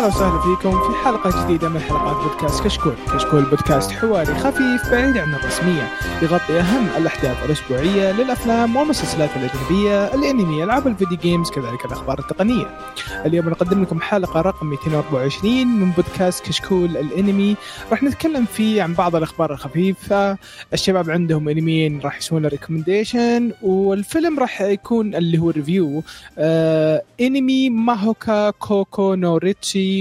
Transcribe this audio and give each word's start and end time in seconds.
أهلا 0.00 0.08
وسهلا 0.08 0.40
فيكم 0.40 0.70
في 0.70 1.04
حلقة 1.04 1.44
جديدة 1.44 1.68
من 1.68 1.80
حلقات 1.80 2.16
بودكاست 2.16 2.64
كشكول، 2.64 2.94
كشكول 3.14 3.44
بودكاست 3.44 3.90
حواري 3.90 4.34
خفيف 4.34 4.90
بعيد 4.90 5.18
عن 5.18 5.34
الرسمية، 5.34 5.88
يغطي 6.22 6.60
أهم 6.60 6.88
الأحداث 6.96 7.44
الأسبوعية 7.44 8.12
للأفلام 8.12 8.76
والمسلسلات 8.76 9.30
الأجنبية، 9.36 10.14
الأنمي، 10.14 10.64
ألعاب 10.64 10.86
ال 10.86 10.91
video 10.91 11.18
games، 11.18 11.50
كذلك 11.50 11.84
الأخبار 11.84 12.18
التقنية. 12.18 12.78
اليوم 13.26 13.48
نقدم 13.48 13.82
لكم 13.82 14.00
حلقة 14.00 14.40
رقم 14.40 14.66
224 14.66 15.66
من 15.66 15.90
بودكاست 15.90 16.46
كشكول 16.46 16.96
الأنمي، 16.96 17.56
راح 17.90 18.02
نتكلم 18.02 18.44
فيه 18.44 18.82
عن 18.82 18.94
بعض 18.94 19.16
الأخبار 19.16 19.52
الخفيفة، 19.52 20.38
الشباب 20.72 21.10
عندهم 21.10 21.48
أنميين 21.48 22.00
راح 22.00 22.18
يسوون 22.18 22.46
recommendation، 22.46 23.52
والفيلم 23.62 24.38
راح 24.38 24.60
يكون 24.60 25.14
اللي 25.14 25.38
هو 25.38 25.50
review 25.50 26.02
آه 26.38 27.02
أنمي 27.20 27.70
ماهوكا 27.70 28.50
كوكو 28.50 29.14
نو 29.14 29.36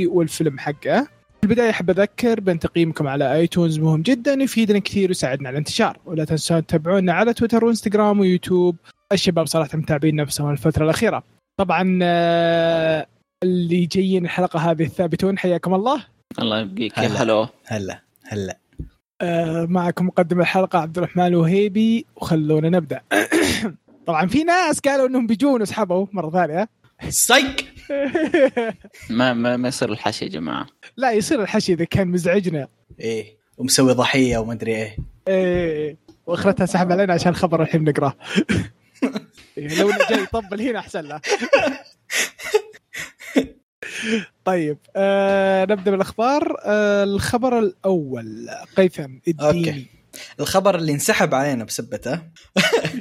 والفيلم 0.07 0.59
حقه. 0.59 1.07
في 1.41 1.43
البداية 1.43 1.69
أحب 1.69 1.89
أذكر 1.89 2.39
بأن 2.39 2.59
تقييمكم 2.59 3.07
على 3.07 3.33
iTunes 3.33 3.79
مهم 3.79 4.01
جدا 4.01 4.33
يفيدنا 4.33 4.79
كثير 4.79 5.09
ويساعدنا 5.09 5.47
على 5.47 5.53
الانتشار. 5.53 5.97
ولا 6.05 6.25
تنسون 6.25 6.65
تتابعونا 6.65 7.13
على 7.13 7.33
تويتر 7.33 7.65
وإنستغرام 7.65 8.19
ويوتيوب. 8.19 8.75
الشباب 9.11 9.45
صراحة 9.45 9.77
متعبين 9.77 10.15
نفسهم 10.15 10.51
الفترة 10.51 10.83
الأخيرة. 10.83 11.23
طبعا 11.59 11.99
آه، 12.03 13.07
اللي 13.43 13.85
جايين 13.85 14.25
الحلقة 14.25 14.71
هذه 14.71 14.83
الثابتون 14.83 15.37
حياكم 15.37 15.73
الله. 15.73 16.05
الله 16.39 16.59
يبقيك. 16.59 16.99
هلا. 16.99 17.23
هلو 17.23 17.47
هلا. 17.65 18.01
هلا. 18.27 18.57
آه، 19.21 19.65
معكم 19.65 20.07
مقدم 20.07 20.41
الحلقة 20.41 20.79
عبد 20.79 20.97
الرحمن 20.97 21.25
الوهيبي. 21.25 22.05
وخلونا 22.15 22.69
نبدأ. 22.69 23.01
طبعا 24.07 24.27
في 24.27 24.43
ناس 24.43 24.79
قالوا 24.79 25.07
إنهم 25.07 25.27
بيجون 25.27 25.61
وسحبوا 25.61 26.05
مرة 26.13 26.29
ثانية. 26.29 26.69
سايك 27.09 27.65
ما 29.09 29.33
ما, 29.33 29.57
ما 29.57 29.67
يصير 29.67 29.91
الحشي 29.91 30.25
يا 30.25 30.29
جماعة. 30.29 30.67
لا 30.97 31.11
يصير 31.11 31.41
الحشي 31.41 31.73
إذا 31.73 31.85
كان 31.85 32.07
مزعجنا. 32.07 32.67
إيه 32.99 33.37
ومسوي 33.57 33.93
ضحية 33.93 34.37
ومدري 34.37 34.75
إيه. 34.75 34.97
إيه 35.27 35.97
وأخرتها 36.25 36.65
سحب 36.65 36.91
علينا 36.91 37.13
عشان 37.13 37.35
خبر 37.35 37.61
الحين 37.61 37.83
نقراه 37.83 38.13
إيه، 39.57 39.79
لو 39.81 39.89
جاي 40.09 40.23
يطبل 40.23 40.61
هنا 40.61 40.79
أحسن 40.79 41.01
له. 41.01 41.21
طيب 44.45 44.77
آه 44.95 45.63
نبدأ 45.63 45.91
بالأخبار. 45.91 46.55
آه 46.63 47.03
الخبر 47.03 47.59
الأول. 47.59 48.49
قيثم 48.77 49.17
اديني. 49.27 49.98
الخبر 50.39 50.75
اللي 50.75 50.91
انسحب 50.91 51.33
علينا 51.35 51.63
بسبته. 51.63 52.21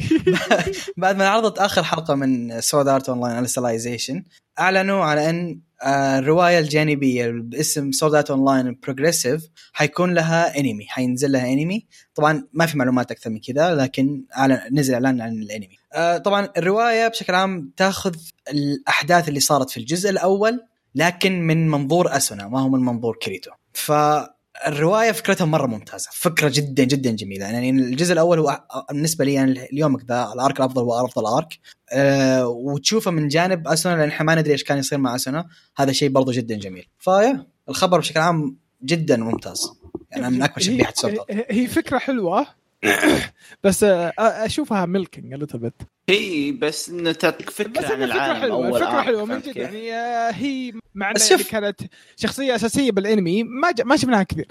بعد 0.97 1.17
ما 1.17 1.29
عرضت 1.29 1.59
آخر 1.59 1.83
حلقة 1.83 2.15
من 2.15 2.61
Sword 2.61 2.89
Art 2.89 3.09
Online 3.09 3.47
أعلنوا 4.59 5.05
على 5.05 5.31
أن 5.31 5.61
آه، 5.83 6.19
الرواية 6.19 6.59
الجانبية 6.59 7.31
باسم 7.31 7.93
Sword 7.93 8.15
Art 8.15 8.31
Online 8.31 8.79
Progressive 8.83 9.49
حيكون 9.73 10.15
لها 10.15 10.59
انمي 10.61 10.87
حينزل 10.89 11.33
لها 11.33 11.53
انمي 11.53 11.87
طبعا 12.15 12.49
ما 12.53 12.67
في 12.67 12.79
معلومات 12.79 13.11
أكثر 13.11 13.31
من 13.31 13.41
كذا 13.41 13.75
لكن 13.75 14.25
أعلن 14.37 14.61
نزل 14.73 14.95
إعلان 14.95 15.21
عن 15.21 15.33
الانمي 15.33 15.77
آه، 15.93 16.19
طبعا 16.19 16.49
الرواية 16.57 17.09
بشكل 17.09 17.35
عام 17.35 17.73
تأخذ 17.77 18.15
الأحداث 18.51 19.29
اللي 19.29 19.41
صارت 19.41 19.71
في 19.71 19.77
الجزء 19.77 20.11
الأول 20.11 20.61
لكن 20.95 21.43
من 21.43 21.69
منظور 21.69 22.17
أسونا 22.17 22.49
ما 22.49 22.61
هو 22.61 22.69
من 22.69 22.81
منظور 22.81 23.19
كيريتو. 23.23 23.51
فالروايه 24.65 25.13
فكرتها 25.13 25.45
مرة 25.45 25.67
ممتازة 25.67 26.11
فكرة 26.13 26.49
جدا 26.55 26.85
جدا 26.85 27.11
جميلة. 27.11 27.45
يعني 27.45 27.71
الجزء 27.71 28.13
الأول 28.13 28.39
هو 28.39 28.65
بالنسبة 28.91 29.25
لي 29.25 29.35
يعني 29.35 29.67
اليوم 29.73 29.97
ذا 30.09 30.33
ال 30.35 30.41
arc 30.41 30.61
الأفضل 30.61 30.83
هو 30.83 31.05
افضل 31.07 31.27
arc 31.27 31.59
أه 31.93 32.49
وتشوفه 32.49 33.11
من 33.11 33.29
جانب 33.29 33.69
أسونا 33.69 33.95
لأن 33.97 34.09
إحنا 34.09 34.27
ما 34.27 34.35
ندري 34.35 34.53
إيش 34.53 34.65
كان 34.65 34.79
يصير 34.79 34.99
مع 34.99 35.15
أسونا. 35.15 35.49
هذا 35.77 35.93
شيء 35.93 36.09
برضو 36.09 36.33
جدا 36.33 36.57
جميل. 36.57 36.89
فيا 36.99 37.47
الخبر 37.69 37.99
بشكل 37.99 38.21
عام 38.21 38.59
جدا 38.85 39.17
ممتاز. 39.17 39.71
يعني 40.11 40.31
من 40.31 40.43
أكبر 40.43 40.61
شبيحة 40.61 40.93
هي, 41.05 41.47
هي 41.51 41.67
فكرة 41.67 41.99
حلوة 41.99 42.47
بس 43.65 43.85
آه 43.85 44.13
أشوفها 44.19 44.87
milking 44.87 45.35
little 45.35 45.59
bit 45.59 45.83
هي 46.09 46.53
بس 46.53 46.89
إنه 46.89 47.13
تعطيك 47.13 47.51
فكرة 47.51 47.93
عن 47.93 48.03
العالم 48.03 48.41
حلوة 48.41 48.67
أول 48.67 48.81
فكرة 48.81 49.03
حلوة 49.03 49.25
من 49.25 49.41
جد؟ 49.41 49.57
يعني 49.57 49.95
آه 49.95 50.31
هي 50.31 50.73
مع 50.95 51.13
شوف. 51.29 51.51
كانت 51.51 51.81
شخصية 52.17 52.55
أساسية 52.55 52.91
بالأنمي 52.91 53.43
ما 53.43 53.71
ج... 53.71 53.81
ما 53.81 53.97
شفناها 53.97 54.23
كثير 54.23 54.47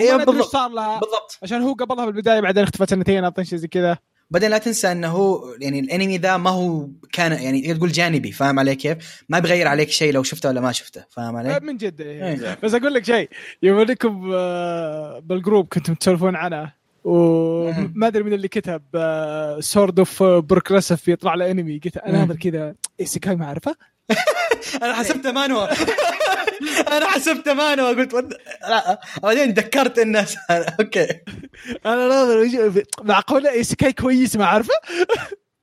بالضبط 0.00 0.44
صار 0.44 0.70
لها 0.70 1.00
بالضبط 1.00 1.38
عشان 1.42 1.62
هو 1.62 1.72
قبلها 1.72 2.06
بالبداية 2.06 2.40
بعدين 2.40 2.62
اختفى 2.62 2.86
سنتين 2.86 3.24
أعطيني 3.24 3.46
شيء 3.46 3.58
زي 3.58 3.68
كذا 3.68 3.98
بعدين 4.32 4.50
لا 4.50 4.58
تنسى 4.58 4.92
إنه 4.92 5.08
هو 5.08 5.54
يعني 5.60 5.80
الأنمي 5.80 6.18
ذا 6.18 6.36
ما 6.36 6.50
هو 6.50 6.88
كان 7.12 7.32
يعني 7.32 7.74
تقول 7.74 7.92
جانبي 7.92 8.32
فاهم 8.32 8.58
علي 8.58 8.74
كيف؟ 8.74 9.24
ما 9.28 9.38
بيغير 9.38 9.68
عليك 9.68 9.90
شيء 9.90 10.12
لو 10.12 10.22
شفته 10.22 10.48
ولا 10.48 10.60
ما 10.60 10.72
شفته 10.72 11.04
فاهم 11.10 11.36
آه، 11.36 11.38
علي؟ 11.38 11.60
من 11.60 11.76
جد. 11.76 12.00
إيه. 12.00 12.58
بس 12.62 12.74
أقول 12.74 12.94
لك 12.94 13.04
شيء 13.04 13.28
يوم 13.62 13.78
انكم 13.78 14.30
آه، 14.34 15.18
بال 15.18 15.32
group 15.32 15.68
كنتم 15.68 15.94
تسولفون 15.94 16.36
عنه 16.36 16.72
وما 17.04 18.06
أدري 18.06 18.22
من 18.22 18.32
اللي 18.32 18.48
كتب 18.48 18.82
Sword 19.60 19.98
of 19.98 20.22
Progressive 20.22 21.08
يطلع 21.08 21.34
له 21.34 21.50
انمي 21.50 21.80
قلت 21.84 21.96
أنا. 21.96 22.24
هذا 22.24 22.34
كذا 22.34 22.74
إيسيكاي 23.00 23.36
ما 23.36 23.44
أعرفه. 23.44 23.76
أنا 24.82 24.94
حسبته 24.94 25.32
مانوا 25.32 25.66
أنا 26.96 27.06
حسبته 27.06 27.54
مانوا 27.54 27.88
قلت 27.88 28.14
ود... 28.14 28.34
لا 28.68 29.00
بعدين 29.22 29.50
ذكرت 29.50 29.98
إنه 29.98 30.26
أوكي. 30.50 31.08
أنا 31.86 32.08
ناظر 32.08 32.82
معقوله 33.02 33.50
إيسيكاي 33.50 33.92
كويس 33.92 34.36
ما 34.36 34.44
أعرفه. 34.44 34.74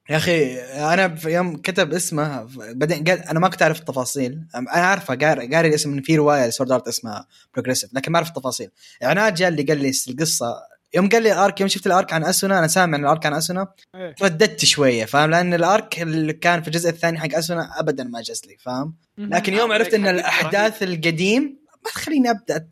يا 0.09 0.17
أخي 0.17 0.61
أنا 0.61 1.15
في 1.15 1.29
يوم 1.29 1.57
كتب 1.57 1.93
اسمه 1.93 2.47
بعدين 2.57 3.03
قال 3.03 3.19
أنا 3.19 3.39
ما 3.39 3.49
كنت 3.49 3.61
أعرف 3.61 3.79
التفاصيل. 3.79 4.43
أنا 4.55 4.69
عارفه 4.69 5.15
قاري 5.15 5.55
قاري 5.55 5.67
الاسم 5.69 5.93
ان 5.93 6.01
في 6.01 6.15
رواية 6.17 6.49
Sword 6.49 6.71
Art 6.71 6.87
اسمها 6.87 7.27
بروجريسيف 7.53 7.93
لكن 7.93 8.11
ما 8.11 8.17
أعرف 8.17 8.27
التفاصيل. 8.27 8.69
عناد 9.01 9.33
جاء 9.33 9.49
اللي 9.49 9.63
قال 9.63 9.77
لي 9.77 9.91
القصة 10.07 10.55
يوم 10.93 11.09
قال 11.09 11.23
لي 11.23 11.31
الارك 11.31 11.59
يوم 11.59 11.69
شفت 11.69 11.87
الارك 11.87 12.13
عن 12.13 12.23
أسونا 12.23 12.59
أنا 12.59 12.67
سامع 12.67 12.97
عن 12.97 13.03
الارك 13.03 13.25
عن 13.25 13.33
أسونا 13.33 13.67
إيه. 13.95 14.15
رددت 14.21 14.65
شوية 14.65 15.05
فاهم؟ 15.05 15.29
لأن 15.29 15.53
الارك 15.53 16.01
اللي 16.01 16.33
كان 16.33 16.61
في 16.61 16.67
الجزء 16.67 16.89
الثاني 16.89 17.19
حق 17.19 17.35
أسونا 17.35 17.79
ابدا 17.79 18.03
ما 18.03 18.21
جاز 18.21 18.41
لي 18.47 18.57
فاهم؟ 18.57 18.95
لكن 19.17 19.53
يوم 19.53 19.71
عرفت 19.71 19.93
إن 19.93 20.07
الأحداث 20.07 20.83
القديم 20.83 21.59
ما 21.85 21.91
تخليني 21.91 22.29
أبدأ 22.29 22.67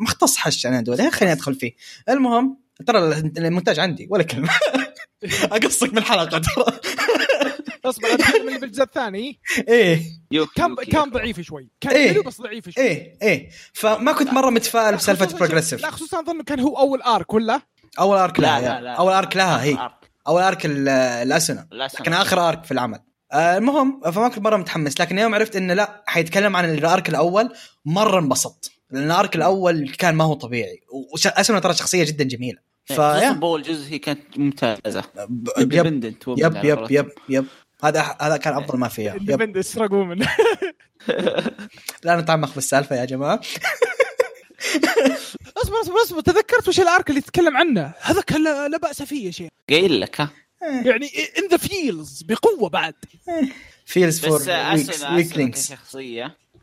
مختص 0.00 0.36
حش 0.36 0.66
أنا 0.66 0.80
دول 0.80 1.12
خليني 1.12 1.32
أدخل 1.32 1.54
فيه. 1.54 1.72
المهم 2.08 2.58
ترى 2.86 2.98
المونتاج 3.38 3.78
عندي 3.78 4.08
ولا 4.10 4.22
كلمة. 4.22 4.50
أقصك 5.52 5.92
من 5.92 5.98
الحلقة 5.98 6.38
ترى. 6.38 6.80
اصبر 7.84 8.06
أتكلم 8.14 8.48
اللي 8.48 8.58
بالجزء 8.58 8.82
الثاني. 8.82 9.40
إيه. 9.68 10.02
كان 10.56 10.74
كان. 10.74 11.10
ضعيف 11.10 11.40
شوي. 11.40 11.68
كان 11.80 11.92
إيه. 11.92 12.12
حلو 12.12 12.22
بس 12.22 12.40
ضعيف 12.40 12.68
شوي. 12.68 12.84
إيه 12.84 13.18
إيه. 13.22 13.50
فما 13.72 14.12
كنت 14.12 14.32
مرة 14.32 14.50
متفائل 14.50 14.90
لا، 14.90 14.96
بسالفة 14.96 15.38
Progressive 15.38 15.82
لا 15.82 15.90
خصوصا 15.90 16.20
أظن 16.20 16.42
كان 16.42 16.60
هو 16.60 16.78
أول 16.78 17.02
arc 17.02 17.34
ولا؟ 17.34 17.60
أول 18.00 18.18
arc 18.18 18.40
لها 18.40 18.60
لا. 18.60 18.66
لا 18.66 18.80
لا. 18.80 18.92
أول 18.92 19.12
arc 19.12 19.36
لها 19.36 19.62
هي. 19.62 19.74
arc. 19.74 20.10
أول 20.28 20.42
arc 20.42 20.66
ال- 20.66 20.88
الاسنه 20.88 21.66
الأسنة. 21.72 22.00
لكن 22.00 22.12
آخر 22.12 22.48
arc 22.48 22.64
في 22.64 22.72
العمل. 22.72 22.98
آه، 23.32 23.56
المهم 23.56 24.00
فما 24.12 24.28
كنت 24.28 24.38
مرة 24.38 24.56
متحمس. 24.56 25.00
لكن 25.00 25.18
يوم 25.18 25.34
عرفت 25.34 25.56
إنه 25.56 25.74
لا 25.74 26.02
حيتكلم 26.06 26.56
عن 26.56 26.74
ال 26.74 26.83
arc 26.83 27.08
الأول. 27.08 27.52
مرة 27.84 28.18
انبسطت. 28.18 28.70
لأن 28.90 29.04
ال 29.04 29.12
arc 29.12 29.36
الأول 29.36 29.90
كان 29.98 30.14
ما 30.14 30.24
هو 30.24 30.34
طبيعي. 30.34 30.80
واسنه 31.14 31.58
ترى 31.58 31.74
شخصية 31.74 32.04
جدا 32.04 32.24
جميلة. 32.24 32.58
خصوصاً 32.88 33.18
فيا. 33.20 33.30
بأول 33.32 33.62
جزء 33.62 33.92
هي 33.92 33.98
كانت 33.98 34.20
ممتازة. 34.38 35.04
يب 35.58 35.72
يب 35.72 35.86
يب. 36.64 36.86
يب 36.90 37.08
يب. 37.28 37.46
هذا 37.84 38.16
هذا 38.20 38.36
كان 38.36 38.54
أفضل 38.54 38.78
ما 38.78 38.88
فيها. 38.88 39.14
yep. 39.14 39.20
independent 39.20 39.64
سرقوا 39.64 40.04
منه 40.04 40.28
لا 42.04 42.20
نتعمق 42.20 42.54
بالسالفه 42.54 42.96
يا 42.96 43.04
جماعة. 43.04 43.40
أصبر 45.62 45.80
أصبر 45.80 46.02
أصبر. 46.04 46.20
تذكرت 46.20 46.68
وش 46.68 46.80
ال 46.80 46.88
arc 46.88 47.10
اللي 47.10 47.20
تتكلم 47.20 47.56
عنه؟ 47.56 47.92
هذا 48.00 48.20
كان 48.20 48.44
لا 48.44 48.78
بأس 48.78 49.02
فيه 49.02 49.26
يا 49.26 49.30
شيخ. 49.30 49.48
قايل 49.70 50.00
لك 50.00 50.20
ها؟ 50.20 50.30
يعني 50.62 51.10
in 51.38 51.48
the 51.50 51.56
feels 51.56 52.22
بقوة 52.22 52.68
بعد. 52.68 52.94
feels 53.86 54.20
for 54.20 54.38
بس 54.38 54.48
اسنى 54.48 55.52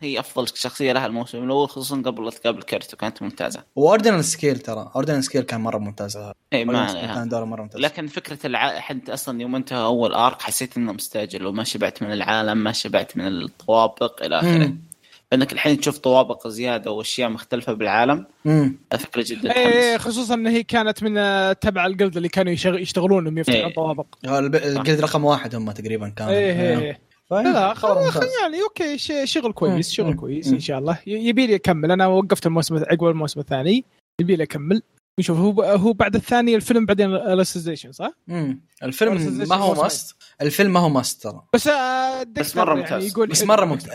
هي 0.02 0.20
أفضل 0.20 0.48
شخصية 0.56 0.94
لها 0.94 1.06
الموسم 1.06 1.44
الأول 1.44 1.70
خصوصا 1.70 2.02
قبل 2.02 2.26
لا 2.26 2.32
تقابل 2.32 2.62
كيريتو 2.64 2.98
كانت 2.98 3.22
ممتازة. 3.22 3.64
و 3.76 3.82
Ordinal 3.82 4.26
Scale 4.26 4.60
ترى 4.60 4.92
Ordinal 4.96 5.24
Scale 5.24 5.42
كان 5.42 5.62
مرة 5.62 5.78
ممتاز. 5.78 6.18
اي 6.18 6.34
إيه، 6.54 6.66
ما 6.66 7.14
كان 7.16 7.30
دوره 7.30 7.46
مرة 7.46 7.62
ممتاز. 7.62 7.82
لكن 7.82 8.08
فكرة 8.08 8.48
الع... 8.48 8.80
حد 8.80 9.10
أصلا 9.10 9.42
يوم 9.42 9.56
انتهى 9.56 9.84
أول 9.84 10.14
ارك 10.14 10.42
حسيت 10.42 10.78
إنه 10.78 10.92
مستعجل 10.92 11.46
وما 11.46 11.64
شبعت 11.64 12.04
من 12.04 12.14
العالم 12.14 12.58
ما 12.58 12.72
شبعت 12.72 13.18
من 13.18 13.28
الطوابق 13.28 14.24
إلى 14.24 14.40
آخره. 14.40 14.50
مم. 14.68 14.88
انك 15.34 15.54
الحين 15.54 15.80
تشوف 15.80 15.98
طوابق 15.98 16.48
زيادة 16.48 16.92
وأشياء 16.92 17.30
مختلفة 17.30 17.74
بالعالم 17.74 18.26
مم. 18.46 18.78
فكرة 18.92 19.26
جدا 19.28 19.56
إيه 19.56 19.98
تحمس 19.98 20.08
خصوصا 20.08 20.34
إن 20.34 20.48
هي 20.48 20.64
كانت 20.64 21.04
من 21.04 21.14
تبع 21.60 21.86
الجلد 21.86 22.18
اللي 22.18 22.30
كانوا 22.30 22.54
يشغ- 22.54 22.80
يشتغلون 22.80 23.22
انهم 23.28 23.38
يفتحون 23.38 23.60
إيه. 23.60 23.74
طوابق. 23.76 24.06
الجلد 24.26 25.00
رقم 25.02 25.26
واحد 25.26 25.56
هم 25.56 25.72
تقريبا 25.72 26.10
كانوا. 26.10 26.32
إيه 26.34 26.52
إيه. 26.62 26.78
إيه. 26.80 27.00
لا 27.32 27.74
خلاص. 27.74 28.16
يعني 28.42 28.62
أوكي 28.64 28.98
شغل 29.28 29.54
كويس. 29.54 29.92
شغل. 29.92 30.14
كويس. 30.16 30.48
إن 30.48 30.60
شاء 30.60 30.80
الله 30.80 31.00
يبي 31.08 31.48
لي 31.48 31.56
أكمل 31.56 31.92
أنا 31.92 32.08
وقفت 32.08 32.46
الموسم 32.46 32.76
عقب 32.78 33.04
الموسم 33.08 33.40
الثاني 33.40 33.86
يبي 34.22 34.36
لي 34.36 34.44
أكمل 34.44 34.82
شوف 35.20 35.38
هو 35.38 35.62
هو 35.64 35.94
بعد 35.94 36.16
الثاني 36.16 36.56
الفيلم 36.56 36.86
بعدين 36.86 37.16
الاستيزيشن 37.16 37.92
صح؟ 37.92 38.12
امم 38.30 38.62
الفيلم 38.84 39.46
ما 39.50 39.56
هو 39.56 39.74
ماست 39.74 40.16
الفيلم 40.42 40.74
ما 40.74 40.80
هو 40.80 40.90
ماست 40.90 41.24
ترى 41.24 41.42
بس 41.54 41.68
آه، 41.68 42.24
ديكستر 42.24 42.60
مرة 42.66 42.70
يعني 42.80 42.82
ممتاز. 42.82 43.12
يقول 43.12 43.28
بس 43.28 43.44
مرة 43.44 43.66
ممتاز. 43.66 43.88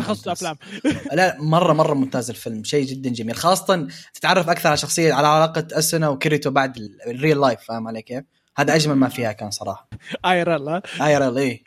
تخصص 0.00 0.44
ممتاز. 0.44 0.44
لا 1.12 1.36
مرة 1.42 1.72
مرة 1.72 1.94
ممتاز 1.94 2.30
الفيلم 2.30 2.64
شيء 2.64 2.86
جدا 2.86 3.10
جميل 3.10 3.34
خاصة 3.34 3.88
تتعرف 4.14 4.48
أكثر 4.48 4.68
على 4.68 4.76
شخصية 4.76 5.12
على 5.14 5.26
علاقة 5.26 5.66
اسنا 5.72 6.08
وكيريتو 6.08 6.50
بعد 6.50 6.76
ال- 6.76 6.98
الريل 7.06 7.40
لايف 7.40 7.60
فاهم 7.60 7.88
علي 7.88 8.02
كيف؟ 8.02 8.24
هذا 8.58 8.74
أجمل 8.74 8.94
ما 8.94 9.08
فيها 9.08 9.32
كان 9.32 9.50
صراحة 9.50 9.88
ايرل 10.26 10.68
ها 10.68 10.82
آي 11.06 11.18
ريل 11.18 11.38
اي 11.38 11.64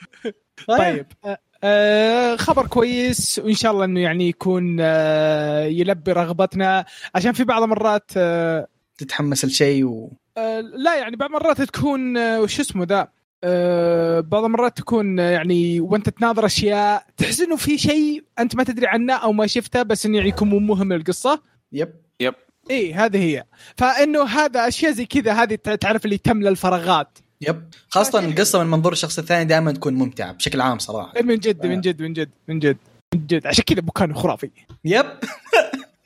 طيب. 0.67 1.05
آه، 1.25 1.37
آه، 1.63 2.35
خبر 2.35 2.67
كويس 2.67 3.39
وإن 3.43 3.53
شاء 3.53 3.71
الله 3.71 3.85
إنه 3.85 3.99
يعني 3.99 4.29
يكون 4.29 4.77
آه، 4.79 5.63
يلبي 5.65 6.11
رغبتنا. 6.11 6.85
عشان 7.15 7.31
في 7.31 7.43
بعض 7.43 7.63
المرات 7.63 8.11
آه، 8.17 8.67
تتحمس 8.97 9.45
لشيء 9.45 9.83
و... 9.85 10.11
آه، 10.37 10.59
لا 10.59 10.95
يعني 10.95 11.15
بعض 11.15 11.29
المرات 11.29 11.61
تكون 11.61 12.17
آه، 12.17 12.41
وش 12.41 12.59
اسمه 12.59 12.85
ذا؟ 12.85 13.07
آه، 13.43 14.19
بعض 14.19 14.43
المرات 14.43 14.77
تكون 14.77 15.19
يعني 15.19 15.79
وأنت 15.81 16.09
تناظر 16.09 16.45
أشياء 16.45 17.05
تحس 17.17 17.41
إنه 17.41 17.55
في 17.55 17.77
شيء 17.77 18.23
أنت 18.39 18.55
ما 18.55 18.63
تدري 18.63 18.87
عنه 18.87 19.13
أو 19.13 19.31
ما 19.31 19.47
شفته 19.47 19.83
بس 19.83 20.05
إنه 20.05 20.17
يعني 20.17 20.29
يكون 20.29 20.49
مو 20.49 20.59
مهم 20.59 20.93
للقصة. 20.93 21.41
يب. 21.71 21.93
يب. 22.19 22.33
إيه 22.69 23.05
هذه 23.05 23.17
هي. 23.17 23.43
فإنه 23.77 24.23
هذا 24.23 24.67
أشياء 24.67 24.91
زي 24.91 25.05
كذا 25.05 25.33
هذه 25.33 25.55
تعرف 25.55 26.05
اللي 26.05 26.17
تملى 26.17 26.49
الفراغات. 26.49 27.17
يب. 27.41 27.63
خاصة 27.89 28.19
القصة 28.19 28.63
من 28.63 28.69
منظور 28.71 28.91
الشخص 28.91 29.19
الثاني 29.19 29.45
دائما 29.45 29.71
تكون 29.71 29.93
ممتعة 29.93 30.31
بشكل 30.31 30.61
عام 30.61 30.79
صراحة. 30.79 31.21
من 31.21 31.35
جد 31.35 31.65
من 31.65 31.81
جد 31.81 32.01
من 32.01 32.13
جد 32.13 32.29
من 32.47 32.59
جد 32.59 32.77
من 33.15 33.27
جد. 33.27 33.47
عشان 33.47 33.63
كذا 33.63 33.81
بكان 33.81 34.15
خرافي. 34.15 34.49
yep. 34.85 35.05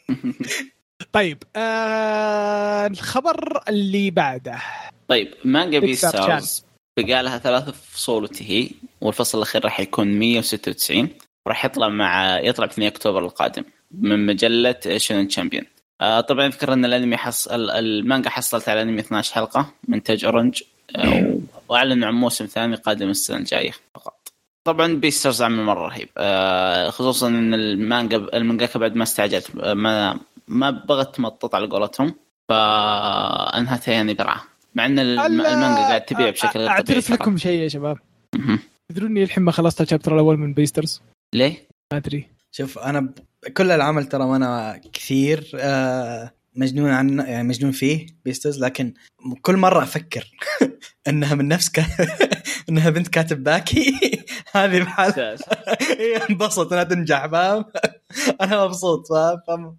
طيب 1.13 1.43
آه 1.55 2.87
الخبر 2.87 3.63
اللي 3.69 4.11
بعده. 4.11 4.57
طيب 5.07 5.33
مانجا 5.45 5.79
Beastars 5.79 6.63
بقى 6.99 7.23
لها 7.23 7.37
ثلاث 7.37 7.69
فصول 7.69 8.23
وتهي 8.23 8.69
والفصل 9.01 9.37
الأخير 9.37 9.65
راح 9.65 9.79
يكون 9.79 10.07
196 10.19 11.09
راح 11.47 11.65
يطلع 11.65 11.89
مع 11.89 12.39
يطلع 12.39 12.67
في 12.67 12.73
2 12.73 12.87
أكتوبر 12.87 13.19
القادم 13.25 13.63
من 13.91 14.25
مجلة 14.25 14.75
Shonen 14.97 15.27
Champion 15.27 15.63
آه 16.01 16.21
طبعا 16.21 16.45
أذكر 16.47 16.73
أن 16.73 16.85
الأنمي 16.85 17.17
حص... 17.17 17.47
ال- 17.47 17.71
المانجا 17.71 18.29
حصلت 18.29 18.69
على 18.69 18.81
الانمي 18.81 18.99
12 19.01 19.33
حلقة 19.33 19.73
من 19.87 19.93
انتاج 19.95 20.25
Orange 20.25 20.63
واعلنوا 21.69 22.07
عن 22.07 22.13
موسم 22.13 22.45
ثاني 22.45 22.75
قادم 22.75 23.09
السنة 23.09 23.37
الجاية 23.37 23.71
فقط 23.95 24.27
طبعا 24.63 24.93
Beastars 24.93 25.41
عمل 25.41 25.63
مرة 25.63 25.87
رهيب 25.87 26.09
آه 26.17 26.89
خصوصا 26.89 27.27
إن 27.27 27.53
المانجا 27.53 28.17
المانجاكا 28.17 28.79
بعد 28.79 28.95
ما 28.95 29.03
استعجلت 29.03 29.55
ما 29.55 30.19
ما 30.47 30.69
بغت 30.69 31.15
تمطط 31.15 31.55
على 31.55 31.67
قولتهم 31.67 32.15
فأنهتها 32.49 33.91
يعني 33.91 34.13
برعه 34.13 34.43
مع 34.75 34.85
إن 34.85 34.99
المانجا 34.99 35.81
قاعد 35.81 36.05
تبيع 36.05 36.29
بشكل 36.29 36.59
غير 36.59 36.69
أعترف. 36.69 37.11
لكم 37.11 37.37
شيء 37.37 37.59
يا 37.59 37.67
شباب. 37.67 37.97
تدروني 38.89 39.23
الحين 39.23 39.43
ما 39.43 39.51
خلصت 39.51 39.81
ال 39.81 39.85
chapter 39.85 40.13
الأول 40.13 40.37
من 40.37 40.53
Beastars 40.53 41.01
ليه؟ 41.35 41.67
ما 41.91 41.97
أدري 41.97 42.27
شوف 42.51 42.79
أنا 42.79 42.99
ب... 42.99 43.13
كل 43.57 43.71
العمل 43.71 44.05
ترى 44.05 44.23
وأنا 44.23 44.81
كثير 44.93 45.51
آه 45.55 46.31
مجنون 46.55 46.89
عنه 46.91 47.23
يعني 47.23 47.47
مجنون 47.47 47.71
فيه 47.71 48.07
Beastars 48.25 48.59
لكن 48.63 48.93
كل 49.41 49.57
مرة 49.57 49.83
أفكر 49.83 50.31
إنها 51.07 51.35
من 51.35 51.47
نفس 51.47 51.69
ك... 51.69 51.79
إنها 52.69 52.89
بنت 52.89 53.07
كاتب 53.07 53.43
باكي. 53.43 53.93
هذه 54.55 54.79
بحالها 54.83 55.35
هي 55.99 56.17
انبسط 56.29 56.73
إنها 56.73 56.83
تنجح 56.83 57.25
فاهم؟ 57.27 57.65
أنا 58.41 58.65
مبسوط 58.65 59.07
فاهم؟ 59.47 59.77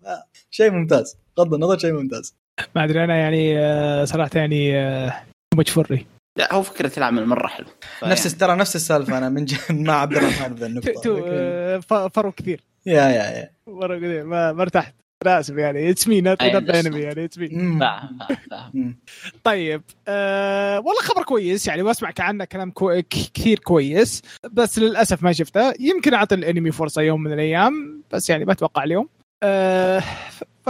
شيء 0.50 0.70
ممتاز. 0.70 1.16
بغض 1.36 1.54
النظر 1.54 1.78
شيء 1.78 1.92
ممتاز. 1.92 2.34
ما 2.76 2.84
أدري 2.84 3.04
أنا 3.04 3.16
يعني 3.16 3.58
آه، 3.58 4.04
صراحة 4.04 4.30
يعني 4.34 4.78
آه، 4.78 5.22
مجفري 5.54 6.06
لا 6.38 6.54
هو 6.54 6.62
فكرة 6.62 6.98
العمل 6.98 7.26
مرة 7.26 7.46
حلو. 7.46 7.66
نفس 8.04 8.36
ترى 8.36 8.56
نفس 8.56 8.76
السالفة 8.76 9.18
أنا 9.18 9.28
من 9.28 9.46
مع 9.70 9.94
عبد 9.94 10.16
الرحمن 10.16 10.54
ذا 10.54 10.58
تو- 10.60 10.66
النقطة. 10.66 11.00
تو- 11.02 11.16
لكن- 11.16 11.26
آه، 11.32 11.78
ف- 11.78 11.94
فرق 12.14 12.34
كثير. 12.34 12.60
يا 12.86 12.92
يا 13.02 13.30
يا. 13.30 13.50
فرق 13.66 13.96
كثير. 13.98 14.24
ما 14.24 14.52
ما 14.52 14.62
ارتحت. 14.62 14.94
اسف 15.28 15.56
يعني 15.56 15.90
اتس 15.90 16.08
مي 16.08 16.20
نوت 16.20 16.42
انمي 16.42 17.00
يعني 17.00 17.24
it's 17.24 17.38
me. 17.38 17.48
فاهم 17.80 18.18
فاهم. 18.50 18.96
طيب 19.44 19.82
أه 20.08 20.76
والله 20.76 21.00
خبر 21.02 21.22
كويس 21.22 21.66
يعني 21.66 21.82
واسمع 21.82 22.12
عنه 22.18 22.44
كلام 22.44 22.70
كو... 22.70 23.02
كثير 23.10 23.58
كويس. 23.58 24.22
بس 24.52 24.78
للأسف 24.78 25.22
ما 25.22 25.32
شفته. 25.32 25.74
يمكن 25.80 26.14
أعطي 26.14 26.34
الأنمي 26.34 26.70
فرصة 26.70 27.02
يوم 27.02 27.22
من 27.22 27.32
الأيام 27.32 28.02
بس 28.12 28.30
يعني 28.30 28.44
ما 28.44 28.52
أتوقع 28.52 28.84
اليوم. 28.84 29.08
أه 29.42 29.98
ف... 30.30 30.44
ف... 30.66 30.68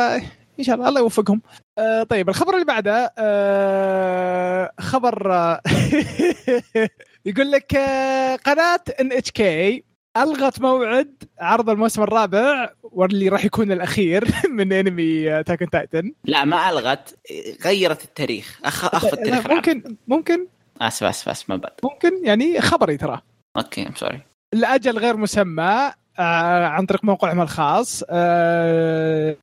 إن 0.58 0.64
شاء 0.64 0.76
الله 0.76 0.88
الله 0.88 1.00
يوفقهم. 1.00 1.43
أه 1.78 2.02
طيب 2.02 2.28
الخبر 2.28 2.54
اللي 2.54 2.64
بعده 2.64 3.12
أه 3.19 4.72
خبر 4.81 5.32
آه، 5.32 5.60
يقول 7.26 7.50
لك 7.50 7.75
آه، 7.75 8.37
قناة 8.37 8.81
NHK 9.00 9.85
ألغت 10.17 10.61
موعد 10.61 11.25
عرض 11.41 11.70
الموسم 11.70 12.03
الرابع 12.03 12.70
واللي 12.82 13.29
راح 13.29 13.44
يكون 13.44 13.73
الأخير 13.73 14.25
من 14.59 14.73
انمي 14.73 15.43
Attack 15.43 15.63
on 15.63 15.70
Titan 15.70 16.12
لا 16.25 16.44
ما 16.44 16.70
ألغت 16.70 17.19
غيرت 17.64 18.05
التاريخ 18.05 18.61
أخ... 18.64 18.94
أخفت 18.94 19.12
التاريخ. 19.12 19.50
ممكن 19.50 19.97
ممكن. 20.09 20.47
آسف 20.81 21.05
آسف 21.05 21.29
آسف 21.29 21.50
ما 21.50 21.56
بعد. 21.56 21.73
ممكن 21.85 22.25
يعني 22.25 22.61
خبري 22.61 22.97
ترى. 22.97 23.20
okay 23.56 23.87
I'm 23.87 23.94
sorry 23.94 24.20
لأجل 24.55 24.99
غير 24.99 25.17
مسمى 25.17 25.93
آه، 26.19 26.67
عن 26.67 26.87
طريق 26.87 27.05
موقعهم 27.05 27.41
الخاص 27.41 28.05
آه، 28.11 29.37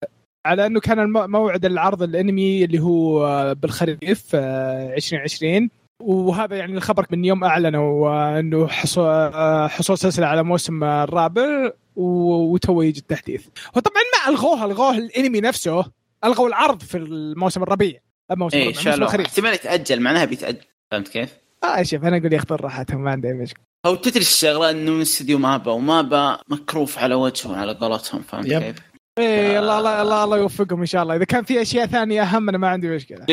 على 0.46 0.66
أنه 0.66 0.80
كان 0.80 1.10
موعد 1.10 1.66
العرض 1.66 2.04
الانمي 2.04 2.66
اللي 2.66 2.80
هو 2.80 3.26
آه، 3.28 3.54
بالخريف 3.54 4.26
آه، 4.34 4.96
2020 4.96 5.70
وهذا 6.00 6.56
يعني 6.58 6.74
الخبر 6.74 7.06
من 7.12 7.26
يوم 7.26 7.44
أعلنوا 7.44 8.10
آه، 8.10 8.40
إنه 8.40 8.68
حصول 8.68 9.06
آه، 9.06 9.68
حصول 9.68 9.98
سلسلة 9.98 10.28
على 10.28 10.44
موسم 10.44 10.84
آه، 10.84 11.04
الرابع 11.04 11.72
وتو 11.96 12.82
يجي 12.82 13.00
التحديث. 13.00 13.46
وطبعا 13.76 14.02
ما 14.04 14.34
ألغوها 14.34 14.66
الغوه 14.66 14.98
الأنمي 14.98 15.42
نفسه 15.42 15.86
ألغوا 16.26 16.48
العرض 16.48 16.82
في 16.82 16.98
الموسم 16.98 17.64
الربيع 17.64 18.00
الموسم 18.32 18.58
الربيع 18.58 18.74
موسم 18.76 18.84
شالوه 18.92 19.08
الخريف. 19.08 19.28
احتمال 19.28 19.54
يتأجل 19.54 20.02
معناها 20.02 20.26
بيتأجل. 20.26 20.66
فهمت 20.92 21.08
كيف؟ 21.08 21.38
آه 21.64 21.84
شوف 21.84 22.04
أنا 22.04 22.18
أقول 22.18 22.34
ياخذون 22.34 22.60
راحتهم 22.60 23.04
ما 23.04 23.12
عندي 23.12 23.34
مشكلة. 23.34 23.64
أو 23.86 23.96
تدري 23.96 24.22
الشغلة 24.22 24.70
إنه 24.72 24.92
الاستديو 24.92 25.38
مابا 25.38 25.72
ومابا 25.72 26.40
مكروف 26.50 27.00
على 27.00 27.16
وجهه 27.16 27.56
على 27.56 27.74
قولتهم 27.74 28.22
فهمت 28.22 28.46
يب. 28.46 28.62
كيف؟ 28.62 28.76
إيه 29.18 29.60
الله 29.60 29.80
الله 29.80 30.02
الله 30.02 30.24
الله 30.24 30.38
يوفقهم 30.38 30.80
إن 30.80 30.86
شاء 30.86 31.04
الله. 31.04 31.16
إذا 31.16 31.26
كان 31.26 31.44
في 31.44 31.62
أشياء 31.62 31.86
ثانية 31.86 32.22
أهم 32.22 32.50
أنا 32.50 32.58
ما 32.58 32.68
عندي 32.68 32.90
مشكلة. 32.90 33.26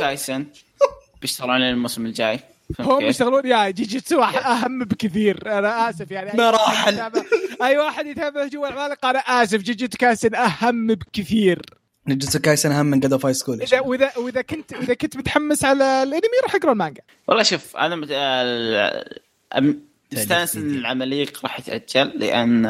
كايسن 0.00 0.46
بيشتغلون 1.24 1.54
على 1.54 1.70
الموسم 1.70 2.06
الجاي. 2.06 2.40
هم؟ 2.80 3.00
يشتغلون 3.00 3.46
يا 3.46 3.70
جيجيتسو 3.70 4.22
أهم 4.22 4.78
بكثير. 4.84 5.58
أنا 5.58 5.90
آسف 5.90 6.10
يعني 6.10 6.32
أي 6.32 6.36
مراحل. 6.36 7.10
أي 7.62 7.78
واحد 7.78 8.06
يتابع 8.06 8.46
جوا 8.46 8.68
العمالقه 8.68 9.10
أنا 9.10 9.18
آسف. 9.18 9.62
Jujutsu 9.62 9.98
Kaisen 9.98 10.34
أهم 10.34 10.86
بكثير. 10.86 11.62
Jujutsu 12.06 12.38
Kaisen 12.38 12.72
أهم 12.72 12.86
من 12.86 13.00
God 13.00 13.12
of 13.12 13.26
High 13.26 13.34
School 13.34 13.62
اذا 13.62 13.80
واذا 13.80 14.12
وإذا 14.16 14.42
كنت 14.42 14.72
إذا 14.72 14.94
كنت 14.94 15.16
متحمس 15.16 15.64
على 15.64 16.02
الأنمي 16.02 16.38
روح 16.42 16.54
أقرأ 16.54 16.72
المانجا. 16.72 17.02
والله 17.28 17.42
شوف 17.42 17.76
أنا 17.76 17.96
مت... 17.96 18.08
مستانس 20.12 20.56
إن 20.56 20.74
العماليق 20.74 21.40
راح 21.42 21.58
يتأجل 21.58 22.12
لأن 22.18 22.66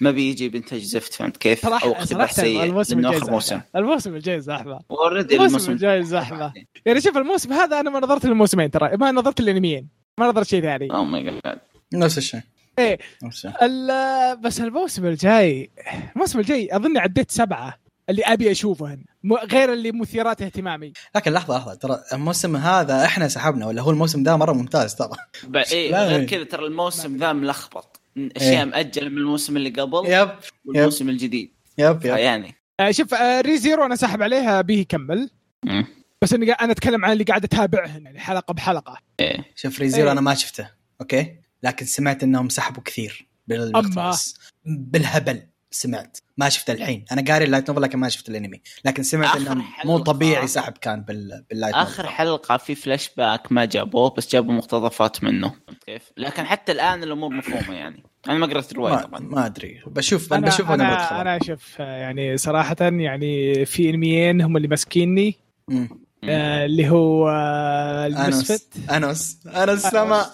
ما 0.00 0.10
بيجي 0.10 0.48
بانتاج 0.48 0.80
زفت 0.80 1.14
فهمت 1.14 1.36
كيف؟ 1.36 1.66
أو 1.66 2.04
صراحة 2.04 2.32
سيء 2.32 2.64
الموسم 2.64 2.94
لأنه 3.00 3.08
الجاي 3.08 3.22
اخر 3.22 3.32
موسم. 3.32 3.56
زحمه 3.56 3.64
الموسم 3.76 4.14
الجاي 4.14 4.40
زحمة. 4.40 4.80
already 4.90 5.36
الموسم 5.36 5.72
الجاي 5.72 6.04
زحمة. 6.04 6.52
يعني 6.86 7.00
شوف 7.00 7.16
الموسم 7.16 7.52
هذا 7.52 7.80
أنا 7.80 7.90
ما 7.90 8.00
نظرت 8.00 8.26
للموسمين 8.26 8.70
ترى. 8.70 8.96
ما 8.96 9.12
نظرت 9.12 9.40
للأنميين. 9.40 9.88
ما 10.18 10.28
نظرت 10.28 10.46
شيء 10.46 10.62
ثاني. 10.62 10.90
oh 10.90 11.04
my 11.04 11.22
God 11.22 11.58
نفس 11.94 12.18
الشيء. 12.18 12.40
إيه. 12.78 12.98
نفس 13.22 13.36
الشيء. 13.36 13.64
ال- 13.64 14.36
بس 14.36 14.60
الموسم 14.60 15.06
الجاي 15.06 15.70
الموسم 16.14 16.38
الجاي 16.38 16.76
أظن 16.76 16.98
عديت 16.98 17.30
سبعة 17.30 17.78
اللي 18.10 18.22
أبي 18.22 18.50
أشوفهن. 18.50 19.04
غير 19.52 19.72
اللي 19.72 19.92
مثيرات 19.92 20.42
اهتمامي. 20.42 20.92
لكن 21.16 21.32
لحظة 21.32 21.58
لحظة. 21.58 21.74
ترى 21.74 22.02
الموسم 22.12 22.56
هذا 22.56 23.04
إحنا 23.04 23.28
سحبنا 23.28 23.66
ولا 23.66 23.82
هو 23.82 23.90
الموسم 23.90 24.22
ده 24.22 24.36
مرة 24.36 24.52
ممتاز 24.52 24.94
ترى. 24.94 25.10
إيه 25.72 25.94
غير. 26.06 26.24
كذا 26.24 26.44
ترى 26.44 26.66
الموسم 26.66 27.16
ذا 27.16 27.32
ملخبط. 27.32 27.97
أشياء 28.16 28.58
إيه. 28.58 28.64
مأجلة 28.64 29.08
من 29.08 29.18
الموسم 29.18 29.56
اللي 29.56 29.70
قبل 29.70 30.02
yep 30.10 30.30
والموسم 30.64 31.08
الجديد. 31.08 31.52
yep 31.78 31.96
yep. 32.04 32.16
يعني 32.16 32.54
آه 32.80 32.90
شوف 32.90 33.14
آه 33.14 33.40
Re:Zero 33.40 33.84
أنا 33.84 33.96
ساحب 33.96 34.22
عليها 34.22 34.60
به 34.60 34.74
يكمل. 34.78 35.30
بس 36.22 36.32
إني 36.32 36.54
قا- 36.54 36.62
أنا 36.62 36.72
أتكلم 36.72 37.04
عن 37.04 37.12
اللي 37.12 37.24
قاعد 37.24 37.44
اتابعهن 37.44 38.04
يعني 38.04 38.18
حلقة 38.20 38.54
بحلقة. 38.54 38.98
إيه. 39.20 39.44
شوف 39.56 39.80
Re:Zero 39.80 40.06
إيه. 40.06 40.12
أنا 40.12 40.20
ما 40.20 40.34
شفته 40.34 40.70
okay؟ 41.00 41.36
لكن 41.62 41.86
سمعت 41.86 42.22
إنهم 42.22 42.48
سحبوا 42.48 42.82
كثير 42.82 43.28
بالاقتباس 43.46 44.38
بالهبل. 44.64 45.42
سمعت. 45.70 46.18
ما 46.36 46.48
شفت 46.48 46.70
الحين. 46.70 47.04
أنا 47.12 47.24
قاري 47.32 47.44
ال 47.44 47.48
light 47.48 47.70
novel 47.70 47.82
لكن 47.82 47.98
ما 47.98 48.08
شفت 48.08 48.28
الأنمي. 48.28 48.60
لكن 48.84 49.02
سمعت 49.02 49.28
حلقة. 49.28 49.64
مو 49.84 49.98
طبيعي 49.98 50.46
سحب 50.46 50.72
كان 50.72 51.02
بال... 51.02 51.44
بال 51.50 51.57
light 51.57 51.74
آخر 51.74 52.02
novel 52.02 52.14
حلقة 52.14 52.56
في 52.56 52.74
فلاش 52.74 53.10
باك 53.16 53.52
ما 53.52 53.64
جابوه 53.64 54.10
بس 54.10 54.32
جابوا 54.32 54.54
مقتطفات 54.54 55.24
منه. 55.24 55.48
فهمت 55.48 55.84
كيف؟ 55.84 56.02
لكن 56.16 56.44
حتى 56.44 56.72
الآن 56.72 57.02
الأمور 57.02 57.34
مفهومة 57.34 57.74
يعني. 57.74 58.02
أنا 58.28 58.38
ما 58.38 58.46
قرأت 58.46 58.72
الرواية 58.72 58.96
طبعا. 58.96 59.20
ما 59.20 59.46
أدري. 59.46 59.82
بشوف 59.86 60.32
أنا 60.32 60.46
بشوف 60.46 60.70
أنا 60.70 60.84
أنا, 60.84 60.94
بدخل. 60.94 61.16
أنا 61.16 61.38
شوف 61.46 61.76
آه، 61.80 61.98
يعني 61.98 62.36
صراحة 62.36 62.76
يعني 62.80 63.64
في 63.64 63.90
أنميين 63.90 64.40
هم 64.40 64.56
اللي 64.56 64.68
ماسكيني. 64.68 65.36
آه، 66.24 66.64
اللي 66.64 66.88
هو 66.88 67.28
آه، 67.28 68.06
انوس 68.06 68.18
المسفت. 68.18 68.90
انوس 68.90 69.36
انوس 69.46 69.80
سما. 69.80 70.26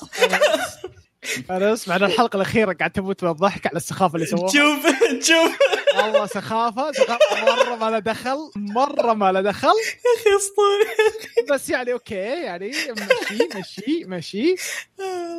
أنا 1.50 1.72
أسمع 1.72 1.96
أنا 1.96 2.06
الحلقة 2.06 2.36
الأخيرة 2.36 2.72
قاعد 2.72 2.90
تموت 2.90 3.24
من 3.24 3.30
الضحك 3.30 3.66
على 3.66 3.76
السخافة 3.76 4.14
اللي 4.14 4.26
سووها. 4.26 4.48
شوف 4.52 4.86
شوف. 5.22 5.58
والله 5.96 6.26
سخافة 6.26 6.92
سخافة. 6.92 7.44
مرة 7.44 7.76
ما 7.76 7.90
له 7.90 7.98
دخل 7.98 8.50
مرة 8.56 9.12
ما 9.14 9.32
له 9.32 9.40
دخل. 9.40 9.68
يا 9.68 10.20
أخي 10.20 10.30
اسطوري 10.36 11.14
بس 11.50 11.70
يعني 11.70 11.92
أوكي 11.92 12.14
يعني 12.14 12.70
مشي 12.90 13.48
مشي 13.58 14.04
مشي. 14.04 14.54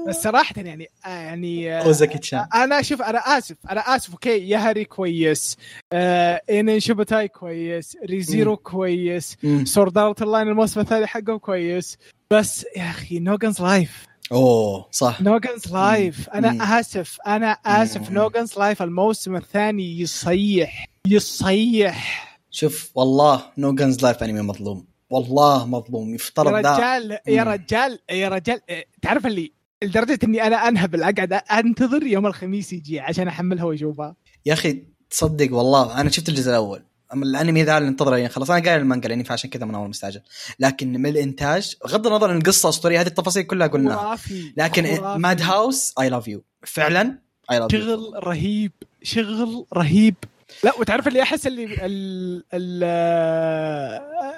بس 0.08 0.16
صراحة 0.16 0.54
يعني 0.58 0.90
آه، 1.06 1.10
يعني 1.10 1.74
آه، 1.74 2.08
أنا 2.56 2.82
شوف 2.82 3.02
أنا 3.02 3.20
آسف 3.20 3.56
أنا 3.72 3.96
آسف. 3.96 4.12
okay 4.12 4.50
Yahari 4.50 4.86
كويس. 4.86 5.58
آه 5.94 6.42
Enen 6.50 6.80
Shouboutai 6.80 7.28
كويس. 7.28 7.98
Re:Zero 8.10 8.58
كويس. 8.58 9.38
مم. 9.44 9.66
Sword 9.66 9.98
Art 9.98 10.22
Online 10.22 10.48
الموسم 10.48 10.80
الثاني 10.80 11.08
حقهم 11.08 11.38
كويس. 11.38 11.98
بس 12.32 12.66
يا 12.78 12.90
أخي 12.90 13.20
No 13.20 13.34
Guns 13.34 13.62
Life 13.62 14.06
أوه 14.32 14.88
صح. 14.92 15.22
No 15.22 15.39
Guns 15.39 15.74
Life 15.74 16.30
مم. 16.30 16.36
أنا 16.36 16.80
آسف 16.80 17.18
أنا 17.28 17.52
آسف. 17.52 18.10
مم. 18.10 18.16
No 18.16 18.30
Guns 18.30 18.58
Life 18.60 18.82
الموسم 18.82 19.36
الثاني 19.36 20.00
يصيح 20.00 20.88
يصيح. 21.08 22.40
شوف 22.52 22.92
والله 22.96 23.42
No 23.58 23.76
Guns 23.76 24.04
Life 24.04 24.24
أنمي 24.24 24.42
مظلوم. 24.42 24.88
والله 25.10 25.66
مظلوم 25.66 26.10
يا 26.10 26.16
يفترض 26.16 26.66
ذا. 26.66 26.76
رجال 26.76 27.20
يا 27.28 27.44
مم. 27.44 27.50
رجال 27.50 28.00
يا 28.12 28.30
رجال. 28.30 28.62
تعرف 29.02 29.26
اللي 29.26 29.54
لدرجة 29.84 30.20
إني 30.24 30.48
أنا 30.48 30.68
انهبل 30.68 31.04
اقعد 31.04 31.34
أنتظر 31.34 32.04
يوم 32.04 32.26
الخميس 32.26 32.74
يجي 32.74 33.00
عشان 33.00 33.28
أحملها 33.28 33.64
وأشوفها. 33.64 34.16
يا 34.46 34.54
أخي 34.54 34.84
تصدق 35.10 35.54
والله 35.54 36.02
أنا 36.02 36.10
شفت 36.10 36.30
الجزء 36.30 36.50
الأول. 36.50 36.84
اما 37.14 37.26
الأنمي 37.26 37.64
ذا 37.64 37.78
اللي 37.78 37.90
انتظره 37.90 38.18
يعني 38.18 38.30
خلاص 38.30 38.52
أنا 38.52 38.66
قاري 38.66 38.82
المانجا 38.82 39.10
لأني 39.10 39.24
فعشان 39.24 39.50
كذا 39.50 39.66
من 39.66 39.76
أول 39.76 39.90
مستعجل. 39.90 40.22
لكن 40.60 40.94
من 40.94 41.06
الإنتاج 41.06 41.76
بغض 41.86 42.08
النظر 42.08 42.32
ان 42.32 42.38
القصة 42.38 42.70
اسطوريه 42.70 43.02
هذه 43.02 43.08
التفاصيل 43.08 43.44
كلها 43.44 43.68
قلناها. 43.68 44.18
لكن. 44.58 45.02
Madhouse 45.18 45.94
I 46.00 46.10
love 46.10 46.28
you 46.28 46.44
فعلا 46.64 47.20
I 47.52 47.60
love 47.60 47.74
you 47.74 47.80
شغل 47.80 48.14
رهيب 48.28 48.72
شغل 49.04 49.66
رهيب. 49.74 50.16
لا 50.64 50.74
وتعرف 50.80 51.08
اللي 51.08 51.22
أحس 51.22 51.48
اللي 51.48 51.64
ال 51.64 52.44
ال 52.54 52.84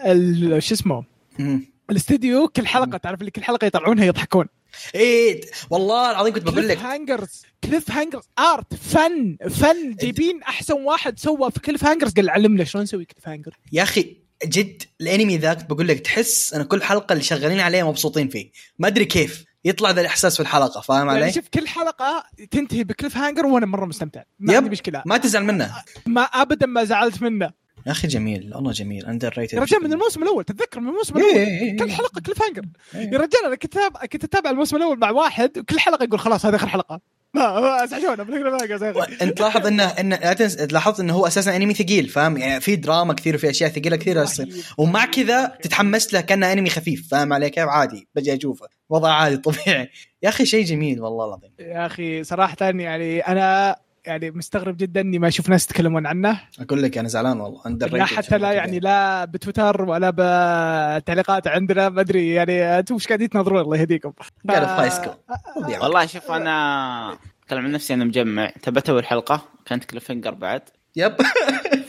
ال 0.05 0.63
شو 0.63 0.75
اسمه؟ 0.75 1.03
الاستديو 1.89 2.47
كل 2.47 2.67
حلقة 2.67 2.97
تعرف 2.97 3.19
اللي 3.19 3.31
كل 3.31 3.43
حلقة 3.43 3.65
يطلعونها 3.65 4.05
يضحكون. 4.05 4.45
إيه 4.95 5.41
والله 5.69 6.11
العظيم 6.11 6.33
كنت 6.33 6.43
بقول 6.43 6.55
كليف 6.55 6.71
لك. 6.71 6.77
هانجرز 6.77 7.45
كليف 7.63 7.91
هانجرز 7.91 8.23
ارت 8.39 8.73
فن 8.73 9.37
فن 9.49 9.95
جايبين 9.95 10.43
أحسن 10.43 10.73
واحد 10.73 11.19
سوى 11.19 11.51
في 11.51 11.59
كليف 11.59 11.85
هانجرز 11.85 12.13
قال 12.13 12.29
علمنا 12.29 12.63
شلون 12.63 12.83
نسوي 12.83 13.05
كليف 13.05 13.27
هانجر 13.27 13.57
يا 13.71 13.83
أخي 13.83 14.17
جد 14.45 14.83
الأنمي 15.01 15.37
ذاك 15.37 15.65
بقول 15.65 15.87
لك 15.87 15.99
تحس 15.99 16.53
إن 16.53 16.63
كل 16.63 16.83
حلقة 16.83 17.13
اللي 17.13 17.23
شغالين 17.23 17.59
عليها 17.59 17.83
مبسوطين 17.83 18.29
فيه. 18.29 18.51
ما 18.79 18.87
أدري 18.87 19.05
كيف 19.05 19.45
يطلع 19.65 19.91
ذا 19.91 20.01
الإحساس 20.01 20.35
في 20.35 20.39
الحلقة 20.39 20.81
فاهم 20.81 21.07
يعني 21.07 21.23
علي؟ 21.23 21.31
شوف 21.33 21.47
كل 21.53 21.67
حلقة 21.67 22.23
تنتهي 22.51 22.83
بكليف 22.83 23.17
هانجر 23.17 23.45
وأنا 23.45 23.65
مرة 23.65 23.85
مستمتع. 23.85 24.23
ما 24.39 24.53
يب. 24.53 24.57
عندي 24.57 24.69
مشكلة. 24.69 25.03
ما 25.05 25.17
تزعل 25.17 25.43
منه. 25.43 25.75
ما 26.05 26.21
ابدا 26.21 26.65
ما 26.65 26.83
زعلت 26.83 27.21
منه. 27.21 27.51
يا 27.87 27.91
أخي 27.91 28.07
جميل 28.07 28.51
والله 28.55 28.71
جميل 28.71 29.05
underrated 29.05 29.53
يا 29.53 29.59
رجال 29.59 29.83
من 29.83 29.93
الموسم 29.93 30.23
الأول 30.23 30.43
تتذكر 30.43 30.79
من 30.79 30.89
الموسم 30.89 31.17
إيه، 31.17 31.23
الأول 31.23 31.37
إيه، 31.37 31.61
إيه. 31.61 31.77
كل 31.77 31.91
حلقة 31.91 32.21
cliffhanger 32.21 32.61
إيه. 32.95 33.01
يا 33.01 33.17
رجال 33.17 33.45
أنا 33.45 33.55
كنت 33.55 33.77
كنت 34.11 34.23
أتابع 34.23 34.49
الموسم 34.49 34.75
الأول 34.75 34.99
مع 34.99 35.11
واحد 35.11 35.57
وكل 35.57 35.79
حلقة 35.79 36.03
يقول 36.03 36.19
خلاص 36.19 36.45
هذه 36.45 36.55
آخر 36.55 36.67
حلقة 36.67 37.01
ما 37.33 37.83
أزعجونا. 37.83 38.23
انت 39.21 39.41
لاحظ 39.41 39.67
انه 39.67 39.83
انه. 39.83 40.19
لاحظت 40.71 40.99
إنه 40.99 41.13
هو 41.13 41.27
أساسا 41.27 41.55
أنمي 41.55 41.73
ثقيل 41.73 42.07
فاهم 42.07 42.37
يعني 42.37 42.61
في 42.61 42.75
دراما 42.75 43.13
كثير 43.13 43.35
وفي 43.35 43.49
أشياء 43.49 43.69
ثقيلة 43.69 43.95
كثيره 43.95 44.23
تصير. 44.23 44.65
ومع 44.77 45.05
كذا 45.05 45.57
تتحمس 45.61 46.13
له 46.13 46.21
كأنه 46.21 46.51
أنمي 46.51 46.69
خفيف 46.69 47.07
فاهم 47.11 47.33
علي 47.33 47.49
كيف 47.49 47.67
عادي 47.67 48.07
بجي 48.15 48.37
اشوفه 48.37 48.67
وضع 48.89 49.11
عادي 49.13 49.37
طبيعي 49.37 49.89
يا 50.23 50.29
أخي 50.29 50.45
شيء 50.45 50.65
جميل 50.65 51.01
والله 51.01 51.25
العظيم 51.25 51.51
يا 51.59 51.85
أخي 51.85 52.23
صراحة 52.23 52.55
يعني 52.61 53.19
أنا 53.19 53.75
يعني 54.07 54.31
مستغرب 54.31 54.77
جدا 54.77 55.01
إني 55.01 55.19
ما 55.19 55.27
أشوف 55.27 55.49
ناس 55.49 55.65
يتكلمون 55.65 56.05
عنه. 56.05 56.41
أقول 56.59 56.83
لك 56.83 56.97
أنا 56.97 57.07
زعلان 57.07 57.39
والله 57.39 57.61
under 57.65 57.93
لا 57.97 58.05
حتى 58.05 58.37
لا 58.37 58.51
يعني 58.51 58.79
لا 58.79 59.25
بتويتر 59.25 59.81
ولا 59.81 60.13
بتعليقات 60.99 61.47
عندنا 61.47 61.89
ما 61.89 62.01
أدري 62.01 62.29
يعني 62.33 62.79
أنتم 62.79 62.93
إيش 62.95 63.07
قاعدين 63.07 63.29
تنظرون 63.29 63.61
الله 63.61 63.77
يهديكم. 63.77 64.11
ف- 64.47 64.93
school 64.93 65.13
والله 65.81 66.05
شوف 66.05 66.31
أنا 66.31 67.17
أتكلم 67.43 67.65
عن 67.65 67.71
نفسي 67.71 67.93
أنا 67.93 68.05
مجمع. 68.05 68.49
شفت 68.63 68.89
اول 68.89 69.05
حلقه 69.05 69.41
كانت 69.65 69.85
cliffhanger 69.85 70.31
بعد. 70.33 70.61
yep. 70.95 71.15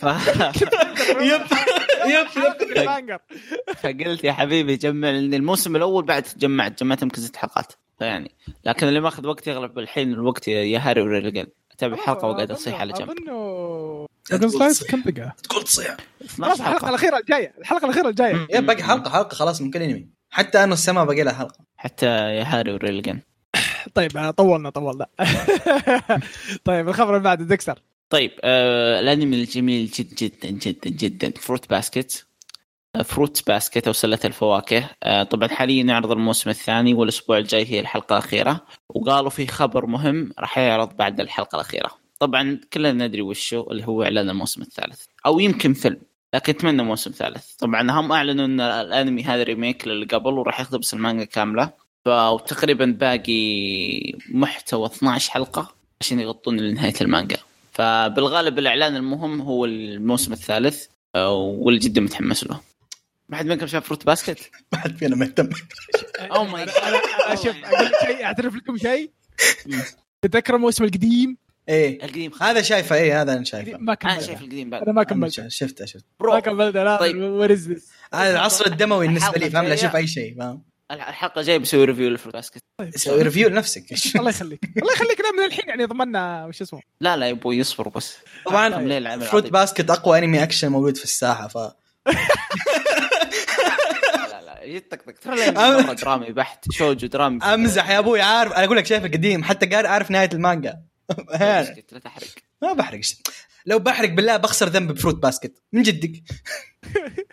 ف... 0.00 0.04
yep. 1.30 1.40
yep. 2.06 3.18
فقلت 3.76 4.24
يا 4.24 4.32
حبيبي 4.32 4.76
جمع 4.76 5.10
لأن 5.10 5.34
الموسم 5.34 5.76
الأول 5.76 6.04
بعد 6.04 6.26
جمعت 6.38 6.80
جمعت 6.82 7.02
يمكن 7.02 7.22
ست 7.22 7.36
حلقات. 7.36 7.72
فيعني 7.98 8.30
لكن 8.64 8.88
اللي 8.88 9.00
ماخذ 9.00 9.26
وقتي 9.26 9.52
اغلب 9.52 9.78
الحين 9.78 10.12
الوقت 10.12 10.48
يا 10.48 10.78
هاري 10.78 11.00
وريلجن 11.02 11.46
اتابع 11.78 11.96
حلقة 11.96 12.28
وقاعد 12.28 12.50
اصيح 12.50 12.80
على 12.80 12.92
جنب. 12.92 13.10
أظنه 13.10 14.06
دراجون 14.30 14.48
تقول 14.48 14.60
سلايس 14.60 14.84
كم 14.84 15.00
دقيقه؟ 15.00 15.34
تقول 15.42 15.62
تصيح. 15.64 15.96
12 16.24 16.44
خلاص 16.44 16.60
الحلقة 16.60 16.78
حلقة. 16.78 16.88
الأخيرة 16.88 17.18
الجاية. 17.18 17.54
الحلقة 17.58 17.84
الأخيرة 17.84 18.08
الجاية. 18.08 18.46
يب 18.50 18.66
باقي 18.66 18.82
حلقة 18.82 19.10
حلقة 19.10 19.34
خلاص 19.34 19.60
من 19.62 19.70
كل 19.70 19.82
أنمي. 19.82 20.08
حتى 20.30 20.64
أنا 20.64 20.72
السما 20.72 21.04
باقي 21.04 21.22
لها 21.22 21.32
حلقة. 21.32 21.58
حتى 21.76 22.06
يا 22.06 22.42
هاري 22.44 22.72
وريلجن. 22.72 23.20
طيب 23.94 24.30
طولنا 24.30 24.70
طولنا. 24.70 25.06
طيب 26.64 26.88
الخبر 26.88 27.10
اللي 27.10 27.24
بعده 27.24 27.44
ديكستر. 27.44 27.82
طيب 28.10 28.30
آه 28.44 29.00
الأنمي 29.00 29.36
الجميل 29.36 29.86
جدا 29.86 30.16
جدا 30.16 30.50
جدا 30.50 30.90
جدا. 30.90 31.40
فروت 31.40 31.70
باسكت 31.70 32.27
Fruits 33.04 33.46
Basket 33.46 33.86
أو 33.86 33.92
سلة 33.92 34.18
الفواكه. 34.24 34.90
آه 35.02 35.22
طبعا 35.22 35.48
حاليا 35.48 35.84
يعرض 35.84 36.10
الموسم 36.10 36.50
الثاني 36.50 36.94
والأسبوع 36.94 37.38
الجاي 37.38 37.66
هي 37.66 37.80
الحلقة 37.80 38.12
الأخيرة. 38.12 38.60
وقالوا 38.88 39.30
في 39.30 39.46
خبر 39.46 39.86
مهم 39.86 40.32
راح 40.38 40.58
يعرض 40.58 40.96
بعد 40.96 41.20
الحلقة 41.20 41.56
الأخيرة. 41.56 41.90
طبعا 42.18 42.60
كلنا 42.72 43.06
ندري 43.06 43.22
وشو 43.22 43.70
اللي 43.70 43.86
هو 43.86 44.02
إعلان 44.02 44.30
الموسم 44.30 44.62
الثالث. 44.62 45.04
أو 45.26 45.40
يمكن 45.40 45.72
فيلم 45.72 46.00
لكن 46.34 46.52
أتمنى 46.52 46.82
موسم 46.82 47.10
ثالث. 47.10 47.54
طبعا 47.54 47.90
هم 47.90 48.12
أعلنوا 48.12 48.44
إن 48.44 48.60
الأنمي 48.60 49.24
هذا 49.24 49.42
remake 49.42 49.88
للي 49.88 50.06
قبل 50.06 50.32
وراح 50.32 50.60
يقتبس 50.60 50.94
المانجا 50.94 51.24
كاملة. 51.24 51.70
فتقريبا 52.04 52.84
باقي 52.84 54.18
محتوى 54.30 54.86
12 54.86 55.30
حلقة 55.30 55.74
عشان 56.00 56.20
يغطون 56.20 56.60
لنهاية 56.60 56.94
المانجا. 57.00 57.36
فبالغالب 57.72 58.58
الإعلان 58.58 58.96
المهم 58.96 59.40
هو 59.40 59.64
الموسم 59.64 60.32
الثالث 60.32 60.86
آه، 61.14 61.32
واللي 61.32 61.80
جدا 61.80 62.00
متحمس 62.00 62.44
له. 62.44 62.67
ما 63.28 63.36
حد 63.36 63.46
منكم 63.46 63.66
شاف 63.66 63.86
Fruits 63.86 64.06
Basket؟ 64.06 64.50
ما 64.72 64.78
حد 64.78 64.96
فينا 64.96 65.16
مهتم 65.16 65.48
oh 66.20 66.44
my 66.44 66.62
أنا 66.62 67.34
شوف 67.34 67.56
أقول 67.64 67.90
شيء 68.06 68.24
أعترف 68.24 68.54
لكم 68.54 68.76
شيء. 68.76 69.10
تتذكر 70.22 70.54
الموسم 70.54 70.84
القديم؟ 70.84 71.36
إيه. 71.68 72.04
القديم. 72.04 72.30
هذا 72.40 72.62
شايفه 72.62 72.96
إيه 72.96 73.22
هذا 73.22 73.32
أنا 73.32 73.44
شايفه. 73.44 73.78
ما 73.78 73.96
أنا 74.04 74.20
شايف 74.20 74.28
كملت 74.28 74.42
القديم 74.42 74.70
بعد. 74.70 74.82
أنا 74.82 74.92
ما 74.92 75.02
كملت. 75.02 75.48
شفته 75.48 75.84
شفته. 75.84 76.06
ما 76.20 76.40
كملت 76.40 76.76
لا. 76.76 76.96
طيب. 76.96 77.16
where 77.16 77.52
is 77.52 77.68
this 77.68 77.88
هذا 78.14 78.30
العصر 78.30 78.66
الدموي 78.66 79.06
بالنسبة 79.06 79.38
لي 79.38 79.50
فاهم؟ 79.50 79.64
لا. 79.64 79.74
أشوف 79.74 79.96
أي 79.96 80.06
شيء 80.06 80.36
فاهم؟ 80.38 80.62
الحلقة 80.90 81.40
الجايه 81.40 81.58
بسوي 81.58 81.84
review 81.84 82.08
لل 82.08 82.15
Fruits 82.15 82.34
Basket. 82.34 82.62
سوي 82.94 83.22
ريفيو 83.22 83.48
لنفسك. 83.48 83.84
الله 84.16 84.30
يخليك. 84.30 84.60
الله 84.76 84.92
يخليك. 84.92 85.20
لا 85.20 85.32
من 85.32 85.44
الحين 85.44 85.68
يعني 85.68 85.84
ضمننا 85.84 86.46
وش 86.46 86.62
اسمه؟ 86.62 86.80
لا 87.00 87.16
لا 87.16 87.26
يا 87.26 87.32
أبوي 87.32 87.58
يصبر 87.58 87.88
بس. 87.88 88.16
طبعا. 88.46 88.70
فروت 88.70 88.92
العظيم. 88.92 89.50
Basket 89.50 89.90
أقوى 89.90 90.18
انمي 90.18 90.42
اكشن 90.42 90.68
موجود 90.68 90.96
في 90.96 91.04
الساحة 91.04 91.48
ف 91.48 91.58
لا 94.68 94.72
لا 94.72 94.78
جد 94.78 94.88
طقطق 94.88 95.12
ترى 95.12 95.50
مرة 95.82 95.92
درامي 95.92 96.32
بحت 96.32 96.64
shoujo 96.72 97.06
درامي 97.06 97.38
أمزح 97.44 97.90
يا 97.90 97.98
أبوي 97.98 98.20
عارف 98.20 98.52
أنا 98.52 98.64
أقول 98.64 98.76
لك 98.76 98.86
شايفه 98.86 99.08
قديم 99.08 99.44
حتى 99.44 99.66
قاري 99.66 99.88
عارف 99.88 100.10
نهاية 100.10 100.30
المانجا. 100.32 100.82
لا 101.40 101.74
تحرق. 102.04 102.26
ما 102.62 102.72
بحرق. 102.72 103.00
لو 103.66 103.78
بحرق 103.78 104.08
بالله 104.08 104.36
بخسر 104.36 104.68
ذنب 104.68 104.92
ب 104.92 104.95
Fruits 104.95 105.14
Basket. 105.14 105.62
من 105.72 105.82
جدك. 105.82 106.22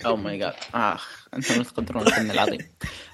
oh 0.06 0.16
my 0.16 0.38
God 0.38 0.54
آخ 0.74 1.28
أنتم 1.34 1.56
لا 1.56 1.64
تقدرون 1.64 2.08
الفن 2.08 2.32
العظيم. 2.32 2.60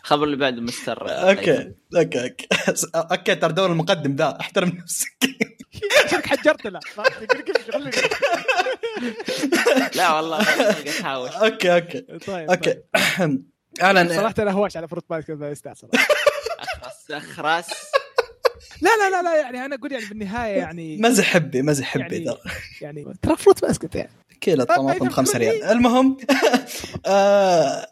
الخبر 0.02 0.24
اللي 0.24 0.38
بعده 0.38 0.62
مستر 0.62 1.10
آه، 1.10 1.12
okay 1.30 1.74
okay 1.98 2.24
okay. 2.24 2.48
okay 3.12 3.36
ترى 3.36 3.54
دور 3.54 3.72
المقدم 3.72 4.16
ذا. 4.16 4.38
احترم 4.42 4.70
نفسك. 4.70 5.18
عشانك 6.06 6.26
حجرت 6.26 6.62
شغلني. 7.72 7.92
لا 9.96 10.14
والله 10.14 10.42
احاول 10.42 11.30
okay 11.30 11.74
okay. 11.76 12.02
طيب 12.02 12.50
okay. 12.50 12.76
طيب. 13.18 13.51
اعلن 13.82 14.10
صراحة 14.10 14.36
أنا 14.40 14.52
هواش 14.52 14.78
على 14.78 14.88
Fruits 14.88 15.06
Basket 15.10 15.32
ذا 15.32 15.52
يستاهل 15.52 15.76
صراحة. 15.76 16.08
أخرس 16.60 17.12
أخرس. 17.12 17.68
لا 18.82 18.90
لا 18.90 19.10
لا 19.10 19.22
لا 19.22 19.42
يعني 19.42 19.66
أنا 19.66 19.76
أقول 19.76 19.92
يعني 19.92 20.06
بالنهاية 20.06 20.58
يعني 20.58 20.98
مزح 21.02 21.26
حبي 21.26 21.62
مزح 21.62 21.86
حبي 21.86 22.02
يعني 22.02 22.20
ترى. 22.26 22.38
يعني 22.82 23.06
ترى 23.22 23.38
Fruits 23.38 23.62
Basket 23.62 23.96
يعني. 23.96 24.10
كيلو 24.42 24.64
طيب، 24.64 24.78
طماطم 24.78 24.98
إذا 24.98 25.08
بخمسة 25.08 25.40
بتقول 25.40 25.54
ريال 25.54 25.64
المهم 25.64 26.18
آه 27.06 27.88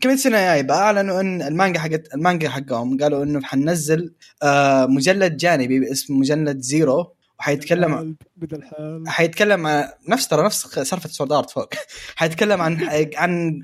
كم 0.00 0.16
سنه 0.16 0.38
جايبه 0.38 0.74
أعلنوا 0.74 1.20
إن 1.20 1.42
المانجا 1.42 1.80
حقت 1.80 2.14
المانجا 2.14 2.48
حقهم 2.48 2.98
قالوا 2.98 3.22
إنه 3.22 3.40
حننزل 3.42 4.14
آه 4.42 4.86
مجلد 4.86 5.36
جانبي 5.36 5.80
باسم 5.80 6.18
مجلد 6.18 6.60
زيرو. 6.60 7.15
حيتكلم 7.38 8.16
بدل 8.36 8.62
حال 8.62 9.04
حيتكلم 9.08 9.66
عن 9.66 9.88
نفس 10.08 10.28
ترى 10.28 10.44
نفس 10.44 10.66
سالفة 10.66 11.08
سورد 11.08 11.32
ارت 11.32 11.50
فوق. 11.50 11.68
حيتكلم 12.16 12.60
عن 12.60 12.88
عن 13.16 13.62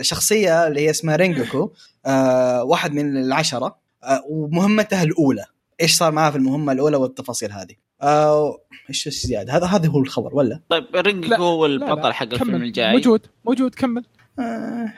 الشخصية 0.00 0.66
اللي 0.66 0.80
هي 0.80 0.90
اسمها 0.90 1.16
رينجوكو 1.16 1.72
آه 2.06 2.64
واحد 2.64 2.92
من 2.92 3.16
العشرة 3.16 3.78
آه 4.04 4.24
ومهمته 4.28 5.02
الأولى. 5.02 5.44
إيش 5.80 5.94
صار 5.96 6.12
معاه 6.12 6.30
في 6.30 6.36
المهمة 6.36 6.72
الأولى 6.72 6.96
والتفاصيل 6.96 7.52
هذه؟ 7.52 7.74
آه 8.02 8.58
إيش 8.88 9.08
زيادة؟ 9.08 9.56
هذا 9.56 9.66
هذا 9.66 9.88
هو 9.88 9.98
الخبر 9.98 10.34
ولا؟ 10.34 10.60
طيب 10.68 10.84
رينج 10.94 11.24
لا، 11.24 11.38
هو 11.38 11.66
البطل 11.66 12.12
حق 12.12 12.26
الفيلم 12.32 12.62
الجاي. 12.62 12.92
موجود 12.92 13.26
موجود 13.44 13.74
كمل. 13.74 14.04
آه 14.38 14.92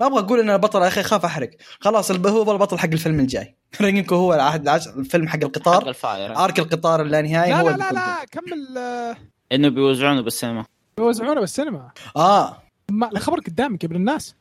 ما 0.00 0.06
أبغى 0.06 0.18
أقول 0.20 0.40
إن 0.40 0.50
البطل 0.50 0.82
يا 0.82 0.88
أخي 0.88 1.02
خاف 1.02 1.24
أحرق. 1.24 1.50
خلاص 1.80 2.10
الب- 2.10 2.26
هو 2.26 2.52
البطل 2.52 2.78
حق 2.78 2.88
الفيلم 2.92 3.20
الجاي. 3.20 3.54
رينجوكو 3.80 4.14
هو 4.14 4.34
العهد 4.34 4.62
العش... 4.62 4.88
الفيلم 4.88 5.28
حق 5.28 5.36
حق 5.38 5.44
القطار 5.44 5.88
ال 5.88 5.96
fire. 5.96 6.36
arc 6.36 6.58
القطار 6.58 7.02
اللانهائي 7.02 7.50
لا 7.50 7.60
هو 7.60 7.70
لا 7.70 7.76
لا 7.76 7.92
لا 7.92 8.24
كمل. 8.30 8.78
إنه 9.52 9.68
بيوزعونه 9.68 10.20
بالسينما. 10.20 10.64
يوزعونه 10.98 11.40
بالسينما. 11.40 11.90
آه. 12.16 12.62
ما 12.90 13.10
الخبر 13.12 13.40
قدامك 13.40 13.84
ابن 13.84 13.96
الناس. 13.96 14.34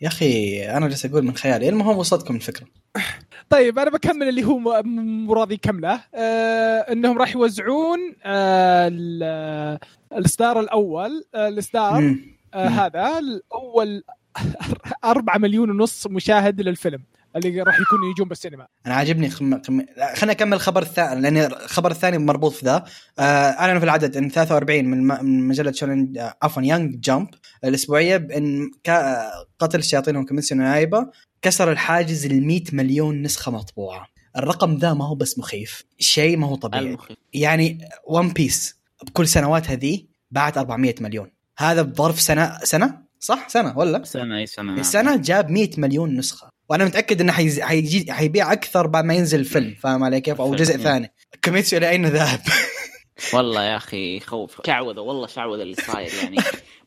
يا 0.00 0.08
أخي 0.08 0.62
أنا 0.70 0.88
جالس 0.88 1.06
أقول 1.06 1.24
من 1.24 1.36
خيالي. 1.36 1.68
المهم 1.68 1.96
وصلتكم 1.98 2.36
الفكرة. 2.36 2.66
طيب 3.50 3.78
أنا 3.78 3.90
بكمل 3.90 4.28
اللي 4.28 4.44
هو 4.44 4.82
مراد 5.26 5.52
يكمله 5.52 6.00
آه 6.14 6.78
إنهم 6.92 7.18
راح 7.18 7.32
يوزعون 7.34 7.98
آه 8.24 8.88
ال- 8.88 9.78
الإصدار 10.12 10.60
الأول 10.60 11.24
آه 11.34 11.48
الإصدار. 11.48 12.16
آه. 12.54 12.68
هذا 12.68 13.18
الأول 13.18 14.02
4 15.04 15.38
مليون 15.38 15.70
ونص 15.70 16.06
مشاهد 16.06 16.60
للفيلم 16.60 17.04
اللي 17.36 17.62
راح 17.62 17.80
يكونوا 17.80 18.10
يجون 18.10 18.28
بالسينما. 18.28 18.66
أنا 18.86 18.94
عاجبني 18.94 19.30
خم... 19.30 19.62
خم... 19.62 19.80
لا، 19.96 20.14
خليني 20.14 20.32
أكمل 20.32 20.54
الخبر 20.54 20.82
الثاني 20.82 21.20
لأن 21.20 21.36
الخبر 21.36 21.90
الثاني 21.90 22.18
مربوط 22.18 22.52
في 22.52 22.66
ذا. 22.66 22.84
آه 23.18 23.22
اعلنوا 23.22 23.78
في 23.78 23.84
العدد 23.84 24.16
إن 24.16 24.28
43 24.28 24.84
من, 24.84 25.06
م... 25.06 25.24
من 25.24 25.48
مجلة 25.48 25.72
شونن 25.72 26.18
آه، 26.18 26.34
عفوا 26.42 26.62
يانج 26.62 27.00
جامب 27.00 27.28
الأسبوعية 27.64 28.16
بإن 28.16 28.70
كا... 28.84 29.22
قتل 29.58 29.78
الشياطين 29.78 30.16
وكميسيون 30.16 30.60
نايبه 30.60 31.06
كسر 31.42 31.72
الحاجز 31.72 32.26
ال 32.26 32.46
100 32.46 32.62
مليون 32.72 33.22
نسخة 33.22 33.52
مطبوعة. 33.52 34.06
الرقم 34.36 34.74
ذا 34.76 34.94
ما 34.94 35.06
هو 35.08 35.14
بس 35.14 35.38
مخيف 35.38 35.84
شيء 35.98 36.36
ما 36.36 36.46
هو 36.46 36.54
طبيعي. 36.54 36.84
المخيف. 36.84 37.16
يعني 37.34 37.78
One 38.08 38.28
Piece 38.28 38.80
بكل 39.06 39.28
سنوات 39.28 39.70
هذه 39.70 40.04
باعت 40.30 40.58
400 40.58 40.94
مليون. 41.00 41.30
هذا 41.58 41.82
بظرف 41.82 42.20
سنه 42.20 42.58
سنة؟ 42.64 43.02
صح؟ 43.20 43.48
سنة 43.48 43.78
ولا؟ 43.78 44.04
سنة 44.04 44.38
أي 44.38 44.46
سنة 44.46 44.70
نعم. 44.70 44.80
السنة 44.80 45.16
جاب 45.16 45.50
100 45.50 45.70
مليون 45.78 46.16
نسخة. 46.16 46.48
وأنا 46.68 46.84
متأكد 46.84 47.20
إنه 47.20 47.32
حيز... 47.32 47.60
حيجي 47.60 48.12
حيبيع 48.12 48.52
أكثر 48.52 48.86
بعد 48.86 49.04
ما 49.04 49.14
ينزل 49.14 49.40
الفيلم 49.40 49.74
فاهم 49.80 50.04
علي 50.04 50.20
كيف؟ 50.20 50.40
أو 50.40 50.54
جزء 50.54 50.72
فيلم. 50.72 50.84
ثاني. 50.84 51.12
Kimetsu 51.44 51.76
إلى 51.76 51.88
أين 51.90 52.06
ذهب؟ 52.06 52.40
والله 53.34 53.64
يا 53.64 53.76
أخي 53.76 54.16
يخوف 54.16 54.60
شعوذة 54.66 55.00
والله 55.00 55.26
شعوذة 55.26 55.62
اللي 55.62 55.74
صاير 55.74 56.10
يعني. 56.22 56.36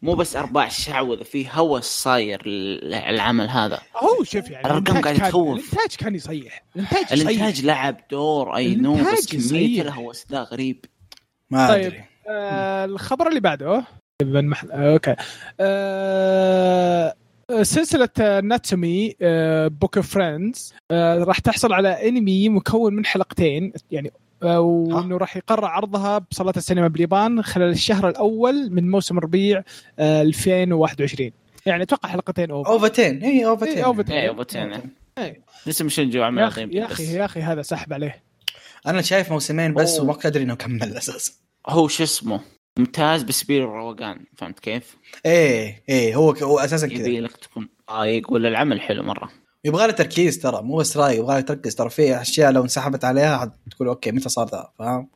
مو 0.01 0.13
بس 0.13 0.35
ارباع 0.35 0.69
شعوذة. 0.69 1.23
في 1.23 1.47
هوس 1.51 1.83
صاير 1.83 2.41
العمل 3.09 3.49
هذا. 3.49 3.81
هو 3.95 4.23
شوف 4.23 4.49
يعني 4.49 4.65
الأرقام 4.65 4.97
الإنتاج 4.97 5.17
قاعد 5.17 5.29
تخوف. 5.31 5.59
الإنتاج 5.59 5.95
كان 5.95 6.15
يصيح. 6.15 6.65
الإنتاج 6.75 7.03
يصيح. 7.11 7.29
الإنتاج 7.29 7.65
لعب 7.65 7.97
دور 8.11 8.55
I 8.55 8.75
know 8.75 8.95
بس 8.95 9.49
كمية. 9.49 9.81
الهوس 9.81 10.25
ذا 10.31 10.43
غريب. 10.43 10.85
ما 11.49 11.67
طيب. 11.67 11.85
أدري. 11.85 12.03
آه 12.29 12.85
الخبر 12.85 13.27
اللي 13.27 13.39
بعده. 13.39 13.85
من 14.23 14.47
محل 14.47 14.71
آه 14.71 14.93
okay. 14.93 15.15
آه 15.59 17.15
سلسلة 17.61 18.09
آه، 18.21 18.41
Natsume 18.41 19.15
آه 19.21 19.67
Book 19.67 19.97
of 19.97 20.13
Friends 20.13 20.73
راح 20.91 21.39
تحصل 21.39 21.73
على 21.73 22.09
أنمي 22.09 22.49
مكون 22.49 22.93
من 22.95 23.05
حلقتين. 23.05 23.73
يعني 23.91 24.11
آه 24.43 24.59
وإنه 24.59 25.17
راح 25.17 25.37
يقرر 25.37 25.65
عرضها 25.65 26.17
بصالات 26.17 26.57
السينما 26.57 26.87
باليابان 26.87 27.41
خلال 27.43 27.69
الشهر 27.69 28.09
الأول 28.09 28.69
من 28.71 28.91
موسم 28.91 29.19
ربيع 29.19 29.63
آه 29.99 30.21
2021 30.21 31.31
يعني 31.65 31.83
أتوقع 31.83 32.09
حلقتين 32.09 32.51
OVA 32.51 32.69
اوفتين 32.69 33.23
اي 33.23 33.45
اوفتين 33.45 33.73
إيه، 33.77 33.85
أوفتين. 33.85 34.15
إيه 34.15 34.29
اوبوتين 34.29 34.73
إيه. 35.17 35.41
لسه 35.67 35.85
مش 35.85 35.99
نجوا 35.99 36.25
عمل 36.25 36.41
يا 36.41 36.69
يا 36.71 36.85
أخي 36.85 37.13
يا 37.13 37.25
أخي 37.25 37.41
هذا 37.41 37.61
سحب 37.61 37.93
عليه. 37.93 38.23
أنا 38.87 39.01
شايف 39.01 39.31
موسمين 39.31 39.73
بس. 39.73 39.99
وما 39.99 40.13
كنت 40.13 40.25
ادري 40.25 40.43
إنه 40.43 40.55
كمل 40.55 40.97
أساسا. 40.97 41.31
هو 41.69 41.87
شو 41.87 42.03
اسمه؟ 42.03 42.39
ممتاز 42.77 43.23
بسبيل 43.23 43.63
الروقان 43.63 44.25
فهمت 44.37 44.59
كيف؟ 44.59 44.97
إيه 45.25 45.83
إيه 45.89 46.15
هو 46.15 46.31
هو 46.31 46.59
أساسا 46.59 46.87
كذا. 46.87 46.99
يبي 46.99 47.19
لك 47.19 47.37
تكون 47.37 47.69
رايق 47.89 48.31
ولا 48.31 48.47
العمل 48.47 48.81
حلو 48.81 49.03
مرة. 49.03 49.31
يبغى 49.65 49.87
له 49.87 49.93
تركيز 49.93 50.39
ترى 50.39 50.61
مو 50.61 50.75
بس 50.77 50.97
راي 50.97 51.17
يبغى 51.17 51.35
له 51.35 51.41
تركز 51.41 51.75
ترى 51.75 51.89
في 51.89 52.21
أشياء 52.21 52.51
لو 52.51 52.63
انسحبت 52.63 53.05
عليها 53.05 53.53
تقول 53.71 53.87
okay 53.87 54.11
متى 54.11 54.29
صار 54.29 54.47
ذا؟ 54.47 54.69
فاهم؟ 54.79 55.09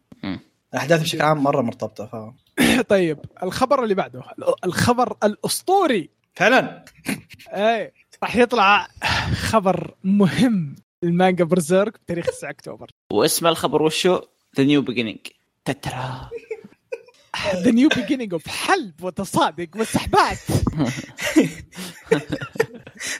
الأحداث 0.73 1.01
بشكل 1.01 1.21
عام 1.21 1.43
مرة 1.43 1.61
مرتبطة 1.61 2.05
فاهم؟ 2.05 2.35
طيب 2.89 3.19
الخبر 3.43 3.83
اللي 3.83 3.95
بعده 3.95 4.23
الخبر 4.65 5.17
الأسطوري. 5.23 6.09
فعلا؟ 6.35 6.85
إيه 7.53 7.93
راح 8.23 8.35
يطلع 8.35 8.87
خبر 9.33 9.95
مهم 10.03 10.75
المانجا 11.03 11.43
برزيرك 11.43 11.93
بتاريخ 11.93 12.25
9 12.25 12.49
أكتوبر. 12.49 12.91
واسم 13.13 13.47
الخبر 13.47 13.81
وشو؟ 13.81 14.19
ذا 14.57 14.63
نيو 14.63 14.81
بيجينينج 14.81 15.19
تترا. 15.65 16.29
ذا 17.55 17.71
نيو 17.71 17.89
بيجينينج 17.89 18.33
اوف 18.33 18.47
حلب 18.47 19.03
وتصادق 19.03 19.67
والسحبات. 19.75 20.37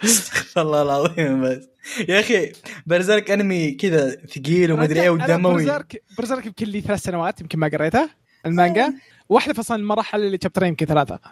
استغفر 0.04 0.62
الله 0.62 0.82
العظيم 0.82 1.44
بس. 1.44 1.70
يا 2.10 2.20
أخي 2.20 2.52
برزيرك 2.86 3.32
أنمي 3.32 3.72
كذا 3.72 4.10
ثقيل 4.10 4.72
ومدري 4.72 5.02
إيه 5.02 5.10
ودموي 5.10 5.54
برزيرك 5.54 6.04
برزيرك 6.18 6.46
يمكن 6.46 6.66
لي 6.66 6.82
ثلاث 6.82 7.02
سنوات 7.04 7.42
يمكن 7.42 7.60
ما 7.60 7.68
قريته 7.68 8.10
المانجا. 8.46 8.94
واحدة 9.30 9.54
في 9.54 9.60
أصلا 9.60 9.78
المراحل 9.78 10.24
اللي 10.24 10.40
شابترين 10.44 10.70
يمكن 10.70 10.86
ثلاثة. 10.86 11.20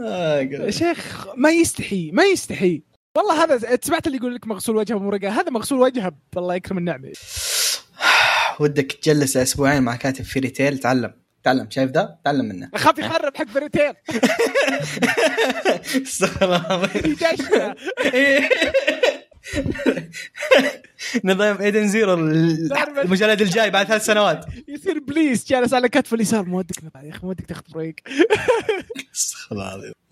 آه، 0.00 0.40
يا 0.40 0.70
شيخ 0.70 1.26
ما 1.36 1.50
يستحي 1.50 2.10
ما 2.10 2.24
يستحي. 2.24 2.82
والله 3.16 3.44
هذا 3.44 3.78
سمعت 3.82 4.06
اللي 4.06 4.18
يقول 4.18 4.34
لك 4.34 4.46
مغسول 4.46 4.76
وجهه 4.76 4.98
بمرقه 4.98 5.28
هذا 5.28 5.50
مغسول 5.50 5.80
وجهه 5.80 6.12
الله 6.36 6.54
يكرم 6.54 6.78
النعمة. 6.78 7.12
ودك 8.60 8.92
تجلس 8.92 9.36
أسبوعين 9.36 9.82
مع 9.82 9.96
كاتب 9.96 10.24
فيري 10.24 10.48
تيل 10.48 10.78
تعلم. 10.78 11.12
تعلم. 11.44 11.70
شايف 11.70 11.90
ذا 11.90 12.18
تعلم 12.24 12.44
منه. 12.44 12.70
أخاف 12.74 12.98
يخرب 12.98 13.36
حق 13.36 13.48
فريتين 13.48 13.92
استغفر 16.02 16.44
الله 16.44 16.66
العظيم 16.66 17.02
يدشنا 17.04 17.74
نظام 21.24 21.56
ايدن 21.60 21.88
زيرو 21.88 22.14
المجلد 22.14 23.40
الجاي 23.40 23.70
بعد 23.70 23.86
ثلاث 23.86 24.04
سنوات. 24.04 24.46
يصير 24.68 24.98
بليز 24.98 25.46
جالس 25.46 25.74
على 25.74 25.88
كتف 25.88 26.14
اليسار. 26.14 26.44
ما 26.44 26.58
ودك 26.58 26.82
يا 26.82 27.10
أخي 27.10 27.20
ما 27.22 27.28
ودك 27.28 27.46
تاخذ 27.46 27.62
بريك 27.74 28.02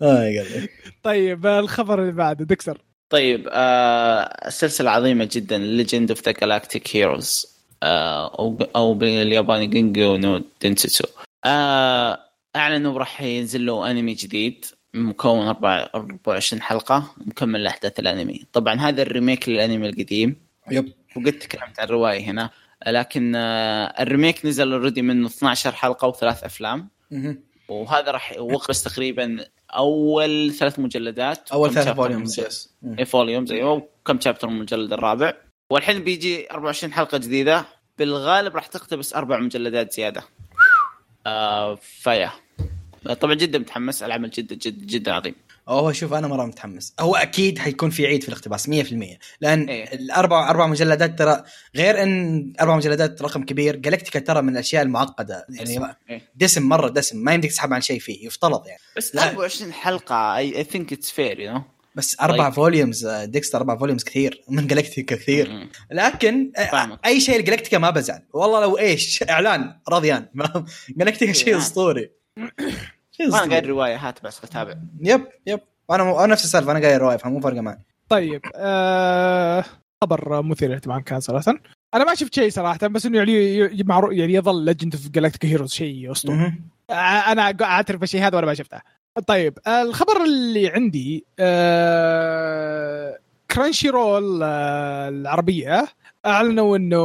قلبي. 0.01 0.69
طيب 1.03 1.45
الخبر 1.45 2.01
اللي 2.01 2.11
بعده 2.11 2.45
دكسر 2.45 2.81
طيب 3.09 3.47
آه 3.51 4.49
سلسلة 4.49 4.91
عظيمة 4.91 5.29
جدا 5.31 5.57
ليجند 5.57 6.11
اوف 6.11 6.25
ذا 6.25 6.31
جالاكتيك 6.31 6.95
هيروز 6.95 7.54
أو 7.83 8.57
أو 8.75 8.93
بالياباني 8.93 9.67
جينجو 9.67 10.17
نو 10.17 10.41
دينسيتسو 10.61 11.07
آه 11.45 12.19
أعلنوا 12.55 12.99
راح 12.99 13.21
ينزل 13.21 13.65
له 13.65 13.91
أنمي 13.91 14.13
جديد 14.13 14.65
مكون 14.93 15.47
24 15.47 16.61
حلقة 16.61 17.13
مكمل 17.17 17.63
لأحداث 17.63 17.99
الأنمي. 17.99 18.45
طبعا 18.53 18.75
هذا 18.75 19.01
ال 19.01 19.08
remake 19.08 19.49
للأنمي 19.49 19.89
القديم 19.89 20.35
yep. 20.71 20.93
وقد 21.15 21.31
تكلمت 21.31 21.79
عن 21.79 21.85
الرواية 21.85 22.23
هنا 22.23 22.49
لكن 22.87 23.35
آه 23.35 23.85
ال 23.85 23.94
remake 23.94 24.45
نزل 24.45 24.73
already 24.73 25.01
منه 25.01 25.27
12 25.27 25.71
حلقة 25.71 26.07
وثلاث 26.07 26.43
أفلام. 26.43 26.89
وهذا 27.69 28.11
راح 28.11 28.33
يوقف 28.33 28.81
تقريبا 28.81 29.45
أول 29.69 30.53
ثلاث 30.53 30.79
مجلدات 30.79 31.51
أول 31.51 31.73
ثلاث 31.73 31.95
volumes 31.95 32.39
yes 32.39 32.75
volumes 33.05 33.51
أيوه. 33.51 33.71
وكم 33.71 34.19
chapter 34.19 34.47
من 34.47 34.55
المجلد 34.55 34.93
الرابع؟ 34.93 35.33
والحين 35.69 36.03
بيجي 36.03 36.51
24 36.51 36.93
حلقة 36.93 37.17
جديدة. 37.17 37.65
بالغالب 37.97 38.55
راح 38.55 38.67
تقتبس 38.67 39.13
أربع 39.13 39.39
مجلدات 39.39 39.93
زيادة. 39.93 40.23
آه 41.27 41.75
ف 41.75 41.84
yeah. 41.84 42.31
طبعا 43.21 43.33
جدا 43.33 43.59
متحمس. 43.59 44.03
العمل 44.03 44.29
جدا 44.29 44.55
جدا 44.55 44.85
جدا 44.85 45.13
عظيم. 45.13 45.35
هو 45.67 45.91
شوف 45.91 46.13
أنا 46.13 46.27
مرة 46.27 46.45
متحمس. 46.45 46.93
هو 46.99 47.15
أكيد 47.15 47.59
حيكون 47.59 47.89
في 47.89 48.07
عيد 48.07 48.23
في 48.23 48.29
الاقتباس 48.29 48.69
100% 48.69 49.19
لأن 49.41 49.69
إيه. 49.69 49.93
الاربع 49.93 50.49
أربع 50.49 50.67
مجلدات 50.67 51.19
ترى 51.19 51.43
غير 51.75 52.03
إن 52.03 52.53
أربع 52.61 52.75
مجلدات 52.75 53.21
رقم 53.21 53.43
كبير 53.43 53.75
جالكتيكا 53.75 54.19
ترى 54.19 54.41
من 54.41 54.53
الأشياء 54.53 54.83
المعقدة. 54.83 55.45
يعني 55.49 55.95
إيه. 56.09 56.21
دسم 56.35 56.63
مرة 56.63 56.89
دسم. 56.89 57.17
ما 57.17 57.33
يمديك 57.33 57.51
تسحب 57.51 57.73
عن 57.73 57.81
شيء 57.81 57.99
فيه 57.99 58.25
يفترض 58.25 58.67
يعني. 58.67 58.81
بس 58.97 59.15
لا. 59.15 59.29
24 59.29 59.73
حلقة 59.73 60.37
I 60.37 60.63
think 60.63 60.93
it's 60.93 61.11
fair 61.11 61.39
you 61.39 61.53
know 61.53 61.61
بس 61.95 62.17
أربع 62.21 62.43
طيب. 62.45 62.53
volumes 62.53 63.05
آه، 63.05 63.25
ديكستر 63.25 63.57
أربع 63.57 63.77
volumes 63.77 64.03
كثير 64.03 64.43
من 64.49 64.67
جالكتيكا 64.67 65.15
كثير. 65.15 65.69
لكن 65.91 66.51
آه، 66.57 66.65
فاهمك. 66.65 66.99
أي 67.05 67.19
شيء 67.19 67.39
الجالكتيكا 67.39 67.77
ما 67.77 67.89
بزعل. 67.89 68.21
والله 68.33 68.61
لو 68.61 68.77
إيش 68.77 69.23
إعلان 69.29 69.75
رضيان 69.89 70.25
جالكتيكا 70.97 71.33
شيء 71.33 71.47
يعني. 71.47 71.61
أسطوري. 71.61 72.09
شيء 73.17 73.29
ما 73.29 73.43
أنا 73.43 73.53
أسطوري. 73.55 73.59
رواية 73.69 73.95
هات 73.95 74.23
بس 74.23 74.43
اتابع 74.43 74.73
yep 75.01 75.21
yep. 75.47 75.59
أنا 75.91 76.03
مو... 76.03 76.19
أنا 76.19 76.27
نفس 76.33 76.43
السالفة 76.43 76.71
أنا 76.71 76.79
قايل 76.87 77.01
رواية 77.01 77.17
فمو 77.17 77.39
فارقة 77.39 77.61
معي. 77.61 77.77
طيب 78.09 78.41
آه 78.55 79.65
خبر 80.03 80.41
مثير 80.41 80.69
للاهتمام 80.69 81.01
كان 81.01 81.19
صراحة. 81.19 81.53
أنا 81.93 82.03
ما 82.05 82.15
شفت 82.15 82.35
شيء 82.35 82.49
صراحة 82.49 82.87
بس 82.87 83.05
إنه 83.05 83.17
يعني 83.17 83.31
ي- 83.33 83.83
معروف 83.83 84.11
يعني 84.13 84.33
يظل 84.33 84.65
Legend 84.65 84.95
of 84.95 85.07
Galactic 85.09 85.45
Heroes 85.51 85.73
شيء 85.73 86.11
أسطوري. 86.11 86.53
آه، 86.89 86.93
أنا 87.31 87.41
أعترف 87.61 87.99
بالشيء 87.99 88.21
هذا 88.27 88.35
وأنا 88.35 88.47
ما 88.47 88.53
شفته. 88.53 88.79
طيب 89.27 89.59
آه، 89.67 89.81
الخبر 89.81 90.23
اللي 90.23 90.67
عندي 90.69 91.25
آه، 91.39 93.17
Crunchyroll 93.51 94.39
آه، 94.43 95.09
العربية 95.09 95.87
أعلنوا 96.25 96.77
إنه 96.77 96.97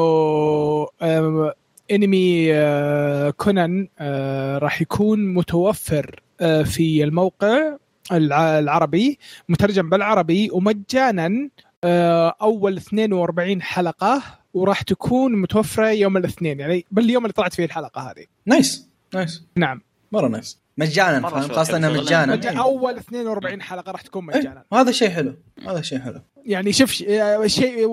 آه، 1.03 1.55
انمي 1.91 2.55
آه، 2.55 3.31
كونان 3.31 3.89
آه، 3.99 4.59
راح 4.59 4.83
يكون 4.83 5.35
متوفر 5.35 6.21
آه، 6.41 6.63
في 6.63 7.05
الموقع 7.05 7.77
الع- 8.13 8.59
العربي 8.59 9.19
مترجم 9.49 9.91
بالعربي 9.91 10.51
ومجانا 10.53 11.49
آه، 11.85 12.35
أول 12.43 12.77
42 12.77 13.63
حلقة 13.63 14.23
وراح 14.55 14.83
تكون 14.83 15.33
متوفرة 15.37 15.91
يوم 15.91 16.17
الاثنين 16.17 16.61
يعني 16.61 16.85
باليوم 16.91 17.23
اللي 17.25 17.33
طلعت 17.33 17.55
فيه 17.55 17.65
الحلقة 17.65 18.01
هذه. 18.11 18.25
nice 18.47 18.89
nice 19.15 19.45
نعم. 19.57 19.81
مرة 20.13 20.29
nice 20.29 20.61
مجانا 20.81 21.29
فاهم 21.29 21.53
خاصة 21.53 21.77
انها. 21.77 21.91
مجانا. 21.91 22.37
مجا... 22.37 22.59
أول 22.59 22.97
42 22.97 23.63
حلقة 23.63 23.93
راح 23.93 24.01
تكون 24.01 24.25
مجانا. 24.25 24.61
إيه. 24.61 24.67
وهذا 24.71 24.93
شيء 24.93 25.11
حلو 25.11 25.35
هذا 25.69 25.83
شيء 25.83 25.99
حلو. 25.99 26.21
يعني 26.45 26.73
شوف 26.73 27.03
آه، 27.09 27.47
شيء 27.47 27.89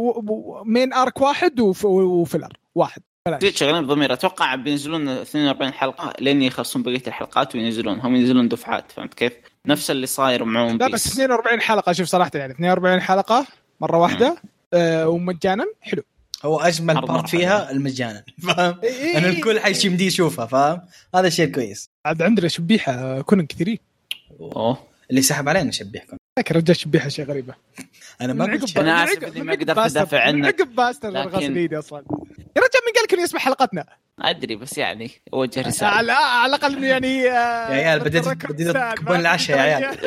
main 0.66 0.94
arc 0.94 1.22
واحد 1.22 1.60
وف... 1.60 1.86
و 1.86 1.96
filler 1.96 2.54
واحد. 2.76 3.02
بلاش. 3.28 3.56
شغالين 3.56 3.86
بضمير 3.86 4.14
أتوقع 4.14 4.56
بينزلون 4.56 5.10
42 5.10 5.74
حلقة 5.74 6.14
لين 6.20 6.42
يخلصون 6.42 6.84
بقية 6.84 7.04
الحلقات 7.08 7.56
وينزلون. 7.56 8.00
هم 8.00 8.16
ينزلون 8.16 8.48
دفعات 8.48 8.92
فهمت 8.92 9.14
كيف؟ 9.14 9.34
نفس 9.66 9.92
اللي 9.92 10.08
صاير 10.08 10.44
مع 10.44 10.64
One 10.64 10.78
لا 10.78 10.88
بس 10.88 11.08
Piece 11.08 11.14
42 11.14 11.62
حلقة 11.62 11.92
شوف 11.92 12.08
صراحة 12.08 12.32
يعني. 12.36 12.54
42 12.54 13.02
حلقة 13.02 13.48
مرة 13.82 13.98
واحدة 13.98 14.38
آه 14.74 15.08
ومجانا 15.08 15.66
حلو. 15.82 16.04
هو 16.46 16.60
أجمل 16.60 16.94
part 16.94 17.10
مرة 17.10 17.26
فيها 17.26 17.72
المجانا 17.72 18.24
فاهم؟ 18.44 18.80
إيه 18.84 18.90
إيه 18.90 19.18
إيه. 19.18 19.30
الكل 19.30 19.60
حيمدي 19.60 20.06
يشوفها 20.06 20.46
فاهم؟ 20.46 20.82
هذا 21.16 21.30
شيء 21.30 21.52
كويس. 21.52 21.90
عاد 22.08 22.22
عندنا 22.22 22.48
شبيحة 22.48 23.22
كونن 23.22 23.46
كثيرين. 23.46 23.78
أوه. 24.40 24.78
اللي 25.10 25.22
سحب 25.22 25.50
علينا 25.50 25.72
شبيحكم 25.72 26.18
لكن 26.40 26.56
رجال 26.56 26.76
شبيحة 26.76 27.10
شيء 27.10 27.26
غريبة. 27.26 27.54
أنا 28.22 28.34
ما 28.34 28.46
قلت 28.46 28.78
عقب- 28.78 29.24
إني 29.24 29.40
من 29.40 29.46
ما 29.46 29.52
قدرت 29.54 30.14
من 30.14 30.20
عنك. 30.20 30.46
عقب 30.62 30.76
باستر 30.76 31.10
لكن- 31.10 31.58
ايدي 31.58 31.80
أصلا. 31.80 32.00
يا 32.58 32.62
رجال 32.62 32.82
من 32.88 32.94
قال 32.96 33.04
لك 33.04 33.14
إنه 33.14 33.24
يسمع 33.24 33.40
حلقتنا. 33.40 33.86
أدري 34.20 34.56
بس 34.56 34.78
يعني 34.78 35.12
أوجه 35.34 35.62
رسالة. 35.62 35.92
على 35.92 36.12
على 36.12 36.56
الأقل 36.56 36.76
إنه 36.76 36.88
يعني 36.88 37.18
يا 37.24 37.34
عيال، 37.74 38.00
بديت- 38.00 38.28
بديت 38.46 38.68
تكبون 38.78 39.20
العشاء 39.20 39.58
يا 39.58 39.62
عيال. 39.62 39.98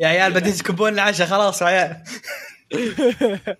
يا 0.00 0.06
عيال 0.08 0.32
بديت 0.32 0.54
تكبون 0.54 0.92
العشاء 0.92 1.26
خلاص 1.26 1.62
يا 1.62 1.66
عيال. 1.66 1.96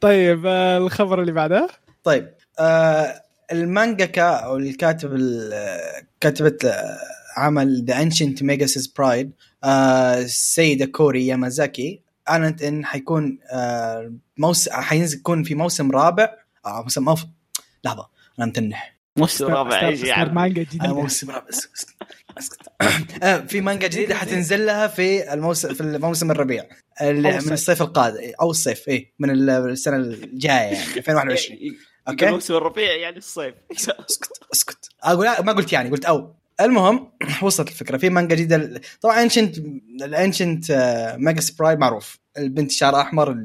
طيب 0.00 0.46
آه، 0.46 0.78
الخبر 0.78 1.20
اللي 1.20 1.32
بعده. 1.32 1.68
طيب 2.04 2.30
آه 2.58 3.22
المانجاكا 3.52 4.22
أو 4.30 4.56
الكاتب 4.56 5.14
ال- 5.14 6.02
كاتبه 6.20 6.56
عمل 7.36 7.84
The 7.84 8.02
Ancient 8.02 8.42
Magus' 8.42 8.86
Bride 8.86 9.32
السيدة 9.64 10.86
كوري 10.86 11.26
يامازاكي 11.26 12.00
أعلنت 12.28 12.62
إن 12.62 12.84
حيكون 12.84 13.38
آه 13.52 14.12
موسم 14.38 14.70
حينزل 14.72 15.18
يكون 15.18 15.42
في 15.42 15.54
موسم 15.54 15.90
رابع 15.90 16.28
آه 16.66 16.82
موسم 16.82 17.04
موف... 17.04 17.24
لحظة 17.84 18.08
أنا 18.38 18.46
متنح. 18.46 18.96
موسم 19.18 19.46
رابع 19.46 19.92
أستاذ 19.92 20.04
يعني؟ 20.08 20.32
مانجا 20.32 20.62
جديدة. 20.62 20.94
موسم 20.94 21.30
رابع 21.30 21.48
اسكت-. 21.48 23.22
آه 23.22 23.38
في 23.38 23.60
مانجا 23.60 23.86
جديدة 23.88 24.14
حتنزل 24.14 24.66
لها 24.66 24.86
في 24.86 25.32
الموسم 25.32 25.74
في 25.74 25.80
الموسم 25.80 26.30
الربيع 26.30 26.64
من 27.02 27.26
الصيف. 27.26 27.52
الصيف 27.52 27.82
القادم 27.82 28.18
أو 28.40 28.50
الصيف 28.50 28.88
اي 28.88 29.12
من 29.18 29.30
السنة 29.50 29.96
الجاية 29.96 30.54
يعني 30.74 30.96
2021 30.96 31.58
أوكي. 32.08 32.30
موسم 32.30 32.54
الربيع 32.54 32.92
يعني 32.92 33.16
الصيف. 33.16 33.54
اسكت 34.10 34.40
اسكت. 34.52 34.88
أقول 35.02 35.26
ما 35.26 35.52
قلت 35.52 35.72
يعني 35.72 35.90
قلت 35.90 36.04
أو. 36.04 36.34
المهم 36.60 37.12
وصلت 37.42 37.68
الفكرة. 37.68 37.96
في 37.96 38.10
مانجا 38.10 38.34
جديدة 38.34 38.80
طبعا 39.00 39.22
Ancient 39.22 39.58
ال 40.02 40.10
Ancient 40.10 40.64
Magus' 41.18 41.40
Bride 41.40 41.76
معروف. 41.76 42.18
البنت 42.38 42.70
شعرها 42.70 43.02
أحمر 43.02 43.36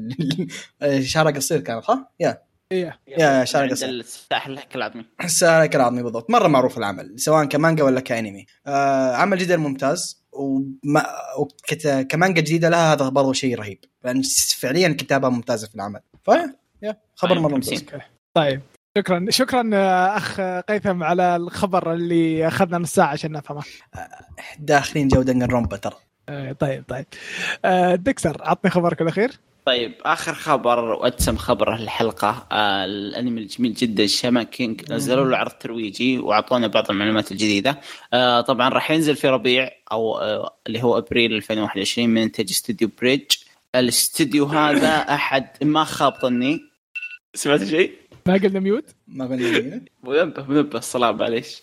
شعرها 1.00 1.32
قصير 1.32 1.60
كانت 1.60 1.84
صح؟ 1.84 2.12
yeah. 2.20 2.42
إيه. 2.72 3.00
يا 3.08 3.44
شارع 3.44 3.62
عند 3.62 3.72
قصير. 3.72 3.88
السلاح 3.88 4.46
الهيكل 4.46 4.78
العظمي 4.78 5.04
السلام 5.24 5.70
العظمي 5.74 6.02
بالضبط. 6.02 6.30
مرة 6.30 6.48
معروف 6.48 6.78
العمل 6.78 7.20
سواء 7.20 7.44
كمانجا 7.44 7.84
ولا 7.84 8.00
كأنمي. 8.00 8.46
آه 8.66 9.16
عمل 9.16 9.38
جدا 9.38 9.56
ممتاز. 9.56 10.22
وما 10.32 11.06
وكت... 11.38 12.06
كمانجا 12.10 12.40
جديدة 12.40 12.68
لها 12.68 12.92
هذا 12.92 13.08
برضو 13.08 13.32
شيء 13.32 13.58
رهيب. 13.58 13.84
لأن 14.04 14.22
فعليا 14.58 14.88
كتابة 14.88 15.28
ممتازة 15.28 15.68
في 15.68 15.74
العمل. 15.74 16.00
ف 16.24 16.30
yeah. 16.82 16.96
خبر 17.14 17.38
مرة 17.38 17.54
ممتاز. 17.54 17.84
طيب 18.34 18.60
شكرا 18.98 19.26
شكرا 19.30 19.70
آه، 19.74 20.16
أخ 20.16 20.40
قيثم 20.40 21.02
على 21.02 21.36
الخبر 21.36 21.92
اللي 21.92 22.48
أخذنا 22.48 22.78
نص 22.78 22.94
ساعة 22.94 23.06
عشان 23.06 23.32
نفهمه. 23.32 23.62
داخلين 24.58 25.08
جو 25.08 25.22
دنجن 25.22 25.46
رومبا 25.46 25.76
ترى. 25.76 25.94
آه، 26.28 26.52
طيب 26.52 26.84
طيب. 26.88 27.06
آه، 27.64 27.94
دكسر 27.94 28.36
عطني 28.40 28.70
خبرك 28.70 29.02
الأخير. 29.02 29.30
طيب 29.66 29.94
آخر 30.04 30.34
خبر 30.34 30.84
وأدسم 30.84 31.36
خبر 31.36 31.74
الحلقة 31.74 32.46
آه 32.52 32.84
الأنمي 32.84 33.40
الجميل 33.40 33.74
جدا 33.74 34.06
Shaman 34.06 34.42
King 34.42 34.92
نزلوا 34.92 35.24
له 35.24 35.36
عرض 35.36 35.50
ترويجي 35.50 36.18
وأعطونا 36.18 36.66
بعض 36.66 36.90
المعلومات 36.90 37.32
الجديدة. 37.32 37.80
آه 38.12 38.40
طبعا 38.40 38.68
راح 38.68 38.90
ينزل 38.90 39.16
في 39.16 39.28
ربيع 39.28 39.70
أو 39.92 40.18
آه 40.18 40.56
اللي 40.66 40.82
هو 40.82 40.98
أبريل 40.98 41.32
2021 41.34 42.08
من 42.08 42.22
إنتاج 42.22 42.46
استوديو 42.50 42.90
بريدج. 43.00 43.36
الاستوديو 43.74 44.44
هذا 44.44 44.88
أحد 45.14 45.46
ما 45.62 45.84
خاب 45.84 46.14
ظني. 46.22 46.60
سمعت 47.34 47.64
شيء؟ 47.64 48.01
ما 48.26 48.34
قلنا 48.34 48.60
mute؟ 48.60 48.84
ما 49.06 49.24
قلنا 49.26 49.84
منبه 50.04 50.44
منبه 50.48 50.78
الصلاة 50.78 51.12
معليش. 51.12 51.62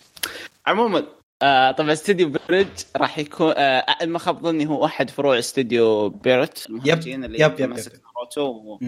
عموما 0.66 1.04
آه 1.42 1.70
طبعا 1.70 1.92
استوديو 1.92 2.32
بريدج 2.48 2.68
راح 2.96 3.18
يكون 3.18 3.52
آه 3.56 3.84
ما 4.04 4.18
خاب 4.18 4.42
ظني 4.42 4.66
هو 4.68 4.84
أحد 4.84 5.10
فروع 5.10 5.38
استوديو 5.38 6.08
بييرو 6.08 6.66
المخرجين 6.70 7.24
اللي 7.24 7.40
yep، 7.40 7.60
yep، 7.60 7.68
ماسك 7.68 7.92
ناروتو. 8.16 8.78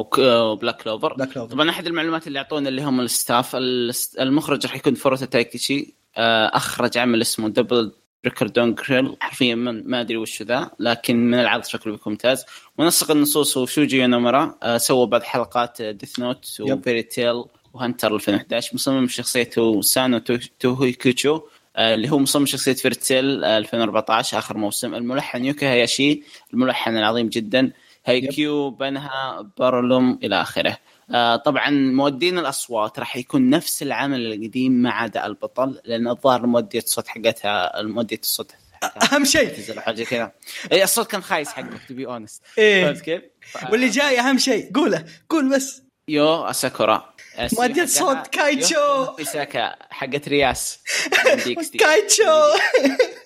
وك- 0.00 0.18
و 0.18 0.29
Black 0.29 0.82
Clover. 0.82 1.14
Black 1.14 1.32
Clover. 1.32 1.50
طبعا 1.52 1.70
أحد 1.70 1.86
المعلومات 1.86 2.26
اللي 2.26 2.38
اعطونا 2.38 2.68
اللي 2.68 2.82
هم 2.82 3.00
ال 3.00 3.09
staff 3.09 3.56
الست- 3.56 4.20
المخرج 4.20 4.66
راح 4.66 4.76
يكون 4.76 4.94
فوروتا 4.94 5.26
تايكيشي 5.26 5.94
آه، 6.16 6.46
أخرج 6.56 6.98
عمل 6.98 7.20
اسمه 7.20 7.48
دبل 7.48 7.92
ريكوردون 8.26 8.74
جريل 8.74 9.16
حرفيا 9.20 9.54
من- 9.54 9.90
ما 9.90 10.00
أدري 10.00 10.16
وش 10.16 10.42
ذا 10.42 10.70
لكن 10.80 11.16
من 11.16 11.38
العرض 11.40 11.64
شكله 11.64 11.92
بيكون 11.92 12.12
ممتاز. 12.12 12.44
منسق 12.78 13.10
النصوص 13.10 13.58
هو 13.58 13.66
شوجي 13.66 13.96
يونامورا 13.98 14.54
آه، 14.62 14.76
سوى 14.78 15.06
بعض 15.06 15.22
حلقات 15.22 15.82
ديث 15.82 16.18
نوت. 16.18 16.56
وفيري 16.60 17.02
تيل 17.02 17.44
وهنتر 17.74 18.14
2011 18.14 18.74
مصمم 18.74 19.08
شخصيته 19.08 19.80
سانو 19.82 20.18
تو- 20.18 20.38
توهي 20.60 20.92
كوتشو 20.92 21.40
آه، 21.76 21.94
اللي 21.94 22.10
هو 22.10 22.18
مصمم 22.18 22.46
شخصية 22.46 22.72
فيرتيل 22.72 23.44
2014 23.44 24.38
آخر 24.38 24.56
موسم. 24.56 24.94
الملحن 24.94 25.44
يوكا 25.44 25.72
هاياشي 25.72 26.22
الملحن 26.54 26.96
العظيم 26.96 27.28
جدا. 27.28 27.72
هايكيو 28.06 28.70
بنها 28.70 29.46
بارلوم 29.58 30.18
إلى 30.24 30.40
آخره. 30.42 30.76
آه، 31.14 31.36
طبعا 31.36 31.70
مودين 31.70 32.38
الأصوات 32.38 32.98
راح 32.98 33.16
يكون 33.16 33.50
نفس 33.50 33.82
العمل 33.82 34.32
القديم 34.32 34.72
ما 34.72 34.90
عدا 34.90 35.26
البطل 35.26 35.80
لأن 35.84 36.08
الظاهر 36.08 36.46
مودية 36.46 36.78
الصوت 36.78 37.08
حقتها 37.08 37.82
مودية 37.82 38.20
الصوت 38.22 38.52
أهم 39.12 39.24
شيء. 39.24 39.80
حاجة 39.80 40.04
كذا. 40.04 40.32
اي 40.72 40.84
الصوت 40.84 41.10
كان 41.10 41.22
خايس 41.22 41.48
حقه 41.48 41.78
to 41.88 41.94
be 41.94 42.06
honest 42.06 42.42
إيه. 42.58 42.84
فهمت 42.84 43.00
كيف؟ 43.00 43.22
واللي 43.70 43.88
جاي 43.88 44.20
أهم 44.20 44.38
شيء 44.38 44.72
قوله 44.74 45.04
قول 45.30 45.54
بس. 45.54 45.82
يو 46.08 46.44
أساكورا. 46.44 47.14
مؤدية 47.58 47.84
صوت 47.84 48.26
كايتشو. 48.26 49.14
بيساكا 49.16 49.76
حقت 49.90 50.28
رياس. 50.28 50.78
كايتشو. 51.80 52.32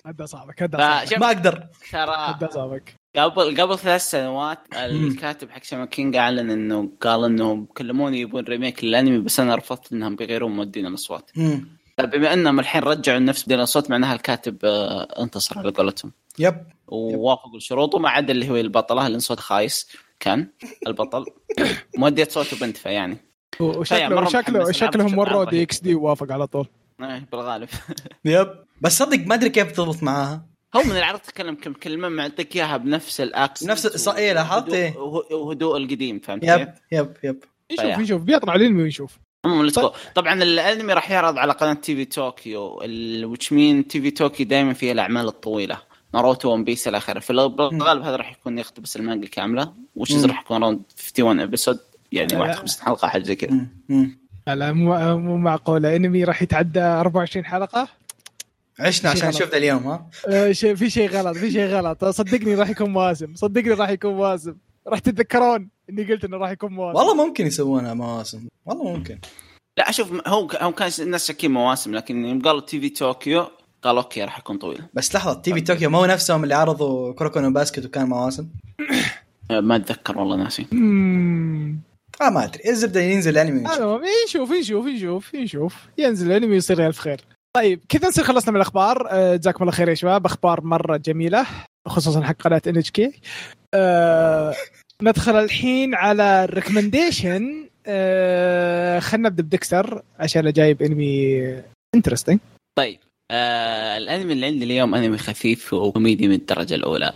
هدى 0.05 0.27
صعبك 0.27 0.63
هدى 0.63 0.77
ما 1.17 1.27
أقدر. 1.27 1.63
ترى 1.91 2.15
هدى 2.17 2.47
صعبك 2.53 3.00
قبل 3.15 3.61
قبل 3.61 3.79
ثلاث 3.79 4.01
سنوات 4.01 4.59
الكاتب 4.73 5.49
حق 5.49 5.63
Shaman 5.63 5.85
King 5.85 6.15
أعلن 6.15 6.49
إنه 6.51 6.89
قال 7.01 7.23
انهم 7.23 7.65
كلموني 7.65 8.21
يبون 8.21 8.43
remake 8.43 8.83
للانمي 8.83 9.17
بس 9.19 9.39
أنا 9.39 9.55
رفضت 9.55 9.93
إنهم 9.93 10.15
بيغيرون 10.15 10.51
مودين 10.51 10.85
الأصوات. 10.85 11.31
بما 11.99 12.33
إنهم 12.33 12.59
الحين 12.59 12.81
رجعوا 12.81 13.19
نفس 13.19 13.41
مودين 13.41 13.59
الأصوات 13.59 13.89
معناها 13.89 14.13
الكاتب 14.13 14.57
آه، 14.63 15.21
انتصر 15.23 15.59
على 15.59 15.71
قولتهم 15.71 16.11
yep. 16.39 16.55
ووافقوا 16.87 17.57
الشروط 17.57 17.95
وما 17.95 18.09
عدا 18.09 18.31
اللي 18.31 18.49
هو 18.49 18.55
البطله 18.55 19.07
اللي 19.07 19.19
صوت 19.19 19.39
خايس؟ 19.39 19.87
كان 20.19 20.47
البطل. 20.87 21.25
مودية 21.97 22.27
صوته 22.31 22.59
بنت 22.59 22.77
فيعني 22.77 23.17
وشكله 23.59 24.25
شكله 24.25 24.71
شكلهم 24.71 25.17
وروه 25.17 25.43
DxD 25.45 25.95
ووافق 25.95 26.31
على 26.31 26.47
طول. 26.47 26.67
إيه، 27.01 27.27
بالغالب. 27.31 27.69
yep. 28.25 28.49
بس 28.81 28.97
صدق 28.97 29.27
ما 29.27 29.35
أدري 29.35 29.49
كيف 29.49 29.71
تضبط 29.71 30.03
معاها. 30.03 30.50
هو 30.75 30.83
من 30.83 30.91
العرض 30.97 31.19
تكلم 31.19 31.55
كم 31.55 31.73
كلمة 31.73 32.09
معطيك 32.09 32.55
إياها 32.55 32.77
بنفس 32.77 33.21
ال 33.21 33.28
accent 33.28 33.69
نفس- 33.69 34.07
إيه، 34.07 34.33
لاحظت، 34.33 34.73
إيه. 34.73 34.97
وهدوء- 35.31 35.77
القديم 35.77 36.19
فهمت؟ 36.19 36.43
yep 36.43 36.73
yep 36.91 37.13
yep 37.23 37.43
يشوف. 37.71 37.99
يشوف 37.99 38.21
بيطلع 38.21 38.55
الانمي 38.55 38.83
ويشوف. 38.83 39.17
طبعا 40.15 40.33
الأنمي 40.43 40.93
راح 40.93 41.11
يعرض 41.11 41.37
على 41.37 41.53
قناة 41.53 41.73
TV 41.73 42.05
طوكيو 42.05 42.79
وش 43.23 43.53
مين 43.53 43.87
TV 43.87 44.11
طوكيو 44.11 44.45
دائما 44.45 44.73
فيها 44.73 44.91
الأعمال 44.91 45.27
الطويلة 45.27 45.77
ناروتو 46.13 46.49
ون 46.53 46.63
بيس 46.63 46.87
إلى 46.87 46.97
آخره 46.97 47.19
في 47.19 47.29
الغالب 47.29 47.61
هذا 48.03 48.15
راح 48.15 48.31
يكون 48.31 48.57
يقتبس 48.59 48.95
المانجا 48.97 49.27
كاملة 49.27 49.73
وش. 49.95 50.11
راح 50.25 50.41
يكون 50.41 50.57
around 50.57 50.81
51 50.97 51.39
episode 51.39 51.79
يعني 52.11 52.35
آه. 52.35 52.39
51 52.39 52.85
حلقة 52.85 53.07
حاجة 53.07 53.23
زي 53.23 53.35
كذا. 53.35 53.67
لا 54.47 54.71
مو 54.73 55.17
مو 55.17 55.37
معقولة 55.37 55.95
أنمي 55.95 56.23
راح 56.23 56.41
يتعدى 56.41 56.79
24 56.81 57.45
حلقة 57.45 57.87
عشنا 58.79 59.09
عشان. 59.09 59.29
نشوف 59.29 59.49
ذا 59.49 59.57
اليوم 59.57 59.87
ها؟ 59.87 60.09
آه، 60.27 60.51
شيء 60.51 60.75
في 60.75 60.89
شيء 60.89 61.09
غلط 61.09 61.37
في 61.37 61.51
شيء 61.51 61.65
غلط. 61.65 62.05
صدقني 62.05 62.55
راح 62.55 62.69
يكون 62.69 62.89
مواسم 62.89 63.35
صدقني 63.35 63.73
راح 63.73 63.89
يكون 63.89 64.13
مواسم. 64.13 64.55
راح 64.87 64.99
تتذكرون 64.99 65.69
إني 65.89 66.03
قلت 66.03 66.25
إنه 66.25 66.37
راح 66.37 66.51
يكون 66.51 66.73
مواسم. 66.73 66.97
والله 66.97 67.25
ممكن 67.25 67.47
يسوونها 67.47 67.93
مواسم 67.93 68.47
والله 68.65 68.83
ممكن. 68.97 69.19
لا 69.77 69.89
أشوف 69.89 70.27
هو 70.27 70.47
هو 70.61 70.71
كان 70.71 70.91
الناس 70.99 71.27
شاكين 71.27 71.51
مواسم 71.51 71.95
لكن 71.95 72.25
يوم 72.25 72.41
قالوا 72.41 72.61
TV 72.61 72.89
طوكيو 72.89 73.47
قال 73.81 73.97
okay 73.97 74.23
راح 74.23 74.39
يكون 74.39 74.57
طويل. 74.57 74.81
بس 74.93 75.15
لحظة 75.15 75.33
TV 75.41 75.61
طوكيو 75.61 75.89
ما 75.89 75.97
هو 75.97 76.05
نفسهم 76.05 76.43
اللي 76.43 76.55
عرضوا 76.55 77.13
كروكونو 77.13 77.51
باسكت 77.53 77.85
وكان 77.85 78.07
مواسم؟ 78.07 78.47
آه، 79.51 79.59
ما 79.67 79.75
أتذكر 79.75 80.17
والله 80.17 80.35
ناسي. 80.35 80.67
آه 82.21 82.29
ما 82.29 82.43
أدري. 82.43 82.69
الزبدة 82.69 83.01
ينزل 83.01 83.31
الأنمي. 83.31 83.73
المهم 83.73 84.01
نشوف 84.27 84.51
نشوف 84.51 84.85
نشوف 84.85 85.35
نشوف 85.35 85.75
ينزل 85.97 86.31
الأنمي 86.31 86.53
ويصير 86.53 86.87
ألف 86.87 86.99
خير. 86.99 87.21
طيب 87.53 87.79
كذا 87.89 88.07
نصير 88.07 88.23
خلصنا 88.23 88.51
من 88.51 88.55
الأخبار؟ 88.55 89.07
آه، 89.09 89.35
جزاكم 89.35 89.63
الله 89.63 89.71
خير 89.71 89.89
يا 89.89 89.93
شباب. 89.93 90.25
أخبار 90.25 90.61
مرة 90.61 90.97
جميلة 90.97 91.45
خصوصا 91.87 92.21
حق 92.21 92.35
قناة 92.41 92.61
NHK 92.67 93.11
ندخل 95.03 95.35
الحين 95.35 95.95
على 95.95 96.43
ال 96.43 96.51
recommendation 96.51 97.67
آه 97.87 98.99
خلينا 98.99 99.29
نبدأ 99.29 99.43
بديكستر 99.43 100.03
عشان 100.19 100.51
جايب 100.51 100.81
انمي 100.81 101.41
interesting 101.95 102.39
طيب 102.77 102.99
آه 103.31 103.97
الأنمي 103.97 104.33
اللي 104.33 104.45
عندي 104.45 104.65
اليوم 104.65 104.95
أنمي 104.95 105.17
خفيف 105.17 105.73
وكوميدي 105.73 106.27
من 106.27 106.33
الدرجة 106.33 106.75
الأولى. 106.75 107.13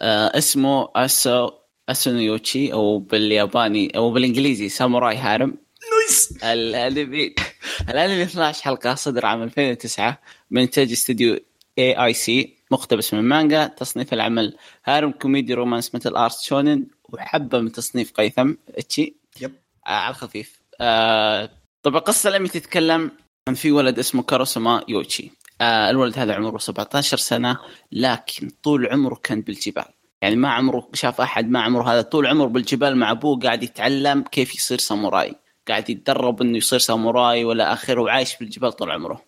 آه 0.00 0.38
اسمه 0.38 0.88
اسو 0.96 1.50
اسونيوتشي 1.88 2.72
أو 2.72 2.98
بالياباني 2.98 3.96
أو 3.96 4.10
بالإنجليزي 4.10 4.68
ساموراي 4.68 5.16
harem. 5.16 5.54
nice 6.08 6.34
الانمي 6.42 7.34
الانمي 7.88 8.22
12 8.22 8.62
حلقة 8.62 8.94
صدر 8.94 9.26
عام 9.26 9.42
2009 9.42 10.18
من 10.50 10.62
انتاج 10.62 10.92
استوديو 10.92 11.38
AIC 11.78 12.56
مقتبس 12.70 13.14
من 13.14 13.22
مانجا 13.22 13.66
تصنيف 13.66 14.12
العمل 14.12 14.56
harem 14.84 15.10
comedy 15.10 15.54
romance 15.54 15.94
martial 15.94 16.16
arts 16.16 16.40
شونن 16.40 16.86
وحبة 17.08 17.60
من 17.60 17.72
تصنيف 17.72 18.12
قيثم. 18.12 18.54
إتشي. 18.68 19.14
yep. 19.40 19.52
آه 19.86 19.90
على 19.90 20.10
الخفيف. 20.10 20.60
آه 20.80 21.50
طبعا 21.82 22.00
قصه 22.00 22.30
الانمي 22.30 22.48
تتكلم 22.48 23.10
عن 23.48 23.54
في 23.54 23.72
ولد 23.72 23.98
اسمه 23.98 24.22
كاروسما 24.22 24.84
يوتشي. 24.88 25.30
آه 25.60 25.90
الولد 25.90 26.18
هذا 26.18 26.34
عمره 26.34 26.58
17 26.58 27.16
سنة 27.16 27.58
لكن 27.92 28.50
طول 28.62 28.86
عمره 28.86 29.14
كان 29.14 29.40
بالجبال. 29.40 29.84
يعني 30.22 30.36
ما 30.36 30.48
عمره 30.48 30.88
شاف 30.94 31.20
أحد 31.20 31.50
ما 31.50 31.60
عمره 31.60 31.92
هذا. 31.92 32.02
طول 32.02 32.26
عمره 32.26 32.46
بالجبال 32.46 32.96
مع 32.96 33.10
أبوه 33.10 33.38
قاعد 33.38 33.62
يتعلم 33.62 34.22
كيف 34.22 34.54
يصير 34.54 34.78
ساموراي. 34.78 35.34
قاعد 35.68 35.90
يتدرب 35.90 36.42
إنه 36.42 36.56
يصير 36.56 36.78
ساموراي 36.78 37.44
ولا 37.44 37.72
آخره 37.72 38.00
وعايش 38.02 38.36
بالجبال 38.40 38.72
طول 38.72 38.90
عمره. 38.90 39.22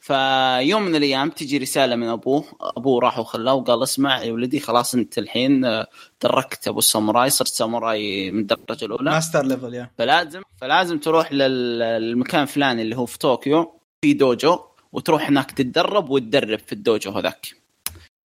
فيوم 0.00 0.82
من 0.82 0.94
الأيام 0.96 1.30
تجي 1.30 1.58
رسالة 1.58 1.96
من 1.96 2.08
أبوه 2.08 2.44
أبوه 2.60 3.00
راح 3.00 3.18
وخلاه 3.18 3.54
وقال 3.54 3.82
اسمع 3.82 4.22
يا 4.22 4.32
ولدي 4.32 4.60
خلاص 4.60 4.94
أنت 4.94 5.18
الحين 5.18 5.64
آه، 5.64 5.86
تركت 6.20 6.68
أبو 6.68 6.78
الساموراي 6.78 7.30
صرت 7.30 7.48
ساموراي 7.48 8.30
من 8.30 8.40
الدرجة 8.40 8.84
الأولى. 8.84 9.10
master 9.10 9.46
level 9.46 9.74
yeah. 9.74 9.90
فلازم 9.98 10.42
فلازم 10.60 10.98
تروح 10.98 11.32
لل- 11.32 11.78
للمكان 11.78 12.42
الفلاني 12.42 12.82
اللي 12.82 12.96
هو 12.96 13.06
في 13.06 13.18
طوكيو 13.18 13.80
في 14.04 14.12
دوجو 14.12 14.58
وتروح 14.92 15.28
هناك 15.28 15.50
تتدرب 15.50 16.10
وتدرب 16.10 16.58
في 16.58 16.72
الدوجو 16.72 17.10
هذاك. 17.10 17.46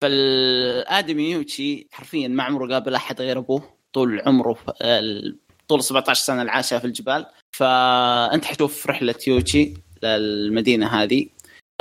فالآدمي 0.02 1.32
يوتشي 1.32 1.88
حرفيا 1.92 2.28
ما 2.28 2.44
عمره 2.44 2.74
قابل 2.74 2.96
أحد 2.96 3.22
غير 3.22 3.38
أبوه 3.38 3.62
طول 3.94 4.22
عمره 4.26 4.58
ال- 4.82 5.38
طول 5.70 5.84
17 5.84 6.24
سنة 6.24 6.42
اللي 6.42 6.52
عاشها 6.52 6.80
في 6.80 6.86
الجبال. 6.86 7.26
فأنت 7.52 8.46
حتشوف 8.46 8.88
رحلة 8.88 9.16
يوتشي 9.28 9.74
للمدينة 10.04 10.88
هذه 10.88 11.28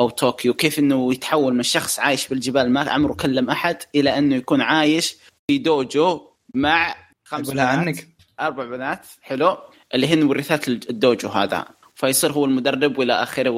أو 0.01 0.11
طوكيو. 0.11 0.55
كيف 0.55 0.79
إنه 0.79 1.13
يتحول 1.13 1.55
من 1.55 1.63
شخص 1.63 1.99
عايش 1.99 2.29
بالجبال 2.29 2.71
ما 2.71 2.91
عمره 2.91 3.13
كلم 3.13 3.51
أحد 3.51 3.77
إلى 3.95 4.19
إنه 4.19 4.37
يكون 4.37 4.61
عايش 4.61 5.17
في 5.51 5.59
دوجو 5.59 6.31
مع 6.55 6.95
خمس 7.25 7.51
بنات. 7.51 7.67
عنك. 7.67 8.09
أربع 8.41 8.65
بنات. 8.65 9.07
حلو. 9.23 9.59
اللي 9.95 10.15
هن 10.15 10.23
ورثات 10.23 10.69
الدوجو 10.69 11.29
هذا. 11.29 11.65
فيصير 11.95 12.33
هو 12.33 12.45
المدرب 12.45 12.99
وإلى 12.99 13.13
آخره 13.13 13.51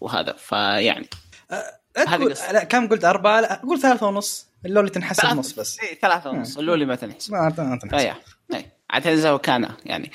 وهذا. 0.00 0.32
فيعني 0.32 1.08
لا 1.96 2.14
هذه. 2.14 2.52
لا 2.52 2.64
كم 2.64 2.88
قلت؟ 2.88 3.04
أربعة؟ 3.04 3.40
لا 3.40 3.60
قول 3.62 3.80
ثلاثة 3.80 4.06
ونص. 4.06 4.46
اللولي 4.66 4.90
تنحسب. 4.90 5.28
نص 5.28 5.52
بس. 5.52 5.80
إيه 5.80 5.98
ثلاثة 5.98 6.30
ونص. 6.30 6.58
اللولي 6.58 6.84
ما 6.84 6.94
تنحسب. 6.94 7.32
ما 7.32 7.50
تنحسب. 7.50 7.94
اي 7.94 8.10
اي 8.10 8.14
عاد 8.90 9.06
هذا 9.06 9.36
كان 9.36 9.68
يعني. 9.86 10.10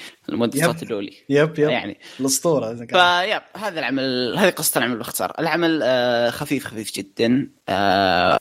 صوت 0.66 0.84
اللولي 0.84 1.14
يب 1.30 1.60
يب 1.60 1.70
يعني 1.70 1.98
الأسطورة. 2.20 2.76
فيب 2.76 3.42
هذا 3.64 3.80
العمل 3.80 4.36
هذه 4.38 4.50
قصة 4.50 4.78
العمل 4.78 4.98
باختصار 4.98 5.34
العمل 5.40 5.80
آه، 5.84 6.30
خفيف 6.30 6.66
خفيف 6.68 6.94
جدا 6.96 7.50
آه، 7.70 8.40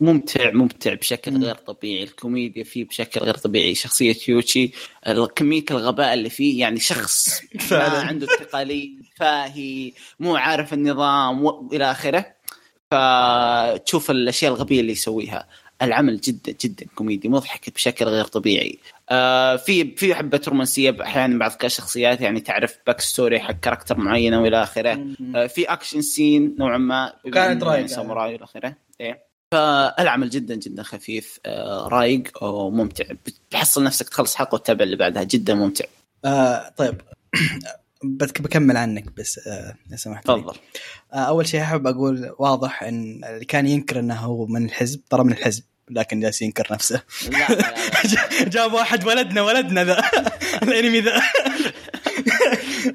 ممتع 0.00 0.50
ممتع 0.50 0.94
بشكل. 0.94 1.44
غير 1.44 1.54
طبيعي 1.54 2.02
الكوميديا 2.02 2.64
فيه 2.64 2.84
بشكل 2.84 3.20
غير 3.20 3.34
طبيعي 3.34 3.74
شخصية 3.74 4.16
يوتشي 4.28 4.70
ال- 5.06 5.28
كمية 5.34 5.64
الغباء 5.70 6.14
اللي 6.14 6.30
فيه 6.30 6.60
يعني 6.60 6.80
شخص 6.80 7.40
ما. 7.70 7.78
عنده 7.82 8.26
التقاليد 8.34 9.02
فاهي 9.16 9.92
مو 10.20 10.36
عارف 10.36 10.72
النظام 10.72 11.44
والى 11.44 11.90
آخره 11.90 12.36
فتشوف 12.90 14.10
الأشياء 14.10 14.52
الغبية 14.52 14.80
اللي 14.80 14.92
يسويها 14.92 15.48
العمل 15.82 16.20
جدا 16.20 16.54
جدا 16.64 16.86
كوميدي 16.94 17.28
مضحك 17.28 17.74
بشكل 17.74 18.04
غير 18.04 18.24
طبيعي 18.24 18.78
آه 19.10 19.56
في 19.56 19.96
في 19.96 20.14
حبه 20.14 20.40
رومانسيه 20.48 20.96
أحيانا 21.02 21.38
بعض 21.38 21.52
الشخصيات 21.64 22.20
يعني 22.20 22.40
تعرف 22.40 22.78
backstory 22.86 23.40
حق 23.40 23.52
character 23.60 23.98
معينه 23.98 24.42
والى 24.42 24.62
آخره. 24.62 25.06
آه 25.36 25.46
في 25.46 25.64
action 25.64 26.00
scene 26.00 26.56
نوعا 26.58 26.78
ما 26.78 27.12
إنه 27.26 27.66
رايقة. 27.66 27.86
ساموراي 27.86 28.32
والى 28.32 28.44
آخره 28.44 28.76
إيه. 29.00 29.26
فالعمل 29.52 30.30
جدا 30.30 30.54
جدا 30.54 30.82
خفيف 30.82 31.40
آه 31.46 31.88
رايق 31.88 32.44
وممتع 32.44 33.04
بتحصل 33.26 33.84
نفسك 33.84 34.08
تخلص 34.08 34.34
حلقة 34.34 34.54
وتتابع 34.54 34.84
اللي 34.84 34.96
بعدها 34.96 35.22
جدا 35.22 35.54
ممتع 35.54 35.84
آه 36.24 36.68
طيب 36.76 37.00
بكمل 38.40 38.76
عنك 38.76 39.04
بس 39.16 39.40
آه 39.48 39.74
لو 39.90 39.96
سمحت 39.96 40.28
لي. 40.28 40.34
تفضل 40.40 40.54
آه 41.12 41.16
أول 41.16 41.46
شيء 41.46 41.62
أحب 41.62 41.86
أقول 41.86 42.34
واضح 42.38 42.82
إن 42.82 43.20
اللي 43.24 43.44
كان 43.44 43.66
ينكر 43.66 43.98
إنه 43.98 44.14
هو 44.14 44.46
من 44.46 44.64
الحزب 44.64 45.00
ترى 45.10 45.24
من 45.24 45.32
الحزب 45.32 45.62
لكن 45.90 46.20
جالس 46.20 46.42
ينكر 46.42 46.66
نفسه 46.70 47.02
لا 47.28 47.38
لا, 47.54 47.54
لا. 47.54 47.74
جاب 48.54 48.72
واحد 48.72 49.06
ولدنا 49.06 49.42
ولدنا 49.42 49.84
ذا 49.84 50.02
الأنمي 50.62 51.00
ذا 51.00 51.22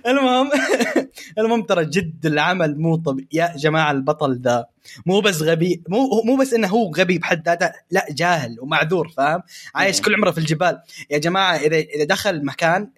المهم 0.07 0.49
المهم 1.39 1.61
ترى 1.61 1.85
جد 1.85 2.25
العمل 2.25 2.79
مو 2.79 2.95
طبيعي 2.95 3.27
يا 3.33 3.53
جماعة 3.57 3.91
البطل 3.91 4.41
ذا 4.41 4.65
مو 5.05 5.19
بس 5.21 5.41
غبي 5.41 5.83
مو 5.87 6.21
مو 6.25 6.35
بس 6.35 6.53
إنه 6.53 6.67
هو 6.67 6.91
غبي 6.91 7.17
بحد 7.17 7.45
ذاته 7.45 7.71
لا 7.91 8.05
جاهل 8.09 8.57
ومعذور 8.59 9.09
فاهم؟ 9.09 9.41
عايش. 9.75 10.01
كل 10.01 10.15
عمره 10.15 10.31
في 10.31 10.37
الجبال. 10.37 10.79
يا 11.09 11.17
جماعة 11.17 11.55
إذا 11.55 11.77
إذا 11.77 12.03
دخل 12.03 12.45
مكان 12.45 12.89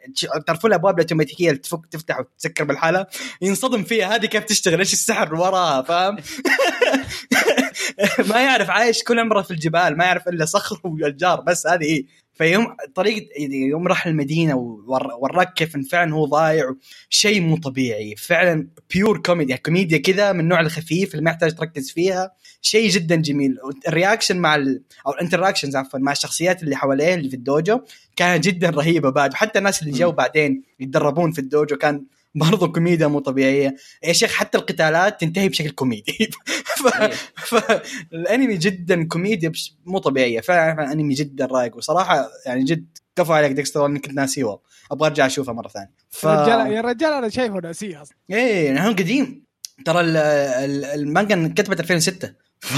تعرفون 0.47 0.71
الأبواب 0.71 0.95
الأوتوماتيكية 0.95 1.49
اللي 1.49 1.59
تفك 1.59 1.85
تفتح 1.91 2.19
وتسكر 2.19 2.63
بالحالة؟ 2.63 3.05
ينصدم 3.41 3.83
فيها 3.83 4.15
هذه 4.15 4.25
كيف 4.25 4.43
تشتغل؟ 4.43 4.79
إيش 4.79 4.93
السحر 4.93 5.35
وراها 5.35 5.81
فاهم؟ 5.81 6.17
ما 8.29 8.41
يعرف 8.43 8.69
عايش 8.69 9.03
كل 9.03 9.19
عمره 9.19 9.41
في 9.41 9.51
الجبال 9.51 9.97
ما 9.97 10.05
يعرف 10.05 10.27
إلا 10.27 10.45
صخر 10.45 10.79
واشجار 10.83 11.41
بس 11.41 11.67
هذه 11.67 11.83
هي. 11.83 12.03
فيوم 12.35 12.75
طريقه 12.95 13.27
يوم 13.51 13.87
راح 13.87 14.07
المدينة 14.07 14.55
وور- 14.55 15.13
وراك 15.19 15.53
كيف 15.53 15.77
فعلا 15.91 16.13
هو 16.13 16.25
ضايع. 16.25 16.73
شيء 17.09 17.41
مو 17.41 17.57
طبيعي. 17.57 18.15
فعلا 18.15 18.67
pure 18.93 19.17
كوميديا 19.21 19.55
كوميديا 19.55 19.97
كذا 19.97 20.31
من 20.31 20.39
النوع 20.39 20.59
الخفيف 20.59 21.11
اللي 21.11 21.23
ما 21.25 21.31
يحتاج 21.31 21.55
تركز 21.55 21.91
فيها. 21.91 22.31
شيء 22.61 22.89
جدا 22.89 23.15
جميل. 23.15 23.57
ال 23.87 23.93
reaction 23.93 24.37
مع 24.37 24.55
ال... 24.55 24.81
أو 25.07 25.11
ال 25.11 25.16
interactions 25.16 25.75
عفوا 25.75 25.99
مع 25.99 26.11
الشخصيات 26.11 26.63
اللي 26.63 26.75
حواليه 26.75 27.13
اللي 27.13 27.29
في 27.29 27.35
الدوجو 27.35 27.79
كانت 28.15 28.43
جدا 28.43 28.69
رهيبه 28.69 29.09
بعد. 29.09 29.33
حتى 29.33 29.59
الناس 29.59 29.81
اللي 29.83 29.93
جو. 29.93 30.11
بعدين 30.11 30.63
يتدربون 30.79 31.31
في 31.31 31.39
الدوجو 31.39 31.75
كان 31.75 32.05
برضو 32.35 32.71
كوميديا 32.71 33.07
مو 33.07 33.19
طبيعية. 33.19 33.75
يا 34.03 34.13
شيخ 34.13 34.31
حتى 34.33 34.57
القتالات 34.57 35.21
تنتهي 35.21 35.49
بشكل 35.49 35.69
كوميدي. 35.69 36.29
ف... 36.83 37.01
إيه. 37.01 37.11
فالانمي 37.35 38.57
جدا 38.57 39.07
كوميديا 39.07 39.49
بش... 39.49 39.75
مو 39.85 39.97
طبيعية. 39.97 40.39
فعلا 40.41 40.75
فعلاً 40.75 40.91
انمي 40.91 41.13
جدا 41.13 41.45
رايق 41.45 41.77
وصراحة 41.77 42.29
يعني 42.45 42.63
جد 42.63 42.85
كفو 43.15 43.33
عليك 43.33 43.51
ديكستر 43.51 43.85
اني 43.85 43.99
كنت 43.99 44.13
ناسيه 44.13 44.43
والله. 44.43 44.59
أبغى 44.91 45.07
أرجع 45.09 45.25
أشوفه 45.25 45.53
مرة 45.53 45.67
ثانية. 45.67 45.91
ف... 46.09 46.23
يا 46.23 46.43
رجال 46.43 46.71
يا 46.71 46.81
رجال 46.81 47.13
أنا 47.13 47.29
شايفه 47.29 47.59
ناسيه 47.59 48.01
أصلا. 48.01 48.17
إيه 48.31 48.65
يعني 48.65 48.87
هو 48.87 48.91
قديم. 48.91 49.43
ترى 49.85 49.99
ال- 50.01 50.17
ال- 50.17 50.85
المانجا 50.85 51.53
كتبت 51.57 51.79
2006 51.79 52.33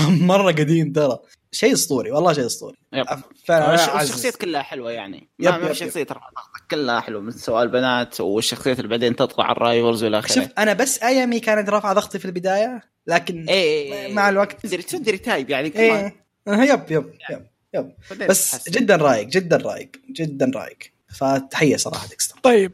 مره 0.08 0.52
قديم 0.52 0.94
ترى. 0.94 1.20
شيء 1.52 1.74
أسطوري 1.74 2.12
والله 2.12 2.34
شيء 2.34 2.46
أسطوري. 2.46 2.78
yep. 2.94 3.06
والشخصيات 3.50 4.36
كلها 4.36 4.62
حلوة 4.62 4.92
يعني. 4.92 5.30
yep، 5.40 5.52
ما 5.52 5.58
yep، 5.58 5.64
yep. 5.64 5.74
شخصية 5.74 6.04
ضغطك 6.04 6.72
كلها 6.72 7.00
حلوة 7.00 7.22
من 7.22 7.32
سواء 7.32 7.64
البنات 7.64 8.22
والشخصيات 8.22 8.78
اللي 8.78 8.90
بعدين 8.90 9.16
تطلع 9.16 9.46
على 9.46 9.52
ال 9.52 9.59
rivals 9.59 10.04
والى 10.04 10.20
آخره. 10.20 10.36
شفت 10.36 10.60
أنا 10.60 10.74
بس 10.74 11.04
أيامي 11.04 11.40
كانت 11.40 11.70
رافعه 11.70 11.94
ضغطي 11.94 12.20
في 12.20 12.26
البداية 12.26 12.82
لكن 13.08 13.46
إيه 13.50 14.14
مع 14.14 14.30
الوقت. 14.30 14.66
تدري 14.66 14.82
تدري 14.82 15.18
type 15.18 15.50
يعني 15.50 15.70
كمان 15.70 16.12
إيه. 16.48 16.72
yep 16.74 16.92
yep 16.92 17.14
yep 17.30 17.46
yep. 17.74 17.92
بس 18.30 18.52
تحسن. 18.52 18.72
جدا 18.72 18.96
رايق 18.96 19.28
جدا 19.28 19.58
رايق 19.58 19.92
جدا 20.12 20.52
رايق 20.56 20.78
فتحية 21.16 21.78
صراحة 21.78 22.08
ديكستر. 22.08 22.40
طيب. 22.44 22.72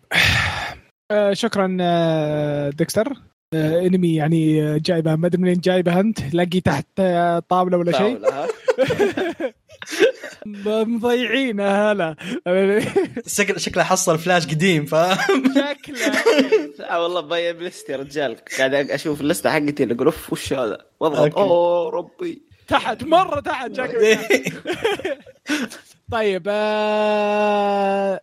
آه 1.12 1.34
شكرا 1.34 1.78
آه 1.82 2.70
ديكستر. 2.70 3.14
انمي 3.54 4.16
يعني 4.16 4.64
آه، 4.64 4.78
جايبة 4.78 5.16
ما 5.16 5.28
أدري 5.28 5.42
منين 5.42 5.60
جايبة 5.60 6.00
انت 6.00 6.34
لاقي 6.34 6.62
تحت 6.62 6.86
آه، 7.00 7.40
طاولة 7.40 7.78
ولا 7.78 7.92
شيء؟ 7.92 8.20
مضيعينه 10.86 11.92
هلا. 11.92 12.16
شكله 13.28 13.58
شكله 13.58 13.84
حصل 13.84 14.20
فلاش 14.20 14.48
قديم 14.48 14.86
ف 14.86 14.96
شكله. 14.96 16.08
آه 16.92 17.04
والله 17.04 17.22
باين 17.22 17.58
بلست 17.58 17.90
يا 17.90 17.98
رجال. 17.98 18.38
قاعد 18.58 18.74
أشوف 18.74 19.22
اللستة 19.22 19.50
حقتي 19.50 19.84
اللي 19.84 19.96
أقول 19.96 20.06
أوف 20.06 20.34
وش 20.34 20.54
هذا؟ 20.54 20.78
وأضغط. 21.00 21.38
أوه 21.38 21.90
ربي. 21.92 22.42
تحت 22.68 23.04
مرة 23.04 23.40
تحت 23.40 23.76
شكله. 23.76 24.20
طيب 26.12 26.44
آه... 26.48 28.22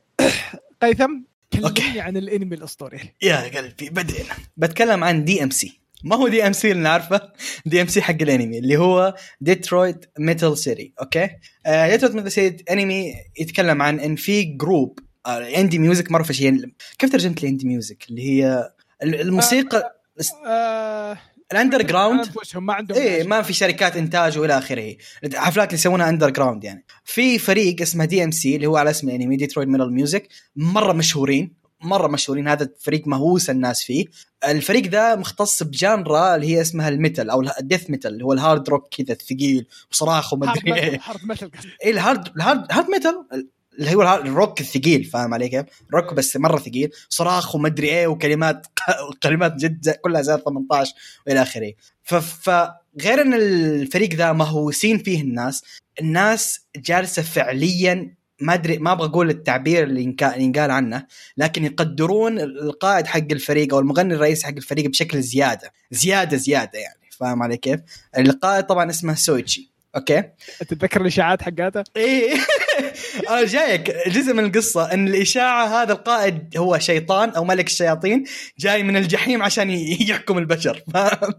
قيثم 1.52 1.66
okay. 1.66 1.82
كلمني 1.82 2.00
عن 2.00 2.16
الانمي 2.16 2.56
الأسطوري. 2.56 3.00
يا 3.22 3.36
قلبي 3.36 3.90
بدينا 3.90 4.34
بتكلم 4.56 5.04
عن 5.04 5.24
دي 5.24 5.42
ام 5.42 5.50
سي 5.50 5.80
ما 6.04 6.16
هو 6.16 6.28
دي 6.28 6.46
ام 6.46 6.52
سي 6.52 6.72
اللي 6.72 6.82
نعرفه؟ 6.82 7.32
DMC 7.66 8.02
حق 8.02 8.22
الانمي 8.22 8.58
اللي 8.58 8.76
هو 8.76 9.14
ديترويت 9.40 10.04
ميتال 10.18 10.58
سيتي 10.58 10.92
okay؟ 11.00 11.30
آه 11.66 11.88
ديترويت 11.88 12.14
ميتال 12.14 12.32
سيتي 12.32 12.72
انمي 12.72 13.14
يتكلم 13.40 13.82
عن 13.82 14.00
إن 14.00 14.16
في 14.16 14.42
group 14.42 14.98
آه 15.26 15.38
indie 15.38 15.78
music 15.78 16.10
مرة 16.10 16.32
شيء 16.32 16.72
كيف 16.98 17.12
ترجمت 17.12 17.44
ال 17.44 17.48
indie 17.48 17.66
music 17.66 18.10
اللي 18.10 18.22
هي 18.22 18.72
الموسيقى 19.02 20.02
آه... 20.46 21.18
ال 21.52 21.82
underground 21.82 22.30
ما 22.54 22.72
عندهم 22.72 22.98
ناس. 22.98 23.26
ما 23.26 23.42
في 23.42 23.52
شركات 23.52 23.96
إنتاج 23.96 24.38
وإلى 24.38 24.58
آخره. 24.58 24.96
حفلات 25.34 25.68
اللي 25.68 25.78
يسوونها 25.78 26.08
underground 26.08 26.64
يعني. 26.64 26.84
في 27.04 27.38
فريق 27.38 27.80
اسمه 27.80 28.04
DMC 28.04 28.56
اللي 28.56 28.66
هو 28.66 28.76
على 28.76 28.90
اسم 28.90 29.08
الانمي 29.08 29.36
ديترويت 29.36 29.68
ميتال 29.68 29.92
ميوزك 29.92 30.28
مرة 30.56 30.92
مشهورين 30.92 31.58
مرة 31.80 32.08
مشهورين. 32.08 32.48
هذا 32.48 32.68
فريق 32.80 33.06
مهووس 33.06 33.50
الناس 33.50 33.82
فيه. 33.84 34.04
الفريق 34.48 34.86
ذا 34.86 35.14
مختص 35.14 35.62
ب 35.62 35.74
genre 35.74 36.36
اللي 36.36 36.46
هي 36.46 36.60
اسمها 36.60 36.88
ال 36.88 36.95
metal 36.95 37.30
أو 37.30 37.42
ال 37.60 37.65
death 37.65 37.90
metal 37.90 38.12
اللي 38.12 38.24
هو 38.24 38.32
ال 38.32 38.39
hard 38.39 38.68
rock 38.68 38.94
كذا 38.94 39.12
الثقيل 39.12 39.66
وصراخ 39.90 40.32
وما 40.32 40.52
أدري 40.52 40.74
إيه. 40.74 40.98
قصدي. 40.98 41.50
إيه 41.84 41.90
ال 41.90 41.98
hard 41.98 42.28
ال 42.36 42.42
hard 42.42 42.66
hard 42.70 42.90
metal 42.90 43.48
اللي 43.78 43.94
هو 43.94 44.02
الروك 44.02 44.60
الثقيل 44.60 45.04
فاهم 45.04 45.34
علي 45.34 45.48
كيف؟ 45.48 45.64
روك 45.94 46.14
بس 46.14 46.36
مرة 46.36 46.58
ثقيل 46.58 46.90
صراخ 47.08 47.54
وما 47.54 47.68
أدري 47.68 47.88
إيه 47.88 48.06
وكلمات 48.06 48.66
كلمات 49.22 49.54
جد 49.54 49.90
كلها 49.90 50.22
زي 50.22 50.38
18 50.44 50.94
وإلى 51.26 51.42
آخره 51.42 51.72
فغير 52.04 53.20
إن 53.20 53.34
الفريق 53.34 54.14
ذا 54.14 54.32
مهووسين 54.32 54.98
فيه 54.98 55.22
الناس 55.22 55.62
الناس 56.00 56.60
جالسة 56.76 57.22
فعليا 57.22 58.18
ما 58.40 58.54
أدري 58.54 58.78
ما 58.78 58.92
أبغى 58.92 59.06
أقول 59.06 59.30
التعبير 59.30 59.84
اللي 59.84 60.16
ينقال 60.36 60.70
عنه 60.70 61.06
لكن 61.36 61.64
يقدرون 61.64 62.40
القائد 62.40 63.06
حق 63.06 63.32
الفريق 63.32 63.74
أو 63.74 63.80
المغني 63.80 64.14
الرئيسي 64.14 64.46
حق 64.46 64.54
الفريق 64.56 64.86
بشكل 64.86 65.22
زيادة 65.22 65.72
زيادة 65.90 66.36
زيادة 66.36 66.78
يعني 66.78 67.08
فاهم 67.10 67.42
علي 67.42 67.56
كيف؟ 67.56 67.80
القائد 68.18 68.64
طبعا 68.64 68.90
اسمه 68.90 69.14
سويتشي 69.14 69.70
okay؟ 69.96 70.22
تتذكر 70.60 71.00
الإشاعات 71.00 71.42
حقاته؟ 71.42 71.84
إيه 71.96 72.34
أنا 73.30 73.44
جايك 73.44 74.08
جزء 74.08 74.34
من 74.34 74.44
القصة 74.44 74.92
إن 74.92 75.08
الإشاعة 75.08 75.82
هذا 75.82 75.92
القائد 75.92 76.56
هو 76.56 76.78
شيطان 76.78 77.30
أو 77.30 77.44
ملك 77.44 77.66
الشياطين 77.66 78.24
جاي 78.58 78.82
من 78.82 78.96
الجحيم 78.96 79.42
عشان 79.42 79.70
يحكم 80.10 80.38
البشر 80.38 80.82
فاهم 80.94 81.34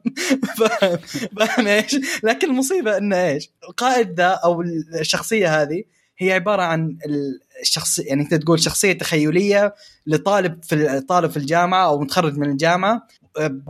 فاهم 0.58 0.98
فاهم 1.38 1.68
إيش؟ 1.68 1.96
لكن 2.24 2.50
المصيبة 2.50 2.98
إنه 2.98 3.28
إيش؟ 3.28 3.50
القائد 3.70 4.14
ذا 4.18 4.40
أو 4.44 4.62
الشخصية 5.00 5.62
هذه 5.62 5.84
هي 6.18 6.34
عبارة 6.34 6.62
عن 6.62 6.98
الشخص 7.62 8.00
يعني 8.00 8.22
أنت 8.22 8.34
تقول 8.34 8.60
شخصية 8.60 8.94
تخيلية 8.94 9.74
لطالب 10.08 10.64
في 10.64 11.02
طالب 11.02 11.32
في 11.32 11.38
الجامعة 11.38 11.86
أو 11.86 12.00
متخرج 12.00 12.38
من 12.38 12.50
الجامعة 12.50 13.08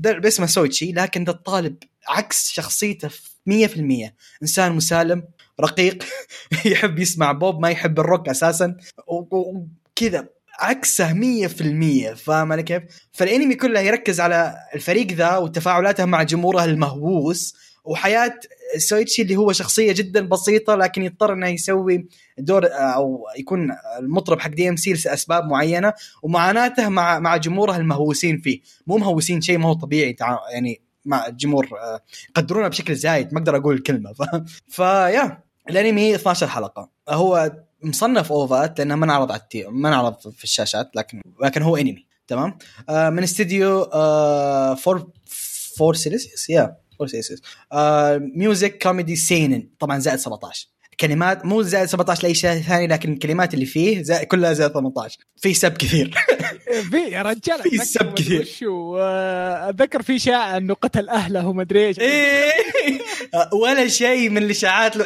باسمه 0.01 0.45
سويتشي 0.45 0.91
لكن 0.91 1.23
ذا 1.23 1.31
الطالب 1.31 1.75
عكس 2.07 2.49
شخصيته 2.49 3.09
100% 3.49 3.51
إنسان 4.41 4.71
مسالم 4.71 5.23
رقيق 5.59 6.03
يحب 6.65 6.99
يسمع 6.99 7.31
بوب 7.31 7.59
ما 7.59 7.69
يحب 7.69 7.99
الروك 7.99 8.29
أساسا 8.29 8.77
وكذا 9.07 10.27
عكسه 10.59 11.13
100% 11.47 12.15
فاهم 12.15 12.51
علي 12.51 12.63
كيف؟ 12.63 12.83
فالأنمي 13.11 13.55
كله 13.55 13.79
يركز 13.79 14.19
على 14.19 14.55
الفريق 14.75 15.11
ذا 15.11 15.37
وتفاعلاته 15.37 16.05
مع 16.05 16.23
جمهوره 16.23 16.63
المهووس 16.63 17.55
وحياة 17.83 18.39
سويتشي 18.77 19.21
اللي 19.21 19.35
هو 19.35 19.51
شخصية 19.51 19.91
جدا 19.91 20.27
بسيطة 20.27 20.75
لكن 20.75 21.03
يضطر 21.03 21.33
إنه 21.33 21.47
يسوي 21.47 22.07
دور 22.37 22.65
أو 22.71 23.25
يكون 23.37 23.71
المطرب 23.99 24.39
حق 24.39 24.49
DMC 24.49 24.93
لأسباب 24.93 25.45
معينة 25.45 25.93
ومعاناته 26.23 26.89
مع 26.89 27.19
مع 27.19 27.37
جمهوره 27.37 27.77
المهووسين 27.77 28.37
فيه 28.37 28.61
مو 28.87 28.97
مهووسين 28.97 29.41
شيء 29.41 29.57
ما 29.57 29.67
هو 29.69 29.73
طبيعي 29.73 30.15
يعني 30.51 30.81
مع 31.05 31.27
الجمهور 31.27 31.65
آه، 31.65 32.01
يقدرونه 32.29 32.67
بشكل 32.67 32.95
زايد 32.95 33.33
ما 33.33 33.39
أقدر 33.39 33.57
أقول 33.57 33.75
الكلمة 33.75 34.13
ف... 34.17 34.21
فيا 34.67 35.48
الانمي 35.69 36.15
12 36.15 36.47
حلقة. 36.47 36.89
هو 37.09 37.51
مصنف 37.83 38.31
OVA 38.31 38.67
ات 38.67 38.79
لأنه 38.79 38.95
ما 38.95 39.05
انعرض 39.05 39.31
على 39.31 39.41
ال 39.41 39.45
TV... 39.45 39.63
ما 39.63 39.89
انعرض 39.89 40.31
في 40.31 40.43
الشاشات 40.43 40.91
لكن 40.95 41.21
لكن 41.43 41.61
هو 41.61 41.77
انمي 41.77 42.05
تمام؟ 42.27 42.57
آه 42.89 43.09
من 43.09 43.23
استديو 43.23 43.81
آه 43.81 44.75
four 44.75 45.11
four 45.77 45.95
Celsius 45.95 46.49
يا 46.49 46.75
four 46.97 47.07
Celsius 47.07 47.41
آه 47.71 48.17
music 48.35 48.83
comedy 48.83 49.15
seinen 49.15 49.69
طبعا 49.79 49.99
زائد 49.99 50.19
17 50.19 50.67
كلمات 50.99 51.45
مو 51.45 51.61
زائد 51.61 51.85
17 51.85 52.23
لأي 52.23 52.33
شيء 52.33 52.61
ثاني 52.61 52.87
لكن 52.87 53.13
الكلمات 53.13 53.53
اللي 53.53 53.65
فيه 53.65 54.03
زائد 54.03 54.27
كلها 54.27 54.53
زائد 54.53 54.71
18 54.71 55.19
في 55.37 55.53
سب 55.53 55.77
كثير. 55.77 56.15
في 56.91 56.97
يا 56.97 57.21
رجال 57.21 57.61
في 57.61 57.77
سب 57.77 58.13
كثير. 58.13 58.41
وشو، 58.41 58.97
آه، 58.97 59.69
أتذكر 59.69 60.01
في 60.01 60.19
شائع 60.19 60.57
انه 60.57 60.73
قتل 60.73 61.09
اهله 61.09 61.47
وما 61.47 61.61
ادري 61.61 61.87
إيش. 61.87 61.99
إيه. 61.99 62.51
ولا 63.63 63.87
شيء 63.87 64.29
من 64.29 64.37
الاشاعات 64.37 64.97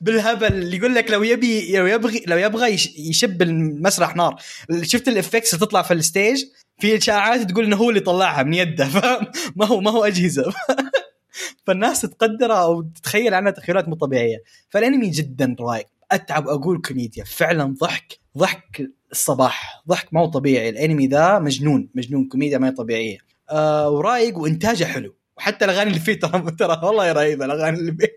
بالهبل 0.00 0.46
اللي 0.46 0.76
يقول 0.76 0.94
لك 0.94 1.10
لو 1.10 1.22
يبي 1.22 1.76
لو 1.76 1.86
يبغي 1.86 2.24
لو 2.26 2.36
يبغى 2.36 2.68
يش- 2.68 2.96
يشب 2.98 3.42
المسرح 3.42 4.16
نار. 4.16 4.36
شفت 4.82 5.08
ال 5.08 5.14
effects 5.14 5.54
اللي 5.54 5.66
تطلع 5.66 5.82
في 5.82 5.94
ال 5.94 6.02
stage 6.02 6.44
في 6.78 6.96
إشاعات 6.96 7.50
تقول 7.50 7.64
إنه 7.64 7.76
هو 7.76 7.90
اللي 7.90 8.00
طلعها 8.00 8.42
من 8.42 8.54
يده 8.54 8.88
فاهم 9.00 9.26
ما 9.56 9.66
هو 9.66 9.80
ما 9.80 9.90
هو 9.90 10.04
أجهزة. 10.04 10.44
فالناس 11.66 12.00
تتقدره 12.00 12.54
أو 12.54 12.82
تتخيل 12.82 13.34
عنها 13.34 13.50
تخيلات 13.52 13.88
مو 13.88 13.94
طبيعية. 13.94 14.42
فالأنمي 14.70 15.08
جدا 15.10 15.56
رايق 15.60 15.86
أتعب 16.12 16.48
أقول 16.48 16.80
كوميديا. 16.80 17.24
فعلا 17.24 17.74
ضحك 17.80 18.18
ضحك 18.38 18.82
الصباح 19.12 19.82
ضحك 19.88 20.08
ما 20.14 20.20
هو 20.20 20.26
طبيعي. 20.26 20.68
الأنمي 20.68 21.06
ذا 21.06 21.38
مجنون 21.38 21.88
مجنون. 21.94 22.28
كوميديا 22.28 22.58
ما 22.58 22.66
هي 22.68 22.72
طبيعية. 22.72 23.18
آه 23.50 23.90
ورايق 23.90 24.38
وإنتاجه 24.38 24.84
حلو. 24.84 25.14
وحتى 25.36 25.64
الأغاني 25.64 25.90
اللي 25.90 26.00
فيه 26.00 26.20
ترى 26.20 26.50
ترى 26.58 26.80
والله 26.82 27.12
رهيبة 27.12 27.44
الأغاني 27.44 27.78
اللي 27.78 27.92
فيه. 27.92 28.14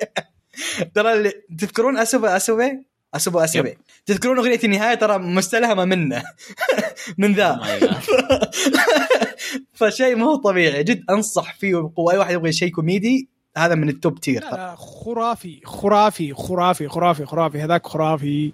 ترى 0.95 1.13
اللي 1.13 1.31
تذكرون 1.57 1.97
اسوبه 1.97 2.35
اسوبه 2.35 2.71
اسوبه 3.15 3.43
اسوبه 3.43 3.75
تذكرون 4.05 4.37
أغنية 4.37 4.59
النهاية 4.63 4.95
ترى 4.95 5.17
مستلهمة 5.17 5.85
منه. 5.85 6.23
من 7.17 7.33
ذا. 7.33 7.59
Oh. 7.63 8.45
فشيء 9.73 10.15
ما 10.15 10.25
هو 10.25 10.35
طبيعي. 10.35 10.83
جد 10.83 11.03
أنصح 11.09 11.55
فيه. 11.55 11.75
وبقوه 11.75 12.13
اي 12.13 12.17
واحد 12.17 12.33
يبغى 12.33 12.51
شيء 12.51 12.69
كوميدي 12.71 13.29
هذا 13.57 13.75
من 13.75 13.89
ال 13.89 13.97
top 13.97 14.19
tier 14.19 14.43
لا 14.43 14.49
لا 14.51 14.75
خرافي 14.75 15.61
خرافي 15.65 16.33
خرافي 16.33 16.87
خرافي 16.87 17.25
خرافي. 17.25 17.61
هذاك 17.61 17.87
خرافي. 17.87 18.53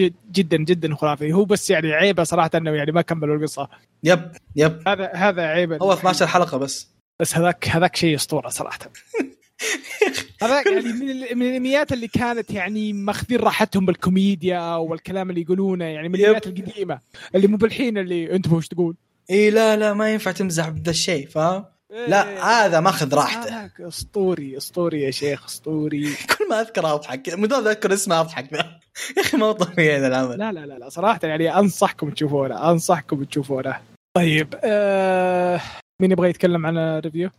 جد- 0.00 0.14
جدا 0.32 0.56
جدا 0.56 0.94
خرافي. 0.94 1.32
هو 1.32 1.44
بس 1.44 1.70
يعني 1.70 1.92
عيبه 1.92 2.24
صراحة 2.24 2.50
إنه 2.54 2.70
يعني 2.70 2.92
ما 2.92 3.02
كملوا 3.02 3.36
القصة. 3.36 3.68
yep 4.04 4.32
yep. 4.56 4.82
هذا 4.88 5.10
هذا 5.14 5.42
عيبه. 5.42 5.76
هو 5.76 5.92
12 5.92 6.26
حلقة 6.26 6.58
بس. 6.58 6.88
بس 7.20 7.36
هذاك 7.36 7.68
هذاك 7.68 7.96
شيء 7.96 8.14
أسطورة 8.14 8.48
صراحة. 8.48 8.78
هذاك 10.42 10.66
يعني 10.66 10.92
من 10.92 11.10
ال- 11.10 11.36
من 11.38 11.42
الانميات 11.46 11.92
اللي 11.92 12.08
كانت 12.08 12.50
يعني 12.50 12.92
ماخذين 12.92 13.38
راحتهم 13.38 13.86
بالكوميديا 13.86 14.74
والكلام 14.74 15.30
اللي 15.30 15.40
يقولونه 15.40 15.84
يعني 15.84 16.08
من. 16.08 16.14
الانميات 16.14 16.46
القديمة 16.46 16.98
اللي 17.34 17.46
مو 17.46 17.56
بالحين 17.56 17.98
اللي 17.98 18.32
انت 18.36 18.52
وش 18.52 18.68
تقول؟ 18.68 18.96
إي 19.30 19.50
لا 19.50 19.76
لا 19.76 19.92
ما 19.94 20.12
ينفع 20.12 20.32
تمزح 20.32 20.68
بذا 20.68 20.90
الشيء 20.90 21.28
فاهم؟ 21.28 21.64
لا 22.08 22.28
إيه. 22.28 22.44
هذا 22.44 22.80
ماخذ 22.80 23.14
راحته. 23.14 23.40
هذاك 23.60 23.80
أسطوري 23.80 24.56
أسطوري 24.56 25.02
يا 25.02 25.10
شيخ 25.10 25.44
أسطوري. 25.44 26.14
كل 26.38 26.48
ما 26.50 26.60
أذكر 26.60 26.94
أضحك 26.94 27.34
مو 27.34 27.44
أذكر 27.46 27.92
اسمه 27.94 28.20
أضحك. 28.20 28.52
يا 29.16 29.22
أخي 29.22 29.36
ما 29.36 29.46
هو 29.46 29.52
طبيعي 29.52 30.00
ذا 30.00 30.06
العمل. 30.06 30.38
لا 30.38 30.52
لا 30.52 30.66
لا 30.66 30.78
لا 30.78 30.88
صراحة 30.88 31.20
يعني 31.22 31.58
أنصحكم 31.58 32.10
تشوفونه 32.10 32.70
أنصحكم 32.70 33.24
تشوفونه. 33.24 33.80
طيب 34.16 34.54
آه 34.64 35.60
مين 36.02 36.10
يبغى 36.12 36.28
يتكلم 36.30 36.66
عن 36.66 36.78
ال 36.78 36.85
review؟ 36.85 37.30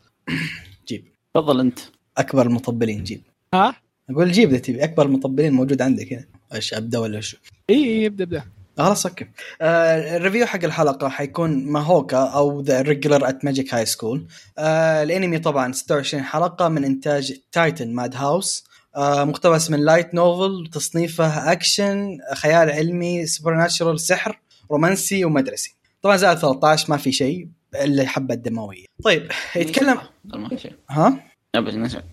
جيب. 0.88 1.06
تفضل 1.34 1.60
أنت. 1.60 1.80
أكبر 2.20 2.46
المطبلين 2.46 3.04
جيب. 3.04 3.22
ها؟ 3.54 3.76
أقول 4.10 4.32
جيب 4.32 4.50
إذا 4.50 4.58
تبي 4.58 4.84
أكبر 4.84 5.06
المطبلين 5.06 5.54
موجود 5.54 5.82
عندك 5.82 6.14
هنا. 6.14 6.26
إيش 6.54 6.74
أبدأ 6.74 7.00
ولا 7.00 7.22
شو؟ 7.22 7.38
إي 7.70 7.76
إي 7.76 8.06
ابدأ 8.06 8.24
ابدأ. 8.24 8.44
خلاص 8.78 9.06
okay. 9.06 9.28
آه 9.62 10.18
ال 10.18 10.22
review 10.22 10.46
حق 10.46 10.64
الحلقة 10.64 11.10
حيكون 11.10 11.66
ماهوكا 11.66 12.18
أو 12.18 12.62
The 12.62 12.82
Irregular 12.82 13.30
at 13.30 13.46
Magic 13.46 13.74
High 13.74 13.86
School 13.86 14.28
الانمي 14.60 15.40
طبعا 15.40 15.72
26 15.72 16.24
حلقة 16.24 16.68
من 16.68 16.86
إنتاج 16.86 17.40
تايتن 17.52 17.94
Madhouse 17.94 18.64
آه 18.96 19.24
مقتبس 19.24 19.72
من 19.72 19.80
light 19.80 20.14
novel 20.14 20.70
تصنيفه 20.72 21.52
اكشن 21.52 22.18
خيال 22.36 22.70
علمي 22.70 23.26
supernatural 23.26 24.00
سحر 24.00 24.40
رومانسي 24.72 25.26
ومدرسي. 25.26 25.76
طبعا 26.02 26.18
زائد 26.18 26.38
13 26.38 26.90
ما 26.90 26.98
في 26.98 27.12
شيء 27.12 27.48
إلا 27.84 28.08
حبة 28.08 28.36
دموية. 28.36 28.86
طيب 29.04 29.32
يتكلم 29.56 29.98
ما 30.26 30.50
في 30.50 30.58
شيء. 30.58 30.74
ها؟ 30.90 31.29
ابد 31.56 31.76
نشأ. 31.76 32.04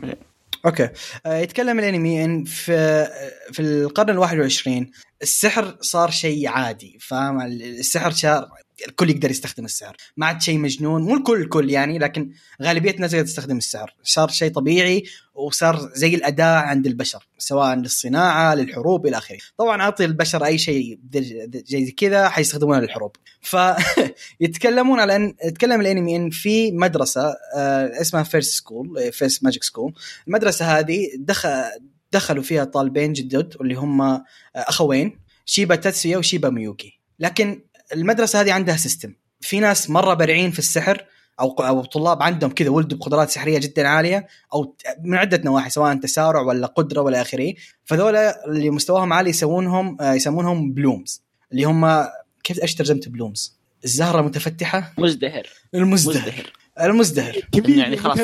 أوكي 0.66 0.88
آه، 1.26 1.36
يتكلم 1.38 1.78
الأنمي 1.78 2.24
إن 2.24 2.44
في 2.44 3.06
في 3.52 3.62
القرن 3.62 4.10
ال 4.10 4.18
21 4.18 4.90
السحر 5.22 5.76
صار 5.80 6.10
شيء 6.10 6.48
عادي 6.48 6.98
فاهم 7.00 7.40
السحر 7.40 8.10
صار 8.10 8.48
الكل 8.88 9.10
يقدر 9.10 9.30
يستخدم 9.30 9.64
السحر 9.64 9.96
ما 10.16 10.26
عاد 10.26 10.42
شيء 10.42 10.58
مجنون 10.58 11.02
مو 11.02 11.14
الكل 11.14 11.40
الكل 11.40 11.70
يعني 11.70 11.98
لكن 11.98 12.32
غالبيه 12.62 12.90
الناس 12.90 13.10
تقدر 13.10 13.24
تستخدم 13.24 13.56
السحر 13.56 13.94
صار 14.02 14.28
شيء 14.28 14.52
طبيعي 14.52 15.04
وصار 15.34 15.90
زي 15.94 16.14
الاداه 16.14 16.56
عند 16.56 16.86
البشر 16.86 17.28
سواء 17.38 17.74
للصناعة 17.74 18.54
للحروب 18.54 19.06
إلى 19.06 19.18
آخره. 19.18 19.38
طبعا 19.58 19.82
أعطي 19.82 20.04
البشر 20.04 20.44
أي 20.44 20.58
شيء 20.58 20.98
زي 21.66 21.90
كذا 21.90 22.28
حيستخدمونه 22.28 22.80
للحروب. 22.80 23.16
فيتكلمون 23.40 25.00
على 25.00 25.16
ان 25.16 25.34
يتكلم 25.44 25.80
الأنمي 25.80 26.16
إن 26.16 26.30
في 26.30 26.72
مدرسة 26.72 27.34
آه، 27.56 28.00
اسمها 28.00 28.22
First 28.22 28.52
School 28.52 29.12
First 29.12 29.44
Magic 29.44 29.64
School 29.64 29.94
المدرسة 30.28 30.78
هذه 30.78 31.08
دخل 31.18 31.50
دخلوا 32.12 32.42
فيها 32.42 32.64
طالبين 32.64 33.12
جدد 33.12 33.56
اللي 33.60 33.74
هم 33.74 34.00
آه، 34.00 34.24
أخوين 34.54 35.18
شيبا 35.44 35.76
تاتسويا 35.76 36.18
وشيبا 36.18 36.50
ميوكي. 36.50 37.00
لكن 37.18 37.62
المدرسة 37.92 38.40
هذه 38.40 38.52
عندها 38.52 38.76
system 38.76 39.14
في 39.40 39.60
ناس 39.60 39.90
مرة 39.90 40.14
بارعين 40.14 40.50
في 40.50 40.58
السحر 40.58 41.04
أو 41.40 41.50
أو 41.50 41.84
طلاب 41.84 42.22
عندهم 42.22 42.50
كذا 42.50 42.70
ولدوا 42.70 42.98
بقدرات 42.98 43.30
سحرية 43.30 43.58
جدا 43.58 43.88
عالية 43.88 44.26
أو 44.54 44.76
من 45.04 45.16
عدة 45.16 45.40
نواحي 45.44 45.70
سواء 45.70 45.96
تسارع 45.96 46.40
ولا 46.40 46.66
قدرة 46.66 47.00
ولا 47.00 47.20
آخره. 47.20 47.54
فذولا 47.84 48.46
اللي 48.46 48.70
مستواهم 48.70 49.12
عالي 49.12 49.30
يسوونهم 49.30 49.96
آه، 50.00 50.14
يسمونهم 50.14 50.72
blooms 50.72 51.22
اللي 51.52 51.64
هم 51.64 52.06
كيف 52.44 52.62
أيش 52.62 52.74
ترجمت 52.74 53.08
blooms؟ 53.08 53.56
الزهرة 53.84 54.20
المتفتحة؟ 54.20 54.92
مزدهر. 54.98 55.46
المزدهر. 55.74 56.16
مزدهر. 56.16 56.52
المزدهر. 56.80 57.34
كبير 57.52 57.76
يعني 57.78 57.96
خلاص 57.96 58.18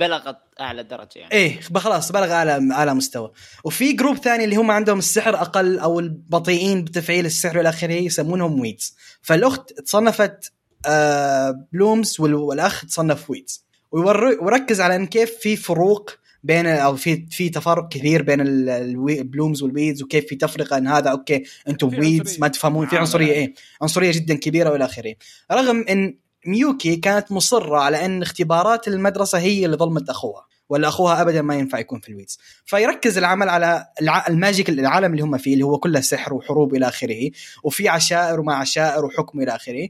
بلغت 0.00 0.36
أعلى 0.60 0.82
درجة 0.82 1.08
يعني. 1.16 1.32
إيه 1.32 1.60
خلاص 1.60 2.12
بلغ 2.12 2.32
أعلى 2.32 2.68
أعلى 2.72 2.94
مستوى. 2.94 3.32
وفي 3.64 3.92
group 3.92 4.16
ثاني 4.16 4.44
اللي 4.44 4.56
هم 4.56 4.70
عندهم 4.70 4.98
السحر 4.98 5.34
أقل 5.34 5.78
أو 5.78 6.00
البطيئين 6.00 6.84
بتفعيل 6.84 7.26
السحر 7.26 7.58
والى 7.58 7.68
آخره 7.68 7.92
يسمونهم 7.92 8.60
weeds 8.60 8.96
فالأخت 9.22 9.72
تصنفت 9.72 10.52
آه 10.86 11.66
blooms 11.72 12.20
وال- 12.20 12.34
والأخ 12.34 12.84
تصنف 12.86 13.30
weeds 13.30 13.64
ويور- 13.92 14.38
وركز 14.44 14.80
على 14.80 14.96
إن 14.96 15.06
كيف 15.06 15.30
في 15.40 15.56
فروق 15.56 16.10
بين 16.44 16.66
أو 16.66 16.96
في 16.96 17.26
في 17.30 17.48
تفارق 17.48 17.88
كثير 17.88 18.22
بين 18.22 18.40
ال 18.40 18.57
blooms 18.57 19.62
وال 19.62 19.73
weeds 19.73 20.02
وكيف 20.02 20.26
في 20.26 20.36
تفرقة 20.36 20.78
إن 20.78 20.86
هذا 20.86 21.10
okay 21.10 21.42
أنتم 21.68 21.98
weeds. 21.98 22.38
ما 22.40 22.48
تفهمون 22.48 22.86
في 22.86 22.96
عنصرية 22.96 23.32
إيه؟ 23.32 23.54
عنصرية 23.82 24.12
جدا 24.12 24.34
كبيرة 24.34 24.70
وإلى 24.70 24.84
آخره. 24.84 25.14
رغم 25.52 25.84
إن 25.88 26.14
ميوكي 26.46 26.96
كانت 26.96 27.32
مصرة 27.32 27.78
على 27.78 28.04
أن 28.04 28.22
اختبارات 28.22 28.88
المدرسة 28.88 29.38
هي 29.38 29.64
اللي 29.64 29.76
ظلمت 29.76 30.08
أخوها 30.08 30.46
ولا 30.68 30.88
أخوها 30.88 31.22
ابدا 31.22 31.42
ما 31.42 31.54
ينفع 31.54 31.78
يكون 31.78 32.00
في 32.00 32.08
ال 32.08 32.13
weeds 32.13 32.38
فيركز 32.64 33.18
العمل 33.18 33.48
على. 33.48 33.86
ال 34.28 34.35
magic 34.35 34.68
العالم 34.68 35.12
اللي 35.12 35.22
هم 35.22 35.38
فيه 35.38 35.52
اللي 35.54 35.64
هو 35.64 35.78
كله 35.78 36.00
سحر 36.00 36.34
وحروب 36.34 36.74
إلى 36.74 36.88
آخره 36.88 37.30
وفي 37.64 37.88
عشائر 37.88 38.40
وما 38.40 38.54
عشائر 38.54 39.04
وحكم 39.04 39.40
إلى 39.40 39.54
آخره. 39.54 39.88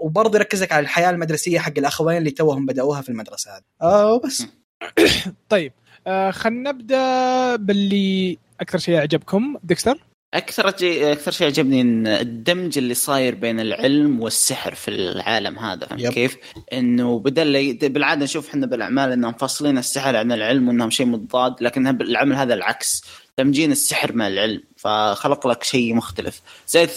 وبرضه 0.00 0.38
يركزك 0.38 0.72
على 0.72 0.82
الحياة 0.82 1.10
المدرسية 1.10 1.58
حق 1.58 1.72
الأخوين 1.78 2.16
اللي 2.16 2.30
توهم 2.30 2.66
بدأوها 2.66 3.00
في 3.02 3.08
المدرسة 3.08 3.56
هذه 3.56 3.62
آه 3.82 4.20
بس 4.20 4.46
طيب 5.48 5.72
آه 6.06 6.30
خلينا 6.30 6.72
نبدأ 6.72 7.56
باللي 7.56 8.38
أكثر 8.60 8.78
شيء 8.78 8.96
عجبكم 8.96 9.56
ديكستر 9.62 10.13
أكثر 10.34 10.76
شيء 10.76 11.12
أكثر 11.12 11.30
شيء 11.30 11.46
عجبني 11.46 11.80
إن 11.80 12.06
الدمج 12.06 12.78
اللي 12.78 12.94
صاير 12.94 13.34
بين 13.34 13.60
العلم 13.60 14.20
والسحر 14.20 14.74
في 14.74 14.88
العالم 14.88 15.58
هذا 15.58 15.86
فهمت. 15.86 16.06
كيف؟ 16.06 16.36
إنه 16.72 17.18
بدل 17.18 17.74
بالعادة 17.88 18.24
نشوف 18.24 18.48
إحنا 18.48 18.66
بالأعمال 18.66 19.12
إنهم 19.12 19.32
فاصلين 19.32 19.78
السحر 19.78 20.16
عن 20.16 20.32
العلم 20.32 20.68
وإنهم 20.68 20.90
شيء 20.90 21.06
مضاد 21.06 21.54
لكن 21.60 21.86
العمل 21.86 22.36
هذا 22.36 22.54
العكس 22.54 23.04
دمجين 23.38 23.72
السحر 23.72 24.12
مع 24.12 24.26
العلم 24.26 24.62
فخلق 24.76 25.46
لك 25.46 25.64
شيء 25.64 25.94
مختلف 25.94 26.42
زائد 26.68 26.90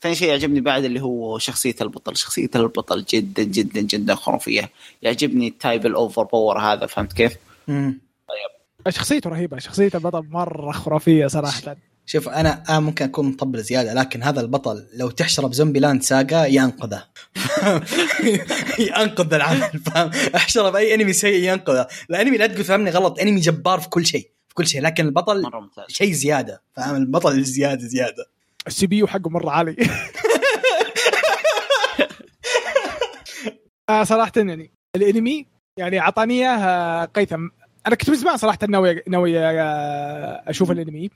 ثاني 0.00 0.14
شيء 0.14 0.28
يعجبني 0.28 0.60
بعد 0.60 0.84
اللي 0.84 1.00
هو 1.00 1.38
شخصية 1.38 1.74
البطل 1.80 2.16
شخصية 2.16 2.50
البطل 2.56 3.04
جدا 3.04 3.42
جدا 3.42 3.80
جدا 3.80 4.14
خرافية 4.14 4.70
يعجبني 5.02 5.48
ال 5.48 5.56
type 5.56 5.86
ال 5.86 5.93
over 5.93 6.22
power 6.22 6.58
هذا 6.58 6.86
فهمت 6.86 7.12
كيف؟ 7.12 7.36
مم. 7.68 8.00
شخصيته 8.88 9.30
رهيبة 9.30 9.58
شخصيه 9.58 9.90
البطل 9.94 10.24
مرة 10.30 10.72
خرافية 10.72 11.26
صراحة 11.26 11.76
شوف 12.12 12.28
أنا 12.28 12.62
آه 12.68 12.78
ممكن 12.78 13.04
أكون 13.04 13.26
مطبل 13.26 13.62
زيادة 13.62 13.94
لكن 13.94 14.22
هذا 14.22 14.40
البطل 14.40 14.86
لو 14.94 15.10
تحشره 15.10 15.46
ب 15.46 15.51
Zombie 15.51 15.80
Land 15.80 16.02
Saga 16.02 16.44
ينقذه. 16.44 17.04
ينقذ 18.88 19.34
العمل 19.34 19.80
فاهم؟ 19.86 20.10
أحشره 20.34 20.70
بأي 20.70 20.94
انمي 20.94 21.12
سيء 21.12 21.52
ينقذه. 21.52 21.86
الأنمي 22.10 22.36
لا 22.36 22.46
تقول 22.46 22.64
فهمني 22.64 22.90
غلط 22.90 23.20
أنمي 23.20 23.40
جبار 23.40 23.80
في 23.80 23.88
كل 23.88 24.06
شيء 24.06 24.30
في 24.48 24.54
كل 24.54 24.66
شيء 24.66 24.82
لكن 24.82 25.06
البطل 25.06 25.42
مرة 25.42 25.60
ممتاز. 25.60 25.84
شيء 25.88 26.12
زيادة 26.12 26.62
فاهم؟ 26.76 26.96
البطل 26.96 27.42
زيادة 27.42 27.86
زيادة. 27.86 28.26
ال 28.66 28.86
CPU 28.86 29.06
حقه 29.06 29.30
مرة 29.30 29.50
عالي. 29.50 29.76
آه 33.90 34.04
صراحة 34.04 34.32
يعني 34.36 34.72
الأنمي 34.96 35.46
يعني 35.76 36.00
اعطاني 36.00 36.34
إياه 36.34 37.04
قيثم. 37.04 37.48
أنا 37.86 37.94
كنت 37.94 38.10
من 38.10 38.16
زمان 38.16 38.36
صراحة 38.36 38.58
ناوي 38.68 39.02
ناوي 39.08 39.38
آه، 39.38 40.42
أشوف 40.48 40.70
الأنمي. 40.70 41.10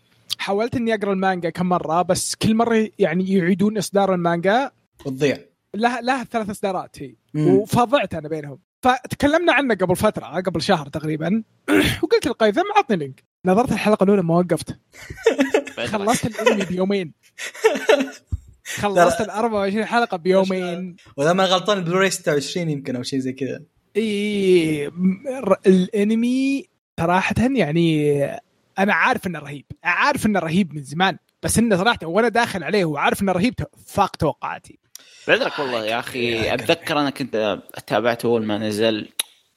حاولت 0.46 0.76
إني 0.76 0.94
أقرأ 0.94 1.12
المانجا 1.12 1.50
كم 1.50 1.68
مرة 1.68 2.02
بس 2.02 2.34
كل 2.34 2.54
مرة 2.54 2.88
يعني 2.98 3.32
يعيدون 3.32 3.78
إصدار 3.78 4.14
المانجا 4.14 4.70
وتضيع. 5.06 5.38
لها 5.74 6.00
لها 6.00 6.24
ثلاث 6.24 6.50
إصدارات 6.50 7.02
هي. 7.02 7.14
وفضعت 7.34 8.14
أنا 8.14 8.28
بينهم. 8.28 8.58
فتكلمنا 8.82 9.52
عنه 9.52 9.74
قبل 9.74 9.96
فترة 9.96 10.26
قبل 10.26 10.62
شهر 10.62 10.88
تقريبا. 10.88 11.42
وقلت 12.02 12.26
لقيثم 12.26 12.62
عطني 12.76 12.96
link 12.96 13.24
نظرت 13.44 13.72
الحلقة 13.72 14.04
الأولى 14.04 14.22
ما 14.22 14.38
وقفت. 14.38 14.78
خلصت 15.92 16.26
الأنمي 16.26 16.64
بيومين. 16.64 17.12
خلصت 18.80 19.20
ال 19.20 19.30
24 19.30 19.84
حلقة 19.84 20.16
بيومين. 20.16 20.96
وإذا 21.16 21.32
ما 21.32 21.44
غلطان 21.44 21.78
البلوراي 21.78 22.10
26 22.10 22.70
يمكن 22.70 22.96
أو 22.96 23.02
شيء 23.02 23.18
زي 23.18 23.32
كذا. 23.32 23.62
اي 23.96 24.90
الأنمي 25.66 26.68
صراحة 27.00 27.34
يعني 27.38 28.22
أنا 28.78 28.94
عارف 28.94 29.26
إنه 29.26 29.38
رهيب 29.38 29.64
عارف 29.84 30.26
إنه 30.26 30.38
رهيب 30.40 30.74
من 30.74 30.82
زمان 30.82 31.18
بس 31.42 31.58
إنه 31.58 31.76
صراحة 31.76 31.98
وأنا 32.02 32.28
داخل 32.28 32.64
عليه 32.64 32.84
وعارف 32.84 33.22
إنه 33.22 33.32
رهيب 33.32 33.54
فاق 33.86 34.16
توقعاتي 34.16 34.78
بعذرك 35.28 35.58
والله 35.58 35.84
يا 35.84 35.98
أخي 35.98 36.54
أتذكر 36.54 37.00
أنا 37.00 37.10
كنت 37.10 37.58
تابعته 37.86 38.26
أول 38.26 38.46
ما 38.46 38.58
نزل 38.58 39.08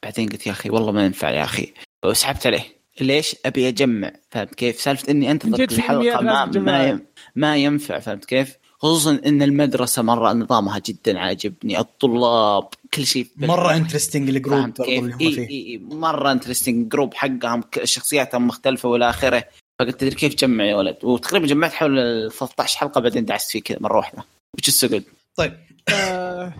بعدين 0.04 0.30
قلت 0.30 0.48
يا 0.48 0.52
أخي 0.52 0.70
والله 0.70 0.92
ما 0.92 1.06
ينفع 1.06 1.30
يا 1.30 1.44
أخي 1.44 1.74
وسحبت 2.04 2.48
عليه 2.48 2.80
ليش؟ 3.02 3.36
أبي 3.46 3.68
أجمع 3.68 4.12
فهمت 4.32 4.56
كيف؟ 4.56 4.82
سالفة 4.82 5.12
إني 5.12 5.32
أنتظر 5.32 5.58
جد 5.58 5.70
كل 5.70 5.76
في 5.76 5.82
حلقة 5.82 6.20
أنميات 6.20 6.58
ما 6.58 7.00
ما 7.36 7.58
ينفع 7.58 8.00
فهمت 8.00 8.26
كيف؟ 8.26 8.58
خصوصا 8.80 9.22
إن 9.26 9.42
المدرسة 9.42 10.02
مرة 10.02 10.34
نظامها 10.34 10.80
جدا 10.80 11.20
عاجبني، 11.20 11.80
الطلاب 11.80 12.68
كل 12.94 13.06
شيء 13.06 13.28
مرة 13.38 13.76
interesting 13.76 14.30
ال 14.30 14.37
group؟ 14.37 14.82
اللي 14.82 15.00
هم 15.00 15.18
فيه. 15.18 15.40
إي 15.40 15.68
إي 15.68 15.78
مرة 15.78 16.32
interesting 16.32 16.88
group 16.92 17.14
حقهم. 17.14 17.64
شخصياتهم 17.84 18.48
مختلفة 18.48 18.90
والى 18.90 19.10
آخره. 19.10 19.44
فقلت 19.80 20.00
تدري 20.00 20.16
كيف 20.16 20.36
جمع 20.36 20.66
يا 20.66 20.76
ولد؟ 20.76 20.98
وتقريبا 21.04 21.48
جمعت 21.48 21.74
حول 21.74 22.00
ال 22.00 22.32
13 22.32 22.78
حلقة 22.78 23.02
بعدين 23.02 23.26
دعست 23.26 23.52
فيه 23.52 23.62
كذا 23.62 23.78
مرة 23.82 23.98
واحدة. 23.98 24.26
which 24.58 24.70
is 24.72 24.76
so 24.76 24.92
good 24.92 25.04
طيب. 25.36 25.58
آه، 25.90 26.54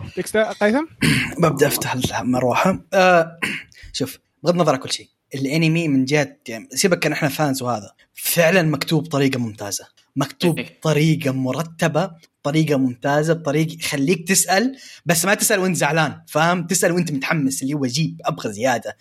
قيثم؟ 0.60 0.84
ببدأ 1.42 1.66
أفتح 1.66 2.20
المروحة. 2.20 2.80
آه 2.94 3.38
شوف 3.92 4.18
بغض 4.42 4.54
النظر 4.54 4.72
عن 4.72 4.78
كل 4.78 4.92
شيء 4.92 5.08
الأنمي 5.34 5.88
من 5.88 6.04
جهة 6.04 6.36
يعني 6.48 6.68
سيبك 6.70 6.98
كان 6.98 7.12
إحنا 7.12 7.28
فانز 7.28 7.62
وهذا 7.62 7.92
فعلا 8.14 8.62
مكتوب 8.62 9.04
بطريقة 9.04 9.38
ممتازة. 9.38 9.86
مكتوب 10.16 10.58
إيه. 10.58 10.78
بطريقة 10.78 11.30
مرتبة 11.30 12.10
بطريقة 12.42 12.76
ممتازة 12.78 13.34
بطريقة 13.34 13.74
يخليك 13.74 14.28
تسأل 14.28 14.76
بس 15.06 15.24
ما 15.24 15.34
تسأل 15.34 15.58
وأنت 15.58 15.76
زعلان 15.76 16.20
فاهم؟ 16.26 16.66
تسأل 16.66 16.92
وأنت 16.92 17.12
متحمس 17.12 17.62
اللي 17.62 17.74
هو 17.74 17.86
جيب 17.86 18.20
أبغى 18.24 18.52
زيادة. 18.52 18.96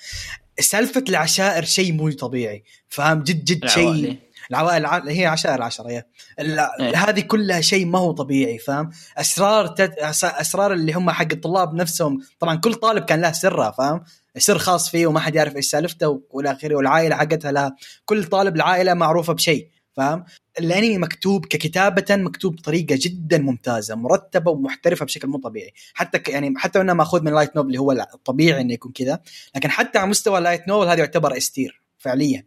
سالفة 0.60 1.04
العشائر 1.10 1.64
شيء 1.66 1.94
مو 1.94 2.12
طبيعي 2.12 2.64
فاهم؟ 2.90 3.24
جد 3.24 3.46
جد 3.46 3.68
شيء. 3.68 3.84
العوائل. 3.90 4.18
العوائل 4.52 4.78
الع... 4.86 5.12
هي 5.12 5.26
عشائر 5.26 5.56
العشرة 5.56 5.90
هي 5.90 6.06
ال- 6.40 6.60
إيه. 6.60 6.96
هذه 7.10 7.20
كلها 7.20 7.62
شيء 7.62 7.86
ما 7.86 8.00
هو 8.00 8.12
طبيعي 8.12 8.58
فاهم؟ 8.58 8.90
أسرار 9.18 9.68
تت... 9.68 9.94
أسرار 10.24 10.74
اللي 10.74 10.94
هم 10.94 11.10
حق 11.12 11.28
الطلاب 11.32 11.74
نفسهم. 11.74 12.20
طبعا 12.40 12.56
كل 12.56 12.74
طالب 12.74 13.06
كان 13.06 13.22
له 13.22 13.32
سرة 13.32 13.72
فاهم؟ 13.72 14.04
سر 14.38 14.58
خاص 14.58 14.90
فيه 14.90 15.08
وما 15.08 15.20
حد 15.20 15.36
يعرف 15.36 15.56
إيش 15.56 15.66
سالفته 15.66 16.22
والى 16.30 16.52
آخره 16.52 16.76
والعائلة 16.76 17.16
حقتها 17.16 17.52
لها. 17.52 17.76
كل 18.06 18.24
طالب 18.24 18.56
العائلة 18.56 18.94
معروفة 18.94 19.34
بشيء. 19.34 19.70
فاهم 20.00 20.26
الانمي 20.60 20.98
مكتوب 20.98 21.46
ككتابة 21.46 22.16
مكتوب 22.16 22.56
بطريقة 22.56 22.98
جدا 23.02 23.38
ممتازة 23.38 23.96
مرتبة 23.96 24.52
ومحترفة 24.52 25.06
بشكل 25.06 25.28
مو 25.28 25.38
طبيعي 25.38 25.74
حتى 25.94 26.20
ك... 26.20 26.30
يعني 26.30 26.54
حتى 26.58 26.82
إنه 26.82 26.94
ماخوذ 26.94 27.24
من 27.24 27.34
light 27.34 27.56
novel 27.56 27.68
اللي 27.68 27.80
هو 27.80 27.92
الطبيعي 27.92 28.62
إنه 28.62 28.74
يكون 28.74 28.92
كذا 28.92 29.20
لكن 29.56 29.70
حتى 29.70 30.00
على 30.00 30.10
مستوى 30.10 30.40
light 30.40 30.68
novel 30.68 30.88
هذا 30.88 31.00
يعتبر 31.00 31.38
S 31.38 31.47
tier 31.47 31.82
فعليا 31.98 32.46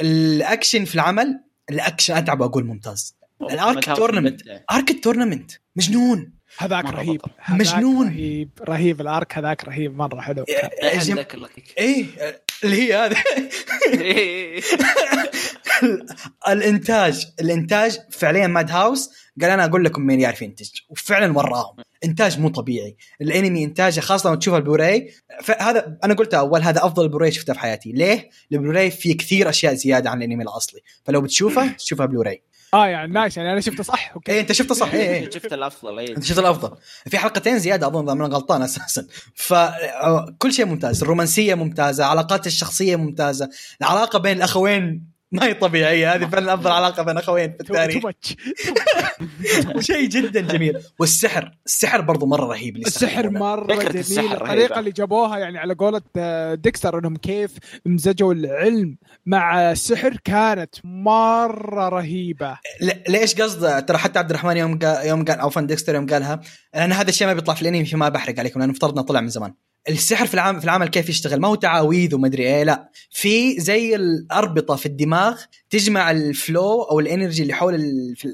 الأكشن 0.00 0.84
في 0.84 0.94
العمل 0.94 1.40
الأكشن 1.70 2.14
أتعب 2.14 2.42
أقول 2.42 2.64
ممتاز 2.64 3.16
ال 3.42 3.53
arc 3.53 3.84
tournament. 3.96 4.42
arc 4.72 4.90
ال 4.90 4.96
tournament 4.96 5.52
مجنون 5.76 6.32
هذاك 6.58 6.84
رهيب. 6.84 7.20
هذاك 7.38 7.60
مجنون. 7.60 8.06
رهيب 8.06 8.50
رهيب 8.68 9.00
ال 9.00 9.09
arc 9.09 9.38
هذاك 9.38 9.64
رهيب 9.64 9.96
مرة 9.96 10.20
حلو 10.20 10.44
ذاك 11.14 11.34
ال 11.34 11.42
arc. 11.42 11.74
إيه 11.78 12.04
اللي 12.64 12.76
هي 12.82 12.94
هذه. 12.94 13.16
الإنتاج 16.48 17.26
الإنتاج 17.40 17.98
فعليا 18.10 18.46
Madhouse. 18.46 19.10
قال 19.40 19.50
أنا 19.50 19.64
أقول 19.64 19.84
لكم 19.84 20.02
مين 20.02 20.20
يعرف 20.20 20.42
ينتج. 20.42 20.70
وفعلا 20.88 21.38
وراهم. 21.38 21.76
إنتاج 22.04 22.40
مو 22.40 22.48
طبيعي. 22.48 22.96
الأنمي 23.20 23.64
إنتاجه 23.64 24.00
خاصة 24.00 24.28
لما 24.28 24.38
تشوف 24.38 24.54
البلوراي. 24.54 25.12
هذا 25.60 25.98
أنا 26.04 26.14
قلت 26.14 26.34
أول 26.34 26.62
هذا 26.62 26.86
أفضل 26.86 27.08
بلوراي 27.08 27.32
شفته 27.32 27.52
في 27.52 27.58
حياتي. 27.58 27.92
ليه؟ 27.92 28.30
البلوراي 28.52 28.90
فيه 28.90 29.16
كثير 29.16 29.48
أشياء 29.48 29.74
زيادة 29.74 30.10
عن 30.10 30.22
الأنمي 30.22 30.44
الأصلي. 30.44 30.80
فلو 31.04 31.20
بتشوفه 31.20 31.72
تشوفها 31.72 32.06
بلوراي. 32.06 32.42
آه 32.74 32.86
يعني 32.86 33.12
nice 33.12 33.36
يعني 33.36 33.52
أنا 33.52 33.60
شفته 33.60 33.82
صح 33.82 34.12
okay. 34.14 34.32
إيه 34.32 34.40
أنت 34.40 34.52
شفته 34.52 34.74
صح. 34.74 34.92
إيه 34.92 35.08
إيه. 35.10 35.30
شفت 35.34 35.52
الأفضل 35.52 35.98
اي 35.98 36.08
أنت 36.16 36.24
شفت 36.24 36.38
الأفضل. 36.38 36.76
في 37.06 37.18
حلقتين 37.18 37.58
زيادة 37.58 37.86
أظن 37.86 38.04
إذا 38.04 38.12
أنا 38.12 38.24
غلطان 38.34 38.62
أساسا. 38.62 39.06
فكل 39.34 40.52
شيء 40.52 40.66
ممتاز 40.66 41.02
الرومانسية 41.02 41.54
ممتازة 41.54 42.04
علاقات 42.04 42.46
الشخصية 42.46 42.96
ممتازة 42.96 43.48
العلاقة 43.80 44.18
بين 44.18 44.36
الأخوين 44.36 45.10
ما 45.32 45.44
هي 45.44 45.54
طبيعية 45.54 46.14
هذه 46.14 46.26
فعلا 46.26 46.54
أفضل 46.54 46.70
علاقة 46.70 47.02
بين 47.02 47.18
أخوين 47.18 47.52
في 47.52 47.64
تو 47.64 47.74
التاريخ. 47.74 48.04
much 48.04 48.36
شيء 49.90 50.08
جدا 50.08 50.40
جميل. 50.40 50.78
والسحر 50.98 51.58
السحر 51.66 52.00
برضو 52.00 52.26
مرة 52.26 52.46
رهيب 52.46 52.76
السحر. 52.76 53.30
مرة 53.30 53.74
جميل. 53.74 54.32
الطريقة. 54.32 54.78
اللي 54.78 54.90
جابوها 54.90 55.38
يعني 55.38 55.58
على 55.58 55.74
قولة 55.74 56.02
آه، 56.16 56.54
ديكستر 56.54 56.98
إنهم 56.98 57.16
كيف 57.16 57.50
مزجوا 57.86 58.34
العلم 58.34 58.96
مع 59.26 59.72
السحر 59.72 60.16
كانت 60.24 60.74
مرة 60.84 61.88
رهيبة. 61.88 62.58
ليش 63.08 63.34
قصد 63.34 63.86
ترى 63.86 63.98
حتى 63.98 64.18
عبد 64.18 64.30
الرحمن 64.30 64.56
يوم 64.56 64.78
قال 64.78 65.06
يوم 65.06 65.24
قال 65.24 65.38
أو 65.38 65.50
فان 65.50 65.66
ديكستر 65.66 65.94
يوم 65.94 66.06
قالها 66.06 66.40
لأن 66.74 66.92
هذا 66.92 67.08
الشيء 67.08 67.26
ما 67.26 67.32
بيطلع 67.32 67.54
في 67.54 67.62
الأنمي 67.62 67.84
فيما 67.84 68.08
بحرق 68.08 68.38
عليكم 68.38 68.60
لأنه 68.60 68.72
افترضنا 68.72 69.02
طلع 69.02 69.20
من 69.20 69.28
زمان. 69.28 69.54
السحر 69.88 70.26
في 70.26 70.34
العام 70.34 70.58
في 70.58 70.64
العمل 70.64 70.88
كيف 70.88 71.08
يشتغل؟ 71.08 71.40
ما 71.40 71.48
هو 71.48 71.54
تعاويذ 71.54 72.14
ومدري 72.14 72.42
إيه 72.42 72.62
لا. 72.62 72.90
في 73.10 73.60
زي 73.60 73.94
الأربطة 73.94 74.76
في 74.76 74.86
الدماغ 74.86 75.40
تجمع 75.70 76.10
ال 76.10 76.24
flow 76.24 76.82
أو 76.82 77.00
ال 77.00 77.06
energy 77.06 77.42
اللي 77.42 77.52
حول 77.54 77.80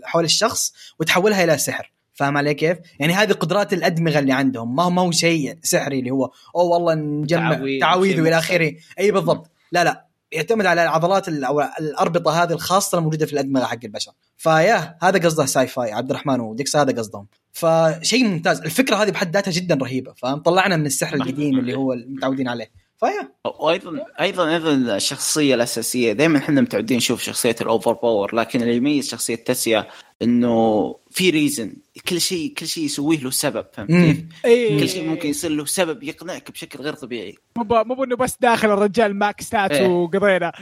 حول 0.05 0.25
الشخص 0.25 0.73
وتحولها 1.01 1.45
إلى 1.45 1.59
سحر. 1.59 1.93
فاهم 2.15 2.37
علي 2.37 2.55
كيف؟ 2.55 2.79
يعني 2.99 3.13
هذه 3.13 3.33
قدرات 3.33 3.73
الأدمغة 3.73 4.19
اللي 4.19 4.33
عندهم. 4.33 4.77
ما 4.77 4.83
هو 4.83 4.91
ما 4.91 5.03
هو 5.03 5.11
شيء 5.11 5.59
سحري 5.63 5.99
اللي 5.99 6.11
هو 6.11 6.31
أو 6.57 6.69
والله 6.73 6.95
نجمع 6.95 7.55
تعويذ، 7.55 7.81
تعاويذ 7.81 8.21
وإلى. 8.21 8.39
آخره. 8.39 8.73
أي 8.99 9.11
بالضبط. 9.11 9.51
لا 9.73 9.85
لا. 9.85 10.07
يعتمد 10.33 10.67
على 10.67 10.83
العضلات 10.83 11.29
ال- 11.29 11.45
أو 11.45 11.61
الأربطة 11.81 12.43
هذه 12.43 12.53
الخاصة 12.53 12.99
الموجودة 12.99 13.27
في 13.27 13.33
الأدمغة 13.33 13.65
حق 13.65 13.79
البشر. 13.85 14.13
فيا 14.37 14.97
هذا 15.03 15.19
قصده 15.19 15.47
sci-fi 15.47 15.93
عبد 15.93 16.11
الرحمن 16.11 16.41
وديكس 16.41 16.77
هذا 16.77 16.93
قصدهم. 16.99 17.27
فشيء 17.53 18.25
ممتاز 18.25 18.61
الفكرة 18.61 18.97
هذه 18.97 19.11
بحد 19.11 19.35
ذاتها 19.35 19.51
جدا 19.51 19.75
رهيبة 19.75 20.13
فاهم؟ 20.13 20.39
طلعنا 20.39 20.77
من 20.77 20.87
السحر 20.87 21.17
القديم 21.17 21.59
اللي 21.59 21.75
هو 21.75 21.93
المتعودين 21.93 22.49
عليه. 22.49 22.71
فيا. 23.01 23.33
وأيضا 23.61 24.05
أيضا 24.21 24.55
أيضا 24.55 24.97
الشخصية 24.97 25.55
الأساسية 25.55 26.13
دائما 26.13 26.39
إحنا 26.39 26.61
متعودين 26.61 26.97
نشوف 26.97 27.23
شخصية 27.23 27.57
ال 27.61 27.93
overpower 27.93 28.35
لكن 28.35 28.63
اللي 28.63 28.77
يميز 28.77 29.09
شخصية 29.09 29.35
تاتسيا 29.35 29.87
إنه 30.23 30.97
في 31.11 31.31
reason 31.31 31.73
كل 32.09 32.21
شيء 32.21 32.55
كل 32.55 32.67
شيء 32.67 32.85
يسويه 32.85 33.19
له 33.19 33.31
سبب 33.31 33.67
فهمت. 33.73 33.91
كيف؟ 33.91 34.25
اي 34.45 34.81
كل 34.81 34.89
شيء 34.89 35.05
ممكن 35.09 35.29
يصير 35.29 35.51
له 35.51 35.65
سبب 35.65 36.03
يقنعك 36.03 36.51
بشكل 36.51 36.79
غير 36.79 36.95
طبيعي. 36.95 37.35
مو 37.57 37.65
ب- 37.65 37.87
مو 37.87 38.05
انه 38.05 38.17
بس 38.17 38.37
داخل 38.41 38.71
الرجال 38.71 39.15
max 39.17 39.41
stats 39.41 39.71
إيه. 39.73 39.87
وقضينا. 39.89 40.53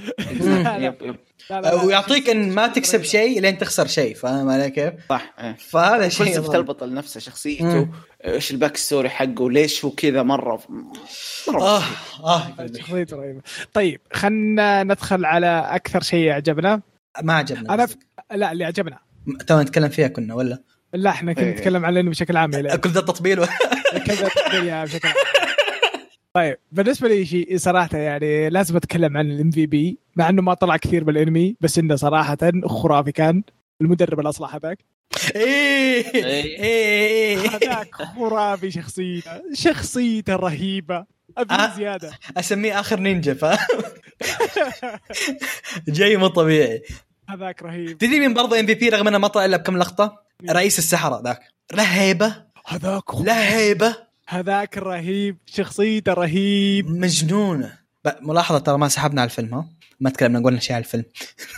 ويعطيك 1.84 2.30
إن 2.30 2.55
ما 2.55 2.66
تكسب 2.66 3.02
شيء 3.02 3.40
لين 3.40 3.59
تخسر 3.59 3.86
شيء 3.86 4.14
فاهم 4.14 4.48
علي 4.50 4.70
كيف؟ 4.70 4.94
صح 5.11 5.34
إيه. 5.40 5.57
فهذا 5.57 6.09
شيء 6.09 6.34
سبب 6.34 6.55
البطل 6.55 6.94
نفسه 6.94 7.20
شخصيته. 7.20 7.88
إيش 8.24 8.50
ال 8.51 8.76
backstory 8.76 9.09
حقه؟ 9.09 9.50
ليش 9.50 9.84
هو 9.84 9.90
كذا 9.90 10.22
مرة؟ 10.22 10.62
مرة 11.48 11.62
آه 11.62 11.82
آه. 12.24 12.52
شخصيته 12.78 13.16
رهيبه 13.16 13.40
طيب 13.72 14.00
خلنا 14.12 14.82
ندخل 14.82 15.24
على 15.24 15.66
أكثر 15.70 16.02
شيء 16.02 16.30
عجبنا 16.30 16.80
ما 17.22 17.34
عجبنا 17.34 17.74
أنا 17.74 17.86
ف... 17.86 17.96
لا 18.34 18.52
اللي 18.52 18.64
عجبنا 18.64 18.98
تو 19.47 19.61
نتكلم 19.61 19.89
فيها 19.89 20.09
كنا 20.09 20.35
ولا؟ 20.35 20.62
لا 20.95 21.11
إحنا 21.11 21.33
كنا 21.33 21.47
إيه. 21.47 21.53
نتكلم 21.53 21.85
عن 21.85 21.93
الأنمي 21.93 22.11
بشكل 22.11 22.37
عام 22.37 22.53
يعني. 22.53 22.79
كل 22.79 22.91
ذا 22.91 23.01
التطبيل 23.01 23.41
و... 23.41 23.45
كذا 24.07 24.29
تقنية 24.29 24.85
بشكل 24.85 25.09
عام. 25.09 25.16
طيب 26.35 26.57
بالنسبة 26.72 27.09
لي 27.09 27.27
شيء 27.27 27.59
صراحة 27.59 27.99
يعني 27.99 28.49
لازم 28.49 28.77
أتكلم 28.77 29.16
عن 29.16 29.31
ال 29.30 29.51
MVP 29.51 29.99
مع 30.16 30.29
إنه 30.29 30.43
ما 30.43 30.55
طلع 30.55 30.77
كثير 30.77 31.05
بالأنمي 31.05 31.57
بس 31.61 31.79
إنه 31.79 31.97
صراحة 31.97 32.39
خرافي 32.66 33.12
كان. 33.12 33.43
المدرب 33.81 34.20
الاصلع 34.20 34.57
هذاك. 34.57 34.79
إيه 35.37 36.14
إيه. 36.14 36.59
إيه. 36.62 37.39
هذاك 37.39 37.95
خرافي 37.95 38.70
شخصيته 38.70 39.31
شخصيته 39.53 40.37
رهيبة. 40.37 41.05
أبي 41.39 41.55
آه. 41.55 41.77
زيادة. 41.77 42.12
أسميه 42.37 42.81
آخر 42.81 43.01
نينجا 43.01 43.35
فاهم؟ 43.35 43.59
جاي 45.89 46.16
مو 46.16 46.27
طبيعي. 46.27 46.83
هذاك 47.29 47.62
رهيب. 47.62 47.99
تدري 47.99 48.20
مين 48.20 48.35
برضه 48.35 48.61
ام 48.61 48.66
في 48.66 48.75
بي 48.75 48.89
رغم 48.89 49.09
إنه 49.09 49.18
ما 49.18 49.29
طلع 49.29 49.45
إلا 49.45 49.57
بكم 49.57 49.79
لقطة؟ 49.79 50.22
رئيس 50.51 50.79
السحرة 50.79 51.22
ذاك. 51.25 51.41
له 51.75 51.83
هيبه 51.83 52.45
هذاك 52.66 53.14
له 53.14 53.33
هيبه 53.33 53.97
هذاك 54.29 54.79
رهيب. 54.79 55.37
شخصيته 55.47 56.12
رهيب. 56.12 56.91
مجنونة. 56.91 57.79
ب- 58.05 58.11
ملاحظة 58.20 58.59
ترى 58.59 58.79
ما 58.79 58.89
سحبنا 58.89 59.20
على 59.20 59.29
الفيلم 59.29 59.55
ها؟ 59.55 59.68
ما 60.01 60.11
تكلمنا 60.11 60.41
قلنا 60.41 60.61
شيء 60.61 60.77
على 60.77 60.85
الفيلم. 60.85 61.05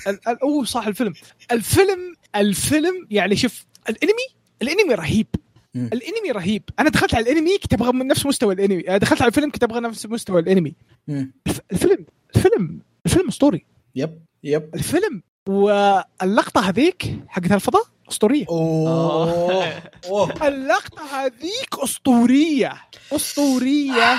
ال- 0.07 0.29
ال- 0.29 0.43
أوه 0.43 0.64
صح 0.64 0.87
الفيلم. 0.87 1.12
الفيلم 1.53 2.14
الفيلم 2.37 3.07
يعني 3.11 3.37
شوف 3.37 3.64
الأنمي 3.89 4.27
الأنمي 4.62 4.95
رهيب. 4.95 5.27
مم. 5.75 5.91
الأنمي 5.93 6.31
رهيب. 6.31 6.62
أنا 6.79 6.91
دخلت 6.91 7.14
على 7.14 7.33
الأنمي 7.33 7.59
كنت 7.59 7.73
أبغى 7.73 7.93
من 7.93 8.07
نفس 8.07 8.27
مستوى 8.27 8.55
الأنمي. 8.55 8.83
دخلت 8.83 9.23
على 9.23 9.29
الفيلم 9.29 9.51
كنت 9.51 9.62
أبغى 9.62 9.81
نفس 9.81 10.07
مستوى 10.07 10.41
الأنمي. 10.41 10.75
مم. 11.09 11.33
الفيلم 11.73 12.07
الفيلم 12.37 12.81
الفيلم 13.07 13.29
أسطوري. 13.29 13.64
yep 13.95 14.18
yep. 14.45 14.70
الفيلم 14.75 15.23
واللقطة 15.49 16.61
هذيك 16.68 17.16
حقت 17.28 17.53
الفضاء 17.53 17.82
أسطورية. 18.11 18.44
أوه. 18.49 19.72
أوه. 20.09 20.49
اللقطة 20.49 21.03
هذيك 21.24 21.68
أسطورية. 21.84 22.72
أسطورية. 23.12 24.18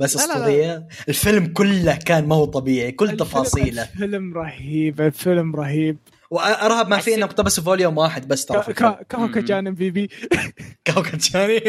بس 0.00 0.16
لا، 0.16 0.26
لا. 0.26 0.34
أسطورية. 0.36 0.88
الفيلم 1.08 1.46
كله 1.46 1.94
كان 1.96 2.28
ما 2.28 2.34
هو 2.36 2.44
طبيعي 2.44 2.92
كل 2.92 3.04
الفيلم- 3.04 3.18
تفاصيله. 3.18 3.82
الفيلم 3.82 4.34
رهيب 4.34 5.00
الفيلم 5.00 5.56
رهيب. 5.56 5.98
وأرهب 6.30 6.88
ما 6.88 6.98
فيه 6.98 7.14
انه 7.14 7.24
اقتبس 7.26 7.60
volume 7.60 7.98
واحد 7.98 8.28
بس 8.28 8.46
ترى 8.46 8.62
في. 8.62 8.72
كوكا 9.10 9.40
جان 9.40 9.66
MVP 9.66 10.10
كوكب 10.86 11.20
ثاني 11.20 11.60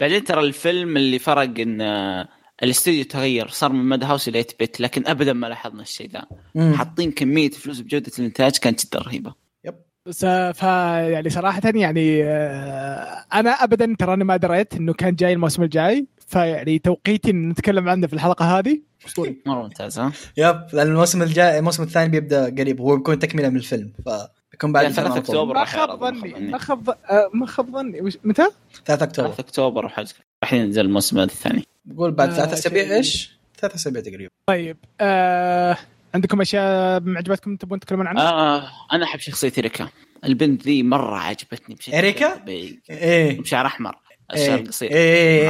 بعدين 0.00 0.24
ترى 0.24 0.40
الفيلم 0.40 0.96
اللي 0.96 1.18
فرق 1.18 1.60
إن 1.60 1.80
آه، 1.80 2.28
الاستوديو 2.62 3.04
تغير 3.04 3.48
صار 3.48 3.72
من 3.72 3.84
ماد 3.84 4.04
هاوس 4.04 4.28
إلى 4.28 4.42
8 4.42 4.56
بت 4.60 4.80
لكن 4.80 5.06
ابدا 5.06 5.32
ما 5.32 5.46
لاحظنا 5.46 5.82
الشيء 5.82 6.10
ذا. 6.10 6.24
حاطين 6.76 7.10
كمية 7.12 7.50
فلوس 7.50 7.80
بجودة 7.80 8.12
الإنتاج 8.18 8.56
كانت 8.56 8.86
جدا 8.86 8.98
رهيبة 8.98 9.34
بس 10.06 10.24
ف 10.54 10.62
يعني 10.62 11.30
صراحة 11.30 11.60
يعني 11.74 12.24
آه، 12.24 13.24
أنا 13.34 13.50
أبدا 13.50 13.96
تراني 13.98 14.24
ما 14.24 14.36
دريت 14.36 14.74
إنه 14.74 14.92
كان 14.92 15.14
جاي 15.14 15.32
الموسم 15.32 15.62
الجاي 15.62 16.06
فيعني 16.26 16.78
توقيتي 16.78 17.30
إن 17.30 17.48
نتكلم 17.48 17.88
عنه 17.88 18.06
في 18.06 18.12
الحلقة 18.12 18.58
هذه 18.58 18.80
أسطوري 19.06 19.36
مرة 19.46 19.62
ممتاز 19.62 19.98
ها 19.98 20.12
يب 20.36 20.60
لأن 20.72 20.86
الموسم 20.86 21.22
الجاي 21.22 21.58
الموسم 21.58 21.82
الثاني 21.82 22.08
بيبدأ 22.08 22.44
قريب 22.44 22.80
هو 22.80 22.96
بيكون 22.96 23.18
تكملة 23.18 23.48
من 23.48 23.56
الفيلم 23.56 23.92
فبيكون 24.06 24.72
بعد 24.72 24.84
لا، 24.84 24.90
3 24.90 24.90
الفيلم 24.90 25.12
على 25.12 25.22
طول. 25.22 25.36
أكتوبر. 25.36 25.54
ما 25.54 25.64
خاب 25.64 26.00
ظني. 26.00 26.50
ما 26.50 26.58
خاب 26.58 26.88
آه، 26.90 27.30
ما 27.34 27.46
خاب 27.46 27.70
ظني 27.70 28.00
وش- 28.00 28.18
متى؟ 28.24 28.46
3 28.86 29.02
أكتوبر 29.04 29.28
3 29.28 29.40
أكتوبر 29.40 29.86
وحاجه 29.86 30.08
راح 30.42 30.52
ينزل 30.52 30.84
الموسم 30.84 31.18
الثاني 31.18 31.64
بقول 31.84 32.10
بعد 32.12 32.28
آه، 32.30 32.34
ثلاث 32.36 32.52
أسابيع 32.52 32.82
شيء- 32.84 32.92
إيش؟ 32.96 33.38
ثلاث 33.60 33.74
أسابيع 33.74 34.02
تقريبا 34.02 34.30
طيب 34.46 34.76
آه 35.00 35.76
عندكم 36.14 36.40
أشياء 36.40 37.00
معجبتكم 37.00 37.56
تبون 37.56 37.80
تتكلمون 37.80 38.06
عنها؟ 38.06 38.22
آه 38.28 38.70
أنا 38.92 39.04
أحب 39.04 39.18
شخصية 39.20 39.52
ريكا 39.58 39.88
البنت 40.24 40.62
ذي 40.62 40.82
مرة 40.82 41.16
عجبتني 41.18 41.74
بشكل 41.74 41.92
طبيعي. 42.40 42.80
إيه 42.90 43.40
بشعر 43.40 43.66
أحمر 43.66 43.94
إيه 44.34 44.42
الشعر 44.42 44.58
القصير 44.58 44.90
إيه. 44.90 44.96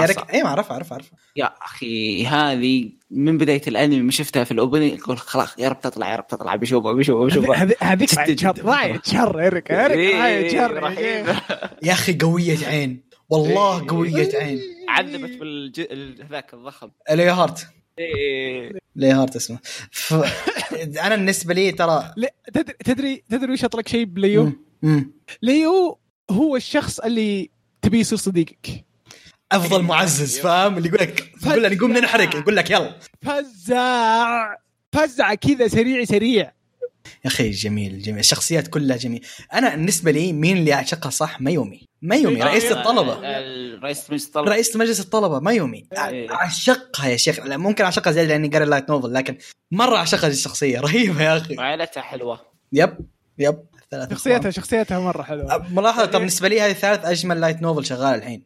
إيه، 0.04 0.16
إيه 0.32 0.42
ما 0.42 0.48
اعرف 0.48 0.72
اعرف 0.72 0.92
اعرف 0.92 1.10
يا 1.36 1.50
أخي 1.62 2.26
هذه 2.26 2.90
من 3.10 3.38
بداية 3.38 3.62
الأنمي 3.68 4.00
ما 4.02 4.10
شفتها 4.10 4.44
في 4.44 4.50
الأوبننج 4.50 5.00
أقول 5.00 5.18
خلاص 5.18 5.58
يا 5.58 5.68
رب 5.68 5.80
تطلع 5.80 6.10
يا 6.10 6.16
رب 6.16 6.26
تطلع 6.26 6.56
بشوفها 6.56 6.92
بشوفها 6.92 7.26
بشوفها 7.26 7.62
هذي- 7.62 7.74
هذيك 7.80 8.10
شر 8.10 8.24
جداً. 8.30 8.62
راية 8.62 9.00
شر 9.04 9.40
إيريك 9.40 9.70
إيريك 9.72 10.14
راية 10.14 10.48
شر 10.48 10.56
يا 10.56 10.66
رهيبة. 10.66 11.32
شيخ. 11.32 11.42
يا 11.82 11.92
أخي 11.92 12.18
قوية 12.18 12.66
عين 12.66 13.03
والله 13.30 13.80
إيه. 13.82 13.88
قوية 13.88 14.30
عين. 14.34 14.60
عذبت 14.88 15.38
بالج... 15.38 15.80
ال- 15.80 16.26
ذاك 16.30 16.54
الضخم. 16.54 16.90
ليا 17.10 17.32
هارت. 17.32 17.66
إيه. 17.98 18.72
ليا 18.96 19.14
هارت 19.14 19.36
اسمه. 19.36 19.58
ف... 19.90 20.14
أنا 21.00 21.16
بالنسبة 21.16 21.54
لي 21.54 21.72
ترى 21.72 22.14
تدري 22.54 22.74
تدري 22.84 23.24
تدري 23.30 23.52
وش 23.52 23.64
أطلق 23.64 23.88
شيء 23.88 24.04
بليو؟ 24.04 24.52
ليو 25.42 25.98
هو 26.30 26.56
الشخص 26.56 27.00
اللي 27.00 27.50
تبي 27.82 28.00
يصير 28.00 28.18
صديقك. 28.18 28.84
أفضل 29.52 29.82
معزز 29.82 30.38
فاهم؟ 30.38 30.76
اللي 30.78 30.88
يقول 30.88 31.00
لك 31.00 31.32
يقول 31.46 31.62
لك 31.62 31.72
نقوم 31.72 31.92
ننحرق 31.92 32.36
يقول 32.36 32.56
لك 32.56 32.70
يلا. 32.70 32.98
فزع 33.22 34.56
فزع 34.92 35.34
كذا 35.34 35.68
سريع 35.68 36.04
سريع. 36.04 36.52
يا 37.24 37.26
أخي 37.26 37.50
جميل 37.50 38.02
جميل. 38.02 38.18
الشخصيات 38.18 38.68
كلها 38.68 38.96
جميل. 38.96 39.26
أنا 39.52 39.74
بالنسبة 39.74 40.10
لي 40.10 40.32
مين 40.32 40.56
اللي 40.56 40.72
أعشقها 40.72 41.10
صح؟ 41.10 41.40
مايومي 41.40 41.86
مايومي 42.04 42.36
إيه، 42.36 42.44
رئيسة 42.44 42.76
آه، 42.76 42.80
الطلبة. 42.80 43.18
ال- 43.22 43.80
رئيس 43.84 44.10
مجلس 44.10 44.26
الطلبة. 44.26 44.50
رئيسة 44.50 44.78
مجلس 44.78 45.00
الطلبة 45.00 45.40
مايومي 45.40 45.86
إيه. 46.08 46.30
اعشقها 46.32 47.06
يا 47.08 47.16
شيخ. 47.16 47.40
لا، 47.40 47.56
ممكن 47.56 47.84
اعشقها 47.84 48.10
زيادة 48.12 48.28
لأني 48.28 48.48
قاري 48.48 48.64
light 48.64 48.90
novel 48.90 49.14
لكن 49.14 49.36
مرة 49.72 49.96
اعشقها 49.96 50.28
الشخصية. 50.28 50.80
رهيبة 50.86 51.22
يا 51.22 51.36
أخي. 51.36 51.56
وعائلتها 51.56 52.00
حلوة. 52.00 52.40
yep 52.72 52.96
yep. 53.38 53.58
شخصيتها 54.10 54.50
شخصيتها 54.50 54.98
مرة 55.00 55.22
حلوة. 55.22 55.66
ملاحظة 55.72 56.04
ترى 56.04 56.18
بالنسبة 56.18 56.48
لي 56.48 56.60
هذه 56.60 56.72
ثالث 56.72 57.04
أجمل 57.04 57.40
light 57.40 57.62
novel 57.62 57.84
شغال 57.86 58.14
الحين. 58.18 58.42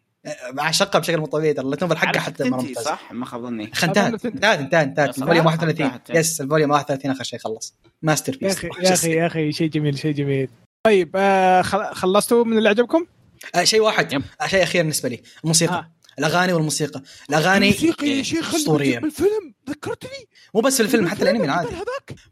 اعشقها 0.61 0.99
بشكل 0.99 1.19
مو 1.19 1.27
طبيعي. 1.27 1.53
ترى 1.55 1.65
ال 1.65 1.68
light 1.68 1.83
novel 1.83 1.97
حقها 1.97 2.21
حتى 2.21 2.45
مره 2.51 2.61
ممتاز. 2.63 2.85
صح؟ 2.85 3.13
ما 3.13 3.27
خاب 3.27 3.43
ظني. 3.43 3.65
انتهت. 3.85 4.25
انتهت 4.27 4.75
انتهت؟ 4.75 5.19
ال 5.19 5.23
volume 5.23 5.47
31 5.47 5.87
انتهت. 5.87 6.17
yes 6.17 6.41
ال 6.41 6.45
volume 6.45 6.71
31 6.71 7.11
آخر 7.11 7.25
شيء 7.25 7.39
خلص. 7.39 7.75
masterpiece 8.03 8.65
يا 8.65 8.71
أخي 8.95 9.13
يا 9.13 9.27
أخي 9.27 9.53
شيء 9.53 9.69
جميل 9.71 9.99
شيء 9.99 10.13
جميل. 10.15 10.49
طيب 10.87 11.11
آه 11.17 11.63
خل- 11.63 11.95
خلصتوا 11.95 12.45
من 12.45 12.59
اللي 12.59 12.69
عجبكم؟ 12.69 13.07
آه 13.55 13.65
شيء 13.65 13.81
واحد 13.81 14.13
yep. 14.13 14.23
آه 14.41 14.47
شيء 14.47 14.63
أخير 14.63 14.83
بالنسبة 14.83 15.09
لي 15.09 15.23
الموسيقى 15.45 15.75
آه. 15.75 15.93
الأغاني 16.19 16.53
والموسيقى 16.53 17.03
الأغاني 17.31 17.69
الموسيقى 17.69 18.09
يا 18.09 18.23
شيخ 18.23 18.55
أسطورية. 18.55 18.89
اللي 18.89 19.01
بالفيلم 19.01 19.55
ذكرتني 19.71 20.29
مو 20.55 20.61
بس 20.61 20.77
في 20.77 20.83
الفيلم 20.83 21.09
حتى 21.09 21.23
الأنمي 21.23 21.45
العادي 21.45 21.69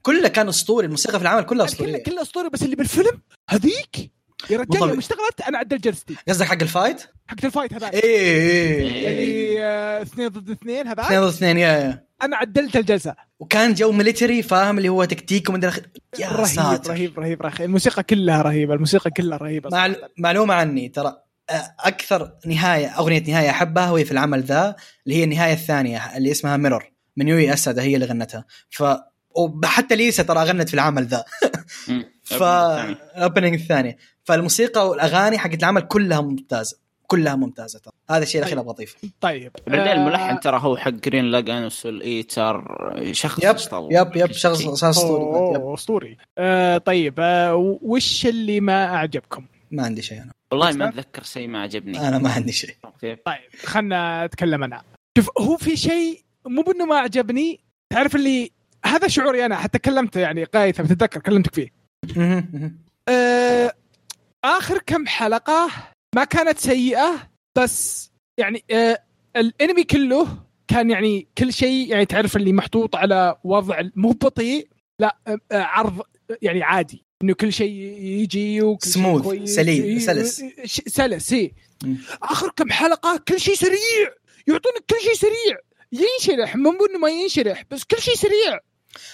كله 0.03 0.29
كان 0.29 0.49
أسطوري 0.49 0.87
الموسيقى 0.87 1.19
في 1.19 1.23
العمل 1.23 1.43
كلها 1.43 1.57
كله 1.57 1.65
أسطورية 1.65 2.03
كله 2.03 2.23
أسطوري 2.23 2.49
بس 2.49 2.63
اللي 2.63 2.77
بالفيلم 2.77 3.23
هذيك 3.51 4.11
يا 4.51 4.59
رجال. 4.59 4.89
يوم 4.89 4.99
اشتغلت 4.99 5.41
أنا 5.49 5.59
عدل 5.59 5.79
جلستي 5.79 6.17
قصدك 6.29 6.47
حق 6.47 6.63
ال 6.63 6.68
fight؟ 6.68 7.03
حقت 7.27 7.45
ال 7.45 7.49
fight 7.49 7.73
هذاك. 7.75 7.95
إيه 7.95 8.03
إيه 8.03 9.09
اللي 9.09 9.65
آه، 9.65 10.03
اثنين 10.03 10.29
ضد 10.29 10.51
اثنين 10.51 10.87
هذاك. 10.87 11.05
اثنين 11.05 11.21
ضد 11.21 11.29
اثنين 11.29 11.59
يا 11.59 11.69
يا. 11.69 12.07
أنا 12.23 12.37
عدلت 12.37 12.77
الجلسة. 12.77 13.15
وكان 13.41 13.75
جو 13.75 13.93
military 13.93 14.43
فاهم؟ 14.43 14.79
اللي 14.79 14.89
هو 14.89 15.05
تكتيك 15.05 15.49
ومن 15.49 15.65
الأخ... 15.65 15.79
يا 16.19 16.29
رهيب 16.29 16.47
ساتر. 16.47 16.91
رهيب 16.91 17.19
رهيب 17.19 17.43
رهيب. 17.43 17.61
الموسيقى 17.63 18.03
كلها 18.03 18.43
رهيبة 18.43 18.75
الموسيقى 18.75 19.11
كلها 19.11 19.39
رهيبة 19.39 19.71
مع... 19.73 19.89
صراحة. 19.89 20.09
معلومة 20.19 20.55
عني 20.55 20.89
ترى 20.89 21.17
آه، 21.51 21.75
أكثر 21.81 22.33
نهاية 22.47 22.87
أغنية 22.87 23.23
نهاية 23.29 23.51
أحبها 23.51 23.91
وهي 23.91 24.05
في 24.05 24.13
العمل 24.13 24.43
ذا 24.43 24.77
اللي 25.07 25.19
هي 25.19 25.25
النهاية 25.25 25.53
الثانية 25.53 26.17
اللي 26.17 26.31
اسمها 26.31 26.57
Mirror 26.57 26.93
من 27.17 27.29
راي 27.29 27.53
ياسودا 27.53 27.79
هي 27.79 27.95
اللي 27.95 28.07
غنتها. 28.07 28.45
ف 28.71 28.85
وحتى 29.37 29.97
ليسا 29.97 30.23
ترى 30.23 30.45
غنت 30.45 30.69
في 30.69 30.75
العمل 30.75 31.07
ذا. 31.07 31.25
ف 32.23 32.43
ال 32.43 32.57
opening 32.57 33.55
الثانية 33.55 33.97
فالموسيقى 34.27 34.89
والأغاني 34.89 35.39
حقت 35.39 35.61
العمل 35.61 35.81
كلها 35.83 36.21
ممتازة. 36.21 36.79
كلها 37.07 37.35
ممتازة 37.35 37.79
ترى. 37.79 37.93
هذا 38.11 38.23
الشيء 38.23 38.41
الأخير 38.41 38.61
أبغى 38.61 38.71
أضيفه. 38.71 38.97
طيب. 39.21 39.53
بعدين 39.67 39.87
آه، 39.87 39.93
الملحن 39.93 40.41
ترى 40.41 40.59
هو 40.63 40.77
حق 40.77 40.91
Gurren 40.91 41.25
Lagann 41.25 41.87
و 41.87 41.95
Soul 41.95 42.26
Eater 42.26 42.65
شخص 43.13 43.45
yep 43.45 43.55
اشتغل. 43.55 43.89
yep 43.91 44.17
yep 44.17 44.33
شخص 44.33 44.63
شخص 44.63 44.85
أسطوري. 44.85 45.75
أسطوري. 45.75 46.17
آه 46.39 46.79
طيب 46.79 47.15
آه 47.19 47.79
وش 47.83 48.27
اللي 48.27 48.61
ما 48.61 48.95
أعجبكم؟ 48.95 49.45
ما 49.71 49.83
عندي 49.83 50.03
شيء 50.03 50.23
أنا. 50.23 50.33
والله 50.53 50.73
ما 50.73 50.89
أتذكر 50.89 51.23
شيء 51.23 51.49
ما 51.49 51.63
عجبني. 51.63 52.09
أنا 52.09 52.19
ما 52.19 52.33
عندي 52.33 52.53
شيء؟ 52.53 52.77
طيب 53.03 53.19
خلنا 53.65 54.25
أتكلم 54.25 54.65
أنا. 54.65 54.83
شوف 55.19 55.31
هو 55.39 55.57
في 55.57 55.77
شيء 55.77 56.23
مو 56.47 56.63
بأنه 56.63 56.85
ما 56.85 56.97
عجبني 56.97 57.61
تعرف 57.91 58.17
اللي 58.17 58.51
هذا 58.85 59.09
شعوري 59.09 59.47
أنا 59.47 59.57
حتى 59.57 59.79
كلمت 59.79 60.17
يعني 60.17 60.45
قايثه 60.45 60.83
بتتذكر 60.83 61.21
كلمتك 61.21 61.55
فيه. 61.55 61.73
آه 63.09 63.73
آخر 64.47 64.79
كم 64.87 65.07
حلقة 65.07 65.71
ما 66.15 66.25
كانت 66.25 66.59
سيئة 66.59 67.31
بس 67.59 68.11
يعني 68.39 68.65
آه 68.71 69.03
الانمي 69.37 69.85
كله 69.85 70.29
كان 70.69 70.91
يعني 70.91 71.29
كل 71.39 71.53
شيء 71.53 71.91
يعني 71.91 72.07
تعرف 72.07 72.37
اللي 72.37 72.53
محطوط 72.53 72.97
على 72.97 73.37
وضع 73.45 73.81
مو 73.97 74.11
بطيء 74.11 74.69
لا 75.01 75.17
آه 75.27 75.39
آه، 75.53 75.57
عرض 75.63 76.03
يعني 76.43 76.63
عادي 76.63 77.05
إنه 77.23 77.35
كل 77.35 77.53
شيء 77.53 77.71
يجي 78.03 78.63
وكل 78.63 79.23
كويس. 79.23 79.55
سليم، 79.55 79.99
سلس. 79.99 80.43
سلس 80.87 81.33
إي. 81.33 81.55
آخر 82.23 82.51
كم 82.57 82.71
حلقة 82.71 83.21
كل 83.29 83.41
شيء 83.41 83.55
سريع 83.55 84.11
يعطونك 84.47 84.85
كل 84.91 84.97
شيء 85.03 85.15
سريع 85.15 85.57
ينشرح 85.93 86.57
مو 86.57 86.71
إنه 86.71 86.99
ما 86.99 87.09
ينشرح 87.09 87.63
بس 87.71 87.85
كل 87.85 87.99
شيء 87.99 88.15
سريع 88.15 88.59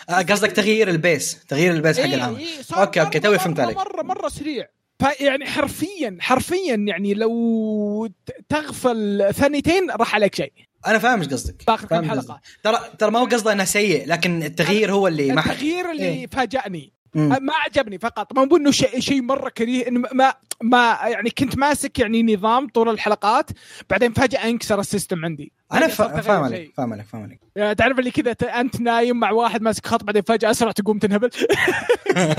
آه، 0.08 0.22
قصدك 0.22 0.52
تغيير 0.52 0.90
ال 0.90 1.01
pace 1.01 1.44
تغيير 1.48 1.72
ال 1.74 1.79
pace 1.79 1.98
حق 2.00 2.04
إيه، 2.06 2.14
العمل 2.14 2.38
إيه، 2.38 2.46
okay، 2.76 3.04
مرة- 3.04 3.22
توي 3.22 3.38
فهمت 3.38 3.60
عليك. 3.60 3.76
مره 3.76 4.02
مرة 4.02 4.28
سريع 4.28 4.66
فيعني 5.02 5.46
حرفيا 5.46 6.16
حرفيا 6.20 6.74
يعني 6.74 7.14
لو 7.14 8.08
تغفل 8.48 9.28
ثانيتين 9.34 9.90
راح 9.90 10.14
عليك 10.14 10.34
شيء 10.34 10.52
أنا 10.86 10.98
فاهم 10.98 11.18
إيش 11.18 11.28
قصدك 11.28 11.62
فاهم 11.62 11.78
كم 11.86 11.96
قصدك. 11.96 12.10
حلقة 12.10 12.40
ترى 12.62 12.78
ترى 12.98 13.10
ما 13.10 13.18
هو 13.18 13.24
قصده 13.24 13.52
انه 13.52 13.64
سيء 13.64 14.06
لكن 14.06 14.42
التغيير 14.42 14.92
هو 14.92 15.08
اللي 15.08 15.32
ما 15.32 15.40
التغيير 15.40 15.90
اللي 15.90 16.08
إيه. 16.08 16.26
فاجأني. 16.26 16.92
ما 17.14 17.52
عجبني 17.54 17.98
فقط. 17.98 18.32
ما 18.32 18.44
بقول 18.44 18.60
إنه 18.60 18.70
شيء 18.70 19.00
شيء 19.00 19.22
مرة 19.22 19.48
كريه 19.48 19.88
إنه 19.88 20.08
ما 20.12 20.34
ما 20.62 20.98
يعني 21.02 21.30
كنت 21.30 21.58
ماسك 21.58 21.98
يعني 21.98 22.34
نظام 22.34 22.68
طول 22.68 22.88
الحلقات 22.88 23.50
بعدين 23.90 24.12
فجأة 24.12 24.48
انكسر 24.48 24.80
ال 24.80 24.86
system 24.86 25.24
عندي. 25.24 25.52
أنا 25.72 25.86
تغير 25.86 26.22
فاهم. 26.22 26.44
عليك 26.44 26.74
فاهم 26.76 26.92
عليك 26.92 27.06
فاهم 27.06 27.22
عليك. 27.22 27.40
يعني 27.56 27.74
تعرف 27.74 27.98
اللي 27.98 28.10
كذا 28.10 28.32
أنت 28.32 28.80
نايم 28.80 29.16
مع 29.20 29.30
واحد 29.30 29.62
ماسك 29.62 29.86
خط 29.86 30.04
بعدين 30.04 30.22
فجأة 30.22 30.50
أسرع 30.50 30.72
تقوم 30.72 30.98
تنهبل؟ 30.98 31.30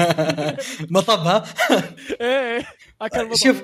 مطبها. 0.95 1.43
إيه 2.21 2.65
أكل 3.01 3.37
شوف. 3.37 3.63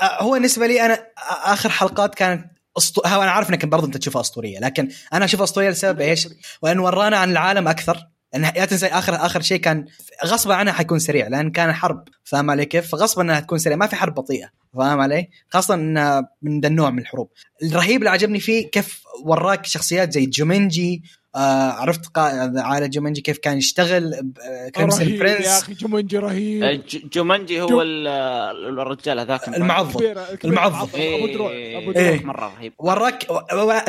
آه، 0.00 0.22
هو 0.22 0.32
بالنسبة 0.32 0.66
لي 0.66 0.86
أنا 0.86 1.06
آخر 1.44 1.68
حلقات 1.68 2.14
كانت 2.14 2.50
أسطو... 2.76 3.00
أنا 3.00 3.30
عارف 3.30 3.50
إنك 3.50 3.66
برضه 3.66 3.86
أنت 3.86 3.96
تشوفها 3.96 4.20
أسطورية 4.20 4.58
لكن 4.58 4.88
أنا 5.12 5.24
أشوفها 5.24 5.44
أسطورية 5.44 5.70
لسبب 5.70 6.00
إيش؟ 6.00 6.28
وانه 6.62 6.84
ورانا 6.84 7.16
عن 7.16 7.30
العالم 7.30 7.68
أكثر. 7.68 8.06
انه 8.34 8.50
لا 8.50 8.64
تنسى 8.64 8.86
اخر 8.86 9.14
آخر 9.14 9.40
شيء 9.40 9.60
كان 9.60 9.86
غصبا 10.26 10.54
عنها 10.54 10.72
حيكون 10.72 10.98
سريع 10.98 11.28
لأن 11.28 11.50
كان 11.50 11.72
حرب 11.72 12.04
فاهم 12.24 12.50
علي 12.50 12.64
كيف؟ 12.64 12.90
فغصبا 12.90 13.22
إنها 13.22 13.40
تكون 13.40 13.58
سريعه 13.58 13.76
ما 13.76 13.86
في 13.86 13.96
حرب 13.96 14.14
بطيئة 14.14 14.48
فاهم 14.74 15.00
علي؟ 15.00 15.28
خاصة 15.48 15.74
انها 15.74 16.28
من 16.42 16.60
ذا 16.60 16.68
النوع 16.68 16.90
من 16.90 16.98
الحروب. 16.98 17.30
الرهيب 17.62 17.98
اللي 17.98 18.10
عجبني 18.10 18.40
فيه 18.40 18.70
كيف 18.70 19.02
وراك 19.24 19.66
شخصيات 19.66 20.12
زي 20.12 20.26
جومنجي 20.26 21.02
آه 21.36 21.70
عرفت 21.70 22.06
قائد 22.06 22.56
عائله 22.58 22.86
جومنجي 22.86 23.20
كيف 23.20 23.38
كان 23.38 23.58
يشتغل 23.58 24.32
Crimson 24.74 25.00
رهيب 25.00 25.14
يا 25.22 25.34
Prince 25.34 25.46
أخي 25.46 25.74
جومنجي 25.74 26.18
رهيب. 26.18 26.64
ج- 26.86 27.08
جومنجي 27.12 27.58
جو- 27.58 27.68
هو 27.68 27.82
ال- 27.82 28.06
الرجال 28.80 29.18
هذاك. 29.18 29.40
كبير 29.44 29.56
كبير 29.56 30.18
المعضل. 30.44 30.88
أبو 30.94 31.26
دروع 31.26 31.50
أبو 31.52 31.92
إيه. 31.92 32.24
مرة 32.24 32.52
رهيب. 32.56 32.72
وراك 32.78 33.24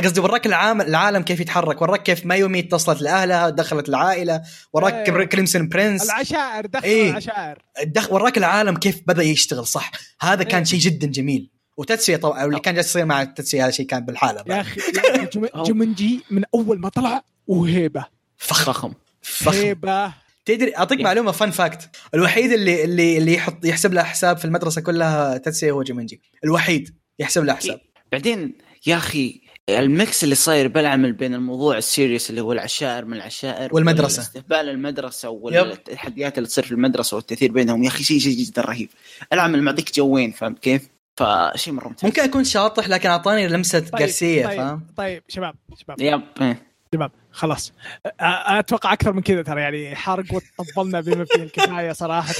قصدي 0.03 0.19
وراك 0.19 0.45
العالم 0.45 0.81
العالم 0.81 1.21
كيف 1.23 1.39
يتحرك 1.39 1.81
وراك 1.81 2.03
كيف 2.03 2.25
مايومي 2.25 2.59
اتصلت 2.59 3.01
لأهلها 3.01 3.49
دخلت 3.49 3.89
العائله 3.89 4.41
وراك 4.73 5.09
إيه. 5.09 5.25
Crimson 5.25 5.69
Prince 5.69 6.05
العشائر 6.05 6.65
دخل 6.65 6.83
إيه. 6.83 7.09
العشائر. 7.09 7.57
دخ... 7.85 8.11
وراك 8.13 8.37
العالم 8.37 8.75
كيف 8.77 9.01
بدأ 9.07 9.23
يشتغل 9.23 9.65
صح. 9.67 9.91
هذا 10.21 10.43
كان 10.43 10.57
إيه. 10.59 10.65
شيء 10.65 10.79
جدا 10.79 11.07
جميل. 11.07 11.51
وتاتسويا 11.77 12.17
طبعا 12.17 12.45
اللي 12.45 12.59
كان 12.59 12.75
جالس 12.75 12.87
يصير 12.89 13.05
مع 13.05 13.21
التاتسويا 13.21 13.63
هذا 13.65 13.71
شيء 13.71 13.85
كان 13.85 14.05
بالحالة 14.05 14.43
يا. 14.47 14.61
أخي 14.61 14.81
يا 14.81 15.29
جومنجي 15.67 16.23
من 16.31 16.43
أول 16.55 16.79
ما 16.79 16.89
طلع 16.89 17.23
وهو 17.47 17.69
هيبة. 17.69 18.05
فخم. 18.37 18.71
فخم. 18.71 18.93
فخم. 19.21 19.57
هيبة. 19.57 20.13
تدري 20.45 20.77
أعطيك. 20.77 21.01
معلومة 21.01 21.31
fun 21.31 21.49
fact 21.51 21.89
الوحيد 22.13 22.51
اللي 22.51 22.83
اللي 22.83 23.17
اللي 23.17 23.33
يحط 23.33 23.65
يحسب 23.65 23.93
له 23.93 24.03
حساب 24.03 24.37
في 24.37 24.45
المدرسة 24.45 24.81
كلها 24.81 25.37
تاتسويا 25.37 25.71
هو 25.71 25.83
جومنجي 25.83 26.21
الوحيد 26.43 26.95
يحسب 27.19 27.43
له 27.43 27.53
حساب. 27.53 27.79
بعدين 28.11 28.57
يا 28.87 28.97
أخي 28.97 29.41
ال 29.69 29.83
mix 29.83 30.23
اللي 30.23 30.35
صاير 30.35 30.67
بالعمل 30.67 31.13
بين 31.13 31.33
الموضوع 31.33 31.77
ال 31.77 31.84
serious 31.84 32.29
اللي 32.29 32.41
هو 32.41 32.51
العشائر 32.51 33.05
من 33.05 33.13
العشائر 33.13 33.75
والمدرسة. 33.75 34.21
استقبال 34.21 34.69
المدرسة. 34.69 35.29
والتحديات 35.29 36.37
اللي 36.37 36.47
تصير 36.49 36.63
في 36.63 36.71
المدرسة 36.71 37.17
والتأثير 37.17 37.51
بينهم 37.51 37.83
يا 37.83 37.87
أخي 37.87 38.03
شيء 38.03 38.19
شيء 38.19 38.37
جدا 38.37 38.61
رهيب. 38.61 38.89
العمل 39.33 39.61
معطيك 39.61 39.95
جوين 39.95 40.31
فهمت 40.31 40.59
كيف؟ 40.59 40.89
فشيء 41.15 41.73
مرة 41.73 41.87
ممتاز. 41.87 42.05
ممكن 42.05 42.21
أكون 42.21 42.43
شاطح 42.43 42.87
لكن 42.87 43.09
أعطاني 43.09 43.47
لمسة 43.47 43.79
طيب 43.79 43.95
جارسية 43.95 44.47
طيب, 44.47 44.57
فاهم؟ 44.57 44.87
طيب 44.97 45.23
شباب 45.27 45.55
شباب. 45.77 46.01
yep 46.01 46.21
إيه. 46.41 46.65
شباب. 46.95 47.11
خلاص. 47.31 47.73
أ- 48.07 48.11
أتوقع 48.21 48.93
أكثر 48.93 49.13
من 49.13 49.21
كذا 49.21 49.41
ترى 49.41 49.61
يعني 49.61 49.95
حرق 49.95 50.25
وطبلنا 50.59 51.01
بما 51.01 51.25
فيه 51.25 51.43
الكفاية 51.43 51.91
صراحة. 51.91 52.33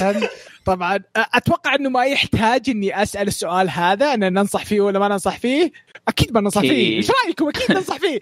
طبعا 0.64 0.98
أتوقع 1.16 1.74
إنه 1.74 1.90
ما 1.90 2.04
يحتاج 2.04 2.70
إني 2.70 3.02
أسأل 3.02 3.28
السؤال 3.28 3.70
هذا 3.70 4.14
ان 4.14 4.32
ننصح 4.32 4.64
فيه 4.64 4.80
ولا 4.80 4.98
ما 4.98 5.08
ننصح 5.08 5.38
فيه؟ 5.38 5.72
أكيد 6.08 6.32
ما 6.34 6.40
ننصح 6.40 6.60
فيه. 6.60 6.96
إيش 6.96 7.10
رأيكم؟ 7.24 7.48
أكيد 7.48 7.72
ننصح 7.76 7.96
فيه. 7.96 8.20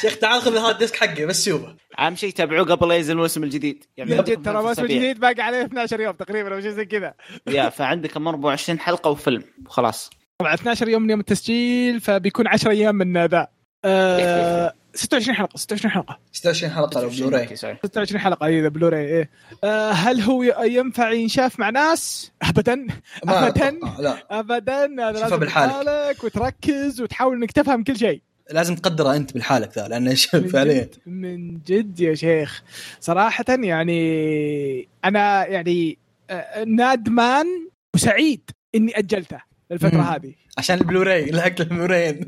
شيخ 0.00 0.18
تعال 0.18 0.40
خذ 0.42 0.56
ال 0.56 0.60
hard 0.60 0.78
disk 0.78 0.96
حقي 0.96 1.26
بس 1.26 1.44
شوفه. 1.48 1.76
أهم 1.98 2.16
شيء 2.16 2.30
تابعوه 2.32 2.64
قبل 2.66 2.88
لا 2.88 2.94
ينزل 2.94 3.12
الموسم 3.12 3.44
الجديد. 3.44 3.84
يعني 3.96 4.10
من 4.10 4.24
جد 4.24 4.42
ترى 4.42 4.58
الموسم. 4.58 4.82
الجديد 4.82 5.20
باقي 5.20 5.42
عليه 5.42 5.64
12 5.64 6.00
يوم 6.00 6.12
تقريبا 6.14 6.54
أو 6.54 6.60
شيء 6.60 6.70
زي 6.70 6.84
كذا. 6.84 7.14
يا 7.46 7.68
فعندك 7.68 8.16
24 8.16 8.80
حلقة 8.80 9.10
وفيلم 9.10 9.42
وخلاص 9.66 10.10
طبعا 10.40 10.54
12 10.54 10.88
يوم 10.88 11.02
من 11.02 11.10
يوم 11.10 11.20
التسجيل 11.20 12.00
فبيكون 12.00 12.46
10 12.48 12.70
أيام 12.70 12.94
من 12.94 13.26
ذا 13.26 13.48
آه 13.84 14.72
26 14.94 15.36
حلقة 15.36 15.56
26 15.56 15.90
حلقة. 15.92 16.18
26 16.32 16.72
حلقة 16.72 17.00
لو 17.02 17.08
Blu-ray 17.08 17.42
okay، 17.42 17.56
sorry. 17.56 17.78
26 17.84 18.20
حلقة 18.20 18.46
اي 18.46 18.68
بلوراي 18.70 19.04
إيه. 19.06 19.30
آه 19.64 19.90
هل 19.90 20.20
هو 20.20 20.42
ينفع 20.62 21.10
ينشاف 21.10 21.58
مع 21.60 21.70
ناس؟ 21.70 22.32
ابدا. 22.42 22.86
ابدا. 23.24 23.70
لا. 23.98 24.26
ابدا. 24.30 24.86
لازم 24.86 25.36
بالحالك. 25.36 26.24
وتركز 26.24 27.00
وتحاول 27.00 27.36
إنك 27.36 27.52
تفهم 27.52 27.84
كل 27.84 27.96
شيء. 27.98 28.22
لازم 28.50 28.74
تقدره 28.74 29.16
أنت 29.16 29.32
بالحالك 29.34 29.78
ذا 29.78 29.88
لأنه 29.88 30.14
فعليا؟ 30.52 30.88
من 31.06 31.58
جد 31.58 32.00
يا 32.00 32.14
شيخ. 32.14 32.62
صراحة 33.00 33.44
يعني 33.48 34.88
أنا 35.04 35.46
يعني 35.46 35.98
آه، 36.30 36.64
ندمان 36.64 37.46
وسعيد 37.94 38.50
إني 38.74 38.98
أجلته 38.98 39.40
الفترة 39.72 39.96
مم. 39.96 40.00
هذه. 40.00 40.34
عشان 40.58 40.78
البلوراي 40.78 41.30
لحق 41.30 41.60
البلوراي. 41.60 42.20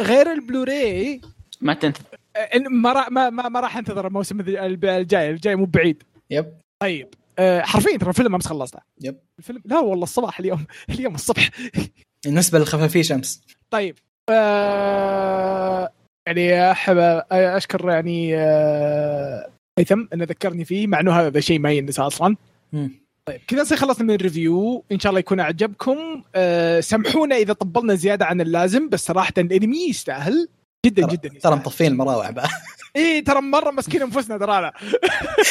غير 0.00 0.32
البلوراي 0.32 1.20
ما 1.62 1.74
تنتظر 1.74 2.04
آه، 2.36 2.48
إن- 2.58 2.68
ما 2.70 2.92
را- 2.92 3.08
ما 3.10 3.30
ما, 3.30 3.48
ما 3.48 3.60
راح 3.60 3.76
انتظر 3.76 4.06
الموسم 4.06 4.40
الجاي 4.40 5.30
الجاي 5.30 5.56
مو 5.56 5.64
بعيد. 5.64 6.02
yep. 6.30 6.52
طيب. 6.82 7.08
آه، 7.38 7.60
حرفيا 7.60 7.96
ترى 7.96 8.08
الفيلم 8.08 8.34
أمس 8.34 8.46
خلصته. 8.46 8.78
yep. 9.00 9.16
الفيلم 9.38 9.62
لا 9.64 9.78
والله 9.78 10.02
الصباح 10.04 10.38
اليوم 10.40 10.66
اليوم 10.90 11.14
الصبح. 11.14 11.50
بالنسبة 12.24 12.58
للخفافيش 12.58 13.12
امس 13.12 13.42
طيب. 13.70 13.98
آه 14.30 15.92
يعني 16.26 16.70
احب 16.70 16.96
أشكر 17.32 17.88
يعني 17.90 18.36
آه، 18.36 19.50
هيثم 19.78 20.04
انه 20.14 20.24
ذكرني 20.24 20.64
فيه 20.64 20.86
مع 20.86 21.00
إنه 21.00 21.12
هذا 21.12 21.40
شيء 21.40 21.58
ما 21.58 21.72
ينسى 21.72 22.02
أصلا. 22.02 22.36
مم. 22.72 22.90
طيب. 23.28 23.40
كذا 23.48 23.60
نصير 23.60 23.78
خلصنا 23.78 24.04
من 24.06 24.14
الريفيو. 24.14 24.84
إن 24.92 24.98
شاء 24.98 25.10
الله 25.10 25.20
يكون 25.20 25.40
أعجبكم. 25.40 26.22
أه 26.34 26.80
سامحونا 26.80 27.36
إذا 27.36 27.52
طبلنا 27.52 27.94
زيادة 27.94 28.26
عن 28.26 28.40
اللازم 28.40 28.88
بس 28.88 29.06
صراحة 29.06 29.32
الإنمي 29.38 29.88
يستاهل. 29.88 30.48
جدا 30.86 31.06
ترى- 31.06 31.10
جدا. 31.10 31.28
ترى. 31.42 31.56
مطفين 31.56 31.92
المراوح 31.92 32.30
بعد. 32.30 32.48
إيه 32.96 33.24
ترى 33.24 33.40
مرة 33.40 33.70
مسكين 33.70 34.02
أنفسنا 34.02 34.38
ترانا 34.38 34.72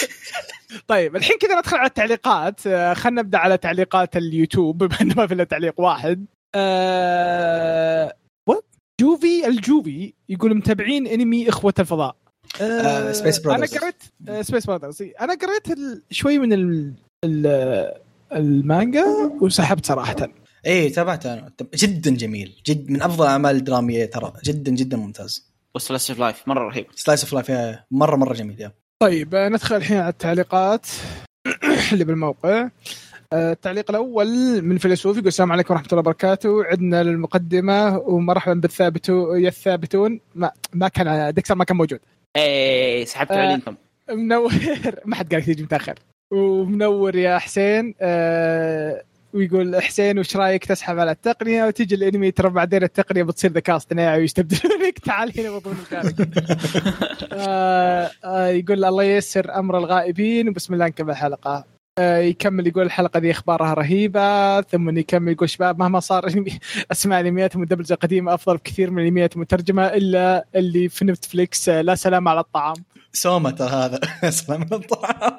طيب 0.88 1.16
الحين 1.16 1.38
كذا 1.38 1.60
ندخل 1.60 1.78
على 1.78 1.88
التعليقات. 1.88 2.68
آه، 2.68 2.94
خلينا 2.94 3.22
نبدأ 3.22 3.38
على 3.38 3.58
تعليقات 3.58 4.18
اليوتيوب 4.18 4.78
بما 4.84 5.02
إنه 5.02 5.14
ما 5.18 5.28
في 5.28 5.34
إلا 5.34 5.44
تعليق 5.44 5.80
واحد. 5.80 6.26
آه... 6.56 8.14
وات 8.50 8.66
جوفي 9.02 9.48
الجوفي 9.48 10.14
يقول 10.30 10.56
متابعين 10.58 11.08
أنمي 11.08 11.50
إخوة 11.50 11.74
الفضاء. 11.80 12.16
آه، 12.62 13.14
Space 13.14 13.48
أنا 13.48 13.66
Brothers. 13.66 13.80
قريت 13.80 14.04
آه، 14.30 14.42
Space 14.42 14.66
Brothers 14.66 15.02
أنا 15.22 15.34
قريت 15.34 15.72
ال- 15.72 16.04
شوي 16.12 16.38
من 16.40 16.54
ال... 16.54 16.94
ال... 17.26 17.48
المانجا 18.34 19.06
وسحبت 19.42 19.86
صراحة. 19.86 20.16
إيه 20.66 20.94
تابعت 20.94 21.26
أنا. 21.26 21.52
جدا 21.76 22.12
جميل. 22.12 22.62
جد 22.66 22.90
من 22.92 23.02
أفضل 23.02 23.26
الاعمال 23.26 23.56
الدراميه 23.56 24.06
ترى. 24.06 24.34
جدا 24.46 24.72
جدا 24.72 24.98
ممتاز. 24.98 25.52
و 25.76 25.82
slice 25.82 26.12
of 26.12 26.20
life 26.20 26.48
مرة 26.48 26.68
رهيب. 26.68 26.86
slice 26.96 27.24
of 27.24 27.34
life 27.34 27.78
مرة 27.92 28.16
مرة 28.16 28.34
جميل 28.34 28.62
يا. 28.62 28.72
طيب 29.00 29.36
آه، 29.36 29.50
ندخل 29.50 29.76
الحين 29.76 29.98
على 29.98 30.10
التعليقات 30.10 30.88
اللي 31.94 32.04
بالموقع. 32.04 32.70
آه، 33.34 33.52
التعليق 33.52 33.90
الأول 33.92 34.62
من 34.62 34.78
فيلسوف 34.78 35.18
يقول 35.18 35.28
السلام 35.28 35.52
عليكم 35.52 35.74
ورحمة 35.74 35.88
الله 35.92 36.00
وبركاته. 36.00 36.64
عدنا 36.66 37.04
للمقدمة 37.04 37.98
ومرحبا 37.98 38.54
بالثابتو 38.54 39.34
يا 39.36 39.48
الثابتون. 39.50 40.20
ما 40.36 40.52
ما 40.74 40.88
كان 40.88 41.34
ديكسر 41.34 41.56
ما 41.56 41.64
كان 41.64 41.78
موجود. 41.78 42.00
إيه 42.36 43.06
سحبت 43.06 43.32
آه. 43.32 43.36
علي 43.38 43.54
أنتم 43.54 43.76
منور. 44.10 44.52
ما 45.06 45.16
حد 45.16 45.34
قال 45.34 45.44
تيجي 45.44 45.64
متأخر. 45.64 45.96
ومنور 46.32 47.16
يا 47.16 47.38
حسين. 47.38 47.96
آه 48.02 49.04
ويقول 49.34 49.82
حسين 49.82 50.20
وش 50.20 50.36
رأيك 50.38 50.66
تسحب 50.66 51.00
على 51.00 51.12
التقنية؟ 51.12 51.66
وتجي 51.66 51.96
الانمي 51.96 52.32
ترى 52.32 52.50
بعدين 52.50 52.84
التقنية 52.84 53.24
بتصير 53.24 53.52
ذكاء 53.52 53.76
اصطناعي 53.76 54.20
ويستبدلونك 54.20 55.00
تعال 55.00 55.40
هنا 55.40 55.62
مكانك 55.82 56.30
آه 57.34 58.12
آه 58.24 58.48
يقول 58.48 58.86
الله 58.86 59.04
ييسر 59.04 59.60
أمر 59.60 59.78
الغائبين 59.78 60.50
وبسم 60.50 60.74
الله 60.74 60.86
نكمل 60.86 61.10
الحلقة. 61.10 61.66
آه 61.98 62.18
يكمل 62.18 62.68
يقول 62.68 62.86
الحلقة 62.86 63.20
دي 63.20 63.32
أخبارها 63.32 63.74
رهيبة 63.74 64.62
ثم 64.62 64.98
يكمل 64.98 65.32
يقول 65.32 65.50
شباب 65.50 65.80
مهما 65.80 66.00
صار 66.00 66.46
اسماء 66.92 67.20
انميات 67.20 67.58
مدبلجه 67.58 67.94
قديمة 67.94 68.34
أفضل 68.34 68.58
بكثير 68.58 68.92
من 68.92 69.02
الانميات 69.02 69.36
المترجمة 69.36 69.88
إلا 69.88 70.46
اللي 70.56 70.90
في 70.90 71.06
نتفليكس 71.06 71.70
آه، 71.70 71.82
لا 71.82 71.96
سلام 71.96 72.28
على 72.28 72.40
الطعام. 72.40 72.76
سوما 73.14 73.52
ترى 73.52 73.70
هذا. 73.70 74.00
سلام 74.30 74.62
على 74.62 74.82
الطعام. 74.82 75.38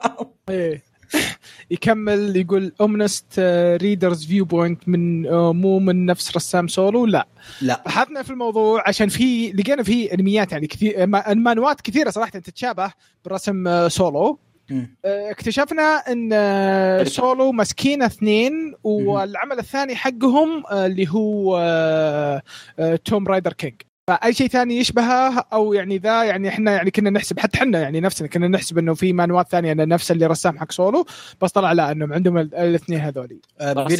إيه. 0.48 0.91
يكمل 1.70 2.36
يقول 2.36 2.72
Omniscient 2.80 3.38
Reader's 3.82 4.26
Viewpoint 4.26 4.88
من 4.88 5.26
آه، 5.26 5.52
مو 5.52 5.78
من 5.78 6.06
نفس 6.06 6.36
رسام 6.36 6.68
سولو؟ 6.68 7.06
لا. 7.06 7.26
لا. 7.62 7.82
بحثنا 7.86 8.22
في 8.22 8.30
الموضوع 8.30 8.88
عشان 8.88 9.08
في 9.08 9.52
لقينا 9.52 9.82
في 9.82 10.14
انميات 10.14 10.52
يعني 10.52 10.66
كثير 10.66 11.06
ما- 11.06 11.34
مانوات 11.34 11.80
كثيرة 11.80 12.10
صراحة 12.10 12.30
تتشابه 12.30 12.92
برسم 13.24 13.68
آه، 13.68 13.88
سولو. 13.88 14.38
آه، 14.70 15.30
اكتشفنا 15.30 15.82
إن 15.82 17.04
سولو 17.04 17.52
ماسكينه 17.52 18.06
اثنين 18.06 18.74
والعمل 18.84 19.58
الثاني 19.58 19.94
حقهم 19.96 20.62
اللي 20.72 21.06
هو 21.10 22.42
Tomb 23.04 23.28
Raider 23.28 23.52
King 23.52 23.74
فأي 24.08 24.34
شيء 24.34 24.48
ثاني 24.48 24.78
يشبهه 24.78 25.44
أو 25.52 25.72
يعني 25.72 25.98
ذا 25.98 26.24
يعني 26.24 26.48
إحنا 26.48 26.72
يعني 26.72 26.90
كنا 26.90 27.10
نحسب 27.10 27.38
حتى 27.40 27.58
إحنا 27.58 27.80
يعني 27.80 28.00
نفسنا 28.00 28.28
كنا 28.28 28.48
نحسب 28.48 28.78
إنه 28.78 28.94
في 28.94 29.12
مانوات 29.12 29.48
ثانية 29.50 29.72
انه 29.72 29.84
نفس 29.84 30.10
اللي 30.10 30.26
رسام 30.26 30.58
حق 30.58 30.72
سولو 30.72 31.06
بس 31.40 31.50
طلع 31.52 31.72
لا 31.72 31.92
إنهم 31.92 32.12
عندهم 32.12 32.38
ال- 32.38 32.54
الاثنين 32.54 32.98
هذولي 33.00 33.40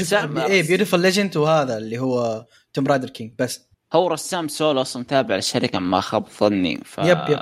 رسام- 0.01 0.39
إيه 0.51 0.63
Beautiful 0.69 1.01
Legend 1.01 1.37
وهذا 1.37 1.79
اللي 1.79 1.99
هو 1.99 2.45
Tomb 2.73 2.87
Raider 2.87 3.11
King 3.11 3.33
بس 3.39 3.61
هو 3.93 4.09
رسام 4.09 4.49
سولو 4.49 4.81
أصلا 4.81 5.05
تابع 5.05 5.35
للشركه 5.35 5.79
ما 5.79 6.01
خاب 6.01 6.25
ظني 6.41 6.81
ف 6.85 6.99
yep، 6.99 7.19
yep. 7.29 7.39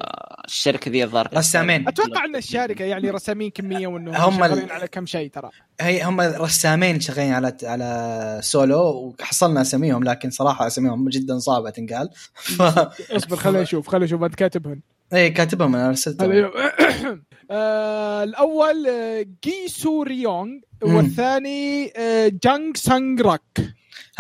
الشركة 0.51 0.91
ذي 0.91 1.05
الظاهر 1.05 1.29
رسامين. 1.35 1.89
أتوقع 1.89 2.25
إن 2.25 2.37
الشركة 2.37 2.85
يعني 2.85 3.11
رسامين 3.11 3.51
كمية 3.51 3.87
وإنه 3.87 4.17
هم 4.29 4.45
ال- 4.45 4.49
شغالين 4.51 4.71
على 4.71 4.89
كم 4.89 5.07
شيء 5.07 5.31
ترى. 5.31 5.51
هي 5.81 6.03
هم 6.05 6.21
رسامين 6.21 7.01
شغالين 7.01 7.33
على 7.33 7.57
على 7.63 8.39
سولو 8.43 9.15
وحصلنا 9.21 9.61
أساميهم 9.61 10.05
لكن 10.05 10.31
صراحة 10.31 10.67
أساميهم 10.67 11.09
جدا 11.09 11.39
صعبة 11.39 11.71
تنقال. 11.71 12.11
ف 12.35 12.63
اصبر 13.17 13.37
خلينا 13.37 13.63
نشوف 13.63 13.89
خلينا 13.89 14.05
نشوف 14.07 14.23
أنت 14.23 14.35
كاتبهن 14.35 14.81
اي 15.15 15.31
كاتبهم 15.31 15.75
أنا 15.77 15.89
ارسلتهم 15.89 16.31
آه، 17.51 18.23
الأول 18.25 18.87
آه، 18.89 19.27
جي 19.45 19.69
سو 19.69 20.03
ريونغ. 20.03 20.59
والثاني 20.83 21.93
آه، 21.97 22.33
جانج 22.45 22.77
سانج 22.77 23.21
راك. 23.21 23.59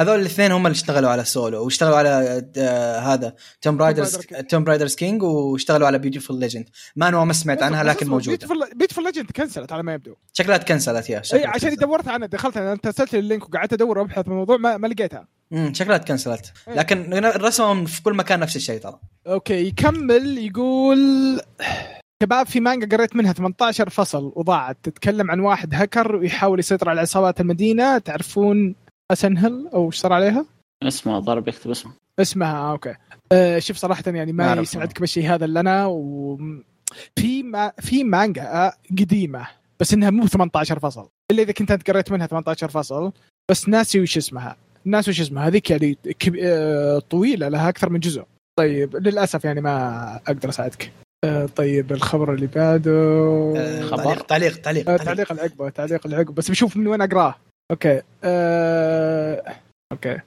هذول 0.00 0.20
الاثنين 0.20 0.52
هم 0.52 0.66
اللي 0.66 0.74
اشتغلوا 0.74 1.10
على 1.10 1.24
سولو 1.24 1.64
واشتغلوا 1.64 1.96
على 1.96 2.42
آه 2.58 2.98
هذا 2.98 3.34
Tomb 3.60 3.78
Raiders 3.78 4.16
Raider 4.16 4.20
King. 4.20 4.46
Tomb 4.46 4.64
Raiders 4.64 4.94
King 4.94 5.22
واشتغلوا 5.22 5.86
على 5.86 5.98
Beautiful 5.98 6.40
Legend 6.40 6.68
ما 6.96 7.24
ما 7.24 7.32
سمعت 7.32 7.62
عنها 7.62 7.84
لكن 7.84 8.08
موجودة. 8.08 8.46
Beautiful 8.74 8.98
Legend 9.04 9.30
كنسلت 9.30 9.72
على 9.72 9.82
ما 9.82 9.94
يبدو. 9.94 10.14
شكلها 10.32 10.56
تكنسلت 10.56 11.10
يا 11.10 11.18
اي 11.18 11.24
شكلها 11.24 11.48
عشان 11.48 11.60
تكنسلت. 11.60 11.80
دورت 11.80 12.08
عنها 12.08 12.26
دخلت 12.26 12.56
أنا 12.56 12.78
أرسلت 12.86 13.12
لي 13.12 13.18
ال 13.18 13.24
link 13.24 13.48
وقعدت 13.48 13.72
أدور 13.72 13.98
وأبحث 13.98 14.24
في 14.24 14.30
الموضوع 14.30 14.56
ما, 14.56 14.76
ما 14.76 14.86
لقيتها. 14.86 15.28
امم 15.52 15.74
شكلها 15.74 15.98
تكنسلت 15.98 16.52
إيه. 16.68 16.74
لكن 16.74 17.14
رسمهم 17.36 17.84
في 17.84 18.02
كل 18.02 18.14
مكان 18.14 18.40
نفس 18.40 18.56
الشيء 18.56 18.80
ترى. 18.80 19.00
okay 19.26 19.66
يكمل 19.66 20.38
يقول 20.38 21.40
شباب 22.22 22.46
في 22.46 22.60
مانجا 22.60 22.96
قريت 22.96 23.16
منها 23.16 23.32
18 23.32 23.90
فصل 23.90 24.32
وضاعت. 24.36 24.76
تتكلم 24.82 25.30
عن 25.30 25.40
واحد 25.40 25.74
هكر 25.74 26.16
ويحاول 26.16 26.58
يسيطر 26.58 26.88
على 26.88 27.00
عصابات 27.00 27.40
المدينة. 27.40 27.98
تعرفون 27.98 28.74
أسنهل 29.10 29.68
أو 29.74 29.86
إيش 29.86 29.96
صار 29.96 30.12
عليها؟ 30.12 30.46
اسمه 30.82 31.18
ضرب 31.18 31.48
يكتب 31.48 31.70
اسمه. 31.70 31.92
اسمها 32.20 32.56
آه، 32.56 32.72
أوكي. 32.72 32.94
أه 33.32 33.58
شوف 33.58 33.76
صراحة 33.76 34.02
يعني 34.06 34.32
ما. 34.32 34.54
يسعدك 34.54 35.00
بالشيء 35.00 35.34
هذا 35.34 35.44
اللي 35.44 35.60
أنا 35.60 35.86
و 35.86 36.38
في 37.18 37.42
ما 37.42 37.72
في 37.80 38.04
مانجا 38.04 38.42
آه، 38.42 38.72
قديمة 38.90 39.46
بس 39.80 39.94
إنها 39.94 40.10
مو 40.10 40.26
18 40.26 40.78
فصل. 40.78 41.08
إلا 41.30 41.42
إذا 41.42 41.52
كنت 41.52 41.70
أنت 41.70 41.90
قريت 41.90 42.12
منها 42.12 42.26
18 42.26 42.68
فصل 42.68 43.12
بس 43.50 43.68
ناسي 43.68 44.00
وش 44.00 44.16
اسمها. 44.16 44.56
ناس 44.84 45.08
وش 45.08 45.20
اسمها. 45.20 45.46
هذيك 45.46 45.70
يعني 45.70 45.98
كب... 46.18 46.36
آه، 46.42 46.98
طويلة 46.98 47.48
لها 47.48 47.68
أكثر 47.68 47.90
من 47.90 48.00
جزء. 48.00 48.24
طيب 48.58 48.96
للأسف 48.96 49.44
يعني 49.44 49.60
ما 49.60 50.16
أقدر 50.16 50.48
أساعدك. 50.48 50.92
آه، 51.24 51.46
طيب 51.46 51.92
الخبر 51.92 52.34
اللي 52.34 52.46
بعده. 52.46 52.92
آه، 53.56 53.82
خبر. 53.82 54.16
تعليق 54.16 54.26
تعليق 54.26 54.62
تعليق, 54.62 54.90
آه، 54.90 54.96
تعليق. 54.96 55.04
تعليق 55.26 55.32
العقبه 55.32 55.70
تعليق 55.70 56.06
العقبه 56.06 56.32
بس 56.32 56.50
بشوف 56.50 56.76
من 56.76 56.86
وين 56.86 57.00
أقراه. 57.02 57.34
okay. 57.70 58.02
أه... 58.24 59.42
okay. 59.92 60.18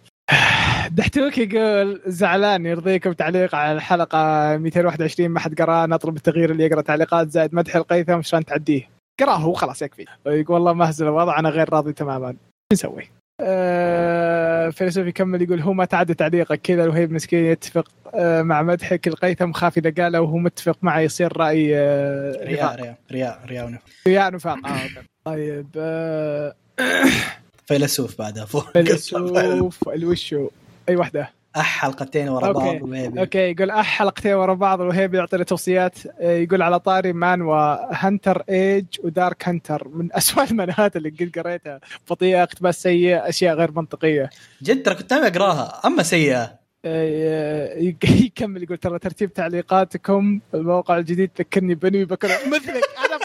دحتوك 0.92 1.38
يقول 1.38 2.02
زعلان 2.08 2.66
يرضيكم 2.66 3.12
تعليق 3.14 3.56
على 3.56 3.72
الحلقة 3.76 4.58
221 4.58 5.30
ما 5.30 5.40
حد 5.40 5.62
قراه 5.62 5.86
نطلب 5.86 6.16
التغيير 6.16 6.52
اللي 6.52 6.64
يقرأ 6.66 6.82
تعليقات 6.82 7.30
زائد 7.30 7.56
مدح 7.56 7.76
القيثم 7.76 8.22
شلون 8.22 8.46
تعديه؟ 8.46 8.90
قرأه 9.20 9.48
وخلاص 9.48 9.82
يكفي. 9.82 10.06
يقول 10.26 10.54
والله 10.56 10.74
مهزل 10.74 11.06
الوضع 11.08 11.40
أنا 11.40 11.50
غير 11.50 11.74
راضي 11.74 11.94
تماما. 11.94 12.32
شو 12.32 12.38
نسوي؟ 12.74 13.10
آه 13.42 14.70
فيلسوف 14.70 15.08
يكمل 15.08 15.42
يقول 15.42 15.60
هو 15.62 15.74
ما 15.74 15.86
تعدى 15.86 16.14
تعليقك 16.14 16.62
كذا 16.62 16.84
الوهيب 16.84 17.12
مسكين 17.12 17.46
يتفق 17.46 17.88
آه 18.16 18.42
مع 18.42 18.62
مدحك 18.62 19.08
القيثم 19.08 19.52
خاف 19.52 19.78
إذا 19.78 20.04
قاله 20.04 20.22
وهو 20.22 20.38
متفق 20.38 20.78
معه 20.82 21.00
يصير 21.00 21.38
رأي 21.38 21.78
آه 21.78 22.32
رياء 22.46 22.76
رياء 22.76 22.96
رياء 23.12 23.40
رياء 23.46 23.66
ونف- 23.66 24.08
رياء 24.08 24.34
نفاق 24.34 24.68
آه. 24.68 24.80
طيب 25.26 25.68
آه 25.78 26.54
فيلسوف 27.68 28.18
بعدها 28.20 28.46
فوق 28.46 28.72
فيلسوف 28.74 29.90
الوشو. 29.90 30.50
أي 30.90 30.96
واحدة 30.96 31.30
أح 31.58 31.80
حلقتين 31.82 32.30
ورا 32.30 32.48
okay. 32.48 32.60
بعض 32.60 32.82
وهيبي. 32.90 33.20
okay 33.20 33.40
يقول 33.52 33.70
أح 33.72 33.86
حلقتين 33.86 34.34
ورا 34.34 34.54
بعض 34.54 34.80
وهيب 34.80 35.14
يعطي 35.14 35.38
له 35.38 35.44
توصيات. 35.44 35.98
آه، 36.20 36.38
يقول 36.38 36.62
على 36.62 36.80
طاري 36.80 37.14
مانوا 37.14 37.78
Hunter 38.06 38.44
Age 38.50 38.86
و 39.04 39.12
Dark 39.12 39.48
Hunter. 39.48 39.88
من 39.88 40.10
أسوأ 40.14 40.44
المانهوات 40.52 40.96
اللي 40.96 41.10
قد 41.10 41.40
قريتها. 41.40 41.80
بطيئة 42.10 42.44
اقتباس 42.44 42.82
سيء 42.84 43.30
أشياء 43.30 43.56
غير 43.56 43.72
منطقية. 43.72 44.30
جد 44.64 44.84
ترى 44.84 44.96
كنت 44.96 45.14
أقراها. 45.14 45.82
أما 45.86 46.04
سيئة. 46.04 46.63
يكمل 48.26 48.64
يقول 48.64 48.78
ترى 48.78 49.00
ترتيب 49.00 49.34
تعليقاتكم 49.34 50.40
الموقع 50.54 50.98
الجديد 50.98 51.32
ذكرني 51.40 51.76
بنوي 51.76 52.06
بكره 52.06 52.38
مثلك. 52.48 52.84
أنا 53.06 53.20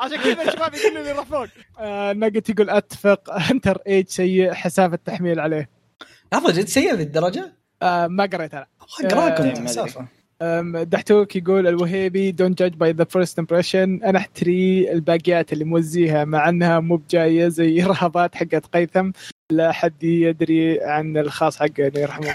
عشان 0.00 0.16
كذا 0.16 0.42
الشباب 0.42 0.74
يقولوا 0.74 1.02
لي 1.02 1.24
فوق 1.24 1.46
آه، 1.78 2.12
ناجت 2.12 2.50
يقول 2.50 2.70
أتفق. 2.70 3.20
Hunter 3.50 3.78
Age 3.86 4.08
سيء 4.08 4.52
حساب 4.52 4.94
التحميل 4.94 5.40
عليه. 5.40 5.68
لحظه 6.32 6.52
جد 6.52 6.66
سيء 6.66 6.94
للدرجة؟ 6.94 7.52
آه، 7.82 8.06
ما 8.06 8.24
قريت 8.24 8.54
أنا 8.54 8.66
اقراكم 9.04 9.66
دحتوك 10.42 11.36
يقول 11.36 11.66
الوهيبي 11.66 12.32
don't 12.32 12.58
judge 12.58 12.74
by 12.74 12.92
the 12.92 13.04
first 13.04 13.38
impression 13.38 14.00
أنا 14.04 14.18
أحتري 14.18 14.92
الباقيات 14.92 15.52
اللي 15.52 15.64
موزيها 15.64 16.24
مع 16.24 16.48
إنها 16.48 16.80
مو 16.80 16.96
بجاية 16.96 17.48
زي 17.48 17.82
رهبات 17.92 18.34
حقت 18.34 18.66
قيثم. 18.66 19.10
لا 19.50 19.72
حد 19.72 20.04
يدري 20.04 20.80
عن 20.82 21.16
الخاص 21.16 21.56
حقه 21.56 21.86
الله 21.86 22.00
يرحمه. 22.00 22.34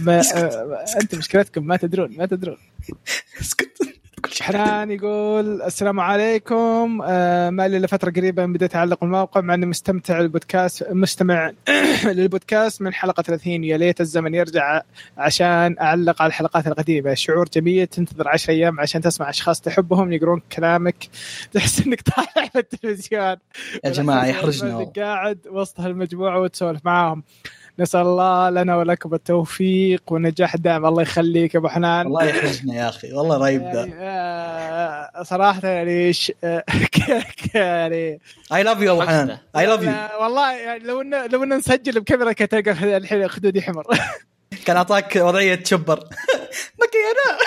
ما 0.00 0.20
آه، 0.34 0.84
أنت 1.02 1.14
مشكلتكم 1.14 1.66
ما 1.66 1.76
تدرون 1.76 2.16
ما 2.16 2.26
تدرون. 2.26 2.56
اسكت. 3.40 3.95
حنان 4.42 4.90
يقول 4.90 5.62
السلام 5.62 6.00
عليكم. 6.00 7.00
آه 7.04 7.50
ما 7.50 7.68
لي 7.68 7.78
لفتره 7.78 8.10
قريبة 8.10 8.46
بديت 8.46 8.76
اعلق 8.76 9.04
الموقع 9.04 9.40
مع 9.40 9.54
إني 9.54 9.66
مستمتع 9.66 10.20
البودكاست 10.20 10.86
مستمع 10.90 11.52
للبودكاست 12.04 12.82
من 12.82 12.94
حلقة 12.94 13.22
30 13.22 13.64
يا 13.64 13.76
ليت 13.76 14.00
الزمن 14.00 14.34
يرجع 14.34 14.82
عشان 15.18 15.76
أعلق 15.80 16.22
على 16.22 16.28
الحلقات 16.28 16.66
القديمة. 16.66 17.14
شعور 17.14 17.48
جميل 17.48 17.86
تنتظر 17.86 18.28
10 18.28 18.52
أيام 18.54 18.80
عشان 18.80 19.00
تسمع 19.00 19.30
أشخاص 19.30 19.60
تحبهم 19.60 20.12
يقرون 20.12 20.42
كلامك. 20.52 21.08
تحس 21.52 21.86
إنك 21.86 22.00
طالع 22.00 22.48
في 22.48 22.58
التلفزيون. 22.58 23.36
يا 23.84 23.90
جماعة 23.90 24.26
يحرجنا. 24.26 24.92
قاعد 24.96 25.38
وسط 25.50 25.80
هالمجموعة 25.80 26.40
وتسولف 26.40 26.80
معاهم. 26.84 27.22
نسأل 27.78 28.00
الله 28.00 28.50
لنا 28.50 28.76
ولكم 28.76 29.14
التوفيق 29.14 30.02
والنجاح 30.12 30.54
الدائم. 30.54 30.86
الله 30.86 31.02
يخليك 31.02 31.54
يا 31.54 31.58
أبو 31.58 31.68
حنان. 31.68 32.06
والله 32.06 32.24
يحرجنا 32.24 32.74
يا 32.74 32.88
أخي. 32.88 33.12
والله 33.12 33.36
رهيب 33.38 33.62
يعني 33.62 33.90
ده. 33.90 33.96
آه، 33.98 35.22
صراحة 35.22 35.68
يعني 35.68 36.12
ش... 36.12 36.32
يعني. 37.54 38.20
I 38.52 38.62
love 38.62 38.80
you 38.80 38.92
أبو 38.92 39.02
حنان. 39.02 39.38
I 39.56 39.66
love 39.66 39.82
you 39.82 40.22
والله 40.22 40.52
يعني 40.52 40.84
لو 40.84 41.00
ان 41.00 41.30
لو 41.30 41.42
إن 41.42 41.56
نسجل 41.56 42.00
بكاميرا 42.00 42.32
كنت 42.32 42.50
تلقى 42.54 42.96
الحين 42.96 43.28
خدودي 43.28 43.62
حمر 43.62 43.84
كان 44.66 44.76
أعطاك 44.76 45.16
وضعية 45.16 45.64
شبر 45.64 45.98
مكي 46.80 46.98
أنا 47.12 47.38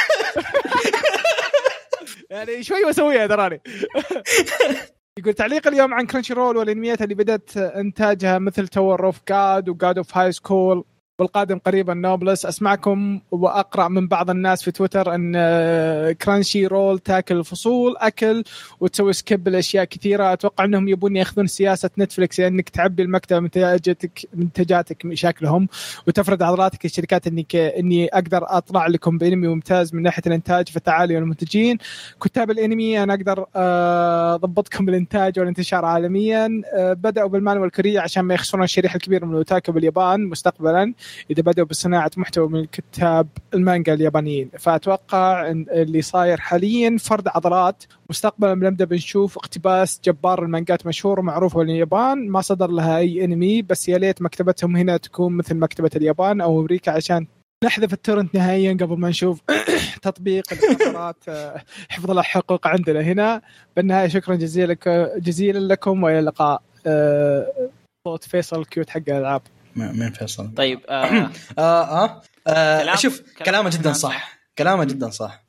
يعني 2.29 2.63
شوي 2.63 2.83
واسويها 2.85 3.27
تراني. 3.27 3.61
يقول 5.19 5.33
تعليق 5.33 5.67
اليوم 5.67 5.93
عن 5.93 6.05
Crunchyroll 6.05 6.57
والإنميات 6.57 7.01
اللي 7.01 7.15
بدأت 7.15 7.57
إنتاجها 7.57 8.39
مثل 8.39 8.67
Tower 8.67 9.05
of 9.05 9.19
God 9.29 9.69
و 9.69 9.76
God 9.76 9.97
of 9.97 10.17
High 10.17 10.31
School 10.31 10.83
والقادم 11.19 11.57
قريبا 11.57 11.93
Noblesse. 11.93 12.45
أسمعكم 12.45 13.19
وأقرأ 13.31 13.87
من 13.87 14.07
بعض 14.07 14.29
الناس 14.29 14.63
في 14.63 14.71
تويتر 14.71 15.15
إن 15.15 15.33
آه، 15.35 16.11
Crunchyroll 16.11 16.99
تاكل 16.99 17.37
الفصول 17.37 17.95
أكل 17.97 18.43
وتسوي 18.79 19.13
skip 19.13 19.47
لأشياء 19.47 19.85
كثيرة. 19.85 20.33
أتوقع 20.33 20.63
إنهم 20.63 20.87
يبون 20.87 21.15
يأخذون 21.15 21.47
سياسة 21.47 21.89
Netflix 21.99 22.39
انك 22.39 22.69
تعبي 22.69 23.03
المكتبه 23.03 23.39
منتجاتك 23.39 24.19
منتجاتك 24.33 25.05
مشاكلهم 25.05 25.67
وتفرد 26.07 26.43
عضلاتك 26.43 26.85
للشركات 26.85 27.27
انك 27.27 27.55
إني 27.55 28.07
أقدر 28.07 28.43
أطلع 28.43 28.87
لكم 28.87 29.17
بإنمي 29.17 29.47
ممتاز 29.47 29.95
من 29.95 30.01
ناحية 30.01 30.23
الإنتاج 30.27 30.69
فالتعالي 30.69 31.15
والمنتجين. 31.15 31.77
كتاب 32.23 32.51
الإنمي 32.51 33.03
أنا 33.03 33.13
أقدر 33.13 33.45
آه، 33.55 34.35
أضبطكم 34.35 34.85
بالإنتاج 34.85 35.39
والانتشار 35.39 35.85
عالميا. 35.85 36.61
آه، 36.77 36.93
بدأوا 36.93 37.29
بالمانوا 37.29 37.65
الكوريه 37.65 37.99
عشان 37.99 38.23
ما 38.23 38.33
يخسرون 38.33 38.63
الشريحة 38.63 38.95
الكبيرة 38.95 39.25
من 39.25 39.31
الاوتاكو 39.31 39.71
باليابان 39.71 40.25
مستقبلا. 40.25 40.93
إذا 41.31 41.41
بدأوا 41.41 41.67
بصناعة 41.67 42.11
محتوى 42.17 42.47
من 42.49 42.65
كتاب 42.65 43.27
المانجا 43.53 43.93
اليابانيين. 43.93 44.49
فأتوقع 44.59 45.51
إن 45.51 45.65
اللي 45.71 46.01
صاير 46.01 46.37
حاليا 46.39 46.97
فرد 46.99 47.27
عضلات. 47.27 47.83
مستقبلا 48.09 48.53
بنبدأ 48.53 48.85
بنشوف 48.85 49.37
اقتباس 49.37 50.01
جبار 50.05 50.43
المانجات 50.43 50.87
مشهور 50.87 51.19
ومعروفه 51.19 51.59
باليابان 51.59 52.29
ما 52.29 52.41
صدر 52.41 52.71
لها 52.71 52.97
أي 52.97 53.25
إنمي 53.25 53.61
بس 53.61 53.89
يا 53.89 53.97
ليت 53.97 54.21
مكتبتهم 54.21 54.75
هنا 54.75 54.97
تكون 54.97 55.37
مثل 55.37 55.55
مكتبة 55.55 55.89
اليابان 55.95 56.41
أو 56.41 56.59
أمريكا 56.59 56.91
عشان 56.91 57.27
نحذف 57.65 57.93
التورنت 57.93 58.35
نهائيا 58.35 58.73
قبل 58.73 58.97
ما 58.97 59.09
نشوف 59.09 59.41
تطبيق 60.01 60.43
الحضارات 60.53 61.15
آه، 61.29 61.63
حفظ 61.89 62.11
الحقوق 62.11 62.67
عندنا 62.67 63.01
هنا. 63.01 63.41
بالنهاية 63.75 64.07
شكرا 64.07 64.35
جزيلا 64.35 64.77
جزيلا 65.17 65.73
لكم 65.73 66.03
وإلى 66.03 66.19
اللقاء. 66.19 66.61
آه، 66.87 67.69
صوت 68.07 68.23
فيصل 68.23 68.65
cute 68.65 68.89
حق 68.89 69.01
الألعاب. 69.07 69.41
مين 69.75 70.11
فيصل 70.11 70.53
طيب 70.55 70.79
آه 70.89 71.05
آه 71.57 71.61
آه, 72.05 72.21
آه 72.47 72.81
كلام- 72.83 72.95
شوف 72.95 73.19
كلام 73.21 73.45
كلامه 73.45 73.69
جدا 73.69 73.93
صح. 73.93 74.39
كلامه 74.57 74.83
جدا 74.83 75.09
صح. 75.09 75.43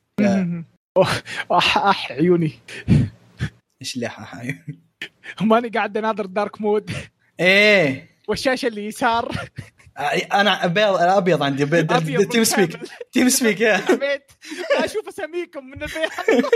أوه، 0.97 1.07
اح 1.51 1.77
أح 1.77 2.11
عيوني. 2.11 2.59
إيش 3.81 3.95
اللي 3.95 4.09
ح- 4.09 4.43
ماني 5.41 5.69
قاعد 5.69 5.97
أناظر 5.97 6.25
dark 6.25 6.61
mode 6.61 6.91
إيه. 7.39 8.09
والشاشة 8.27 8.67
اللي 8.67 8.85
يسار. 8.85 9.35
أنا 10.33 10.65
ابيض 10.65 10.95
أبيض 10.95 11.43
عندي 11.43 11.63
أبيض 11.63 12.29
TeamSpeak. 12.31 12.79
TeamSpeak 13.11 13.61
يا 13.61 13.81
أشوف 14.77 15.07
أساميكم 15.07 15.65
من 15.65 15.73
البيت. 15.83 16.11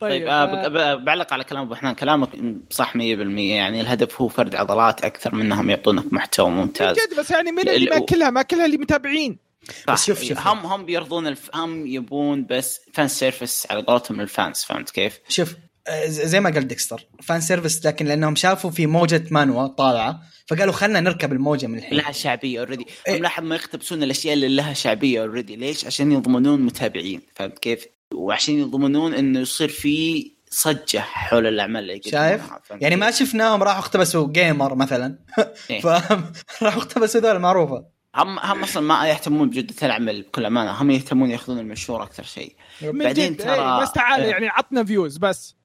طيب 0.00 0.26
آه 0.26 0.44
بق- 0.44 0.68
ب- 0.68 1.04
بعلق 1.04 1.32
على 1.32 1.44
كلام 1.44 1.62
أبو 1.62 1.74
حنان 1.74 1.94
كلامك 1.94 2.28
صح 2.70 2.94
100% 2.96 2.98
يعني 2.98 3.80
الهدف 3.80 4.20
هو 4.20 4.28
فرد 4.28 4.54
عضلات 4.54 5.04
أكثر 5.04 5.34
من 5.34 5.40
إنهم 5.40 5.70
يعطونك 5.70 6.12
محتوى 6.12 6.50
ممتاز 6.50 6.96
جد 6.96 7.18
بس 7.18 7.30
يعني 7.30 7.52
من 7.52 7.58
اللي 7.68 7.76
ال- 7.76 7.90
مأكلها 8.00 8.30
مأكلها 8.30 8.66
اللي 8.66 8.76
متابعين 8.76 9.38
صح. 9.86 9.92
بس 9.92 10.04
شوف- 10.06 10.22
شوف. 10.24 10.46
هم 10.46 10.58
هم 10.66 10.84
بيرضون 10.84 11.26
الف... 11.26 11.50
هم 11.56 11.86
يبون 11.86 12.46
بس 12.50 12.80
fan 12.94 13.08
service 13.08 13.66
على 13.70 13.82
قولتهم 13.82 14.20
ال 14.20 14.28
fans 14.28 14.58
فهمت 14.64 14.90
كيف؟ 14.90 15.18
شوف 15.28 15.54
آه، 15.88 16.06
زي 16.06 16.40
ما 16.40 16.50
قال 16.50 16.68
ديكستر 16.68 17.06
fan 17.22 17.40
service 17.40 17.86
لكن 17.86 18.06
لأنهم 18.06 18.34
شافوا 18.34 18.70
في 18.70 18.86
موجة 18.86 19.24
مانوا 19.30 19.66
طالعة 19.66 20.20
فقالوا 20.46 20.72
خلنا 20.72 21.00
نركب 21.00 21.32
الموجة 21.32 21.66
من 21.66 21.78
الحين 21.78 21.98
لها 21.98 22.12
شعبية 22.12 22.60
already 22.60 22.86
إيه. 23.08 23.16
هم 23.16 23.22
لاحظ 23.22 23.44
ما 23.44 23.54
يقتبسون 23.56 24.02
الأشياء 24.02 24.34
اللي 24.34 24.48
لها 24.48 24.72
شعبية 24.72 25.20
already 25.20 25.56
ليش؟ 25.56 25.84
عشان 25.86 26.12
يضمنون 26.12 26.60
متابعين 26.60 27.20
فهمت 27.34 27.58
كيف؟ 27.58 27.86
وعشان 28.14 28.54
يضمنون 28.58 29.14
إنه 29.14 29.40
يصير 29.40 29.68
في 29.68 30.30
صجة 30.50 30.98
حول 30.98 31.46
الأعمال 31.46 31.82
اللي 31.82 31.92
يقدمونها، 31.96 32.28
شايف؟ 32.38 32.42
يعني؟ 32.82 32.96
ما 32.96 33.10
شفناهم 33.10 33.62
راحوا 33.62 33.78
اقتبسوا 33.80 34.28
Gamer 34.32 34.74
مثلا 34.74 35.18
إيه. 35.70 35.80
فاهم 35.80 36.24
راحوا 36.62 36.82
اقتبسوا 36.82 37.20
ذول 37.20 37.38
معروفة 37.38 37.84
هم 38.16 38.38
هم 38.38 38.62
أصلا 38.62 38.82
ما 38.82 39.08
يهتمون 39.08 39.50
بجودة 39.50 39.74
العمل 39.82 40.22
بكل 40.22 40.44
أمانة 40.46 40.70
هم 40.70 40.90
يهتمون 40.90 41.30
يأخذون 41.30 41.58
المشهور 41.58 42.02
أكثر 42.02 42.22
شيء 42.22 42.52
من 42.82 43.04
بعدين 43.04 43.36
ترى- 43.36 43.46
إيه، 43.46 43.80
بس 43.82 43.92
تعال 43.92 44.20
إيه. 44.20 44.30
يعني 44.30 44.48
عطنا 44.48 44.84
views 44.84 45.16
بس 45.18 45.56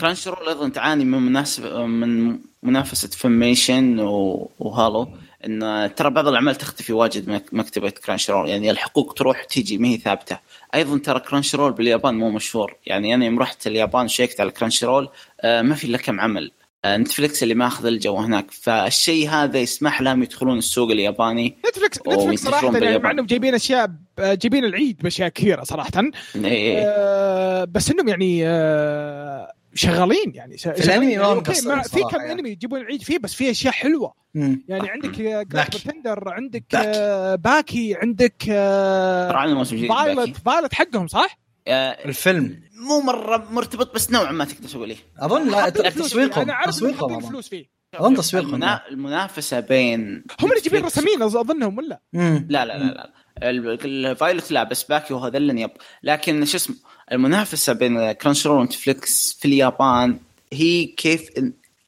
Crunchyroll 0.00 0.48
أيضا 0.48 0.68
تعاني 0.68 1.04
من 1.04 1.18
مناسبة 1.22 1.86
من 1.86 2.38
منافسة 2.62 3.08
Funimation 3.08 4.00
و- 4.00 4.50
و 4.58 4.68
Hulu 4.68 5.08
إن 5.46 5.90
ترى 5.96 6.10
بعض 6.10 6.28
الأعمال 6.28 6.54
تختفي 6.54 6.92
واجد 6.92 7.28
من 7.28 7.40
مكتبة 7.52 7.90
Crunchyroll 7.90 8.48
يعني 8.48 8.70
الحقوق 8.70 9.12
تروح 9.12 9.44
وتيجي 9.44 9.78
ما 9.78 9.88
هي 9.88 9.96
ثابتة. 9.96 10.38
أيضا 10.74 10.98
ترى 10.98 11.20
Crunchyroll 11.20 11.72
باليابان 11.72 12.14
مو 12.14 12.30
مشهور. 12.30 12.76
يعني 12.86 13.14
أنا 13.14 13.24
يوم 13.24 13.38
رحت 13.38 13.66
اليابان 13.66 14.08
شيكت 14.08 14.40
على 14.40 14.50
Crunchyroll 14.50 15.08
آه، 15.40 15.62
ما 15.62 15.74
في 15.74 15.84
إلا 15.84 15.98
كم 15.98 16.20
عمل. 16.20 16.50
آه، 16.84 16.96
Netflix 16.96 17.42
اللي 17.42 17.54
ماخذ 17.54 17.86
الجو 17.86 18.16
هناك. 18.16 18.50
فالشيء 18.50 19.28
هذا 19.28 19.58
يسمح 19.58 20.00
لهم 20.00 20.22
يدخلون 20.22 20.58
السوق 20.58 20.90
الياباني 20.90 21.56
Netflix 21.68 21.98
Netflix 21.98 22.42
صراحة 22.42 22.78
يعني. 22.78 22.98
مع 22.98 23.10
إنهم 23.10 23.26
جايبين 23.26 23.54
أشياء 23.54 23.90
جايبين 24.18 24.64
العيد 24.64 24.98
بأشياء 25.02 25.28
كثيرة 25.28 25.64
صراحة. 25.64 26.02
إيه. 26.36 26.84
آه، 26.86 27.64
بس 27.64 27.90
إنهم 27.90 28.08
يعني 28.08 28.48
آه، 28.48 29.52
شغالين 29.74 30.34
يعني 30.34 30.58
شغالين. 30.58 31.18
ما 31.18 31.26
هم 31.26 31.36
okay، 31.36 31.50
مقصرين 31.50 31.76
ما- 31.76 31.82
في 31.82 32.00
كم 32.02 32.16
يعني. 32.20 32.32
أنمي 32.32 32.50
يجيبون 32.50 32.80
العيد 32.80 33.02
فيه 33.02 33.18
بس 33.18 33.34
في 33.34 33.50
أشياء 33.50 33.72
حلوة 33.72 34.14
مم. 34.34 34.64
يعني 34.68 34.90
عندك 34.90 35.20
تندر 35.84 36.28
عندك 36.28 36.64
باكي. 36.72 36.88
آه، 36.98 37.34
باكي 37.34 37.94
عندك 38.02 38.42
آه، 38.50 39.30
جديد 39.74 39.88
باكي. 39.88 40.14
فايلت 40.14 40.36
فايلت 40.36 40.74
حقهم 40.74 41.06
صح؟ 41.06 41.38
آه، 41.68 41.90
الفيلم 42.04 42.60
مو 42.88 43.00
مرة 43.00 43.48
مرتبط 43.50 43.94
بس 43.94 44.10
نوعا 44.10 44.32
ما 44.32 44.44
تقدر 44.44 44.68
تقول 44.68 44.90
إيه 44.90 44.96
أظن 45.18 45.50
لا. 45.50 45.68
تسويقهم 45.70 46.42
أنا 46.42 46.54
عارف 46.54 46.70
تسويقهم. 46.70 47.20
فلوس 47.20 47.48
فيه 47.48 47.66
أظن 47.94 48.14
تسويقهم 48.16 48.48
المنا... 48.54 48.88
المنافسة 48.88 49.60
بين 49.60 50.24
هم 50.40 50.50
اللي 50.50 50.60
جايبين 50.62 50.84
رسامين 50.84 51.18
أظ- 51.18 51.36
أظنهم 51.36 51.78
ولا؟ 51.78 52.00
لا 52.12 52.64
لا 52.64 52.64
لا 52.64 52.84
لا 52.84 53.10
ال- 53.50 53.78
الفايلوت 54.06 54.50
لا 54.52 54.64
بس 54.64 54.82
باكي 54.84 55.14
وهذا 55.14 55.38
يب 55.38 55.70
لكن 56.02 56.44
شو 56.44 56.56
اسمه 56.56 56.76
المنافسة 57.12 57.72
بين 57.72 58.12
كرانش 58.12 58.46
رول 58.46 58.60
ونتفليكس 58.60 59.38
في 59.40 59.44
اليابان 59.48 60.18
هي 60.52 60.84
كيف 60.84 61.28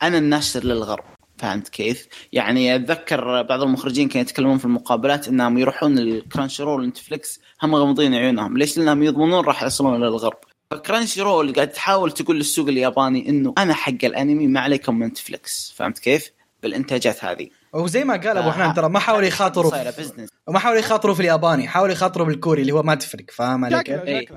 أنا 0.02 0.18
الناشر 0.18 0.64
للغرب 0.64 1.04
فهمت 1.38 1.68
كيف؟ 1.68 2.06
يعني 2.32 2.74
أتذكر 2.76 3.42
بعض 3.42 3.62
المخرجين 3.62 4.08
كانوا 4.08 4.22
يتكلمون 4.22 4.58
في 4.58 4.64
المقابلات 4.64 5.28
إنهم 5.28 5.58
يروحون 5.58 5.98
ال 5.98 6.03
Crunchyroll 6.03 6.60
و 6.60 6.80
Netflix 6.82 7.40
هم 7.62 7.74
غمضين 7.74 8.14
عيونهم، 8.14 8.58
ليش؟ 8.58 8.78
لأنهم 8.78 9.02
يضمنون 9.02 9.44
راح 9.44 9.62
يوصلون 9.62 10.00
للغرب. 10.00 10.38
ف 10.70 11.22
Crunchyroll 11.22 11.52
قاعد 11.52 11.68
تحاول 11.68 12.12
تقول 12.12 12.36
للسوق 12.36 12.68
الياباني 12.68 13.28
إنه 13.28 13.54
أنا 13.58 13.74
حق 13.74 14.04
الأنمي 14.04 14.46
ما 14.46 14.60
عليكم 14.60 14.98
من 14.98 15.06
Netflix، 15.06 15.74
فهمت 15.76 15.98
كيف؟ 15.98 16.30
بالإنتاجات 16.62 17.24
هذه 17.24 17.48
وزي 17.72 18.04
ما 18.04 18.16
قال 18.16 18.38
أبو 18.38 18.48
آه، 18.48 18.52
حنان 18.52 18.74
ترى 18.74 18.88
ما 18.88 18.98
حاولوا 18.98 19.26
يخاطروا 19.28 19.70
في- 19.90 20.02
business 20.02 20.28
وما 20.46 20.58
حاولوا 20.58 20.80
يخاطروا 20.80 21.14
في 21.14 21.20
الياباني 21.20 21.68
حاولوا 21.68 21.92
يخاطروا 21.92 22.26
بالكوري 22.26 22.62
اللي 22.62 22.72
هو 22.72 22.82
ما 22.82 22.94
تفرق 22.94 23.30
فاهم 23.30 23.64
علي 23.64 23.82
كيف؟ 23.82 24.32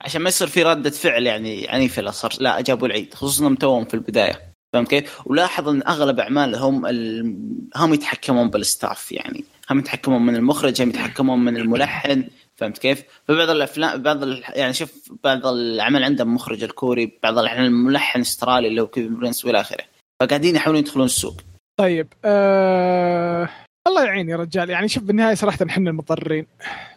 عشان 0.00 0.22
ما 0.22 0.28
يصير 0.28 0.48
في 0.48 0.62
ردة 0.62 0.90
فعل 0.90 1.26
يعني 1.26 1.68
عنيفة 1.68 2.02
لا 2.02 2.10
صار 2.10 2.32
لا 2.40 2.60
جابوا 2.60 2.86
العيد 2.86 3.14
خصوصا 3.14 3.40
انهم 3.40 3.54
توهم 3.54 3.84
في 3.84 3.94
البداية. 3.94 4.50
فهمت 4.72 4.88
كيف؟ 4.88 5.20
ولاحظ 5.26 5.68
إن 5.68 5.82
أغلب 5.88 6.20
أعمالهم 6.20 6.86
ال... 6.86 7.36
هم 7.76 7.94
يتحكمون 7.94 8.50
بالستاف 8.50 9.12
يعني. 9.12 9.44
هم 9.70 9.78
يتحكمون 9.78 10.26
من 10.26 10.36
المخرج 10.36 10.82
هم 10.82 10.88
يتحكمون 10.88 11.44
من 11.44 11.56
الملحن 11.56 12.24
فهمت 12.56 12.78
كيف؟ 12.78 13.02
فبعض 13.28 13.50
الافلام 13.50 14.02
بعض 14.02 14.22
ال... 14.22 14.44
يعني 14.54 14.72
شوف 14.72 15.12
بعض 15.24 15.46
الأعمال 15.46 16.04
عندهم 16.04 16.34
مخرج 16.34 16.62
الكوري 16.62 17.18
بعض 17.22 17.38
الاحيان 17.38 17.64
الملحن 17.64 18.20
استرالي 18.20 18.68
اللي 18.68 18.80
هو 18.80 18.86
كيفن 18.86 19.14
برنس 19.14 19.44
وإلى 19.44 19.60
آخره. 19.60 19.84
فقاعدين 20.20 20.56
يحاولون 20.56 20.82
يدخلون 20.82 21.06
السوق. 21.06 21.40
طيب 21.80 22.12
آه... 22.24 23.48
الله 23.86 24.04
يعين 24.04 24.28
يا 24.28 24.36
رجال. 24.36 24.70
يعني 24.70 24.88
شوف 24.88 25.02
بالنهاية 25.02 25.34
صراحة 25.34 25.66
إحنا 25.66 25.90
المضطرين. 25.90 26.46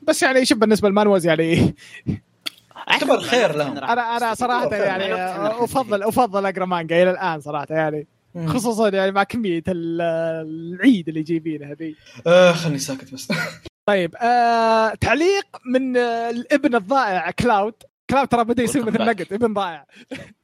بس 0.01 0.23
يعني 0.23 0.45
شوف 0.45 0.57
بالنسبة 0.57 0.89
للمانوز 0.89 1.25
يعني 1.25 1.75
يعتبر 2.87 3.19
خير 3.21 3.55
لهم. 3.55 3.77
أنا 3.77 4.17
أنا 4.17 4.33
صراحة 4.33 4.75
يعني 4.75 5.13
افضل 5.63 6.03
أفضل 6.03 6.45
أقرأ 6.45 6.65
مانجا 6.65 7.03
إلى 7.03 7.11
الآن 7.11 7.41
صراحة 7.41 7.67
يعني. 7.69 8.07
مم. 8.35 8.47
خصوصا 8.47 8.89
يعني 8.89 9.11
مع 9.11 9.23
كمية 9.23 9.63
ال- 9.67 10.01
العيد 10.47 11.07
اللي 11.07 11.21
جايبينها 11.23 11.71
هذه 11.71 11.93
آه 12.27 12.51
خلني 12.51 12.77
ساكت 12.79 13.13
بس. 13.13 13.27
طيب 13.89 14.15
آه 14.15 14.93
تعليق 14.93 15.45
من 15.65 15.97
الابن 15.97 16.75
الضائع 16.75 17.31
كلاود. 17.31 17.73
كلاود 18.09 18.27
ترى 18.27 18.43
بدأ 18.43 18.63
يصير 18.63 18.85
مثل. 18.85 19.01
نقد 19.05 19.27
ابن 19.33 19.53
ضائع. 19.53 19.85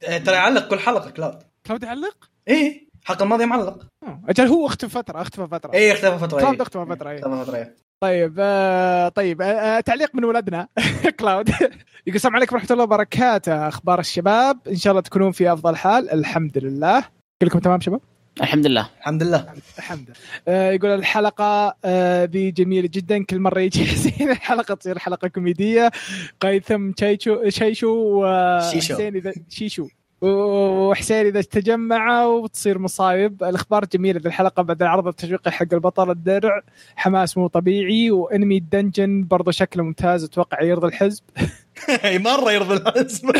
آه، 0.08 0.18
ترى 0.18 0.34
يعلق 0.34 0.68
كل 0.68 0.78
حلقة 0.78 1.10
كلاود. 1.10 1.38
كلاود 1.66 1.82
يعلق؟ 1.82 2.16
إيه. 2.48 2.89
الحلقة 3.02 3.22
الماضيه 3.22 3.44
معلق. 3.44 3.86
آه، 4.02 4.20
أجل 4.28 4.46
هو 4.46 4.66
اختفى 4.66 4.90
فترة 4.92 5.22
اختفى 5.22 5.48
فترة. 5.50 5.72
إيه 5.74 5.92
اختفى 5.92 6.18
فترة 6.18 6.38
كلاود 6.38 6.54
إيه. 6.54 6.62
اختفى 6.62 6.86
فترة 6.86 7.10
إيه. 7.10 7.16
اختفى 7.18 7.44
فترة 7.44 7.56
إيه. 7.56 7.76
طيب 8.02 8.34
آه 8.38 9.08
طيب 9.08 9.42
آه 9.42 9.44
آه 9.44 9.80
تعليق 9.80 10.14
من 10.14 10.24
ولدنا. 10.24 10.68
كلاود. 11.20 11.48
يقول 12.06 12.16
السلام 12.16 12.36
عليكم 12.36 12.56
ورحمة 12.56 12.68
الله 12.70 12.84
وبركاته 12.84 13.68
أخبار 13.68 14.00
الشباب. 14.00 14.58
إن 14.68 14.76
شاء 14.76 14.90
الله 14.90 15.02
تكونون 15.02 15.32
في 15.32 15.52
أفضل 15.52 15.76
حال. 15.76 16.10
الحمد 16.10 16.58
لله. 16.58 17.04
كلكم 17.42 17.58
تمام 17.58 17.80
شباب؟ 17.80 18.00
الحمد 18.40 18.66
لله. 18.66 18.90
الحمد 18.98 19.22
لله. 19.22 19.46
الحمد 19.78 20.08
لله. 20.08 20.16
آه 20.48 20.70
يقول 20.72 20.90
الحلقة 20.90 21.76
آه 21.84 22.24
ذي 22.24 22.50
جميلة 22.50 22.88
جدا. 22.92 23.24
كل 23.24 23.38
مرة 23.38 23.60
يجي 23.60 23.84
حسين 23.92 24.30
الحلقة 24.30 24.74
تصير 24.74 24.98
حلقة 24.98 25.28
كوميدية. 25.28 25.90
قيثم 26.40 26.90
شيشو 27.00 27.48
شيشو 27.48 27.50
شيشو. 27.50 28.94
وحسين 28.94 29.16
اذا 29.16 29.32
شيشو. 29.48 29.88
وحسين 30.22 31.26
إذا 31.26 31.40
تجمعوا 31.42 32.42
وتصير 32.42 32.78
مصايب. 32.78 33.42
الأخبار 33.42 33.84
جميلة 33.84 34.20
ذي 34.20 34.28
الحلقة 34.28 34.62
بعد 34.62 34.82
العرض 34.82 35.06
التشويقي 35.06 35.52
حق 35.52 35.66
البطل 35.72 36.10
الدرع. 36.10 36.62
حماس 36.96 37.38
مو 37.38 37.46
طبيعي. 37.46 38.10
وإنمي 38.10 38.56
ال 38.56 38.65
dungeon 38.65 39.26
برضو 39.26 39.50
شكله 39.50 39.82
ممتاز. 39.82 40.24
أتوقع 40.24 40.62
يرضي 40.62 40.86
الحزب. 40.86 41.22
مرة 42.04 42.52
يرضي 42.52 42.74
الحزب. 42.74 43.30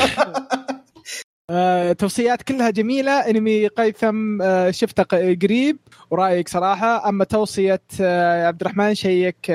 آه، 1.50 1.92
توصيات 1.92 2.42
كلها 2.42 2.70
جميلة. 2.70 3.12
إنمي 3.12 3.66
قيثم 3.66 4.42
آه، 4.42 4.70
شفته 4.70 5.02
قريب. 5.42 5.78
ورأيك 6.10 6.48
صراحة. 6.48 7.08
أما 7.08 7.24
توصية 7.24 7.82
آه، 8.00 8.46
عبد 8.46 8.60
الرحمن 8.60 8.94
check 8.94 9.52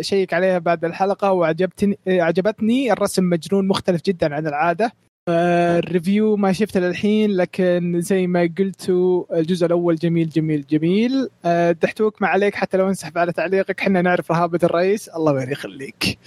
check 0.00 0.34
عليها 0.34 0.58
بعد 0.58 0.84
الحلقة. 0.84 1.32
وعجبتني 1.32 1.98
عجبتني. 2.08 2.92
الرسم 2.92 3.24
مجنون 3.24 3.68
مختلف 3.68 4.02
جدا 4.02 4.34
عن 4.34 4.46
العادة. 4.46 4.84
آه، 4.86 5.07
ال 5.28 5.43
review 5.43 6.36
ما 6.36 6.52
شفته 6.52 6.80
للحين 6.80 7.30
لكن 7.30 8.00
زي 8.00 8.26
ما 8.26 8.50
قلتوا 8.58 9.38
الجزء 9.38 9.66
الأول 9.66 9.96
جميل 9.96 10.28
جميل 10.28 10.66
جميل. 10.66 11.28
آه، 11.44 11.72
دحتوك 11.72 12.22
ما 12.22 12.28
عليك 12.28 12.54
حتى 12.54 12.76
لو 12.76 12.88
انسحب 12.88 13.18
على 13.18 13.32
تعليقك 13.32 13.80
إحنا 13.80 14.02
نعرف 14.02 14.32
رهابة 14.32 14.58
الرئيس. 14.62 15.08
الله 15.08 15.42
يخليك. 15.42 16.18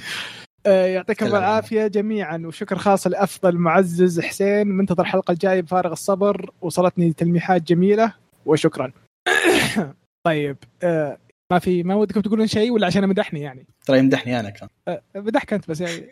آه، 0.66 0.86
يعطيكم. 0.86 1.26
العافية 1.26 1.88
جميعا 1.88 2.44
وشكر 2.46 2.78
خاص 2.78 3.08
لأفضل 3.08 3.58
معزز 3.58 4.20
حسين. 4.20 4.68
منتظر 4.68 5.02
الحلقة 5.02 5.32
الجاية 5.32 5.62
بفارغ 5.62 5.92
الصبر. 5.92 6.50
وصلتني 6.62 7.14
تلميحات 7.14 7.62
جميلة 7.62 8.14
وشكرا. 8.46 8.92
طيب 10.28 10.58
آه، 10.84 11.18
ما 11.52 11.60
في 11.60 11.84
ما 11.84 11.96
ودكم 11.96 12.22
تقولون 12.22 12.48
شيء 12.48 12.72
ولا 12.72 12.88
عشان 12.88 13.08
مدحني 13.08 13.42
يعني؟ 13.42 13.68
ترى 13.86 14.00
يمدحني 14.00 14.40
أنا 14.40 14.50
كان. 14.50 14.70
آه، 14.88 15.02
مدحك 15.16 15.54
انت 15.54 15.70
بس 15.70 15.82
يعني. 15.82 16.12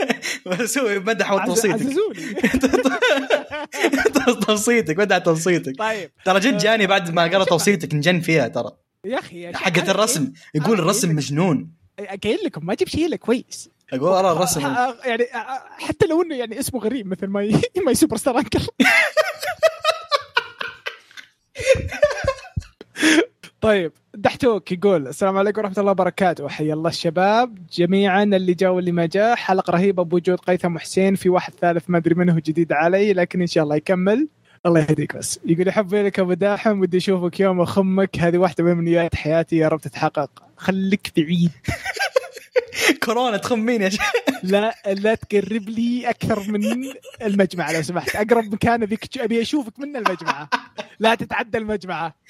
بس 0.46 0.78
هو 0.78 1.00
مدح 1.00 1.32
عز- 1.32 1.46
توصيتك. 4.46 4.98
مدح 4.98 5.18
توصيتك. 5.18 5.78
طيب. 5.78 6.10
ترى 6.24 6.40
جد 6.40 6.58
جاني 6.58 6.86
بعد 6.86 7.10
ما 7.10 7.22
قرأ 7.22 7.44
توصيتك 7.44 7.94
نجن 7.94 8.20
فيها 8.20 8.48
ترى. 8.48 8.70
يا 9.04 9.18
أخي 9.18 9.48
أنا 9.48 9.90
الرسم. 9.90 10.32
يقول 10.54 10.78
الرسم 10.78 11.14
مجنون. 11.16 11.70
قايل 12.24 12.38
لكم 12.44 12.66
ما 12.66 12.74
جيب 12.74 12.88
شيء 12.88 13.06
إلا 13.06 13.16
كويس. 13.16 13.70
أقول 13.92 14.12
أرى 14.12 14.32
الرسم. 14.32 14.64
آه، 14.66 14.96
يعني 15.04 15.24
حتى 15.78 16.06
لو 16.06 16.22
إنه 16.22 16.34
يعني 16.36 16.60
اسمه 16.60 16.80
غريب 16.80 17.06
مثل 17.06 17.26
ما 17.26 17.60
ما 17.86 17.94
سوبر 17.94 18.16
ستار 18.16 18.38
أنكل. 18.38 18.60
طيب 23.60 23.92
دحتوك 24.14 24.72
يقول 24.72 25.08
السلام 25.08 25.38
عليكم 25.38 25.60
ورحمة 25.60 25.78
الله 25.78 25.90
وبركاته. 25.90 26.48
حيا 26.48 26.74
الله 26.74 26.88
الشباب 26.88 27.66
جميعا 27.72 28.22
اللي 28.22 28.54
جاء 28.54 28.70
واللي 28.72 28.92
ما 28.92 29.06
جاء. 29.06 29.34
حلقة 29.34 29.70
رهيبة 29.70 30.02
بوجود 30.02 30.38
قيثم 30.38 30.76
وحسين 30.76 31.14
في 31.14 31.28
واحد 31.28 31.52
ثالث 31.60 31.84
ما 31.90 31.98
أدري 31.98 32.14
منه 32.14 32.34
جديد 32.46 32.72
علي 32.72 33.12
لكن 33.12 33.40
إن 33.40 33.46
شاء 33.46 33.64
الله 33.64 33.76
يكمل. 33.76 34.28
الله 34.66 34.80
يهديك 34.80 35.16
بس. 35.16 35.40
يقول 35.44 35.68
يحب 35.68 35.94
لك 35.94 36.18
أبو 36.20 36.32
داحم 36.32 36.80
ودي 36.80 36.96
أشوفك 36.96 37.40
يوم 37.40 37.60
أخمك. 37.60 38.18
هذه 38.18 38.38
واحدة 38.38 38.64
من 38.64 38.70
امنيات 38.70 39.14
حياتي 39.14 39.56
يا 39.56 39.68
رب 39.68 39.80
تتحقق. 39.80 40.30
خليك 40.56 41.12
بعيد. 41.16 41.50
كورونا 43.04 43.36
تخمين 43.36 43.82
يا 43.82 43.88
شيخ. 43.88 44.12
لا 44.42 44.74
لا 44.86 45.14
تقرب 45.14 45.68
لي 45.68 46.10
أكثر 46.10 46.50
من 46.50 46.62
المجمعه 47.22 47.72
لو 47.72 47.82
سمحت. 47.82 48.16
أقرب 48.16 48.52
مكان 48.54 48.82
أبيك 48.82 49.18
أبي 49.18 49.42
أشوفك 49.42 49.78
من 49.78 49.96
المجمعه 49.96 50.50
لا 50.98 51.14
تتعدى 51.14 51.58
المجمعه 51.58 52.14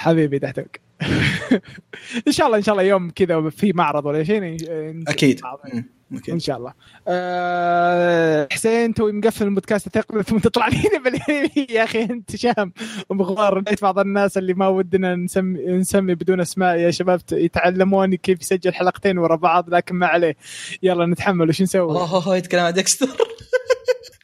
حبيبي 0.00 0.38
دحتك 0.38 0.80
ان 2.28 2.32
شاء 2.32 2.46
الله 2.46 2.58
إن 2.58 2.62
شاء 2.62 2.72
الله 2.74 2.82
يوم 2.84 3.10
كذا 3.10 3.50
في 3.50 3.72
معرض 3.72 4.06
ولا 4.06 4.24
شيء 4.24 4.40
ن- 4.40 5.04
أكيد. 5.08 5.40
معرض. 5.42 5.58
مم. 5.74 5.84
إن 6.12 6.18
أكيد 6.18 6.38
شاء 6.38 6.56
الله. 6.56 6.72
أه 7.08 8.48
حسين 8.52 8.94
توي 8.94 9.12
مقفل 9.12 9.44
البودكاست 9.44 9.86
الثقل 9.86 10.24
ثم 10.24 10.38
تطلع 10.38 10.68
لي 10.68 10.82
بالانمي 11.04 11.66
يا 11.70 11.84
أخي 11.84 12.02
أنت 12.02 12.36
شام. 12.36 12.72
ومغوار 13.10 13.60
لقيت 13.60 13.82
بعض 13.82 13.98
الناس 13.98 14.38
اللي 14.38 14.54
ما 14.54 14.68
ودنا 14.68 15.14
نسمي 15.16 15.60
نسمي 15.66 16.14
بدون 16.14 16.40
أسماء. 16.40 16.76
يا 16.78 16.90
شباب 16.90 17.20
يتعلمون 17.32 18.14
كيف 18.14 18.40
يسجل 18.40 18.74
حلقتين 18.74 19.18
ورا 19.18 19.36
بعض 19.36 19.74
لكن 19.74 19.94
ما 19.94 20.06
عليه. 20.06 20.36
يلا 20.82 21.06
نتحمل. 21.06 21.48
وش 21.48 21.62
نسوي؟ 21.62 21.80
اوه 21.92 22.36
يتكلم 22.36 22.60
عن 22.64 22.72
ديكستر. 22.72 23.08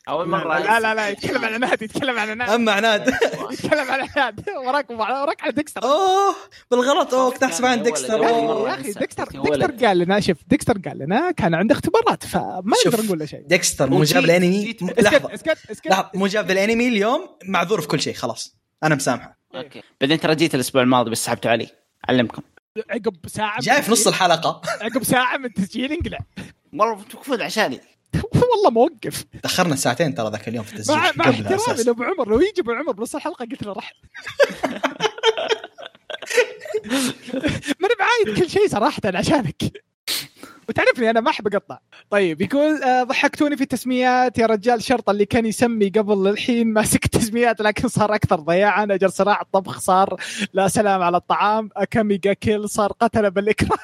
أول 0.09 0.29
مرة 0.29 0.59
لا 0.59 0.81
لا 0.81 0.95
لا 0.95 1.09
يتكلم 1.09 1.45
عن 1.45 1.55
عناد 1.55 1.83
يتكلم 1.83 2.19
عن 2.19 2.31
عناد 2.31 2.51
اما 2.51 2.73
عناد 2.73 3.15
يتكلم 3.53 3.91
عن 3.91 4.09
عناد 4.17 4.45
وراك 4.67 4.91
وراك 4.91 5.43
على 5.43 5.53
Dexter. 5.53 5.83
أوه 5.83 6.35
بالغلط. 6.71 7.15
أوه 7.15 7.31
كنت 7.31 7.43
أحسب 7.43 7.67
عن 7.67 7.83
Dexter. 7.83 8.23
يا 8.23 8.29
أول 8.29 8.71
أخي. 8.71 8.93
Dexter. 8.93 9.25
ديكستر 9.25 9.87
قال 9.87 9.99
لنا 9.99 10.21
شوف 10.21 10.37
Dexter 10.47 10.79
قال 10.79 10.99
لنا 10.99 11.31
كان 11.31 11.55
عنده 11.55 11.75
اختبارات 11.75 12.27
فما. 12.27 12.63
نقدر 12.87 13.05
نقول 13.05 13.19
له 13.19 13.25
شيء. 13.25 13.41
Dexter 13.47 13.91
مو 13.91 14.05
جاب 14.05 14.25
الأنمي. 14.25 14.77
لحظة 14.99 15.31
لحظة 15.87 16.11
مو 16.15 16.27
جاب 16.27 16.51
الأنمي 16.51 16.89
اليوم 16.89 17.29
معذور 17.45 17.81
في 17.81 17.89
كل 17.89 18.01
شيء 18.01 18.15
خلاص. 18.15 18.57
أنا 18.83 18.95
مسامحة. 18.95 19.39
أوكي. 19.55 19.83
بعدين 20.01 20.21
ترى 20.21 20.35
جيت 20.35 20.55
الأسبوع 20.55 20.83
الماضي 20.83 21.11
بس 21.11 21.25
سحبتوا 21.25 21.51
علي. 21.51 21.69
علمكم 22.09 22.43
عقب 22.91 23.17
ساعة 23.27 23.61
جاي 23.61 23.83
في 23.83 23.93
نص 23.93 24.07
الحلقة. 24.07 24.63
عقب 24.81 25.05
ساعة 25.05 25.37
من 25.37 25.53
تسجيل 25.53 25.93
انقلع 25.93 26.19
والله 26.73 27.03
توقفون 27.11 27.43
عشاني. 27.43 27.81
والله 28.51 28.71
موقف. 28.71 29.25
تأخرنا 29.43 29.77
ساعتين 29.77 30.15
ترى 30.15 30.31
ذاك 30.31 30.49
اليوم 30.49 30.65
في 30.65 30.73
التسجيل 30.73 30.97
مع 30.97 31.31
احترامي 31.31 31.83
لأبو 31.83 32.03
عمر 32.03 32.29
لو 32.29 32.41
يجي 32.41 32.61
أبو 32.61 32.73
عمر 32.73 32.93
بنص 32.93 33.15
الحلقة 33.15 33.45
قلت 33.51 33.63
له 33.63 33.73
رح 33.73 33.93
ما 37.81 37.87
أنا 37.87 37.95
بعايد 37.99 38.39
كل 38.39 38.51
شيء 38.51 38.69
صراحة 38.69 39.01
عشانك. 39.05 39.63
وتعرفني 40.69 41.11
أنا 41.11 41.21
ما 41.21 41.31
أحب 41.31 41.55
أقطع. 41.55 41.79
طيب 42.11 42.41
يقول 42.41 42.83
آه، 42.83 43.03
ضحكتوني 43.03 43.57
في 43.57 43.63
التسميات 43.63 44.39
يا 44.39 44.47
رجال 44.47 44.83
شرطه 44.83 45.11
اللي 45.11 45.25
كان 45.25 45.47
يسمي 45.47 45.89
قبل 45.89 46.29
الحين. 46.29 46.73
ماسك 46.73 47.05
التسميات 47.05 47.61
لكن 47.61 47.89
صار 47.89 48.15
أكثر 48.15 48.37
ضياعا 48.41 48.85
أجل 48.85 49.13
صراع 49.13 49.41
الطبخ 49.41 49.79
صار 49.81 50.21
لا 50.53 50.69
سلام 50.69 51.03
على 51.03 51.17
الطعام. 51.17 51.71
اكاميجا 51.77 52.33
كيل 52.33 52.69
صار 52.69 52.93
قتل 52.93 53.31
بالإكراه. 53.31 53.79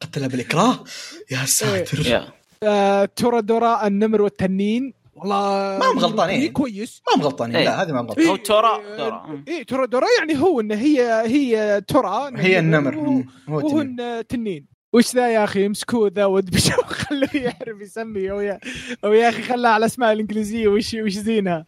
قتله 0.00 0.26
بالإكراه؟ 0.26 0.84
يا 1.30 1.44
ساتر. 1.44 2.06
يا 2.06 2.28
آه، 2.62 3.04
تورادورا 3.04 3.86
النمر 3.86 4.22
والتنين 4.22 4.94
والله 5.16 5.78
ما 5.78 5.92
هم 5.92 5.98
غلطانين. 5.98 6.52
كويس 6.52 7.02
ما 7.08 7.16
هم 7.16 7.26
غلطانين 7.26 7.56
إيه. 7.56 7.64
لا 7.64 7.82
هذه 7.82 7.92
ما 7.92 8.00
هم 8.00 8.06
غلطانين 8.06 8.28
هو 8.30 8.36
تورا 8.36 8.76
إيه، 8.78 8.96
تورا 8.96 9.42
إيه 9.48 9.62
تورا 9.62 9.86
دورا 9.86 10.06
يعني 10.18 10.40
هو 10.42 10.60
انه 10.60 10.74
هي 10.74 11.22
هي 11.26 11.80
تورا 11.80 12.30
هي 12.36 12.58
النمر. 12.58 12.94
هو 12.94 13.22
وهو 13.48 13.80
التنين. 13.80 14.71
وش 14.92 15.14
ذا 15.14 15.30
يا 15.30 15.44
أخي؟ 15.44 15.66
امسكوه 15.66 16.10
ذا 16.14 16.24
ودبشوه 16.24 16.84
خلوه 16.86 17.28
يعرف 17.34 17.80
يسمي 17.80 18.30
أو 18.30 18.40
يا, 18.40 18.58
أو 19.04 19.12
يا 19.12 19.28
أخي 19.28 19.42
خلاها 19.42 19.72
على 19.72 19.86
أسماء 19.86 20.12
الإنجليزية 20.12 20.68
وش 20.68 20.94
وش 20.94 21.12
زينها؟ 21.12 21.66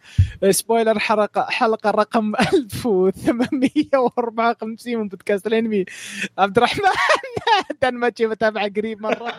spoiler 0.51 0.99
حلقه 0.99 1.47
حلقة 1.51 1.91
رقم 1.91 2.33
1854 2.37 4.97
من 4.97 5.09
بودكاست 5.09 5.47
الأنمي. 5.47 5.85
عبد 6.39 6.57
الرحمن 6.57 6.85
دان 7.83 7.95
ماتشي 7.95 8.27
بتابعه 8.27 8.71
قريب 8.77 9.03
مرة. 9.03 9.25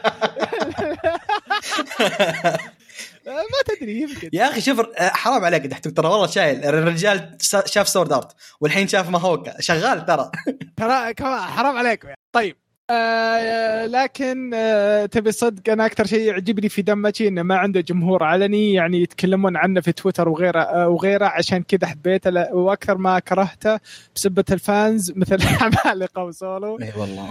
ما 3.25 3.61
تدري 3.65 4.01
يمكن. 4.01 4.29
يا 4.33 4.49
أخي 4.49 4.61
شوف 4.61 4.79
آه، 4.79 5.09
حرام 5.09 5.45
عليك 5.45 5.61
دحتوك 5.61 5.97
ترى 5.97 6.07
والله 6.07 6.27
شايل. 6.27 6.65
الرجال 6.65 7.37
شاف 7.65 7.89
Sword 7.89 8.13
Art 8.13 8.35
والحين 8.61 8.87
شاف 8.87 9.09
ماهوكا 9.09 9.61
شغال 9.61 10.05
ترى. 10.05 10.31
ترى 10.77 11.13
حرام 11.39 11.77
عليكم 11.77 12.07
يعني. 12.07 12.19
طيب. 12.31 12.64
آه 12.89 13.85
لكن 13.85 14.51
آه 14.53 15.05
تبي 15.05 15.31
صدق 15.31 15.71
أنا 15.71 15.85
أكثر 15.85 16.05
شيء 16.05 16.19
يعجبني 16.27 16.69
في 16.69 16.81
دمتشي 16.81 17.27
إنه 17.27 17.43
ما 17.43 17.55
عنده 17.57 17.81
جمهور 17.81 18.23
علني 18.23 18.73
يعني 18.73 19.01
يتكلمون 19.01 19.57
عنه 19.57 19.81
في 19.81 19.91
تويتر 19.91 20.29
وغيره 20.29 20.59
آه 20.61 20.89
وغيره 20.89 21.25
عشان 21.25 21.63
كذا 21.63 21.87
حبيته 21.87 22.55
وأكثر 22.55 22.97
ما 22.97 23.19
كرهته 23.19 23.79
بسبة 24.15 24.45
ال 24.51 24.63
fans 24.63 25.11
مثل 25.15 25.37
عمالقه 25.61 26.23
وسولو 26.23 26.79
إي 26.81 26.93
والله. 26.97 27.29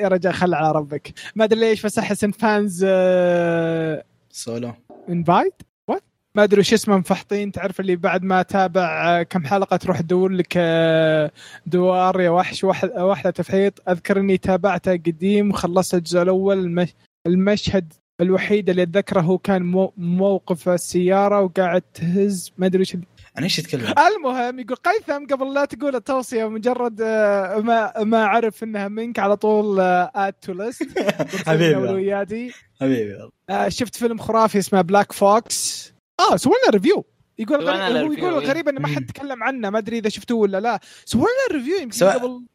يا 0.00 0.08
رجال 0.08 0.34
خل 0.34 0.54
على 0.54 0.72
ربك. 0.72 1.12
ما 1.34 1.44
أدري 1.44 1.60
ليش 1.60 1.86
بس 1.86 1.98
أحس 1.98 2.24
إن 2.24 2.30
fans 2.32 2.84
آه 2.88 4.04
سولو. 4.30 4.72
انفايت 5.08 5.62
ما 6.36 6.44
أدري 6.44 6.60
وش 6.60 6.72
اسمه 6.72 6.96
مفحطين 6.98 7.52
تعرف 7.52 7.80
اللي 7.80 7.96
بعد 7.96 8.22
ما 8.22 8.42
تابع 8.42 9.18
آه، 9.18 9.22
كم 9.22 9.44
حلقة 9.44 9.76
تروح 9.76 10.00
تدور 10.00 10.30
لك 10.30 10.52
آه، 10.56 11.30
دوار 11.66 12.20
يا 12.20 12.30
وحش 12.30 12.64
واحدة 12.64 13.30
تفحيط. 13.30 13.88
أذكر 13.88 14.20
إني 14.20 14.36
تابعته 14.36 14.92
قديم 14.92 15.50
وخلصت 15.50 15.94
الجزء 15.94 16.22
الأول. 16.22 16.86
المشهد 17.26 17.92
الوحيد 18.20 18.70
اللي 18.70 18.82
أتذكره 18.82 19.20
هو 19.20 19.38
كان 19.38 19.90
موقف 19.96 20.68
السيارة 20.68 21.40
وقاعد 21.40 21.82
تهز. 21.94 22.52
ما 22.58 22.66
أدري 22.66 22.82
وش 22.82 22.96
عن 23.36 23.42
إيش 23.42 23.56
تتكلم؟ 23.56 23.94
المهم 24.16 24.60
يقول 24.60 24.76
قيثم 24.76 25.26
قبل 25.26 25.54
لا 25.54 25.64
تقول 25.64 25.96
التوصية 25.96 26.48
مجرد 26.48 27.00
آه، 27.00 27.58
ما 27.60 27.92
ما 28.04 28.24
أعرف 28.24 28.64
إنها 28.64 28.88
منك 28.88 29.18
على 29.18 29.36
طول 29.36 29.80
add 29.80 30.32
to 30.32 30.52
list 30.52 30.98
حبيبي. 31.46 32.52
حبيبي. 32.80 33.28
شفت 33.68 33.96
فيلم 33.96 34.18
خرافي 34.18 34.58
اسمه 34.58 34.80
Black 34.80 35.12
Fox 35.12 35.91
آه 36.20 36.36
سوينا 36.36 36.70
review 36.70 37.04
يقول 37.38 37.68
غريب 37.68 38.06
هو 38.06 38.12
يقول 38.12 38.44
غريب 38.44 38.68
انه 38.68 38.80
ما 38.80 38.88
حد 38.88 39.06
تكلم 39.06 39.42
عنه 39.42 39.70
ما 39.70 39.78
أدري 39.78 39.98
إذا 39.98 40.08
شفتوه 40.08 40.38
ولا 40.38 40.60
لا. 40.60 40.80
سوينا 41.04 41.28
review 41.52 41.76
يمكن 41.76 41.96
سو... 41.96 42.08
قبل 42.08 42.46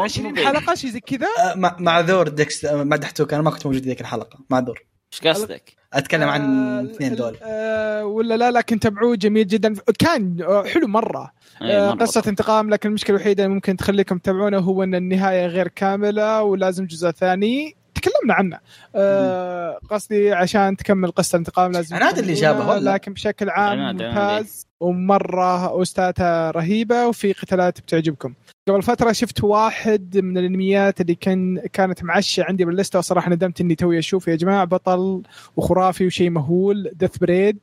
20 0.00 0.38
حلقة 0.38 0.74
شيء 0.74 0.90
زي 0.90 1.00
كذا. 1.00 1.26
آه 1.38 1.54
معذور 1.78 2.28
ديكس 2.28 2.64
ما 2.64 2.96
دحتوك 2.96 3.34
أنا 3.34 3.42
ما 3.42 3.50
كنت 3.50 3.66
موجود 3.66 3.82
ذيك 3.82 4.00
الحلقة 4.00 4.38
معذور 4.50 4.82
إيش 5.12 5.28
قصدك؟ 5.28 5.76
أتكلم 5.92 6.28
عن 6.28 6.80
الاثنين 6.80 7.12
آه 7.12 7.16
دول. 7.16 7.36
آه 7.42 8.04
ولا 8.04 8.36
لا 8.36 8.50
لكن 8.50 8.80
تابعوه 8.80 9.16
جميل 9.16 9.46
جدا. 9.46 9.74
كان 9.98 10.46
حلو 10.66 10.86
مرة. 10.86 11.32
آه 11.62 11.90
قصة 11.90 12.22
انتقام 12.26 12.70
لكن 12.70 12.88
المشكلة 12.88 13.16
الوحيدة 13.16 13.44
اللي 13.44 13.54
ممكن 13.54 13.76
تخليكم 13.76 14.18
تتابعونه 14.18 14.58
هو 14.58 14.82
إن 14.82 14.94
النهاية 14.94 15.46
غير 15.46 15.68
كاملة 15.68 16.42
ولازم 16.42 16.86
جزء 16.86 17.10
ثاني. 17.10 17.76
تكلمنا 18.06 18.34
عنه. 18.34 18.58
آه 18.94 19.78
قصدي 19.90 20.32
عشان 20.32 20.76
تكمل 20.76 21.10
قصة 21.10 21.36
الانتقام 21.36 21.72
لازم 21.72 21.96
عناد 21.96 22.18
اللي 22.18 22.34
جابه 22.34 22.68
ولا 22.68 22.90
لكن 22.90 23.12
بشكل 23.12 23.50
عام 23.50 23.78
ممتاز 23.78 24.66
ومرة 24.80 25.82
أستاذة 25.82 26.50
رهيبة 26.50 27.06
وفي 27.06 27.32
قتالات 27.32 27.80
بتعجبكم. 27.80 28.34
قبل 28.68 28.82
فترة 28.82 29.12
شفت 29.12 29.44
واحد 29.44 30.18
من 30.18 30.38
الأنميات 30.38 31.00
اللي 31.00 31.14
كان 31.14 31.58
كانت 31.72 32.04
معشة 32.04 32.44
عندي 32.44 32.64
باللستة 32.64 32.98
وصراحة 32.98 33.30
ندمت 33.30 33.60
إني 33.60 33.74
توي 33.74 33.98
أشوف 33.98 34.28
يا 34.28 34.36
جماعة 34.36 34.64
بطل 34.64 35.22
وخرافي 35.56 36.06
وشيء 36.06 36.30
مهول 36.30 36.90
ديث 36.94 37.18
بريد 37.18 37.58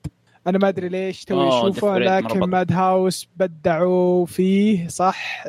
أنا 0.47 0.57
ما 0.57 0.67
أدري 0.67 0.89
ليش 0.89 1.25
توي 1.25 1.47
أشوفه 1.47 1.97
لكن 1.97 2.39
ماد 2.39 2.71
هاوس 2.71 3.27
بدعوا 3.37 4.25
فيه 4.25 4.87
صح؟ 4.87 5.43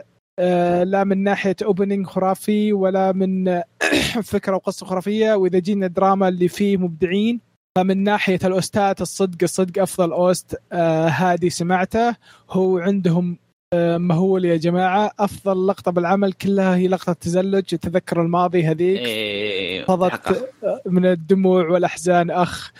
لا 0.85 1.05
من 1.05 1.23
ناحية 1.23 1.57
opening 1.65 2.07
خرافي 2.07 2.73
ولا 2.73 3.13
من 3.13 3.63
فكرة 4.33 4.55
وقصة 4.55 4.87
خرافية. 4.87 5.35
وإذا 5.35 5.59
جينا 5.59 5.87
الدراما 5.87 6.29
اللي 6.29 6.49
فيه 6.49 6.77
مبدعين 6.77 7.41
فمن 7.79 8.03
ناحية 8.03 8.39
ال 8.45 8.56
OST 8.56 8.89
ات 8.89 9.01
الصدق 9.01 9.39
الصدق 9.43 9.83
أفضل 9.83 10.13
OST 10.13 10.57
آه 10.73 11.09
هادي 11.09 11.51
سمعته. 11.51 12.17
هو 12.51 12.79
عندهم 12.79 13.39
آه 13.75 13.99
مهول 13.99 14.45
يا 14.45 14.57
جماعة. 14.57 15.11
أفضل 15.19 15.67
لقطة 15.67 15.91
بالعمل 15.91 16.33
كلها 16.33 16.77
هي 16.77 16.89
لقطة 16.89 17.13
تزلج 17.13 17.65
تذكر 17.65 18.23
الماضي 18.23 18.65
هذيك. 18.65 18.99
إيه 18.99 19.85
فضت 19.85 20.51
من 20.87 21.07
الدموع 21.07 21.69
والأحزان. 21.69 22.31
أخ 22.31 22.73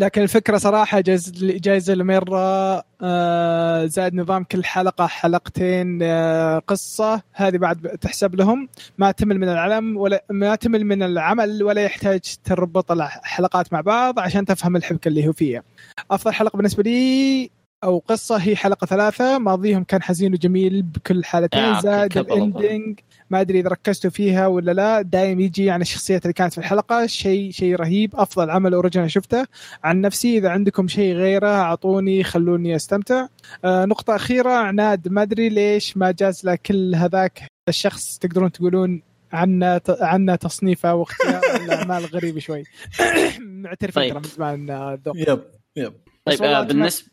لكن 0.00 0.22
الفكرة 0.22 0.58
صراحة 0.58 1.00
جايز 1.00 1.32
جايزه 1.42 1.92
المره 1.92 2.82
آه 3.02 3.84
زائد 3.86 4.14
نظام 4.14 4.44
كل 4.44 4.64
حلقة 4.64 5.06
حلقتين 5.06 5.98
آه 6.02 6.58
قصة 6.58 7.22
هذه 7.32 7.56
بعد 7.56 7.76
تحسب 8.00 8.34
لهم. 8.34 8.68
ما 8.98 9.10
تمل 9.10 9.38
من 9.38 9.48
العلم 9.48 9.96
ولا 9.96 10.24
ما 10.30 10.54
تمل 10.54 10.84
من 10.84 11.02
العمل 11.02 11.62
ولا 11.62 11.82
يحتاج 11.82 12.20
تربط 12.44 12.92
الحلقات 12.92 13.72
مع 13.72 13.80
بعض 13.80 14.18
عشان 14.18 14.44
تفهم 14.44 14.76
الحبكة 14.76 15.08
اللي 15.08 15.28
هو 15.28 15.32
فيها. 15.32 15.62
أفضل 16.10 16.32
حلقة 16.32 16.56
بالنسبة 16.56 16.82
لي 16.82 17.50
أو 17.84 17.98
قصة 17.98 18.36
هي 18.36 18.56
حلقة 18.56 18.86
ثلاثة 18.86 19.38
ماضيهم 19.38 19.84
كان 19.84 20.02
حزين 20.02 20.32
وجميل 20.32 20.82
بكل 20.82 21.24
حالتين 21.24 21.60
آه 21.60 21.80
زاد 21.80 22.18
ال 22.18 22.29
ending 22.29 22.98
ما 23.30 23.40
أدري 23.40 23.60
إذا 23.60 23.68
ركزتوا 23.68 24.10
فيها 24.10 24.46
ولا 24.46 24.72
لا 24.72 25.02
دايم 25.02 25.40
يجي 25.40 25.70
عن 25.70 25.80
الشخصيات 25.80 26.22
اللي 26.22 26.32
كانت 26.32 26.52
في 26.52 26.58
الحلقة 26.58 27.06
شيء 27.06 27.50
شيء 27.50 27.74
رهيب 27.76 28.16
أفضل 28.16 28.50
عمل 28.50 28.74
original 28.74 29.10
شفته. 29.10 29.46
عن 29.84 30.00
نفسي 30.00 30.38
إذا 30.38 30.48
عندكم 30.48 30.88
شيء 30.88 31.14
غيره 31.14 31.48
أعطوني 31.48 32.24
خلوني 32.24 32.76
أستمتع. 32.76 33.26
آه 33.64 33.84
نقطة 33.84 34.16
أخيرة 34.16 34.50
عناد 34.52 35.08
ما 35.08 35.22
أدري 35.22 35.48
ليش 35.48 35.96
ما 35.96 36.10
جاز 36.10 36.44
له 36.44 36.54
كل 36.54 36.94
هذاك 36.94 37.42
الشخص 37.68 38.18
تقدرون 38.18 38.52
تقولون 38.52 39.02
عنا 39.32 39.80
عنا 40.00 40.36
تصنيفه 40.36 40.94
واختيار 40.94 41.42
الاعمال 41.64 42.06
غريب 42.14 42.38
شوي. 42.38 42.64
معترفين 43.40 44.02
طيب. 44.02 44.12
ترى 44.12 44.20
من 44.20 44.28
زمان 44.28 44.70
الذوق 44.70 45.16
يب 45.16 45.42
يب. 45.76 45.92
طيب 46.24 46.42
آه 46.42 46.62
بالنسبة 46.62 47.10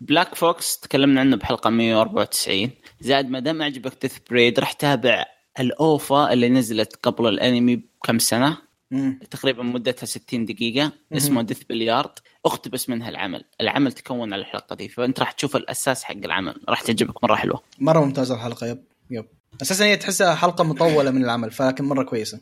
Black 0.00 0.34
Fox 0.34 0.80
تكلمنا 0.80 1.20
عنه 1.20 1.36
بحلقة 1.36 1.70
194 1.70 2.70
زاد 3.02 3.30
ما 3.30 3.40
دام 3.40 3.62
عجبك 3.62 3.92
Death 4.02 4.18
Parade 4.30 4.60
راح 4.60 4.72
تابع 4.72 5.24
ال 5.60 5.78
OVA 5.78 6.32
اللي 6.32 6.48
نزلت 6.48 6.96
قبل 7.02 7.28
الأنمي 7.28 7.76
بكم 7.76 8.18
سنة؟ 8.18 8.58
مم. 8.90 9.18
تقريبا 9.30 9.62
مدتها 9.62 10.06
60 10.06 10.44
دقيقة. 10.44 10.92
اسمه 11.12 11.42
Death 11.42 11.62
Billiards 11.62 12.10
اقتبس 12.46 12.88
منها 12.88 13.08
العمل. 13.08 13.44
العمل 13.60 13.92
تكون 13.92 14.32
على 14.32 14.40
الحلقة 14.42 14.76
دي 14.76 14.88
فأنت 14.88 15.20
راح 15.20 15.32
تشوف 15.32 15.56
الأساس 15.56 16.04
حق 16.04 16.16
العمل. 16.16 16.54
راح 16.68 16.80
تعجبك 16.82 17.24
مرة 17.24 17.34
حلوة. 17.34 17.62
مرة 17.78 18.04
ممتازة 18.04 18.34
الحلقة 18.34 18.66
يب 18.66 18.84
يب. 19.10 19.24
أساسا 19.62 19.84
هي 19.84 19.96
تحسها 19.96 20.34
حلقة 20.34 20.64
مطولة 20.64 21.10
من 21.10 21.24
العمل 21.24 21.50
فلكن 21.50 21.84
مرة 21.84 22.02
كويسة. 22.02 22.40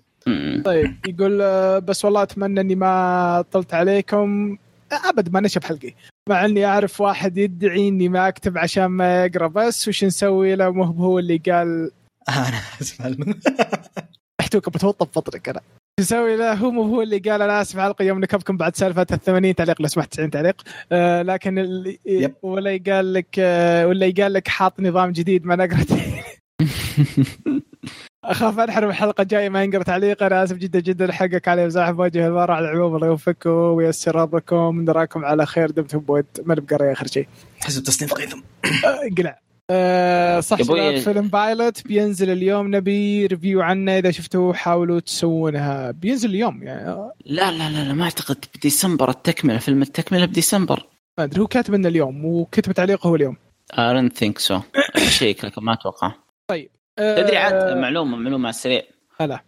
طيب 0.64 0.97
يقول 1.09 1.43
آه، 1.43 1.78
بس 1.78 2.05
والله 2.05 2.22
أتمنى 2.22 2.60
إني 2.60 2.74
ما 2.74 3.44
طلت 3.52 3.74
عليكم. 3.74 4.56
أبد 4.93 5.32
ما 5.32 5.40
نشب 5.40 5.64
حلقي. 5.64 5.94
مع 6.28 6.44
إني 6.44 6.64
أعرف 6.64 7.01
واحد 7.01 7.38
يدعي 7.38 7.88
إني 7.88 8.09
ما 8.09 8.28
أكتب 8.28 8.59
عشان 8.59 8.84
ما 8.86 9.24
يقرأ 9.24 9.47
بس 9.47 9.88
وش 9.88 10.05
نسوي 10.05 10.55
له؟ 10.55 10.70
مو 10.70 10.82
هو 10.84 11.18
اللي 11.18 11.36
قال. 11.36 11.90
أنا 12.28 12.60
اسف 12.80 13.01
أحتوك 14.40 14.68
بتوطى 14.68 15.05
بفطرك 15.06 15.48
أنا. 15.48 15.60
نسوي 16.01 16.36
له؟ 16.36 16.52
هو 16.52 16.70
مو 16.70 16.82
هو 16.82 17.02
اللي 17.02 17.18
قال 17.18 17.42
أنا 17.42 17.60
آسف 17.60 17.78
حلقه 17.78 18.02
يوم 18.05 18.20
نكبكم 18.20 18.56
بعد 18.56 18.76
سالفة 18.76 19.06
ال 19.12 19.20
80 19.20 19.55
تعليق 19.55 19.82
لو 19.82 19.88
سمحت 19.88 20.12
90 20.12 20.30
تعليق. 20.30 20.62
آه 20.92 21.22
لكن 21.22 21.59
اللي 21.59 21.98
ولا 22.42 22.70
يقال 22.70 23.12
لك 23.12 23.26
آه 23.38 23.86
ولا 23.86 24.06
يقال 24.06 24.32
لك 24.32 24.48
حاط 24.48 24.80
نظام 24.80 25.12
جديد 25.12 25.47
ما 25.47 25.56
نقرأ. 25.56 25.84
أخاف 28.24 28.59
أنحرم 28.59 28.88
الحلقة 28.90 29.22
الجاية 29.22 29.48
ما 29.48 29.62
ينقرأ 29.64 29.82
تعليق 29.82 30.22
أنا 30.22 30.44
آسف 30.44 30.56
جدا 30.56 30.80
جدا 30.80 31.12
حقك 31.12 31.48
علي 31.48 31.66
مزاح 31.66 31.90
بوجه 31.90 32.26
البار 32.26 32.51
على 32.51 32.70
العموم 32.70 32.97
الله 32.97 33.06
يوفقكم 33.06 33.51
وييسر 33.51 34.16
ربكم. 34.16 34.84
نراكم 34.84 35.24
على 35.24 35.47
خير. 35.47 35.70
دمتم 35.70 35.98
بود. 35.98 36.26
ما 36.44 36.55
نبقى 36.55 36.92
آخر 36.92 37.06
شيء. 37.06 37.26
حسب 37.60 37.82
تصنيف 37.82 38.14
قيثم. 38.14 38.40
قلع 39.18 39.40
أه 39.70 40.40
صح 40.40 40.62
فيلم 41.02 41.28
Violet. 41.28 41.86
بينزل 41.86 42.30
اليوم. 42.30 42.76
نبي 42.76 43.26
review 43.26 43.60
عنه. 43.60 43.98
إذا 43.98 44.10
شفتوه 44.10 44.55
حاولوا 44.55 45.01
تسوونها. 45.01 45.90
بينزل 45.90 46.30
اليوم 46.30 46.62
يعني. 46.62 47.10
لا 47.26 47.51
لا 47.51 47.70
لا, 47.70 47.84
لا 47.84 47.92
ما 47.92 48.05
أعتقد. 48.05 48.44
بديسمبر 48.56 49.10
التكملة. 49.10 49.59
فيلم 49.59 49.82
التكملة 49.82 50.26
بديسمبر. 50.26 50.86
ما 51.18 51.24
أدري. 51.24 51.40
هو 51.40 51.47
كاتب 51.47 51.74
انه 51.74 51.88
اليوم. 51.88 52.24
وكتب 52.24 52.72
تعليقه 52.72 53.09
هو 53.09 53.16
اليوم. 53.16 53.36
I 53.72 53.76
don't 53.76 54.12
think 54.18 54.38
so. 54.48 54.60
شيك 55.18 55.44
لكن 55.44 55.62
ما 55.62 55.72
أتوقع. 55.72 56.12
طيب. 56.51 56.70
تدري 57.01 57.36
عاد 57.36 57.55
آه، 57.55 57.74
معلومة 57.74 58.16
معلومة 58.16 58.44
على 58.44 58.55
السريع. 58.55 58.82
هلا. 59.20 59.40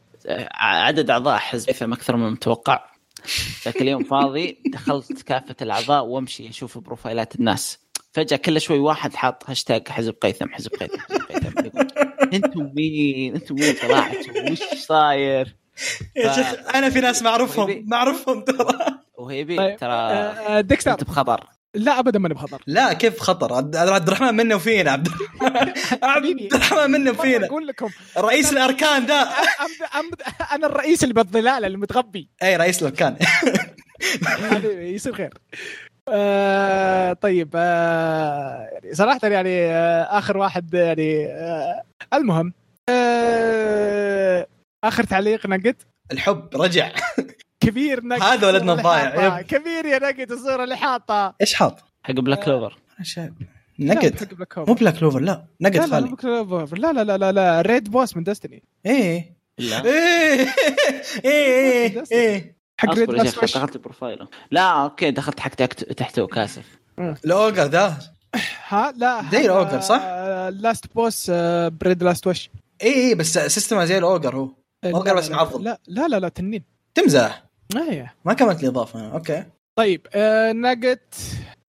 عدد 0.55 1.11
أعضاء 1.11 1.39
حزب 1.39 1.69
اثم 1.69 1.93
أكثر 1.93 2.17
من 2.17 2.27
المتوقع 2.27 2.85
ذاك 3.65 3.83
اليوم 3.83 4.05
فاضي 4.05 4.59
دخلت 4.75 5.23
كافة 5.23 5.57
الأعضاء 5.63 6.05
وأمشي 6.05 6.49
أشوف 6.49 6.79
بروفايلات 6.79 7.37
الناس. 7.37 7.79
فجأة 8.13 8.37
كل 8.37 8.61
شوي 8.61 8.79
واحد 8.79 9.15
حاط 9.15 9.51
هاشتاج 9.51 9.89
حزب 9.89 10.15
قيثم 10.23 10.49
حزب 10.49 10.71
قيثم 10.71 10.99
حزب 10.99 11.23
قيثم. 11.57 11.79
أنتم 12.33 12.71
مين؟ 12.75 13.35
أنتم 13.35 13.55
مين 13.55 13.75
طلعتوا؟ 13.83 14.51
وش 14.51 14.63
صاير؟ 14.79 15.57
يا 16.17 16.33
شيخ 16.33 16.75
أنا 16.75 16.91
في 16.91 17.01
ناس 17.01 17.23
معروفهم. 17.23 17.85
معروفهم 17.87 18.45
ترى. 18.45 18.79
وهيبي 19.19 19.57
طيب، 19.57 19.77
ترى 19.77 19.93
آه، 19.93 20.61
ديكستر. 20.61 20.93
أنت 20.93 21.05
بخطر 21.05 21.47
لا 21.75 21.99
ابدا 21.99 22.19
ماني 22.19 22.35
بخطر 22.35 22.63
لا 22.67 22.93
كيف 22.93 23.21
خطر؟ 23.21 23.55
عبد 23.55 23.77
الرحمن 24.09 24.35
منه 24.35 24.55
وفينا 24.55 24.91
عبد 24.91 25.09
عبد 26.03 26.55
الرحمن 26.55 26.91
منه 26.91 27.11
وفينا 27.11 27.47
أقول 27.53 27.67
لكم. 27.67 27.89
رئيس 28.19 28.53
الأركان 28.53 29.07
ده. 29.07 29.29
أنا 30.53 30.67
الرئيس 30.67 31.03
اللي 31.03 31.15
بالظلال 31.15 31.65
المتغبي 31.65 32.29
أي 32.43 32.57
رئيس 32.57 32.83
الأركان. 32.83 33.17
حبيبي 34.25 34.95
يصير 34.95 35.15
خير. 35.15 35.35
آه 36.09 37.13
طيب 37.13 37.51
آه 37.57 38.69
يعني 38.73 38.95
صراحة 38.95 39.29
يعني 39.29 39.65
آه 39.67 40.19
آخر 40.19 40.37
واحد 40.39 40.75
يعني 40.75 41.27
آه 41.27 41.83
المهم 42.15 42.53
آه 42.89 44.47
آخر 44.85 45.05
تعليق 45.05 45.47
نقد. 45.47 45.77
الحب 46.13 46.49
رجع. 46.55 46.91
كبير 47.63 48.05
نقد 48.05 48.23
هذا 48.23 48.47
ولدنا 48.49 48.73
الضايع،. 48.73 49.43
كبير 49.43 49.87
يا 49.87 49.99
نقد 49.99 50.33
الصورة 50.33 50.65
اللي 50.65 50.77
حاطة 50.77 51.35
إيش 51.41 51.55
حاط؟ 51.55 51.85
حق 52.03 52.13
Black 52.13 52.45
Clover. 52.45 52.79
شايف 53.03 53.33
لا، 53.79 53.95
نقد. 53.95 54.21
حق 54.21 54.35
Black 54.35 54.59
مو 54.59 54.65
Clover. 54.65 54.81
Black 54.81 54.99
Clover 54.99 55.21
لا. 55.21 55.47
نقد 55.61 55.77
لا 55.77 55.81
لا 55.81 55.87
خالي. 55.87 56.17
Clover. 56.17 56.79
لا 56.79 56.93
لا 56.93 57.05
لا 57.05 57.19
لا 57.19 57.33
لا. 57.33 57.61
raid 57.61 57.91
boss 57.91 58.17
من 58.17 58.25
Destiny 58.25 58.63
إيه. 58.87 59.37
لا. 59.59 59.85
إيه. 59.85 60.47
إيه 61.25 62.05
إيه 62.13 62.57
حق 62.79 62.95
raid 62.95 63.11
boss 63.11 63.39
وش؟ 63.39 63.57
دخلت 63.57 63.77
profile 63.77 64.17
ه. 64.17 64.29
لا 64.51 64.63
okay 64.63 65.11
دخلت 65.11 65.41
حق 65.41 65.51
تحت 65.51 65.85
تحته 65.85 66.27
كاسف 66.27 66.65
ال 66.99 67.12
ogre 67.12 67.65
ذا 67.65 67.99
ها 68.69 68.93
لا 68.97 69.23
داير 69.23 69.59
أوجر، 69.59 69.81
صح؟ 69.81 70.03
لاست 70.53 70.95
بوس 70.95 71.31
بريد 71.81 72.03
لاست 72.03 72.27
وش 72.27 72.51
إيه 72.83 72.95
إيه 72.95 73.15
بس 73.15 73.39
سيستم 73.39 73.85
زي 73.85 73.99
الاوجر 73.99 74.37
هو. 74.37 74.49
أوجر 74.85 75.05
لا، 75.05 75.15
بس 75.15 75.31
لا، 75.31 75.37
معضل. 75.37 75.65
لا 75.65 75.81
لا 75.87 76.09
لا 76.09 76.17
لا 76.21 76.29
تنين. 76.29 76.65
تمزح. 76.95 77.45
إيه 77.77 78.15
ما 78.25 78.33
كملت 78.33 78.63
لي 78.63 78.69
اضافه 78.69 79.13
أوكي. 79.13 79.45
طيب 79.79 80.07
آه 80.15 80.53
ناجت 80.53 81.15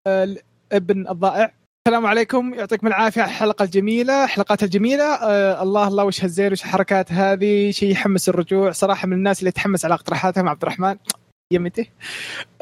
آه 0.06 0.36
ابن 0.72 1.08
الضائع. 1.08 1.52
السلام 1.88 2.06
عليكم 2.06 2.54
يعطيكم 2.54 2.86
العافية 2.86 3.22
على 3.22 3.30
الحلقة 3.30 3.62
الجميلة 3.62 4.26
حلقات 4.26 4.62
الجميلة. 4.62 5.04
آه 5.04 5.62
الله 5.62 5.88
الله 5.88 6.04
وش 6.04 6.24
هالزين 6.24 6.52
وش 6.52 6.62
الحركات 6.62 7.12
هذه؟ 7.12 7.70
شيء 7.70 7.90
يحمس 7.90 8.28
الرجوع. 8.28 8.70
صراحة 8.70 9.06
من 9.06 9.12
الناس 9.12 9.40
اللي 9.40 9.50
تحمس 9.50 9.84
على 9.84 9.94
اقتراحاتهم 9.94 10.48
عبد 10.48 10.62
الرحمن. 10.62 10.96
يمته 11.52 11.86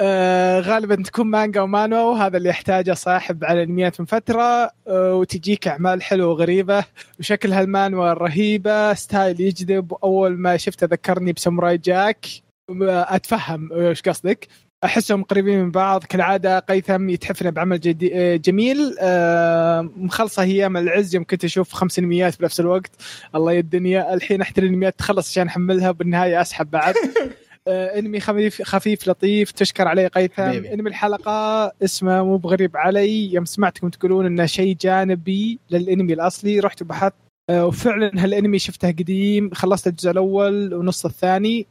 آه 0.01 0.61
غالبا 0.61 0.95
تكون 0.95 1.27
مانجا 1.27 1.61
ومانوا 1.61 2.03
وهذا 2.03 2.37
اللي 2.37 2.49
يحتاجه 2.49 2.93
صاحب 2.93 3.45
على 3.45 3.63
الأنميات 3.63 4.01
من 4.01 4.07
فترة. 4.07 4.71
آه 4.89 5.15
وتجيك 5.15 5.69
أعمال 5.69 6.03
حلوة 6.03 6.29
وغريبة. 6.29 6.85
وشكل 7.19 7.53
هالمانوا 7.53 8.13
رهيبة 8.13 8.95
style 8.95 9.41
يجذب. 9.41 9.93
وأول 9.93 10.39
ما 10.39 10.57
شفته 10.57 10.87
ذكرني 10.87 11.33
ب 11.33 11.38
Samurai 11.39 11.79
Jack. 11.79 12.27
أتفهم 12.83 13.69
وش 13.73 14.03
قصدك. 14.03 14.49
أحسهم 14.85 15.23
قريبين 15.23 15.63
من 15.63 15.71
بعض. 15.71 16.05
كالعادة 16.05 16.59
قيثم 16.59 17.09
يتحفنا 17.09 17.51
بعمل 17.51 17.81
جدي 17.81 18.39
جميل. 18.39 18.97
آه، 19.01 19.81
مخلصة 19.97 20.43
أيام 20.43 20.77
العز 20.77 21.15
يوم 21.15 21.25
كنت 21.25 21.45
أشوف 21.45 21.73
خمس 21.73 21.99
انميات 21.99 22.41
بنفس 22.41 22.61
الوقت. 22.61 22.91
الله 23.35 23.53
يا 23.53 23.61
الدنيا. 23.61 24.15
الحين 24.15 24.41
احتاج 24.41 24.65
الانميات 24.65 24.99
تخلص 24.99 25.31
عشان 25.31 25.47
أحملها 25.47 25.91
بالنهايه 25.91 26.41
أسحب 26.41 26.71
بعد. 26.71 26.95
آه، 27.69 27.99
إنمي 27.99 28.21
خفيف 28.21 28.63
خفيف 28.63 29.09
لطيف. 29.09 29.51
تشكر 29.51 29.89
عليه 29.89 30.09
قيثم. 30.09 30.43
إنمي 30.43 30.91
الحلقة 30.91 31.73
اسمه 31.85 32.23
مو 32.23 32.37
بغريب 32.37 32.77
علي. 32.77 33.33
يوم 33.35 33.45
سمعتكم 33.45 33.89
تقولون 33.89 34.27
إنه 34.27 34.47
شيء 34.47 34.77
جانبي 34.81 35.59
للإنمي 35.71 36.13
الأصلي 36.13 36.61
رحت 36.61 36.83
وبحثت. 36.83 37.15
آه، 37.51 37.67
وفعلا 37.67 38.25
هالإنمي 38.25 38.59
شفته 38.59 38.89
قديم. 38.89 39.51
خلصت 39.55 39.87
الجزء 39.87 40.11
الأول 40.11 40.75
ونص 40.75 41.05
الثاني. 41.05 41.67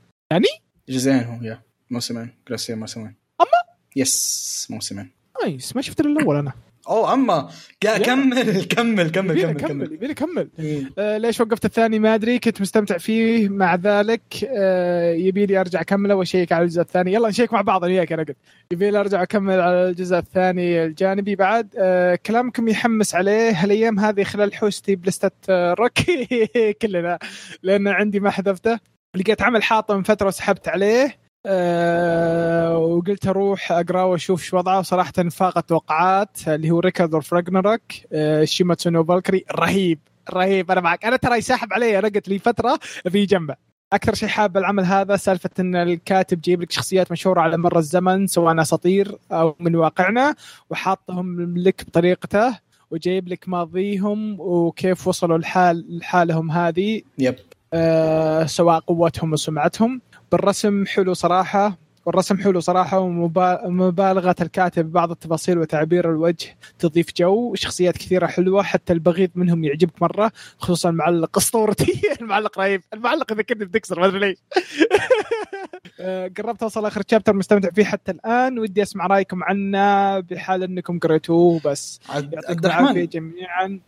جزئين 0.90 1.24
هو 1.24 1.44
يا 1.44 1.62
موسمين 1.90 2.30
كلاسيين 2.48 2.80
موسمين 2.80 3.16
أما؟ 3.42 3.48
yes 3.96 4.68
موسمين 4.70 5.10
nice 5.44 5.76
ما 5.76 5.82
شفت 5.82 6.00
إلا 6.00 6.20
الأول 6.20 6.36
أنا. 6.36 6.52
أوه 6.90 7.14
أما. 7.14 7.50
كمل 7.82 8.64
كمل 8.64 9.10
كمل 9.10 9.38
يبيني 9.40 9.54
كمل 9.54 9.68
كمل. 9.68 9.94
يبيني 9.94 10.14
اكمل 10.14 10.50
مم. 10.60 10.92
آه 11.00 11.18
ليش 11.18 11.42
وقفت 11.42 11.66
الثاني؟ 11.66 12.00
ما 12.00 12.16
أدري 12.16 12.40
كنت 12.40 12.62
مستمتع 12.62 12.98
فيه. 12.98 13.50
مع 13.50 13.76
ذلك 13.76 14.22
آه 14.50 15.14
يبي 15.14 15.46
لي 15.46 15.60
أرجع 15.60 15.82
أكمله 15.82 16.16
وأشيك 16.16 16.52
على 16.52 16.64
الجزء 16.64 16.82
الثاني. 16.82 17.14
يلا 17.14 17.30
نشيك 17.30 17.54
مع 17.54 17.62
بعض 17.62 17.84
أنا 17.84 17.94
وياك 17.94 18.12
أنا 18.12 18.24
قلت. 18.24 18.38
يبي 18.72 18.92
لي 18.92 19.00
أرجع 19.00 19.24
أكمل 19.24 19.60
على 19.60 19.90
الجزء 19.90 20.18
الثاني 20.18 20.84
الجانبي 20.86 21.36
بعد. 21.36 21.76
آه 21.78 22.16
كلامكم 22.16 22.68
يحمس 22.68 23.16
عليه. 23.16 23.52
هالأيام 23.64 24.00
هذه 24.00 24.24
خلال 24.24 24.54
حوستي 24.54 24.96
بلستة 24.96 25.32
آه 25.50 25.74
روكي 25.74 26.28
كلنا 26.82 27.20
لأن 27.64 27.88
عندي 27.88 28.20
ما 28.20 28.30
حذفته. 28.30 28.91
لقيت 29.16 29.42
عمل 29.42 29.64
حاطه 29.64 29.96
من 29.98 30.04
فترة 30.04 30.28
وسحبت 30.28 30.68
عليه 30.68 31.18
أه 31.46 32.78
وقلت 32.78 33.28
أروح 33.28 33.72
اقراه 33.72 34.06
وأشوف 34.06 34.44
شو 34.44 34.58
وضعه. 34.58 34.82
صراحة 34.82 35.12
فاق 35.12 35.58
التوقعات 35.58 36.48
اللي 36.48 36.72
هو 36.72 36.80
Record 36.80 37.14
of 37.14 37.34
Ragnarok 37.34 37.82
أه 38.14 38.44
Shuumatsu 38.44 38.90
no 38.90 39.04
Valkyrie 39.04 39.46
رهيب 39.52 40.00
رهيب. 40.34 40.72
أنا 40.72 40.82
معك. 40.82 41.06
أنا 41.06 41.16
ترى 41.16 41.42
ساحب 41.42 41.74
عليه 41.74 42.00
رقت 42.00 42.30
لي 42.30 42.40
فترة 42.40 42.80
في 43.10 43.26
جنبه. 43.26 43.56
أكثر 43.94 44.14
شيء 44.14 44.30
حاب 44.30 44.58
العمل 44.58 44.86
هذا 44.86 45.16
سالفة 45.16 45.50
إن 45.60 45.76
الكاتب 45.76 46.42
جايب 46.42 46.62
لك 46.62 46.72
شخصيات 46.72 47.12
مشهورة 47.12 47.42
على 47.42 47.58
مر 47.58 47.78
الزمن 47.78 48.28
سواء 48.28 48.62
أساطير 48.62 49.18
أو 49.32 49.56
من 49.60 49.76
واقعنا 49.76 50.36
وحاطهم 50.70 51.58
لك 51.58 51.86
بطريقته 51.88 52.60
وجايب 52.92 53.28
لك 53.28 53.50
ماضيهم 53.50 54.36
وكيف 54.40 55.08
وصلوا 55.08 55.38
الحال 55.38 55.98
لحالهم 55.98 56.52
هذه. 56.52 57.02
يب. 57.18 57.36
آه، 57.74 58.46
سواء 58.46 58.80
قوتهم 58.80 59.34
وسمعتهم 59.34 60.02
بالرسم 60.32 60.86
حلو 60.86 61.14
صراحة. 61.14 61.78
والرسم 62.06 62.38
حلو 62.38 62.60
صراحة 62.60 63.00
ومبالغة 63.00 64.36
الكاتب 64.42 64.86
ببعض 64.86 65.12
التفاصيل 65.12 65.58
وتعبير 65.58 66.10
الوجه 66.10 66.58
تضيف 66.80 67.08
جو 67.18 67.56
شخصيات 67.56 67.98
كثيرة 67.98 68.28
حلوة 68.28 68.64
حتى 68.64 68.94
البغيض 68.94 69.30
منهم 69.36 69.64
يعجبك 69.64 70.02
مرة 70.02 70.32
خصوصا 70.58 70.90
المعلق 70.90 71.38
اسطورتي 71.38 72.02
المعلق 72.22 72.60
رهيب. 72.60 72.82
المعلق 72.94 73.34
ذكرني 73.34 73.66
ب 73.66 73.71
Dexter 73.71 74.00
ما 74.00 74.06
أدري 74.06 74.20
ليش. 74.20 74.38
آه، 76.00 76.32
قربت 76.38 76.64
أوصل 76.64 76.86
آخر 76.86 77.02
chapter 77.12 77.34
مستمتع 77.34 77.70
فيه 77.70 77.84
حتى 77.84 78.12
الآن. 78.12 78.60
ودي 78.60 78.82
أسمع 78.82 79.08
رأيكم 79.08 79.44
عنه 79.44 80.20
بحال 80.20 80.64
إنكم 80.64 81.00
قريتوه 81.00 81.62
بس 81.66 82.00
يعطيكم 82.10 82.66
العافية 82.66 83.06
جميعا. 83.06 83.80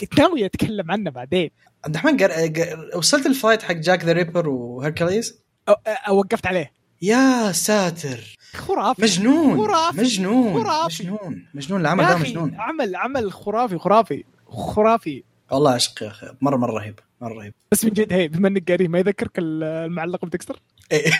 كنت 0.00 0.18
ناوي 0.18 0.44
أتكلم 0.46 0.90
عنه 0.90 1.10
بعدين. 1.10 1.50
عبد 1.84 1.94
الرحمن 1.96 2.16
قر... 2.16 2.90
وصلت 2.96 3.26
ال 3.26 3.32
fight 3.32 3.62
حق 3.62 3.72
Jack 3.72 4.04
the 4.04 4.12
Ripper 4.12 4.48
و 4.48 4.58
Hercules 4.58 5.38
أو- 5.70 5.74
أو- 6.06 6.10
وقفت 6.10 6.46
عليه. 6.46 6.72
يا 7.02 7.52
ساتر. 7.52 8.36
خرافي. 8.54 9.02
مجنون 9.02 9.56
خرافي. 9.66 10.00
مجنون 10.00 10.64
خرافي. 10.64 11.02
مجنون 11.02 11.46
مجنون 11.54 11.80
العمل 11.80 12.06
ده 12.06 12.16
مجنون. 12.16 12.54
عمل 12.60 12.96
عمل 12.96 13.32
خرافي 13.32 13.78
خرافي 13.78 14.24
خرافي. 14.48 15.24
والله 15.50 15.72
عشق 15.72 16.02
يا 16.02 16.08
أخي 16.08 16.26
مرة 16.40 16.56
مرة 16.56 16.72
رهيب 16.72 17.00
مرة 17.20 17.34
رهيب. 17.34 17.54
بس 17.72 17.84
من 17.84 17.90
جد 17.90 18.12
هي 18.12 18.28
بما 18.28 18.48
إنك 18.48 18.70
قاري 18.70 18.88
ما 18.88 18.98
يذكرك 18.98 19.30
المعلق 19.38 20.24
ب 20.24 20.29
Dexter 20.29 20.60
إيه. 20.92 21.12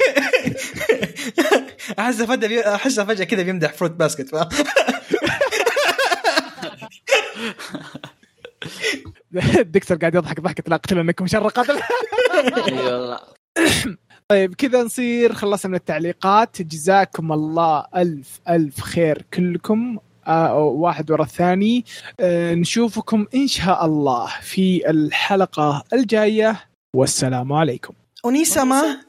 احسه 1.98 2.26
فجأة 2.26 2.48
بي... 2.48 2.60
احسه 2.60 3.04
فجأة 3.04 3.24
كذا 3.24 3.42
بيمدح 3.42 3.72
Fruits 3.72 3.90
Basket 3.90 4.34
فاهم 9.40 9.62
دكتور 9.62 9.96
قاعد 9.96 10.14
يضحك 10.14 10.40
ضحكة 10.40 10.64
لا 10.66 10.74
اقتل 10.76 10.98
انكم 10.98 11.26
شر 11.26 11.48
قتل. 11.48 11.80
اي 12.68 12.92
والله 12.92 13.18
طيب 14.28 14.54
كذا 14.54 14.82
نصير 14.82 15.32
خلصنا 15.32 15.70
من 15.70 15.76
التعليقات. 15.76 16.62
جزاكم 16.62 17.32
الله 17.32 17.86
ألف 17.96 18.40
ألف 18.48 18.80
خير 18.80 19.22
كلكم. 19.34 19.98
آه 20.26 20.58
واحد 20.58 21.10
ورا 21.10 21.22
الثاني. 21.22 21.84
آه 22.20 22.54
نشوفكم 22.54 23.26
إن 23.34 23.46
شاء 23.46 23.86
الله 23.86 24.26
في 24.42 24.90
الحلقة 24.90 25.84
الجاية. 25.92 26.60
والسلام 26.96 27.52
عليكم. 27.52 27.94
اونيساما 28.24 29.00